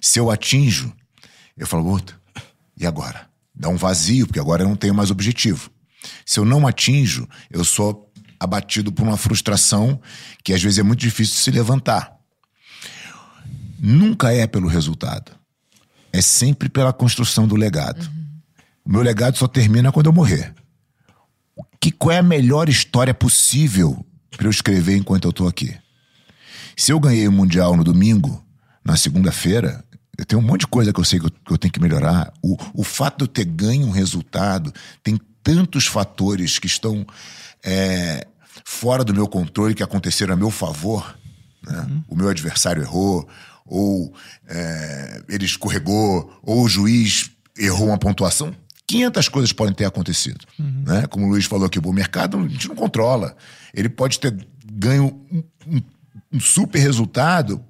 Se 0.00 0.18
eu 0.18 0.30
atinjo, 0.30 0.92
eu 1.56 1.66
falo, 1.66 1.84
puta, 1.84 2.18
e 2.76 2.86
agora? 2.86 3.27
Dá 3.58 3.68
um 3.68 3.76
vazio, 3.76 4.26
porque 4.26 4.38
agora 4.38 4.62
eu 4.62 4.68
não 4.68 4.76
tenho 4.76 4.94
mais 4.94 5.10
objetivo. 5.10 5.70
Se 6.24 6.38
eu 6.38 6.44
não 6.44 6.66
atinjo, 6.66 7.28
eu 7.50 7.64
sou 7.64 8.10
abatido 8.38 8.92
por 8.92 9.02
uma 9.02 9.16
frustração 9.16 10.00
que 10.44 10.52
às 10.52 10.62
vezes 10.62 10.78
é 10.78 10.82
muito 10.82 11.00
difícil 11.00 11.34
de 11.34 11.40
se 11.40 11.50
levantar. 11.50 12.16
Nunca 13.80 14.32
é 14.32 14.46
pelo 14.46 14.68
resultado. 14.68 15.32
É 16.12 16.20
sempre 16.20 16.68
pela 16.68 16.92
construção 16.92 17.46
do 17.46 17.56
legado. 17.56 18.08
O 18.84 18.90
meu 18.90 19.02
legado 19.02 19.36
só 19.36 19.46
termina 19.46 19.92
quando 19.92 20.06
eu 20.06 20.12
morrer. 20.12 20.54
Que, 21.80 21.90
qual 21.90 22.12
é 22.12 22.18
a 22.18 22.22
melhor 22.22 22.68
história 22.68 23.12
possível 23.12 24.04
para 24.36 24.46
eu 24.46 24.50
escrever 24.50 24.96
enquanto 24.96 25.24
eu 25.24 25.30
estou 25.30 25.48
aqui? 25.48 25.76
Se 26.76 26.92
eu 26.92 27.00
ganhei 27.00 27.26
o 27.26 27.32
Mundial 27.32 27.76
no 27.76 27.84
domingo, 27.84 28.44
na 28.84 28.96
segunda-feira, 28.96 29.84
eu 30.18 30.24
tenho 30.26 30.42
um 30.42 30.44
monte 30.44 30.60
de 30.62 30.66
coisa 30.66 30.92
que 30.92 30.98
eu 31.00 31.04
sei 31.04 31.20
que 31.20 31.26
eu, 31.26 31.30
que 31.30 31.52
eu 31.52 31.58
tenho 31.58 31.72
que 31.72 31.80
melhorar. 31.80 32.32
O, 32.42 32.56
o 32.74 32.82
fato 32.82 33.18
de 33.18 33.22
eu 33.24 33.28
ter 33.28 33.44
ganho 33.44 33.86
um 33.86 33.90
resultado 33.90 34.72
tem 35.02 35.18
tantos 35.42 35.86
fatores 35.86 36.58
que 36.58 36.66
estão 36.66 37.06
é, 37.64 38.26
fora 38.64 39.04
do 39.04 39.14
meu 39.14 39.28
controle, 39.28 39.74
que 39.74 39.82
aconteceram 39.82 40.34
a 40.34 40.36
meu 40.36 40.50
favor. 40.50 41.16
Né? 41.64 42.02
O 42.08 42.16
meu 42.16 42.28
adversário 42.28 42.82
errou, 42.82 43.28
ou 43.64 44.12
é, 44.46 45.22
ele 45.28 45.44
escorregou, 45.44 46.38
ou 46.42 46.64
o 46.64 46.68
juiz 46.68 47.30
errou 47.56 47.88
uma 47.88 47.98
pontuação. 47.98 48.54
500 48.86 49.28
coisas 49.28 49.52
podem 49.52 49.74
ter 49.74 49.84
acontecido. 49.84 50.44
Né? 50.58 51.06
Como 51.08 51.26
o 51.26 51.28
Luiz 51.28 51.44
falou 51.44 51.66
aqui, 51.66 51.78
o 51.78 51.92
mercado 51.92 52.38
a 52.38 52.48
gente 52.48 52.68
não 52.68 52.74
controla. 52.74 53.36
Ele 53.74 53.88
pode 53.88 54.18
ter 54.18 54.34
ganho 54.72 55.04
um, 55.30 55.44
um- 55.66 55.82
um 56.32 56.40
super 56.40 56.78
resultado, 56.78 57.62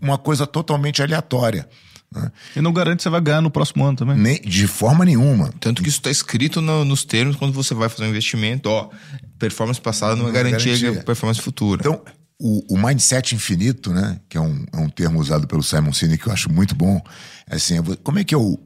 uma 0.00 0.16
coisa 0.18 0.46
totalmente 0.46 1.00
aleatória. 1.02 1.68
Né? 2.14 2.30
E 2.56 2.60
não 2.60 2.72
garante 2.72 2.98
que 2.98 3.02
você 3.04 3.10
vai 3.10 3.20
ganhar 3.20 3.40
no 3.40 3.50
próximo 3.50 3.84
ano 3.84 3.96
também. 3.96 4.16
Nem, 4.16 4.40
de 4.40 4.66
forma 4.66 5.04
nenhuma. 5.04 5.52
Tanto 5.60 5.82
que 5.82 5.88
isso 5.88 5.98
está 5.98 6.10
escrito 6.10 6.60
no- 6.60 6.84
nos 6.84 7.04
termos 7.04 7.36
quando 7.36 7.52
você 7.52 7.72
vai 7.74 7.88
fazer 7.88 8.04
um 8.04 8.10
investimento, 8.10 8.68
ó, 8.68 8.90
performance 9.38 9.80
passada 9.80 10.16
não 10.16 10.22
é 10.28 10.32
Não 10.32 10.38
é 10.38 10.42
garantia 10.42 10.74
de 10.76 10.82
garantia. 10.82 11.04
performance 11.04 11.40
futura. 11.40 11.80
Então, 11.82 12.02
o, 12.38 12.74
o 12.74 12.78
mindset 12.78 13.34
infinito, 13.34 13.92
né, 13.92 14.18
que 14.28 14.36
é 14.36 14.40
um, 14.40 14.64
é 14.72 14.76
um 14.78 14.88
termo 14.88 15.20
usado 15.20 15.46
pelo 15.46 15.62
Simon 15.62 15.92
Sinek 15.92 16.22
que 16.22 16.28
eu 16.28 16.32
acho 16.32 16.50
muito 16.50 16.74
bom, 16.74 17.00
é 17.48 17.56
assim, 17.56 17.78
é 17.78 17.82
como 18.02 18.18
é 18.18 18.24
que 18.24 18.34
eu, 18.34 18.58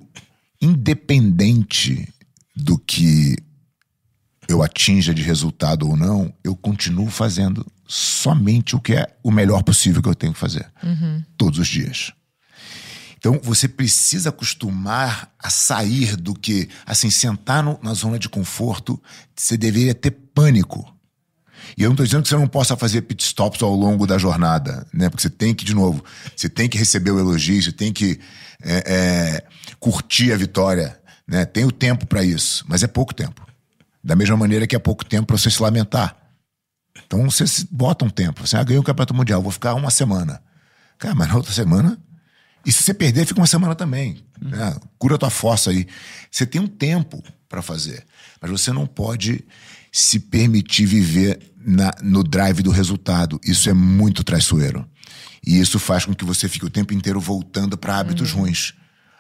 independente 0.62 2.08
do 2.56 2.78
que 2.78 3.36
eu 4.48 4.62
atinja 4.62 5.12
de 5.14 5.22
resultado 5.22 5.88
ou 5.88 5.96
não, 5.96 6.32
eu 6.44 6.54
continuo 6.54 7.08
fazendo 7.10 7.66
somente 7.86 8.76
o 8.76 8.80
que 8.80 8.94
é 8.94 9.06
o 9.22 9.30
melhor 9.30 9.62
possível 9.62 10.00
que 10.02 10.08
eu 10.08 10.14
tenho 10.14 10.32
que 10.32 10.38
fazer. 10.38 10.66
Todos 11.36 11.58
os 11.58 11.66
dias. 11.68 12.12
Então 13.24 13.40
você 13.42 13.66
precisa 13.66 14.28
acostumar 14.28 15.32
a 15.38 15.48
sair 15.48 16.14
do 16.14 16.34
que, 16.34 16.68
assim, 16.84 17.08
sentar 17.08 17.62
no- 17.62 17.80
na 17.82 17.94
zona 17.94 18.18
de 18.18 18.28
conforto, 18.28 19.02
você 19.34 19.56
deveria 19.56 19.94
ter 19.94 20.10
pânico. 20.10 20.94
E 21.74 21.82
eu 21.82 21.86
não 21.86 21.94
estou 21.94 22.04
dizendo 22.04 22.22
que 22.22 22.28
você 22.28 22.36
não 22.36 22.46
possa 22.46 22.76
fazer 22.76 23.00
pit 23.00 23.24
stops 23.24 23.62
ao 23.62 23.74
longo 23.74 24.06
da 24.06 24.18
jornada, 24.18 24.86
né? 24.92 25.08
Porque 25.08 25.22
você 25.22 25.30
tem 25.30 25.54
que, 25.54 25.64
de 25.64 25.74
novo, 25.74 26.04
você 26.36 26.50
tem 26.50 26.68
que 26.68 26.76
receber 26.76 27.12
o 27.12 27.18
elogio, 27.18 27.62
você 27.62 27.72
tem 27.72 27.94
que 27.94 28.20
é, 28.62 28.92
é, 28.92 29.44
curtir 29.80 30.30
a 30.30 30.36
vitória, 30.36 31.00
né? 31.26 31.46
Tem 31.46 31.64
o 31.64 31.72
tempo 31.72 32.06
para 32.06 32.22
isso, 32.22 32.62
mas 32.68 32.82
é 32.82 32.86
pouco 32.86 33.14
tempo. 33.14 33.40
Da 34.04 34.14
mesma 34.14 34.36
maneira 34.36 34.66
que 34.66 34.76
é 34.76 34.78
pouco 34.78 35.02
tempo 35.02 35.28
para 35.28 35.38
você 35.38 35.50
se 35.50 35.62
lamentar. 35.62 36.14
Então 37.06 37.24
você 37.30 37.46
se 37.46 37.66
bota 37.70 38.04
um 38.04 38.10
tempo. 38.10 38.46
Você 38.46 38.54
ah, 38.54 38.62
ganhou 38.62 38.82
o 38.82 38.84
campeonato 38.84 39.14
mundial, 39.14 39.40
vou 39.40 39.50
ficar 39.50 39.72
uma 39.72 39.90
semana. 39.90 40.42
Cara, 40.98 41.14
mas 41.14 41.28
na 41.28 41.36
outra 41.36 41.54
semana. 41.54 41.98
E 42.66 42.72
se 42.72 42.82
você 42.82 42.94
perder, 42.94 43.26
fica 43.26 43.40
uma 43.40 43.46
semana 43.46 43.74
também. 43.74 44.22
né? 44.40 44.76
Cura 44.98 45.16
tua 45.18 45.30
fossa 45.30 45.70
aí. 45.70 45.86
Você 46.30 46.44
tem 46.46 46.60
um 46.60 46.66
tempo 46.66 47.22
para 47.48 47.62
fazer. 47.62 48.04
Mas 48.40 48.50
você 48.50 48.72
não 48.72 48.86
pode 48.86 49.44
se 49.92 50.18
permitir 50.18 50.86
viver 50.86 51.52
na- 51.64 51.94
no 52.02 52.22
drive 52.22 52.62
do 52.62 52.70
resultado. 52.70 53.40
Isso 53.44 53.70
é 53.70 53.74
muito 53.74 54.22
traiçoeiro. 54.24 54.86
E 55.46 55.58
isso 55.60 55.78
faz 55.78 56.04
com 56.04 56.14
que 56.14 56.24
você 56.24 56.48
fique 56.48 56.64
o 56.64 56.70
tempo 56.70 56.92
inteiro 56.94 57.20
voltando 57.20 57.76
para 57.78 57.98
hábitos 57.98 58.32
ruins. 58.32 58.74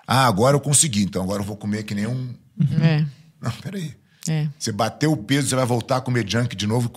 Ah, 0.06 0.26
agora 0.26 0.56
eu 0.56 0.60
consegui, 0.60 1.02
então 1.02 1.22
agora 1.22 1.42
eu 1.42 1.46
vou 1.46 1.56
comer 1.56 1.84
que 1.84 1.94
nem 1.94 2.06
um. 2.06 2.34
É, 2.82 3.04
Não, 3.40 3.50
peraí. 3.62 3.94
é. 4.28 4.48
Você 4.58 4.72
bateu 4.72 5.12
o 5.12 5.16
peso, 5.16 5.48
você 5.48 5.56
vai 5.56 5.66
voltar 5.66 5.98
a 5.98 6.00
comer 6.00 6.28
junk 6.28 6.54
de 6.56 6.66
novo. 6.66 6.90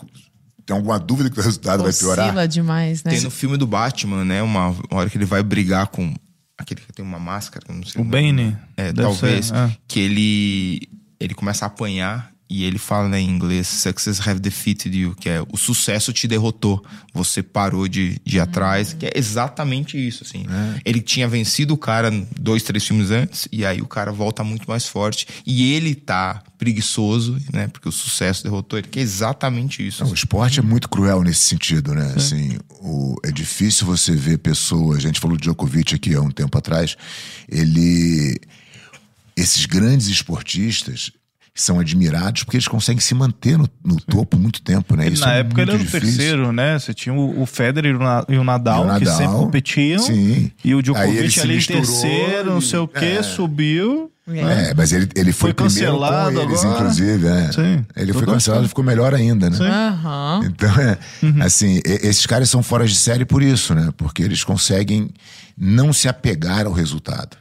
Tem 0.66 0.76
alguma 0.76 1.00
dúvida 1.00 1.30
que 1.30 1.40
o 1.40 1.44
resultado 1.44 1.84
vai 1.84 1.94
piorar? 1.94 2.26
Oscila 2.28 2.48
demais, 2.48 3.02
né? 3.04 3.12
Tem 3.12 3.22
no 3.22 3.32
filme 3.32 3.56
do 3.58 3.66
Batman, 3.66 4.26
né? 4.26 4.42
Uma, 4.42 4.68
uma 4.70 4.78
hora 4.92 5.10
que 5.10 5.18
ele 5.18 5.24
vai 5.26 5.42
brigar 5.42 5.88
com 5.88 6.14
aquele 6.58 6.82
que 6.82 6.92
tem 6.94 7.06
uma 7.06 7.20
máscara, 7.20 7.66
não 7.70 7.84
sei 7.84 8.02
O 8.02 8.04
nome. 8.04 8.12
Bane. 8.34 8.58
É, 8.76 8.92
Deve 8.92 9.02
talvez. 9.02 9.46
ser, 9.48 9.56
é. 9.56 9.78
Que 9.88 10.00
ele, 10.00 10.90
ele 11.20 11.34
começa 11.34 11.66
a 11.66 11.68
apanhar 11.68 12.32
e 12.50 12.64
ele 12.64 12.78
fala 12.78 13.10
né, 13.10 13.20
em 13.20 13.30
inglês: 13.30 13.68
Success 13.68 14.26
have 14.26 14.40
defeated 14.40 14.98
you, 14.98 15.16
que 15.16 15.28
é 15.28 15.42
o 15.42 15.58
sucesso 15.58 16.14
te 16.14 16.28
derrotou. 16.28 16.84
Você 17.14 17.44
parou 17.44 17.88
de, 17.88 18.22
de 18.24 18.38
ir 18.38 18.40
atrás, 18.40 18.94
que 18.94 19.06
é 19.06 19.12
exatamente 19.16 19.98
isso, 19.98 20.24
assim. 20.24 20.46
Ele 20.86 21.02
tinha 21.02 21.28
vencido 21.28 21.74
o 21.74 21.78
cara 21.78 22.10
dois, 22.40 22.64
três 22.64 22.86
filmes 22.86 23.12
antes, 23.12 23.48
e 23.52 23.66
aí 23.66 23.82
o 23.82 23.88
cara 23.88 24.12
volta 24.12 24.44
muito 24.44 24.70
mais 24.70 24.86
forte. 24.86 25.28
E 25.46 25.74
ele 25.74 25.94
tá 25.94 26.42
preguiçoso, 26.58 27.38
né? 27.52 27.68
Porque 27.68 27.90
o 27.90 27.92
sucesso 27.92 28.44
derrotou 28.44 28.80
ele, 28.80 28.88
que 28.88 29.00
é 29.00 29.02
exatamente 29.02 29.86
isso. 29.86 30.04
Não, 30.04 30.12
o 30.12 30.14
esporte 30.14 30.60
é 30.60 30.64
muito 30.64 30.88
cruel 30.88 31.24
nesse 31.24 31.42
sentido, 31.42 31.94
né? 31.94 32.14
Assim, 32.16 32.58
o, 32.80 33.16
é 33.24 33.32
difícil 33.32 33.86
você 33.86 34.16
ver 34.16 34.38
pessoas. 34.38 34.98
A 34.98 35.02
gente 35.02 35.20
falou 35.20 35.36
de 35.36 35.44
Djokovic 35.44 35.96
aqui 35.96 36.16
há 36.16 36.22
um 36.22 36.32
tempo 36.32 36.58
atrás. 36.58 36.96
Ele. 37.50 38.40
Esses 39.36 39.68
grandes 39.68 40.08
esportistas 40.08 41.12
são 41.62 41.80
admirados 41.80 42.44
porque 42.44 42.58
eles 42.58 42.68
conseguem 42.68 43.00
se 43.02 43.14
manter 43.16 43.58
no, 43.58 43.68
no 43.84 43.96
topo 44.00 44.38
muito 44.38 44.62
tempo, 44.62 44.96
né? 44.96 45.08
Isso 45.08 45.24
na 45.26 45.36
é 45.36 45.40
época 45.40 45.62
ele 45.62 45.72
era 45.72 45.80
o 45.80 45.84
difícil. 45.84 46.02
terceiro, 46.02 46.52
né? 46.52 46.78
Você 46.80 46.94
tinha 46.94 47.14
o, 47.16 47.42
o 47.42 47.46
Federer 47.46 47.92
e 47.94 47.96
o 47.96 48.00
Na- 48.00 48.26
e 48.30 48.38
o 48.38 48.44
Nadal, 48.44 48.84
que 48.84 48.88
Nadal, 49.06 49.18
sempre 49.18 49.34
competiam. 49.38 50.00
sim. 50.00 50.52
E 50.64 50.76
o 50.76 50.82
Djokovic 50.82 51.32
se 51.32 51.40
ali 51.42 51.58
em 51.58 51.62
terceiro, 51.62 52.52
não 52.52 52.60
e- 52.60 52.62
sei 52.62 52.80
o 52.80 52.88
quê, 52.88 53.06
é. 53.20 53.24
subiu. 53.24 54.12
É, 54.30 54.74
mas 54.76 54.92
ele, 54.92 55.08
ele 55.16 55.32
foi, 55.32 55.54
Foi 55.54 55.54
primeiro 55.54 55.94
com 55.94 56.00
cancelado 56.02 56.42
eles, 56.42 56.60
agora. 56.66 56.80
inclusive. 56.82 57.28
É. 57.28 57.52
Sim. 57.54 57.86
Ele 57.96 58.12
foi 58.12 58.26
cancelado 58.26 58.64
e 58.64 58.66
assim. 58.66 58.70
ficou 58.70 58.84
melhor 58.84 59.14
ainda, 59.16 59.50
né? 59.50 59.58
Aham. 59.62 60.42
Então, 60.46 60.70
é, 60.82 60.98
assim, 61.46 61.78
e- 61.78 62.08
esses 62.08 62.26
caras 62.26 62.50
são 62.50 62.62
fora 62.62 62.86
de 62.86 62.94
série 62.94 63.24
por 63.24 63.42
isso, 63.42 63.74
né? 63.74 63.90
Porque 63.96 64.22
eles 64.22 64.44
conseguem 64.44 65.10
não 65.58 65.94
se 65.94 66.10
apegar 66.10 66.66
ao 66.66 66.74
resultado. 66.74 67.38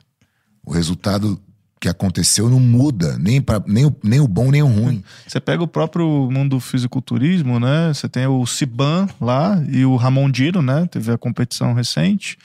O 0.64 0.72
resultado 0.72 1.40
que 1.81 1.89
aconteceu 1.89 2.48
não 2.48 2.59
muda, 2.59 3.19
nem, 3.19 3.40
pra, 3.40 3.62
nem, 3.66 3.85
o, 3.86 3.94
nem 4.03 4.19
o 4.20 4.27
bom 4.27 4.51
nem 4.51 4.62
o 4.62 4.66
ruim. 4.66 5.05
Você 5.28 5.39
pega 5.39 5.62
o 5.62 5.69
próprio 5.69 6.07
mundo 6.31 6.57
do 6.57 6.61
fisiculturismo, 6.61 7.61
né? 7.61 7.93
Você 7.93 8.09
tem 8.09 8.27
o 8.27 8.47
Siban 8.47 9.07
lá 9.20 9.62
e 9.70 9.85
o 9.85 9.94
Ramon 9.97 10.31
Dino, 10.31 10.62
né? 10.62 10.89
Teve 10.90 11.12
a 11.12 11.19
competição 11.19 11.74
recente. 11.74 12.39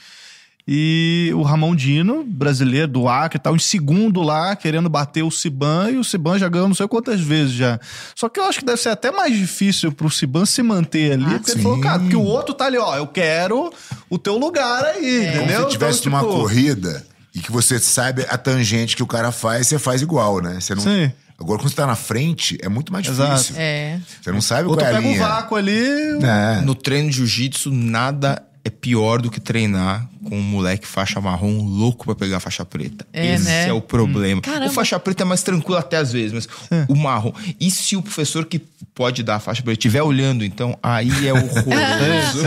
E 0.68 1.32
o 1.34 1.42
Ramon 1.42 1.74
Dino, 1.74 2.22
brasileiro 2.24 2.86
do 2.86 3.08
Acre, 3.08 3.36
tá 3.40 3.50
em 3.50 3.58
segundo 3.58 4.22
lá, 4.22 4.54
querendo 4.54 4.88
bater 4.88 5.24
o 5.24 5.30
Siban, 5.30 5.90
e 5.90 5.96
o 5.96 6.04
Siban 6.04 6.38
já 6.38 6.48
ganhou 6.48 6.68
não 6.68 6.74
sei 6.74 6.86
quantas 6.86 7.20
vezes 7.20 7.52
já. 7.52 7.80
Só 8.14 8.28
que 8.28 8.38
eu 8.38 8.44
acho 8.44 8.60
que 8.60 8.64
deve 8.64 8.80
ser 8.80 8.90
até 8.90 9.10
mais 9.10 9.36
difícil 9.36 9.90
pro 9.90 10.08
Siban 10.08 10.46
se 10.46 10.62
manter 10.62 11.14
ali, 11.14 11.24
Ah, 11.24 11.30
porque 11.30 11.50
ele 11.50 11.58
sim. 11.58 11.62
falou, 11.64 11.80
cara, 11.80 11.98
porque 11.98 12.14
o 12.14 12.22
outro 12.22 12.54
tá 12.54 12.66
ali, 12.66 12.78
ó, 12.78 12.94
eu 12.96 13.08
quero 13.08 13.72
o 14.08 14.16
teu 14.18 14.38
lugar 14.38 14.84
aí, 14.84 15.26
Como 15.32 15.42
entendeu? 15.42 15.64
se 15.64 15.70
tivesse 15.70 15.98
Então, 16.00 16.12
uma 16.12 16.20
tipo, 16.20 16.32
corrida 16.32 17.04
E 17.34 17.40
que 17.40 17.50
você 17.50 17.78
sabe 17.78 18.26
a 18.28 18.36
tangente 18.36 18.94
que 18.94 19.02
o 19.02 19.06
cara 19.06 19.32
faz, 19.32 19.66
você 19.66 19.78
faz 19.78 20.02
igual, 20.02 20.40
né? 20.40 20.60
Você 20.60 20.74
não... 20.74 20.82
Sim. 20.82 21.10
Agora, 21.40 21.58
quando 21.58 21.70
você 21.70 21.76
tá 21.76 21.86
na 21.86 21.96
frente, 21.96 22.56
é 22.62 22.68
muito 22.68 22.92
mais 22.92 23.06
Exato. 23.06 23.32
difícil. 23.32 23.56
É. 23.58 23.98
Você 24.20 24.30
não 24.30 24.40
sabe 24.40 24.68
Ou 24.68 24.76
tu 24.76 24.78
qual 24.78 24.86
é 24.86 24.90
a 24.90 24.96
pega 24.96 25.08
um 25.08 25.18
vácuo 25.18 25.56
ali. 25.56 25.84
É. 26.22 26.60
No 26.60 26.74
treino 26.74 27.10
de 27.10 27.16
jiu-jitsu, 27.16 27.72
nada 27.72 28.40
é 28.64 28.70
pior 28.70 29.20
do 29.20 29.30
que 29.30 29.40
treinar 29.40 30.08
com 30.28 30.38
um 30.38 30.42
moleque 30.42 30.86
faixa 30.86 31.20
marrom 31.20 31.62
louco 31.64 32.04
pra 32.04 32.14
pegar 32.14 32.36
a 32.36 32.40
faixa 32.40 32.64
preta. 32.64 33.04
É, 33.12 33.34
Esse 33.34 33.44
né? 33.46 33.68
é 33.68 33.72
o 33.72 33.80
problema. 33.80 34.40
Caramba. 34.40 34.66
O 34.66 34.70
faixa 34.72 34.98
preta 35.00 35.24
é 35.24 35.26
mais 35.26 35.42
tranquilo 35.42 35.76
até 35.76 35.96
às 35.96 36.12
vezes, 36.12 36.32
mas 36.32 36.48
o 36.88 36.94
marrom. 36.94 37.32
E 37.58 37.70
se 37.72 37.96
o 37.96 38.02
professor 38.02 38.44
que 38.46 38.60
pode 38.94 39.22
dar 39.24 39.36
a 39.36 39.40
faixa 39.40 39.62
preta 39.62 39.78
estiver 39.78 40.02
olhando, 40.02 40.44
então 40.44 40.78
aí 40.82 41.26
é 41.26 41.32
horroroso. 41.32 41.62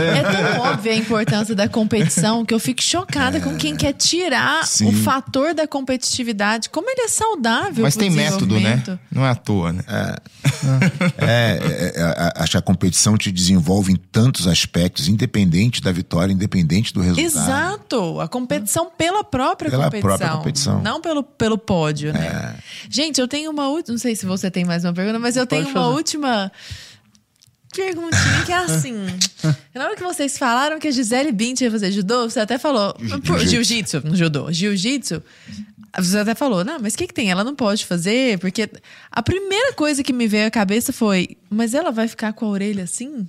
É 0.00 0.22
tão 0.22 0.60
óbvia 0.62 0.92
a 0.92 0.96
importância 0.96 1.54
da 1.54 1.68
competição 1.68 2.44
que 2.46 2.54
eu 2.54 2.58
fico 2.58 2.82
chocada 2.82 3.38
com 3.40 3.54
quem 3.56 3.76
quer 3.76 3.92
tirar 3.92 4.66
Sim. 4.66 4.86
o 4.88 4.92
fator 4.92 5.52
da 5.54 5.66
competitividade. 5.66 6.70
Como 6.70 6.88
ele 6.88 7.02
é 7.02 7.08
saudável. 7.08 7.82
mas 7.82 7.94
tem 7.96 8.08
método, 8.08 8.58
né? 8.58 8.82
Não 9.12 9.24
é 9.26 9.30
à 9.30 9.34
toa, 9.34 9.72
né? 9.72 9.82
É, 9.86 10.16
é, 11.18 11.92
é, 11.96 12.02
a- 12.02 12.32
acho 12.42 12.52
que 12.52 12.56
a 12.58 12.62
competição 12.62 13.16
te 13.16 13.30
desenvolve 13.30 13.92
em 13.92 13.96
tantos 13.96 14.46
aspectos, 14.46 15.08
independente 15.08 15.80
da 15.82 15.92
vitória, 15.92 16.05
independente 16.32 16.92
do 16.92 17.00
resultado. 17.00 17.26
Exato. 17.26 18.20
A 18.20 18.28
competição 18.28 18.90
pela 18.96 19.22
própria 19.24 19.70
Pela 19.70 19.84
competição. 19.84 20.08
própria 20.08 20.30
competição. 20.36 20.82
Não 20.82 21.00
pelo, 21.00 21.22
pelo 21.22 21.58
pódio, 21.58 22.12
né? 22.12 22.56
Gente, 22.88 23.20
eu 23.20 23.28
tenho 23.28 23.50
uma 23.50 23.68
última. 23.68 23.92
Não 23.94 23.98
sei 24.00 24.14
se 24.16 24.24
você 24.26 24.50
tem 24.50 24.64
mais 24.64 24.84
uma 24.84 24.92
pergunta, 24.92 25.18
mas 25.18 25.36
eu 25.36 25.46
tenho 25.46 25.64
Pode 25.64 25.74
uma 25.76 25.84
fazer. 25.84 25.96
última 25.96 26.52
perguntinha 27.74 28.42
que 28.46 28.52
é 28.52 28.56
assim. 28.56 28.94
Na 29.74 29.84
hora 29.84 29.96
que 29.96 30.02
vocês 30.02 30.38
falaram 30.38 30.78
que 30.78 30.88
a 30.88 30.90
Gisele 30.90 31.30
Bündchen 31.32 31.66
ia 31.66 31.70
fazer 31.70 31.90
judô, 31.92 32.28
você 32.28 32.40
até 32.40 32.56
falou. 32.58 32.96
Jiu-jitsu. 33.00 33.46
Jiu-jitsu, 33.48 34.00
no 34.04 34.16
judô. 34.16 34.50
Jiu-jitsu. 34.50 35.22
Você 35.98 36.18
até 36.18 36.34
falou, 36.34 36.62
não, 36.62 36.78
mas 36.78 36.92
o 36.92 36.98
que, 36.98 37.06
que 37.06 37.14
tem? 37.14 37.30
Ela 37.30 37.42
não 37.42 37.54
pode 37.54 37.86
fazer, 37.86 38.38
porque 38.38 38.68
a 39.10 39.22
primeira 39.22 39.72
coisa 39.72 40.02
que 40.02 40.12
me 40.12 40.28
veio 40.28 40.46
à 40.46 40.50
cabeça 40.50 40.92
foi, 40.92 41.38
mas 41.48 41.72
ela 41.72 41.90
vai 41.90 42.06
ficar 42.06 42.34
com 42.34 42.44
a 42.44 42.48
orelha 42.50 42.84
assim? 42.84 43.26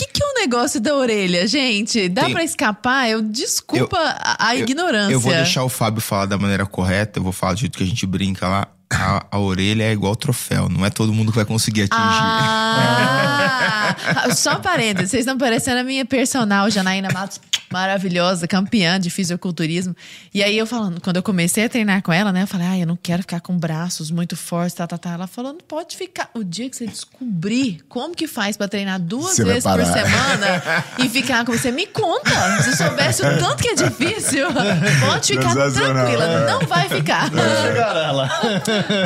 O 0.00 0.02
que, 0.02 0.12
que 0.14 0.22
é 0.22 0.26
o 0.26 0.34
negócio 0.40 0.80
da 0.80 0.94
orelha, 0.94 1.46
gente? 1.46 2.08
Dá 2.08 2.30
pra 2.30 2.42
escapar? 2.42 3.10
Eu 3.10 3.20
desculpa 3.20 3.98
a, 3.98 4.48
a 4.48 4.56
Eu- 4.56 4.62
ignorância. 4.62 5.12
Eu 5.12 5.20
vou 5.20 5.30
deixar 5.32 5.62
o 5.62 5.68
Fábio 5.68 6.00
falar 6.00 6.24
da 6.24 6.38
maneira 6.38 6.64
correta, 6.64 7.18
eu 7.18 7.22
vou 7.22 7.32
falar 7.32 7.52
do 7.52 7.60
jeito 7.60 7.76
que 7.76 7.84
a 7.84 7.86
gente 7.86 8.06
brinca 8.06 8.48
lá. 8.48 8.66
A, 8.92 9.24
a 9.30 9.38
orelha 9.38 9.84
é 9.84 9.92
igual 9.92 10.16
troféu, 10.16 10.68
não 10.68 10.84
é 10.84 10.90
todo 10.90 11.12
mundo 11.12 11.30
que 11.30 11.36
vai 11.36 11.44
conseguir 11.44 11.82
atingir. 11.82 12.00
Ah, 12.02 13.96
só 14.34 14.56
parênteses, 14.56 15.10
vocês 15.10 15.20
estão 15.20 15.38
parecendo 15.38 15.78
a 15.80 15.84
minha 15.84 16.04
personal, 16.04 16.68
Janaína 16.68 17.08
Matos, 17.12 17.40
maravilhosa, 17.70 18.48
campeã 18.48 18.98
de 18.98 19.08
fisiculturismo. 19.08 19.94
E 20.34 20.42
aí 20.42 20.58
eu 20.58 20.66
falando, 20.66 21.00
quando 21.00 21.16
eu 21.16 21.22
comecei 21.22 21.64
a 21.64 21.68
treinar 21.68 22.02
com 22.02 22.12
ela, 22.12 22.32
né, 22.32 22.42
eu 22.42 22.46
falei, 22.46 22.66
ah, 22.66 22.78
eu 22.78 22.86
não 22.86 22.98
quero 23.00 23.22
ficar 23.22 23.40
com 23.40 23.56
braços 23.56 24.10
muito 24.10 24.36
fortes, 24.36 24.74
tá, 24.74 24.86
tá, 24.86 24.98
tá. 24.98 25.10
Ela 25.10 25.26
falou, 25.26 25.52
não 25.52 25.60
pode 25.60 25.96
ficar. 25.96 26.28
O 26.34 26.42
dia 26.42 26.68
que 26.68 26.76
você 26.76 26.86
descobrir 26.86 27.80
como 27.88 28.14
que 28.14 28.26
faz 28.26 28.56
pra 28.56 28.66
treinar 28.66 28.98
duas 28.98 29.36
Você 29.36 29.44
vezes 29.44 29.62
por 29.62 29.84
semana 29.84 30.84
e 30.98 31.08
ficar 31.08 31.44
com 31.44 31.52
você, 31.52 31.70
me 31.70 31.86
conta. 31.86 32.62
Se 32.62 32.76
soubesse 32.76 33.22
o 33.22 33.38
tanto 33.38 33.62
que 33.62 33.68
é 33.68 33.74
difícil, 33.74 34.46
pode 35.00 35.34
ficar 35.34 35.54
tranquila, 35.54 36.46
não 36.50 36.66
vai 36.66 36.88
ficar. 36.88 37.30
Chegará 37.62 38.10
lá. 38.10 38.40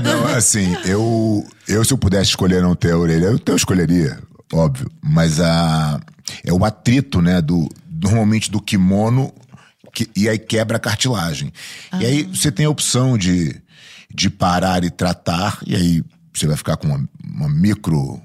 Não, 0.02 0.26
assim, 0.34 0.74
eu, 0.84 1.46
eu 1.68 1.84
se 1.84 1.92
eu 1.92 1.98
pudesse 1.98 2.30
escolher 2.30 2.62
não 2.62 2.74
ter 2.74 2.92
a 2.92 2.98
orelha, 2.98 3.26
eu, 3.26 3.40
eu 3.44 3.56
escolheria, 3.56 4.18
óbvio. 4.52 4.90
Mas 5.02 5.40
a, 5.40 6.00
é 6.44 6.52
o 6.52 6.64
atrito, 6.64 7.20
né, 7.20 7.40
do, 7.40 7.68
normalmente 7.90 8.50
do 8.50 8.60
kimono, 8.60 9.32
que, 9.92 10.08
e 10.16 10.28
aí 10.28 10.38
quebra 10.38 10.76
a 10.76 10.80
cartilagem. 10.80 11.52
E 12.00 12.04
aí 12.04 12.22
você 12.24 12.50
tem 12.50 12.66
a 12.66 12.70
opção 12.70 13.16
de, 13.16 13.60
de 14.12 14.28
parar 14.28 14.84
e 14.84 14.90
tratar, 14.90 15.58
e 15.66 15.74
aí 15.74 16.04
você 16.32 16.46
vai 16.46 16.56
ficar 16.56 16.76
com 16.76 16.88
uma, 16.88 17.08
uma 17.24 17.48
micro, 17.48 18.20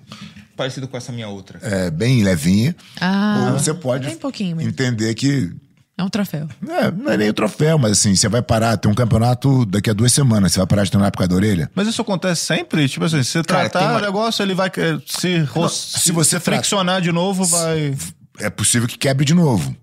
Parecido 0.58 0.90
com 0.90 0.98
essa 0.98 1.14
minha 1.14 1.30
outra. 1.30 1.58
é, 1.62 1.90
bem 1.90 2.22
levinha. 2.22 2.76
Ah, 3.00 3.52
ou 3.54 3.60
você 3.60 3.74
pode 3.74 4.08
bem 4.08 4.18
pouquinho 4.18 4.58
mesmo. 4.58 4.70
entender 4.70 5.14
que 5.14 5.50
É 6.00 6.04
um 6.04 6.08
troféu. 6.10 6.48
é, 6.66 6.90
não 6.92 7.12
é 7.12 7.18
nem 7.18 7.30
o 7.30 7.34
troféu, 7.34 7.78
mas 7.78 7.92
assim, 7.92 8.16
você 8.16 8.30
vai 8.30 8.42
parar, 8.42 8.78
tem 8.78 8.90
um 8.90 8.96
campeonato 8.96 9.66
daqui 9.66 9.90
a 9.90 9.94
duas 9.94 10.14
semanas, 10.14 10.54
você 10.54 10.60
vai 10.60 10.68
parar 10.68 10.84
de 10.86 10.92
treinar 10.92 11.12
por 11.12 11.18
causa 11.18 11.30
da 11.30 11.36
orelha? 11.36 11.70
Mas 11.76 11.88
isso 11.90 12.02
acontece 12.02 12.46
sempre? 12.46 12.88
Tipo 12.88 13.04
assim, 13.04 13.22
se 13.22 13.32
você 13.32 13.44
Cara, 13.44 13.70
tratar 13.70 13.80
tem 13.80 13.88
uma- 13.90 13.98
o 14.00 14.02
negócio, 14.02 14.42
ele 14.42 14.54
vai 14.54 14.72
se, 15.06 15.40
ro- 15.40 15.68
se 15.68 16.12
você 16.14 16.40
tra- 16.40 16.54
friccionar 16.56 17.02
de 17.02 17.12
novo, 17.12 17.44
vai. 17.44 17.94
é 18.40 18.50
possível 18.50 18.88
que 18.88 18.98
quebre 18.98 19.26
de 19.26 19.34
novo. 19.34 19.76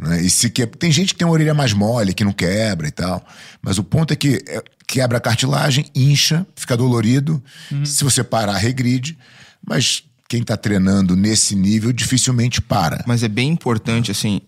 Né? 0.00 0.22
E 0.22 0.30
se 0.30 0.48
que... 0.48 0.64
Tem 0.66 0.90
gente 0.90 1.12
que 1.12 1.18
tem 1.18 1.26
uma 1.26 1.34
orelha 1.34 1.52
mais 1.52 1.72
mole, 1.74 2.14
que 2.14 2.24
não 2.24 2.32
quebra 2.32 2.88
e 2.88 2.90
tal. 2.90 3.22
Mas 3.60 3.76
o 3.78 3.84
ponto 3.84 4.12
é 4.12 4.16
que 4.16 4.42
é, 4.48 4.62
quebra 4.86 5.18
a 5.18 5.20
cartilagem, 5.20 5.84
incha, 5.94 6.46
fica 6.56 6.76
dolorido. 6.76 7.42
Se 7.84 8.04
você 8.04 8.24
parar, 8.24 8.56
regride. 8.56 9.18
Mas 9.66 10.04
quem 10.28 10.42
tá 10.42 10.56
treinando 10.56 11.16
nesse 11.16 11.56
nível 11.56 11.90
dificilmente 11.92 12.60
para. 12.62 13.02
Mas 13.06 13.22
é 13.22 13.28
bem 13.28 13.48
importante, 13.48 14.10
assim, 14.10 14.40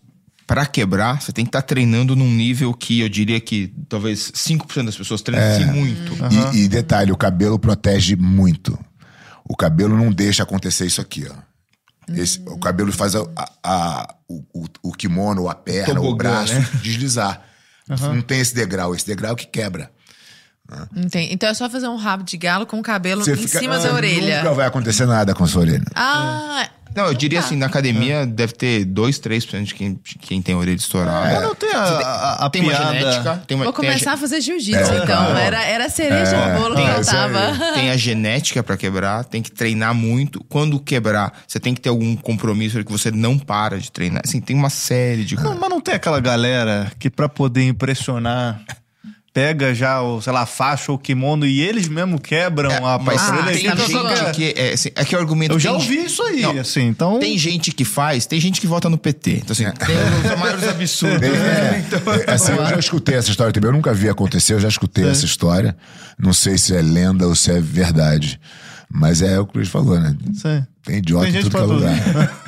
pra 0.50 0.66
quebrar, 0.66 1.22
você 1.22 1.30
tem 1.32 1.44
que 1.44 1.48
estar 1.50 1.62
treinando 1.62 2.16
num 2.16 2.28
nível 2.28 2.74
que 2.74 2.98
eu 2.98 3.08
diria 3.08 3.40
que 3.40 3.72
talvez 3.88 4.32
5% 4.32 4.84
das 4.86 4.96
pessoas 4.96 5.22
treinam 5.22 5.46
É. 5.46 5.52
assim 5.58 5.64
muito. 5.66 6.12
E, 6.52 6.64
e 6.64 6.68
detalhe, 6.68 7.12
o 7.12 7.16
cabelo 7.16 7.56
protege 7.56 8.16
muito. 8.16 8.76
O 9.48 9.54
cabelo 9.56 9.96
não 9.96 10.10
deixa 10.10 10.42
acontecer 10.42 10.86
isso 10.86 11.00
aqui, 11.00 11.24
ó. 11.30 11.34
Esse- 12.12 12.40
o 12.46 12.58
cabelo 12.58 12.90
faz 12.90 13.14
a, 13.14 13.20
a- 13.36 13.50
a- 13.62 14.14
o, 14.28 14.42
o- 14.52 14.66
o 14.82 14.92
kimono, 14.92 15.48
a 15.48 15.54
perna, 15.54 16.00
o 16.00 16.02
Tobogã, 16.04 16.30
braço 16.30 16.54
né? 16.54 16.68
deslizar. 16.82 17.40
Não 17.88 18.20
tem 18.20 18.40
esse 18.40 18.52
degrau, 18.54 18.92
esse 18.92 19.06
degrau 19.06 19.36
que 19.36 19.46
quebra. 19.46 19.90
Entendi. 20.96 21.32
Então 21.32 21.48
é 21.48 21.54
só 21.54 21.68
fazer 21.68 21.88
um 21.88 21.96
rabo 21.96 22.22
de 22.24 22.36
galo 22.36 22.66
com 22.66 22.78
o 22.78 22.82
cabelo 22.82 23.22
Você 23.24 23.32
em 23.32 23.36
fica- 23.36 23.58
cima 23.58 23.76
Ah, 23.76 23.78
da 23.78 23.92
orelha. 23.94 24.38
Nunca 24.38 24.54
vai 24.54 24.66
acontecer 24.66 25.06
nada 25.06 25.34
com 25.34 25.44
a 25.44 25.46
sua 25.46 25.62
orelha. 25.62 25.84
Ah, 25.94 26.68
Não, 26.96 27.06
eu 27.06 27.14
diria 27.14 27.38
assim, 27.38 27.54
na 27.54 27.66
academia 27.66 28.26
deve 28.26 28.52
ter 28.52 28.84
2, 28.84 29.20
3% 29.20 29.62
de 29.62 29.74
quem, 29.76 29.92
de 30.02 30.18
quem 30.18 30.42
tem 30.42 30.56
a 30.56 30.58
orelha 30.58 30.74
estourada. 30.76 31.34
Mas 31.34 31.42
não 31.42 31.54
tem 31.54 31.72
a, 31.72 31.78
a, 31.84 32.46
a 32.46 32.50
Tem 32.50 32.62
uma 32.62 32.72
piada. 32.72 32.98
genética, 32.98 33.42
tem 33.46 33.56
uma, 33.56 33.64
vou 33.64 33.72
tem 33.72 33.88
a 33.88 33.92
começar 33.92 34.10
a, 34.10 34.14
ge- 34.16 34.20
fazer 34.20 34.40
jiu-jitsu, 34.40 34.94
então. 35.04 35.36
Era, 35.36 35.62
era 35.64 35.84
a 35.86 35.88
cereja 35.88 36.34
É, 36.36 36.52
do 36.56 36.60
bolo 36.60 36.74
que 36.74 36.82
tem- 36.82 36.90
faltava. 37.04 37.72
tem 37.74 37.90
a 37.90 37.96
genética 37.96 38.60
pra 38.64 38.76
quebrar, 38.76 39.24
tem 39.24 39.40
que 39.40 39.52
treinar 39.52 39.94
muito. 39.94 40.42
Quando 40.48 40.80
quebrar, 40.80 41.32
você 41.46 41.60
tem 41.60 41.74
que 41.76 41.80
ter 41.80 41.90
algum 41.90 42.16
compromisso 42.16 42.82
que 42.84 42.90
você 42.90 43.12
não 43.12 43.38
para 43.38 43.78
de 43.78 43.92
treinar. 43.92 44.22
Assim, 44.24 44.40
tem 44.40 44.56
uma 44.56 44.68
série 44.70 45.24
de 45.24 45.36
Não, 45.36 45.56
mas 45.56 45.70
não 45.70 45.80
tem 45.80 45.94
aquela 45.94 46.18
galera 46.18 46.90
que 46.98 47.08
pra 47.08 47.28
poder 47.28 47.68
impressionar 47.68 48.60
pega 49.32 49.74
já 49.74 50.02
o, 50.02 50.20
sei 50.20 50.32
lá, 50.32 50.42
a 50.42 50.46
faixa 50.46 50.90
ou 50.90 50.96
o 50.96 50.98
kimono 50.98 51.46
e 51.46 51.60
eles 51.60 51.88
mesmo 51.88 52.20
quebram 52.20 52.84
a 52.86 52.98
mas 52.98 53.20
Ah, 53.22 53.42
tem 53.44 53.54
gente 53.54 54.32
que 54.34 54.54
é, 54.56 54.72
assim, 54.72 54.90
é 54.94 55.04
que 55.04 55.14
o 55.14 55.18
argumento 55.18 55.54
Eu 55.54 55.58
já 55.58 55.72
ouvi 55.72 56.04
isso 56.04 56.22
aí, 56.22 56.42
Não, 56.42 56.58
assim, 56.58 56.86
então... 56.86 57.18
Tem 57.18 57.38
gente 57.38 57.70
que 57.70 57.84
faz, 57.84 58.26
tem 58.26 58.40
gente 58.40 58.60
que 58.60 58.66
vota 58.66 58.88
no 58.88 58.98
PT. 58.98 59.42
Então, 59.42 59.52
assim, 59.52 59.64
tem 59.64 60.32
os 60.32 60.38
maiores 60.38 60.66
absurdos. 60.68 61.28
É, 61.28 61.84
Então, 61.86 62.14
é, 62.14 62.32
assim, 62.32 62.52
eu 62.52 62.66
já 62.66 62.78
escutei 62.78 63.16
essa 63.16 63.30
história 63.30 63.52
também. 63.52 63.68
Eu 63.68 63.74
nunca 63.74 63.94
vi 63.94 64.08
acontecer, 64.08 64.54
eu 64.54 64.60
já 64.60 64.68
escutei 64.68 65.08
essa 65.08 65.24
história. 65.24 65.76
Não 66.18 66.32
sei 66.32 66.58
se 66.58 66.74
é 66.74 66.82
lenda 66.82 67.26
ou 67.26 67.34
se 67.34 67.50
é 67.50 67.60
verdade. 67.60 68.40
Mas 68.92 69.22
é 69.22 69.38
o 69.38 69.46
que 69.46 69.54
o 69.54 69.58
Luiz 69.58 69.68
falou, 69.68 69.98
né? 70.00 70.16
Sim. 70.34 70.66
Tem 70.84 70.96
idiota 70.96 71.26
Tem 71.26 71.30
em 71.30 71.34
gente 71.42 71.50
tudo 71.50 71.56
que 71.56 71.62
é 71.62 71.74
lugar. 71.74 72.42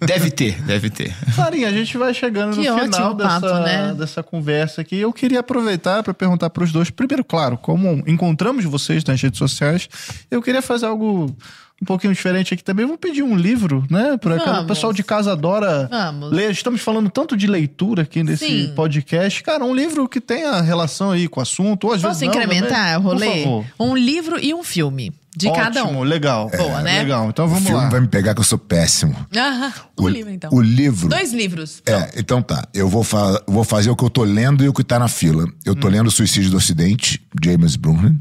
Deve 0.06 0.30
ter, 0.30 0.60
deve 0.62 0.90
ter. 0.90 1.14
Clarinha, 1.34 1.68
a 1.68 1.72
gente 1.72 1.96
vai 1.96 2.12
chegando 2.14 2.56
Que 2.56 2.68
no 2.68 2.74
ótimo 2.74 2.92
final 2.94 3.14
dessa, 3.14 3.40
papo, 3.40 3.58
né? 3.60 3.94
dessa 3.96 4.22
conversa 4.22 4.80
aqui. 4.80 4.96
Eu 4.96 5.12
queria 5.12 5.40
aproveitar 5.40 6.02
para 6.02 6.12
perguntar 6.14 6.50
para 6.50 6.64
os 6.64 6.72
dois. 6.72 6.90
Primeiro, 6.90 7.22
claro, 7.22 7.56
como 7.58 8.02
encontramos 8.06 8.64
vocês 8.64 9.04
nas 9.04 9.20
redes 9.20 9.38
sociais, 9.38 9.88
eu 10.30 10.40
queria 10.42 10.62
fazer 10.62 10.86
algo 10.86 11.34
um 11.80 11.84
pouquinho 11.84 12.12
diferente 12.14 12.54
aqui 12.54 12.64
também. 12.64 12.86
Vou 12.86 12.96
pedir 12.96 13.22
um 13.22 13.36
livro, 13.36 13.84
né? 13.90 14.16
Para 14.16 14.62
o 14.62 14.66
pessoal 14.66 14.92
de 14.92 15.02
casa 15.04 15.32
adora 15.32 15.86
Vamos. 15.90 16.32
ler. 16.32 16.50
Estamos 16.50 16.80
falando 16.80 17.10
tanto 17.10 17.36
de 17.36 17.46
leitura 17.46 18.02
aqui 18.02 18.24
nesse 18.24 18.46
Sim. 18.46 18.72
podcast. 18.74 19.42
Cara, 19.42 19.64
um 19.64 19.74
livro 19.74 20.08
que 20.08 20.20
tenha 20.20 20.60
relação 20.62 21.10
aí 21.10 21.28
com 21.28 21.38
o 21.38 21.42
assunto. 21.42 21.84
Ou 21.88 21.92
às 21.92 22.00
Posso 22.00 22.18
vezes 22.20 22.22
não, 22.22 22.42
incrementar 22.42 22.94
também. 22.94 22.96
o 22.96 23.00
rolê? 23.00 23.26
Por 23.26 23.42
favor. 23.44 23.64
Um 23.78 23.96
livro 23.96 24.38
e 24.42 24.54
um 24.54 24.64
filme. 24.64 25.12
De 25.36 25.50
cada 25.52 25.82
Ótimo, 25.84 26.00
um. 26.00 26.02
legal. 26.04 26.48
Boa, 26.56 26.80
né? 26.82 27.02
Legal, 27.02 27.28
então 27.28 27.46
O 27.46 27.48
vamos 27.48 27.64
filme 27.64 27.82
lá. 27.82 27.88
vai 27.88 28.00
me 28.00 28.06
pegar 28.08 28.34
que 28.34 28.40
eu 28.40 28.44
sou 28.44 28.56
péssimo. 28.58 29.16
Ah, 29.36 29.72
um 29.98 30.06
livro, 30.08 30.30
então. 30.32 30.50
O 30.52 30.60
livro. 30.60 31.08
Dois 31.08 31.32
livros. 31.32 31.82
É, 31.86 32.12
então 32.20 32.40
tá. 32.40 32.68
Eu 32.72 32.88
vou, 32.88 33.02
fa 33.02 33.42
vou 33.46 33.64
fazer 33.64 33.90
o 33.90 33.96
que 33.96 34.04
eu 34.04 34.10
tô 34.10 34.22
lendo 34.22 34.62
e 34.64 34.68
o 34.68 34.72
que 34.72 34.84
tá 34.84 34.98
na 34.98 35.08
fila. 35.08 35.44
Eu 35.64 35.72
Hum. 35.72 35.76
tô 35.76 35.88
lendo 35.88 36.10
Suicídio 36.10 36.50
do 36.50 36.56
Ocidente, 36.56 37.20
James 37.42 37.74
Brunner. 37.74 38.14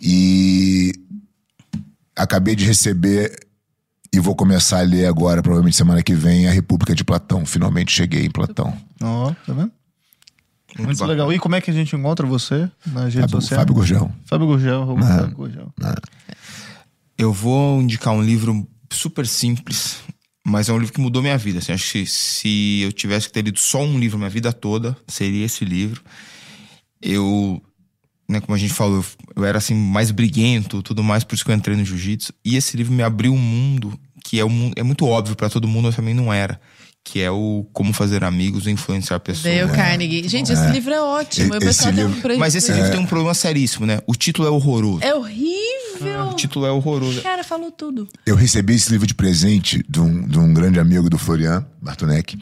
E 0.00 0.92
acabei 2.16 2.54
de 2.56 2.64
receber 2.64 3.32
e 4.12 4.18
vou 4.18 4.34
começar 4.34 4.78
a 4.80 4.82
ler 4.82 5.06
agora, 5.06 5.42
provavelmente 5.42 5.76
semana 5.76 6.02
que 6.02 6.14
vem, 6.14 6.46
A 6.48 6.52
República 6.52 6.94
de 6.94 7.04
Platão. 7.04 7.46
Finalmente 7.46 7.92
cheguei 7.92 8.24
em 8.26 8.30
Platão. 8.30 8.76
Ó, 9.02 9.32
tá 9.46 9.52
vendo? 9.52 9.72
Muito, 10.78 11.04
legal. 11.04 11.32
E 11.32 11.38
como 11.38 11.54
é 11.54 11.60
que 11.60 11.70
a 11.70 11.74
gente 11.74 11.94
encontra 11.94 12.26
você 12.26 12.70
nas 12.86 13.14
redes 13.14 13.30
Fábio, 13.30 13.40
sociais? 13.40 13.60
Fábio 13.60 13.74
Gurgel. 13.74 14.12
Fábio 14.24 14.46
Gurgel, 14.46 14.96
Ah. 14.98 15.02
Fábio 15.18 15.36
Gurgel. 15.36 15.72
Eu 17.16 17.32
vou 17.32 17.80
indicar 17.80 18.12
um 18.12 18.22
livro 18.22 18.66
super 18.92 19.26
simples, 19.26 19.98
mas 20.46 20.68
é 20.68 20.72
um 20.72 20.78
livro 20.78 20.92
que 20.92 21.00
mudou 21.00 21.22
minha 21.22 21.38
vida. 21.38 21.58
Assim, 21.60 21.72
acho 21.72 21.92
que 21.92 22.06
se 22.06 22.80
eu 22.82 22.92
tivesse 22.92 23.28
que 23.28 23.32
ter 23.32 23.42
lido 23.42 23.58
só 23.58 23.82
um 23.82 23.98
livro 23.98 24.18
minha 24.18 24.30
vida 24.30 24.52
toda, 24.52 24.96
seria 25.06 25.44
esse 25.44 25.64
livro. 25.64 26.02
eu, 27.06 27.62
né, 28.26 28.40
como 28.40 28.54
a 28.54 28.58
gente 28.58 28.72
falou, 28.72 29.04
eu- 29.36 29.44
era 29.44 29.58
assim 29.58 29.74
mais 29.74 30.10
briguento, 30.10 30.82
tudo 30.82 31.04
mais, 31.04 31.22
por 31.22 31.34
isso 31.34 31.44
que 31.44 31.50
eu 31.50 31.54
entrei 31.54 31.76
no 31.76 31.84
jiu-jitsu. 31.84 32.32
E 32.42 32.56
esse 32.56 32.76
livro 32.78 32.94
me 32.94 33.02
abriu 33.02 33.34
um 33.34 33.38
mundo 33.38 33.92
que 34.24 34.40
é, 34.40 34.44
um, 34.44 34.72
é 34.74 34.82
muito 34.82 35.04
óbvio 35.06 35.36
pra 35.36 35.50
todo 35.50 35.68
mundo, 35.68 35.88
eu 35.88 35.92
também 35.92 36.14
não 36.14 36.32
era. 36.32 36.58
Que 37.06 37.20
é 37.20 37.30
o 37.30 37.66
Como 37.72 37.92
Fazer 37.92 38.24
Amigos 38.24 38.66
e 38.66 38.70
Influenciar 38.70 39.20
Pessoas. 39.20 39.54
Dale 39.54 39.70
Carnegie. 39.72 40.26
Gente, 40.26 40.50
esse 40.52 40.66
livro 40.68 40.92
é 40.92 41.02
ótimo. 41.02 41.54
E- 41.54 41.58
esse 41.68 41.86
um 41.86 41.90
livro- 41.90 42.20
pre- 42.22 42.36
Mas 42.38 42.54
esse 42.54 42.72
livro 42.72 42.90
tem 42.90 42.98
um 43.00 43.04
problema 43.06 43.34
seríssimo, 43.34 43.84
né? 43.84 43.98
O 44.06 44.14
título 44.14 44.48
é 44.48 44.50
horroroso. 44.50 45.02
É 45.04 45.14
horrível. 45.14 46.28
O 46.30 46.34
título 46.34 46.64
é 46.66 46.70
horroroso. 46.72 47.20
Cara, 47.20 47.44
falou 47.44 47.70
tudo. 47.70 48.08
Eu 48.26 48.34
recebi 48.34 48.74
esse 48.74 48.90
livro 48.90 49.06
de 49.06 49.14
presente 49.14 49.84
de 49.88 50.00
um, 50.00 50.26
de 50.26 50.38
um 50.38 50.52
grande 50.54 50.80
amigo 50.80 51.10
do 51.10 51.18
Florian, 51.18 51.64
Bartonek. 51.80 52.38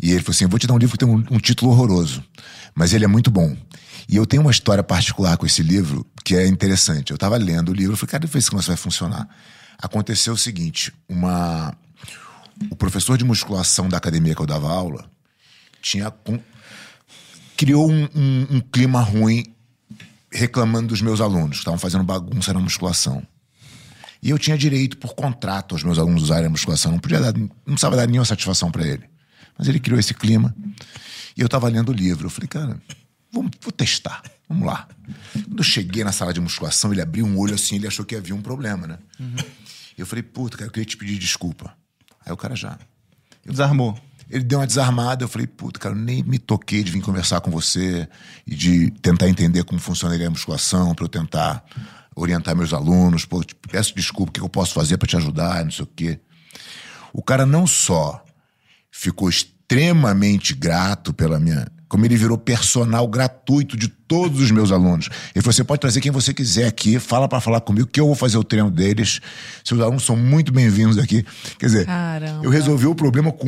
E 0.00 0.10
ele 0.12 0.20
falou 0.20 0.30
assim: 0.34 0.44
Eu 0.44 0.48
vou 0.48 0.58
te 0.60 0.66
dar 0.68 0.74
um 0.74 0.78
livro 0.78 0.96
que 0.96 1.04
tem 1.04 1.12
um, 1.12 1.22
um 1.32 1.38
título 1.38 1.72
horroroso, 1.72 2.22
mas 2.74 2.92
ele 2.94 3.04
é 3.04 3.08
muito 3.08 3.30
bom. 3.32 3.54
E 4.08 4.14
eu 4.16 4.24
tenho 4.26 4.42
uma 4.42 4.50
história 4.50 4.82
particular 4.82 5.36
com 5.36 5.44
esse 5.44 5.62
livro 5.62 6.06
que 6.24 6.36
é 6.36 6.46
interessante. 6.46 7.10
Eu 7.10 7.16
estava 7.16 7.36
lendo 7.36 7.70
o 7.70 7.74
livro, 7.74 7.94
eu 7.94 7.96
falei, 7.96 8.10
cara, 8.12 8.24
eu 8.24 8.28
se 8.28 8.38
esse 8.38 8.50
negócio 8.52 8.68
vai 8.68 8.76
funcionar. 8.76 9.28
Aconteceu 9.82 10.32
o 10.34 10.38
seguinte: 10.38 10.92
uma, 11.08 11.74
o 12.70 12.76
professor 12.76 13.16
de 13.18 13.24
musculação 13.24 13.88
da 13.88 13.96
academia 13.96 14.34
que 14.34 14.40
eu 14.40 14.46
dava 14.46 14.68
aula 14.70 15.08
tinha 15.82 16.12
criou 17.56 17.90
um, 17.90 18.04
um- 18.14 18.46
um 18.56 18.60
clima 18.60 19.00
ruim 19.00 19.54
reclamando 20.32 20.88
dos 20.88 21.00
meus 21.00 21.20
alunos 21.20 21.50
que 21.50 21.58
estavam 21.58 21.78
fazendo 21.78 22.02
bagunça 22.04 22.52
na 22.52 22.60
musculação. 22.60 23.22
E 24.22 24.30
eu 24.30 24.38
tinha 24.38 24.56
direito, 24.56 24.96
por 24.96 25.14
contrato, 25.14 25.74
aos 25.74 25.82
meus 25.84 25.98
alunos 25.98 26.22
usarem 26.22 26.46
a 26.46 26.50
musculação. 26.50 26.90
Não 26.92 26.98
podia 26.98 27.20
dar, 27.20 27.32
não 27.36 27.48
precisava 27.66 27.94
dar 27.96 28.06
nenhuma 28.06 28.24
satisfação 28.24 28.70
para 28.70 28.86
ele. 28.86 29.04
Mas 29.56 29.68
ele 29.68 29.78
criou 29.78 30.00
esse 30.00 30.14
clima. 30.14 30.54
E 31.36 31.40
eu 31.42 31.46
estava 31.46 31.68
lendo 31.68 31.90
o 31.90 31.92
livro. 31.92 32.26
Eu 32.26 32.30
falei, 32.30 32.48
cara, 32.48 32.80
vamos, 33.30 33.50
vou 33.60 33.70
testar. 33.70 34.22
Vamos 34.48 34.66
lá. 34.66 34.88
Quando 35.32 35.58
eu 35.58 35.62
cheguei 35.64 36.02
na 36.02 36.10
sala 36.10 36.32
de 36.32 36.40
musculação, 36.40 36.90
ele 36.90 37.02
abriu 37.02 37.26
um 37.26 37.38
olho 37.38 37.54
assim, 37.54 37.76
ele 37.76 37.86
achou 37.86 38.04
que 38.04 38.16
havia 38.16 38.34
um 38.34 38.40
problema, 38.42 38.86
né? 38.86 38.98
Eu 39.96 40.06
falei, 40.06 40.22
puta, 40.22 40.56
cara, 40.56 40.68
eu 40.68 40.72
queria 40.72 40.86
te 40.86 40.96
pedir 40.96 41.18
desculpa. 41.18 41.76
Aí 42.24 42.32
o 42.32 42.36
cara 42.36 42.56
já. 42.56 42.78
Desarmou. 43.44 43.98
Ele 44.30 44.42
deu 44.42 44.58
uma 44.58 44.66
desarmada, 44.66 45.24
eu 45.24 45.28
falei, 45.28 45.46
puta, 45.46 45.78
cara, 45.78 45.94
eu 45.94 45.98
nem 45.98 46.22
me 46.22 46.38
toquei 46.38 46.82
de 46.82 46.90
vir 46.90 47.02
conversar 47.02 47.40
com 47.40 47.50
você 47.50 48.08
e 48.46 48.54
de 48.54 48.90
tentar 48.90 49.28
entender 49.28 49.64
como 49.64 49.78
funcionaria 49.78 50.26
a 50.26 50.30
musculação, 50.30 50.94
para 50.94 51.04
eu 51.04 51.08
tentar 51.08 51.62
orientar 52.16 52.56
meus 52.56 52.72
alunos. 52.72 53.24
Pô, 53.26 53.44
peço 53.70 53.94
desculpa, 53.94 54.30
o 54.30 54.32
que 54.32 54.40
eu 54.40 54.48
posso 54.48 54.72
fazer 54.72 54.96
para 54.96 55.08
te 55.08 55.16
ajudar, 55.16 55.64
não 55.64 55.70
sei 55.70 55.84
o 55.84 55.88
quê. 55.94 56.20
O 57.12 57.22
cara 57.22 57.44
não 57.44 57.66
só 57.66 58.24
ficou 58.90 59.28
extremamente 59.28 60.54
grato 60.54 61.12
pela 61.12 61.38
minha. 61.38 61.66
Como 61.94 62.04
ele 62.04 62.16
virou 62.16 62.36
personal 62.36 63.06
gratuito 63.06 63.76
de 63.76 63.86
todos 63.86 64.40
os 64.40 64.50
meus 64.50 64.72
alunos. 64.72 65.08
Ele 65.32 65.40
falou: 65.44 65.52
você 65.52 65.62
pode 65.62 65.80
trazer 65.80 66.00
quem 66.00 66.10
você 66.10 66.34
quiser 66.34 66.66
aqui, 66.66 66.98
fala 66.98 67.28
para 67.28 67.40
falar 67.40 67.60
comigo, 67.60 67.86
que 67.86 68.00
eu 68.00 68.06
vou 68.06 68.16
fazer 68.16 68.36
o 68.36 68.42
treino 68.42 68.68
deles. 68.68 69.20
Seus 69.62 69.80
alunos 69.80 70.02
são 70.02 70.16
muito 70.16 70.52
bem-vindos 70.52 70.98
aqui. 70.98 71.24
Quer 71.56 71.66
dizer, 71.66 71.86
Caramba. 71.86 72.40
eu 72.44 72.50
resolvi 72.50 72.86
o 72.88 72.96
problema 72.96 73.30
com, 73.30 73.46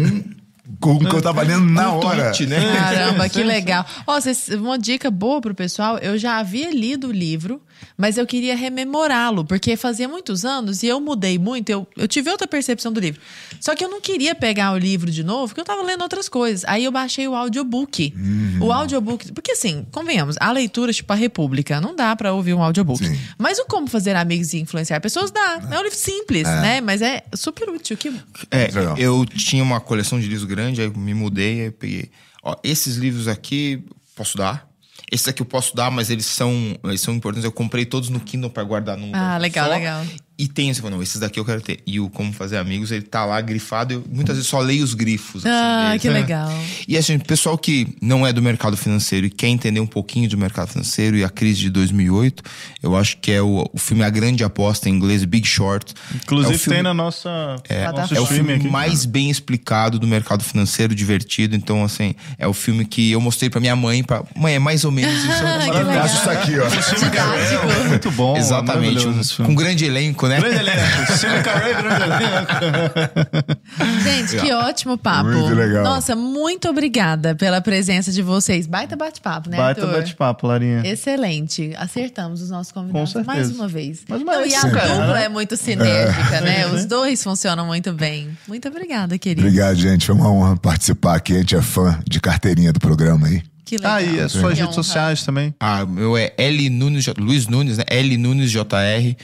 com 0.79 0.95
o 0.95 0.99
que 1.01 1.13
eu 1.17 1.21
tava 1.21 1.43
lendo 1.43 1.65
na 1.67 1.93
Um 1.93 1.97
hora. 1.99 2.31
tweet, 2.31 2.47
né? 2.47 2.61
Caramba, 2.73 3.29
que 3.29 3.43
legal. 3.43 3.85
Ó, 4.07 4.21
vocês- 4.21 4.49
uma 4.51 4.79
dica 4.79 5.11
boa 5.11 5.41
pro 5.41 5.53
pessoal, 5.53 5.99
eu 5.99 6.17
já 6.17 6.39
havia 6.39 6.71
lido 6.73 7.09
o 7.09 7.13
livro, 7.13 7.61
mas 7.97 8.19
eu 8.19 8.27
queria 8.27 8.57
rememorá-lo, 8.57 9.45
porque 9.45 9.77
fazia 9.77 10.09
muitos 10.09 10.45
anos 10.45 10.83
e 10.83 10.87
eu 10.87 11.01
mudei 11.01 11.39
muito, 11.39 11.71
eu, 11.71 11.87
eu 11.97 12.07
tive 12.07 12.31
outra 12.31 12.47
percepção 12.47 12.93
do 12.93 13.01
livro. 13.01 13.21
Só 13.61 13.75
que 13.75 13.85
eu 13.85 13.89
não 13.89 14.01
queria 14.01 14.35
pegar 14.35 14.73
o 14.73 14.79
livro 14.79 15.11
de 15.11 15.25
novo, 15.25 15.49
porque 15.49 15.61
eu 15.61 15.65
tava 15.65 15.83
lendo 15.83 16.03
outras 16.03 16.29
coisas. 16.29 16.65
Aí 16.67 16.85
eu 16.85 16.93
baixei 16.93 17.27
o 17.27 17.35
audiobook. 17.35 18.13
Uhum. 18.17 18.67
O 18.67 18.73
audiobook, 18.73 19.33
porque 19.33 19.53
assim, 19.53 19.87
convenhamos, 19.91 20.37
a 20.41 20.53
leitura, 20.53 20.93
tipo 20.93 21.13
a 21.13 21.17
República, 21.17 21.81
não 21.81 21.95
dá 21.95 22.15
pra 22.15 22.33
ouvir 22.33 22.55
um 22.55 22.63
audiobook. 22.63 23.05
Sim. 23.05 23.19
Mas 23.39 23.59
o 23.59 23.65
Como 23.67 23.87
Fazer 23.87 24.17
Amigos 24.17 24.53
e 24.53 24.59
Influenciar 24.59 25.01
Pessoas 25.01 25.31
dá. 25.31 25.61
É 25.71 25.79
um 25.79 25.83
livro 25.83 25.99
simples, 25.99 26.45
né? 26.45 26.81
Mas 26.81 27.03
é 27.03 27.25
super 27.35 27.69
útil. 27.69 27.97
Que... 27.97 28.13
É, 28.51 28.67
Legal. 28.67 28.97
eu 28.99 29.25
tinha 29.27 29.63
uma 29.63 29.81
coleção 29.81 30.19
de 30.21 30.27
livros 30.27 30.45
grande, 30.45 30.81
aí 30.81 30.87
eu 30.87 30.95
me 30.95 31.15
mudei, 31.15 31.61
aí 31.61 31.67
eu 31.67 31.73
peguei. 31.73 32.11
Ó, 32.43 32.55
esses 32.63 32.97
livros 32.97 33.29
aqui 33.29 33.85
posso 34.15 34.39
dar. 34.39 34.69
Esses 35.11 35.29
aqui 35.29 35.41
eu 35.41 35.47
posso 35.47 35.75
dar, 35.77 35.91
mas 35.91 36.11
eles 36.11 36.27
são, 36.27 36.77
eles 36.85 37.01
são 37.01 37.15
importantes. 37.15 37.45
Eu 37.45 37.53
comprei 37.53 37.85
todos 37.87 38.09
no 38.09 38.19
Kindle 38.21 38.51
para 38.51 38.65
guardar 38.65 38.97
num 38.97 39.13
Ah, 39.15 39.39
legal, 39.39 39.67
só. 39.67 39.73
legal. 39.75 40.05
E 40.39 40.47
tem 40.47 40.69
esse, 40.69 40.83
não, 40.83 41.03
esses 41.03 41.19
daqui 41.19 41.41
eu 41.41 41.45
quero 41.47 41.63
ter. 41.63 41.81
E 41.87 41.99
o 41.99 42.11
Como 42.11 42.31
Fazer 42.33 42.59
Amigos, 42.59 42.91
ele 42.93 43.03
tá 43.03 43.25
lá 43.25 43.41
grifado. 43.41 43.95
Eu 43.95 44.05
muitas 44.13 44.37
vezes 44.37 44.51
só 44.51 44.59
leio 44.61 44.85
os 44.85 44.93
grifos. 44.93 45.47
assim, 45.47 45.55
Ah, 45.55 45.87
deles, 45.89 46.03
que 46.03 46.09
né? 46.11 46.15
legal. 46.21 46.53
E 46.87 46.97
assim, 46.99 47.19
pessoal 47.19 47.57
que 47.57 47.89
não 48.03 48.27
é 48.27 48.33
do 48.35 48.43
mercado 48.43 48.77
financeiro 48.77 49.25
e 49.27 49.31
quer 49.31 49.49
entender 49.49 49.81
um 49.81 49.87
pouquinho 49.87 50.29
do 50.29 50.37
mercado 50.37 50.69
financeiro 50.69 51.17
e 51.17 51.25
a 51.25 51.31
crise 51.31 51.61
de 51.61 51.71
2008, 51.71 52.43
eu 52.83 52.95
acho 52.95 53.17
que 53.17 53.33
é 53.33 53.41
o, 53.41 53.67
o 53.73 53.79
filme 53.79 54.05
A 54.05 54.11
Grande 54.11 54.45
Aposta, 54.45 54.89
em 54.91 54.93
inglês 54.93 55.25
Big 55.25 55.47
Short. 55.47 55.95
Inclusive 56.15 56.53
é 56.53 56.57
o 56.57 56.59
filme, 56.59 56.75
tem 56.77 56.83
na 56.83 56.93
nossa 56.93 57.57
é, 57.69 57.91
nosso 57.91 58.15
é 58.15 58.21
o 58.21 58.27
filme 58.27 58.53
aqui. 58.53 58.69
mais 58.69 59.07
bem 59.07 59.31
explicado 59.31 59.99
do 59.99 60.07
mercado 60.07 60.45
financeiro, 60.45 60.95
divertido. 60.95 61.57
Então, 61.57 61.83
assim, 61.83 62.15
é 62.39 62.47
o 62.47 62.53
filme 62.53 62.85
que 62.85 63.11
eu 63.11 63.21
mostrei 63.23 63.49
pra 63.49 63.59
minha 63.61 63.75
mãe. 63.75 64.05
Pra, 64.05 64.23
mãe, 64.37 64.55
é 64.55 64.59
mais 64.59 64.85
ou 64.85 64.91
menos 64.91 65.15
isso. 65.25 65.33
Ah, 65.33 65.59
que 65.65 65.71
legal. 65.71 66.03
Faço 66.09 66.17
isso 66.17 66.31
aqui, 66.31 66.59
ó. 66.59 66.67
Didático. 66.69 67.89
Muito 67.89 68.11
bom. 68.11 68.37
Exatamente. 68.37 69.07
um- 69.07 69.21
esse 69.21 69.31
com 69.31 69.37
filme. 69.37 69.53
um 69.53 69.55
grande 69.55 69.85
elenco, 69.85 70.26
né? 70.29 70.41
Grande 70.41 70.59
elenco. 70.59 71.45
Carrey, 71.45 71.75
grande 71.75 72.03
elenco. 72.03 73.57
Gente, 74.03 74.37
que 74.37 74.53
ótimo 74.53 74.97
papo. 74.99 75.31
Muito 75.31 75.55
legal. 75.55 75.85
Nossa, 75.85 76.15
muito 76.17 76.69
obrigada 76.69 77.35
pela 77.35 77.61
presença 77.61 78.11
de 78.13 78.23
vocês. 78.23 78.67
Baita 78.67 78.97
bate-papo, 78.97 79.51
né, 79.51 79.57
Baita 79.57 79.87
bate-papo, 79.87 80.47
Larinha. 80.47 80.83
Excelente. 80.85 81.73
Acertamos 81.77 82.43
os 82.43 82.51
nossos 82.51 82.73
convidados 82.73 83.13
Com 83.13 83.25
certeza. 83.25 83.37
mais 83.37 83.51
uma 83.53 83.69
vez. 83.69 84.05
Mais 84.09 84.23
uma 84.23 84.33
Não, 84.33 84.41
vez, 84.41 84.53
e 84.53 84.57
a 84.57 84.61
sim, 84.61 84.69
dupla 84.69 85.21
é 85.21 85.29
muito 85.29 85.57
sinérgica, 85.57 86.41
né? 86.41 86.67
Os 86.69 86.85
dois 86.85 87.23
funcionam 87.23 87.67
muito 87.67 87.93
bem. 87.93 88.37
Muito 88.47 88.69
obrigada, 88.69 89.19
querido. 89.19 89.47
Obrigado, 89.47 89.77
gente. 89.77 90.07
Foi 90.07 90.15
uma 90.15 90.31
honra 90.31 90.57
participar 90.57 91.17
aqui. 91.17 91.35
A 91.35 91.39
gente 91.39 91.57
é 91.57 91.63
fã 91.63 91.99
de 92.09 92.21
carteirinha 92.21 92.73
do 92.73 92.81
programa 92.81 93.27
aí. 93.27 93.43
Que 93.65 93.77
legal. 93.79 93.97
Ah, 93.97 94.03
e 94.03 94.21
as 94.21 94.31
suas 94.31 94.45
redes 94.57 94.63
honra. 94.63 94.73
sociais 94.73 95.25
também. 95.25 95.53
Ah, 95.59 95.85
meu 95.85 96.17
é 96.17 96.33
L 96.39 96.71
Nunes, 96.71 97.07
Luiz 97.19 97.49
Nunes, 97.49 97.79
né? 97.79 97.85
L 97.89 98.17
Nunes 98.17 98.51
JR, 98.53 99.17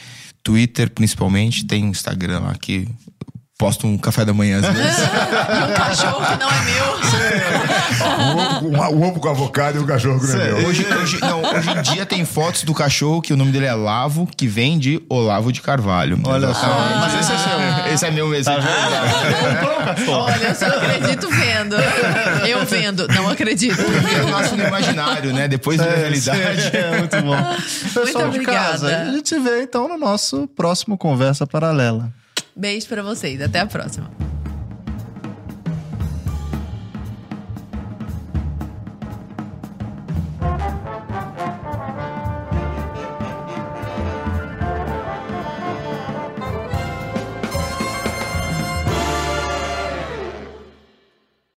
Twitter 0.42 0.90
principalmente, 0.90 1.64
tem 1.64 1.88
Instagram 1.88 2.52
que 2.54 2.88
posto 3.62 3.86
um 3.86 3.96
café 3.96 4.24
da 4.24 4.32
manhã 4.34 4.58
às 4.58 4.66
vezes. 4.74 4.98
E 4.98 5.70
um 5.70 5.74
cachorro 5.74 6.26
que 6.26 6.36
não 6.38 6.48
é 6.48 6.62
meu. 6.64 6.92
O 8.02 8.38
ovo, 8.38 8.68
um- 8.68 8.98
o 8.98 9.08
ovo 9.08 9.20
com 9.20 9.28
avocado 9.28 9.78
e 9.78 9.80
o 9.80 9.86
cachorro 9.86 10.18
com 10.18 10.26
meu. 10.26 10.66
hoje, 10.66 10.86
hoje, 11.00 11.18
não, 11.20 11.40
hoje 11.42 11.70
em 11.70 11.82
dia 11.82 12.04
tem 12.06 12.24
fotos 12.24 12.64
do 12.64 12.74
cachorro 12.74 13.22
que 13.22 13.32
o 13.32 13.36
nome 13.36 13.52
dele 13.52 13.66
é 13.66 13.74
Lavo, 13.74 14.26
que 14.36 14.46
vem 14.48 14.78
de 14.78 15.00
Olavo 15.08 15.52
de 15.52 15.60
Carvalho. 15.60 16.18
Olha 16.24 16.52
só. 16.54 16.66
Mas 17.00 17.14
esse 17.20 17.32
é 17.32 17.36
seu. 17.38 17.92
Esse 17.94 18.06
é 18.06 18.10
meu 18.10 18.26
mesmo. 18.28 18.52
Olha, 20.08 20.48
eu 20.48 20.54
só 20.54 20.66
acredito 20.66 21.28
vendo. 21.30 21.76
Eu 22.46 22.64
vendo, 22.66 23.06
não 23.08 23.28
acredito. 23.28 23.80
Eu 23.80 24.28
nasço 24.28 24.56
no 24.56 24.64
imaginário, 24.66 25.32
né? 25.32 25.46
Depois 25.48 25.78
da 25.78 25.84
realidade. 25.84 26.70
É, 26.76 26.98
muito 26.98 27.16
bom. 27.22 27.36
Pessoal 27.94 28.24
de 28.24 28.38
obrigada. 28.38 28.58
casa, 28.70 28.96
a 28.96 29.04
gente 29.12 29.28
se 29.28 29.38
vê 29.38 29.62
então 29.62 29.88
no 29.88 29.96
nosso 29.98 30.48
próximo 30.48 30.96
Conversa 30.98 31.46
Paralela. 31.46 32.10
Beijo 32.54 32.86
pra 32.86 33.02
vocês. 33.02 33.40
Até 33.40 33.60
a 33.60 33.66
próxima. 33.66 34.10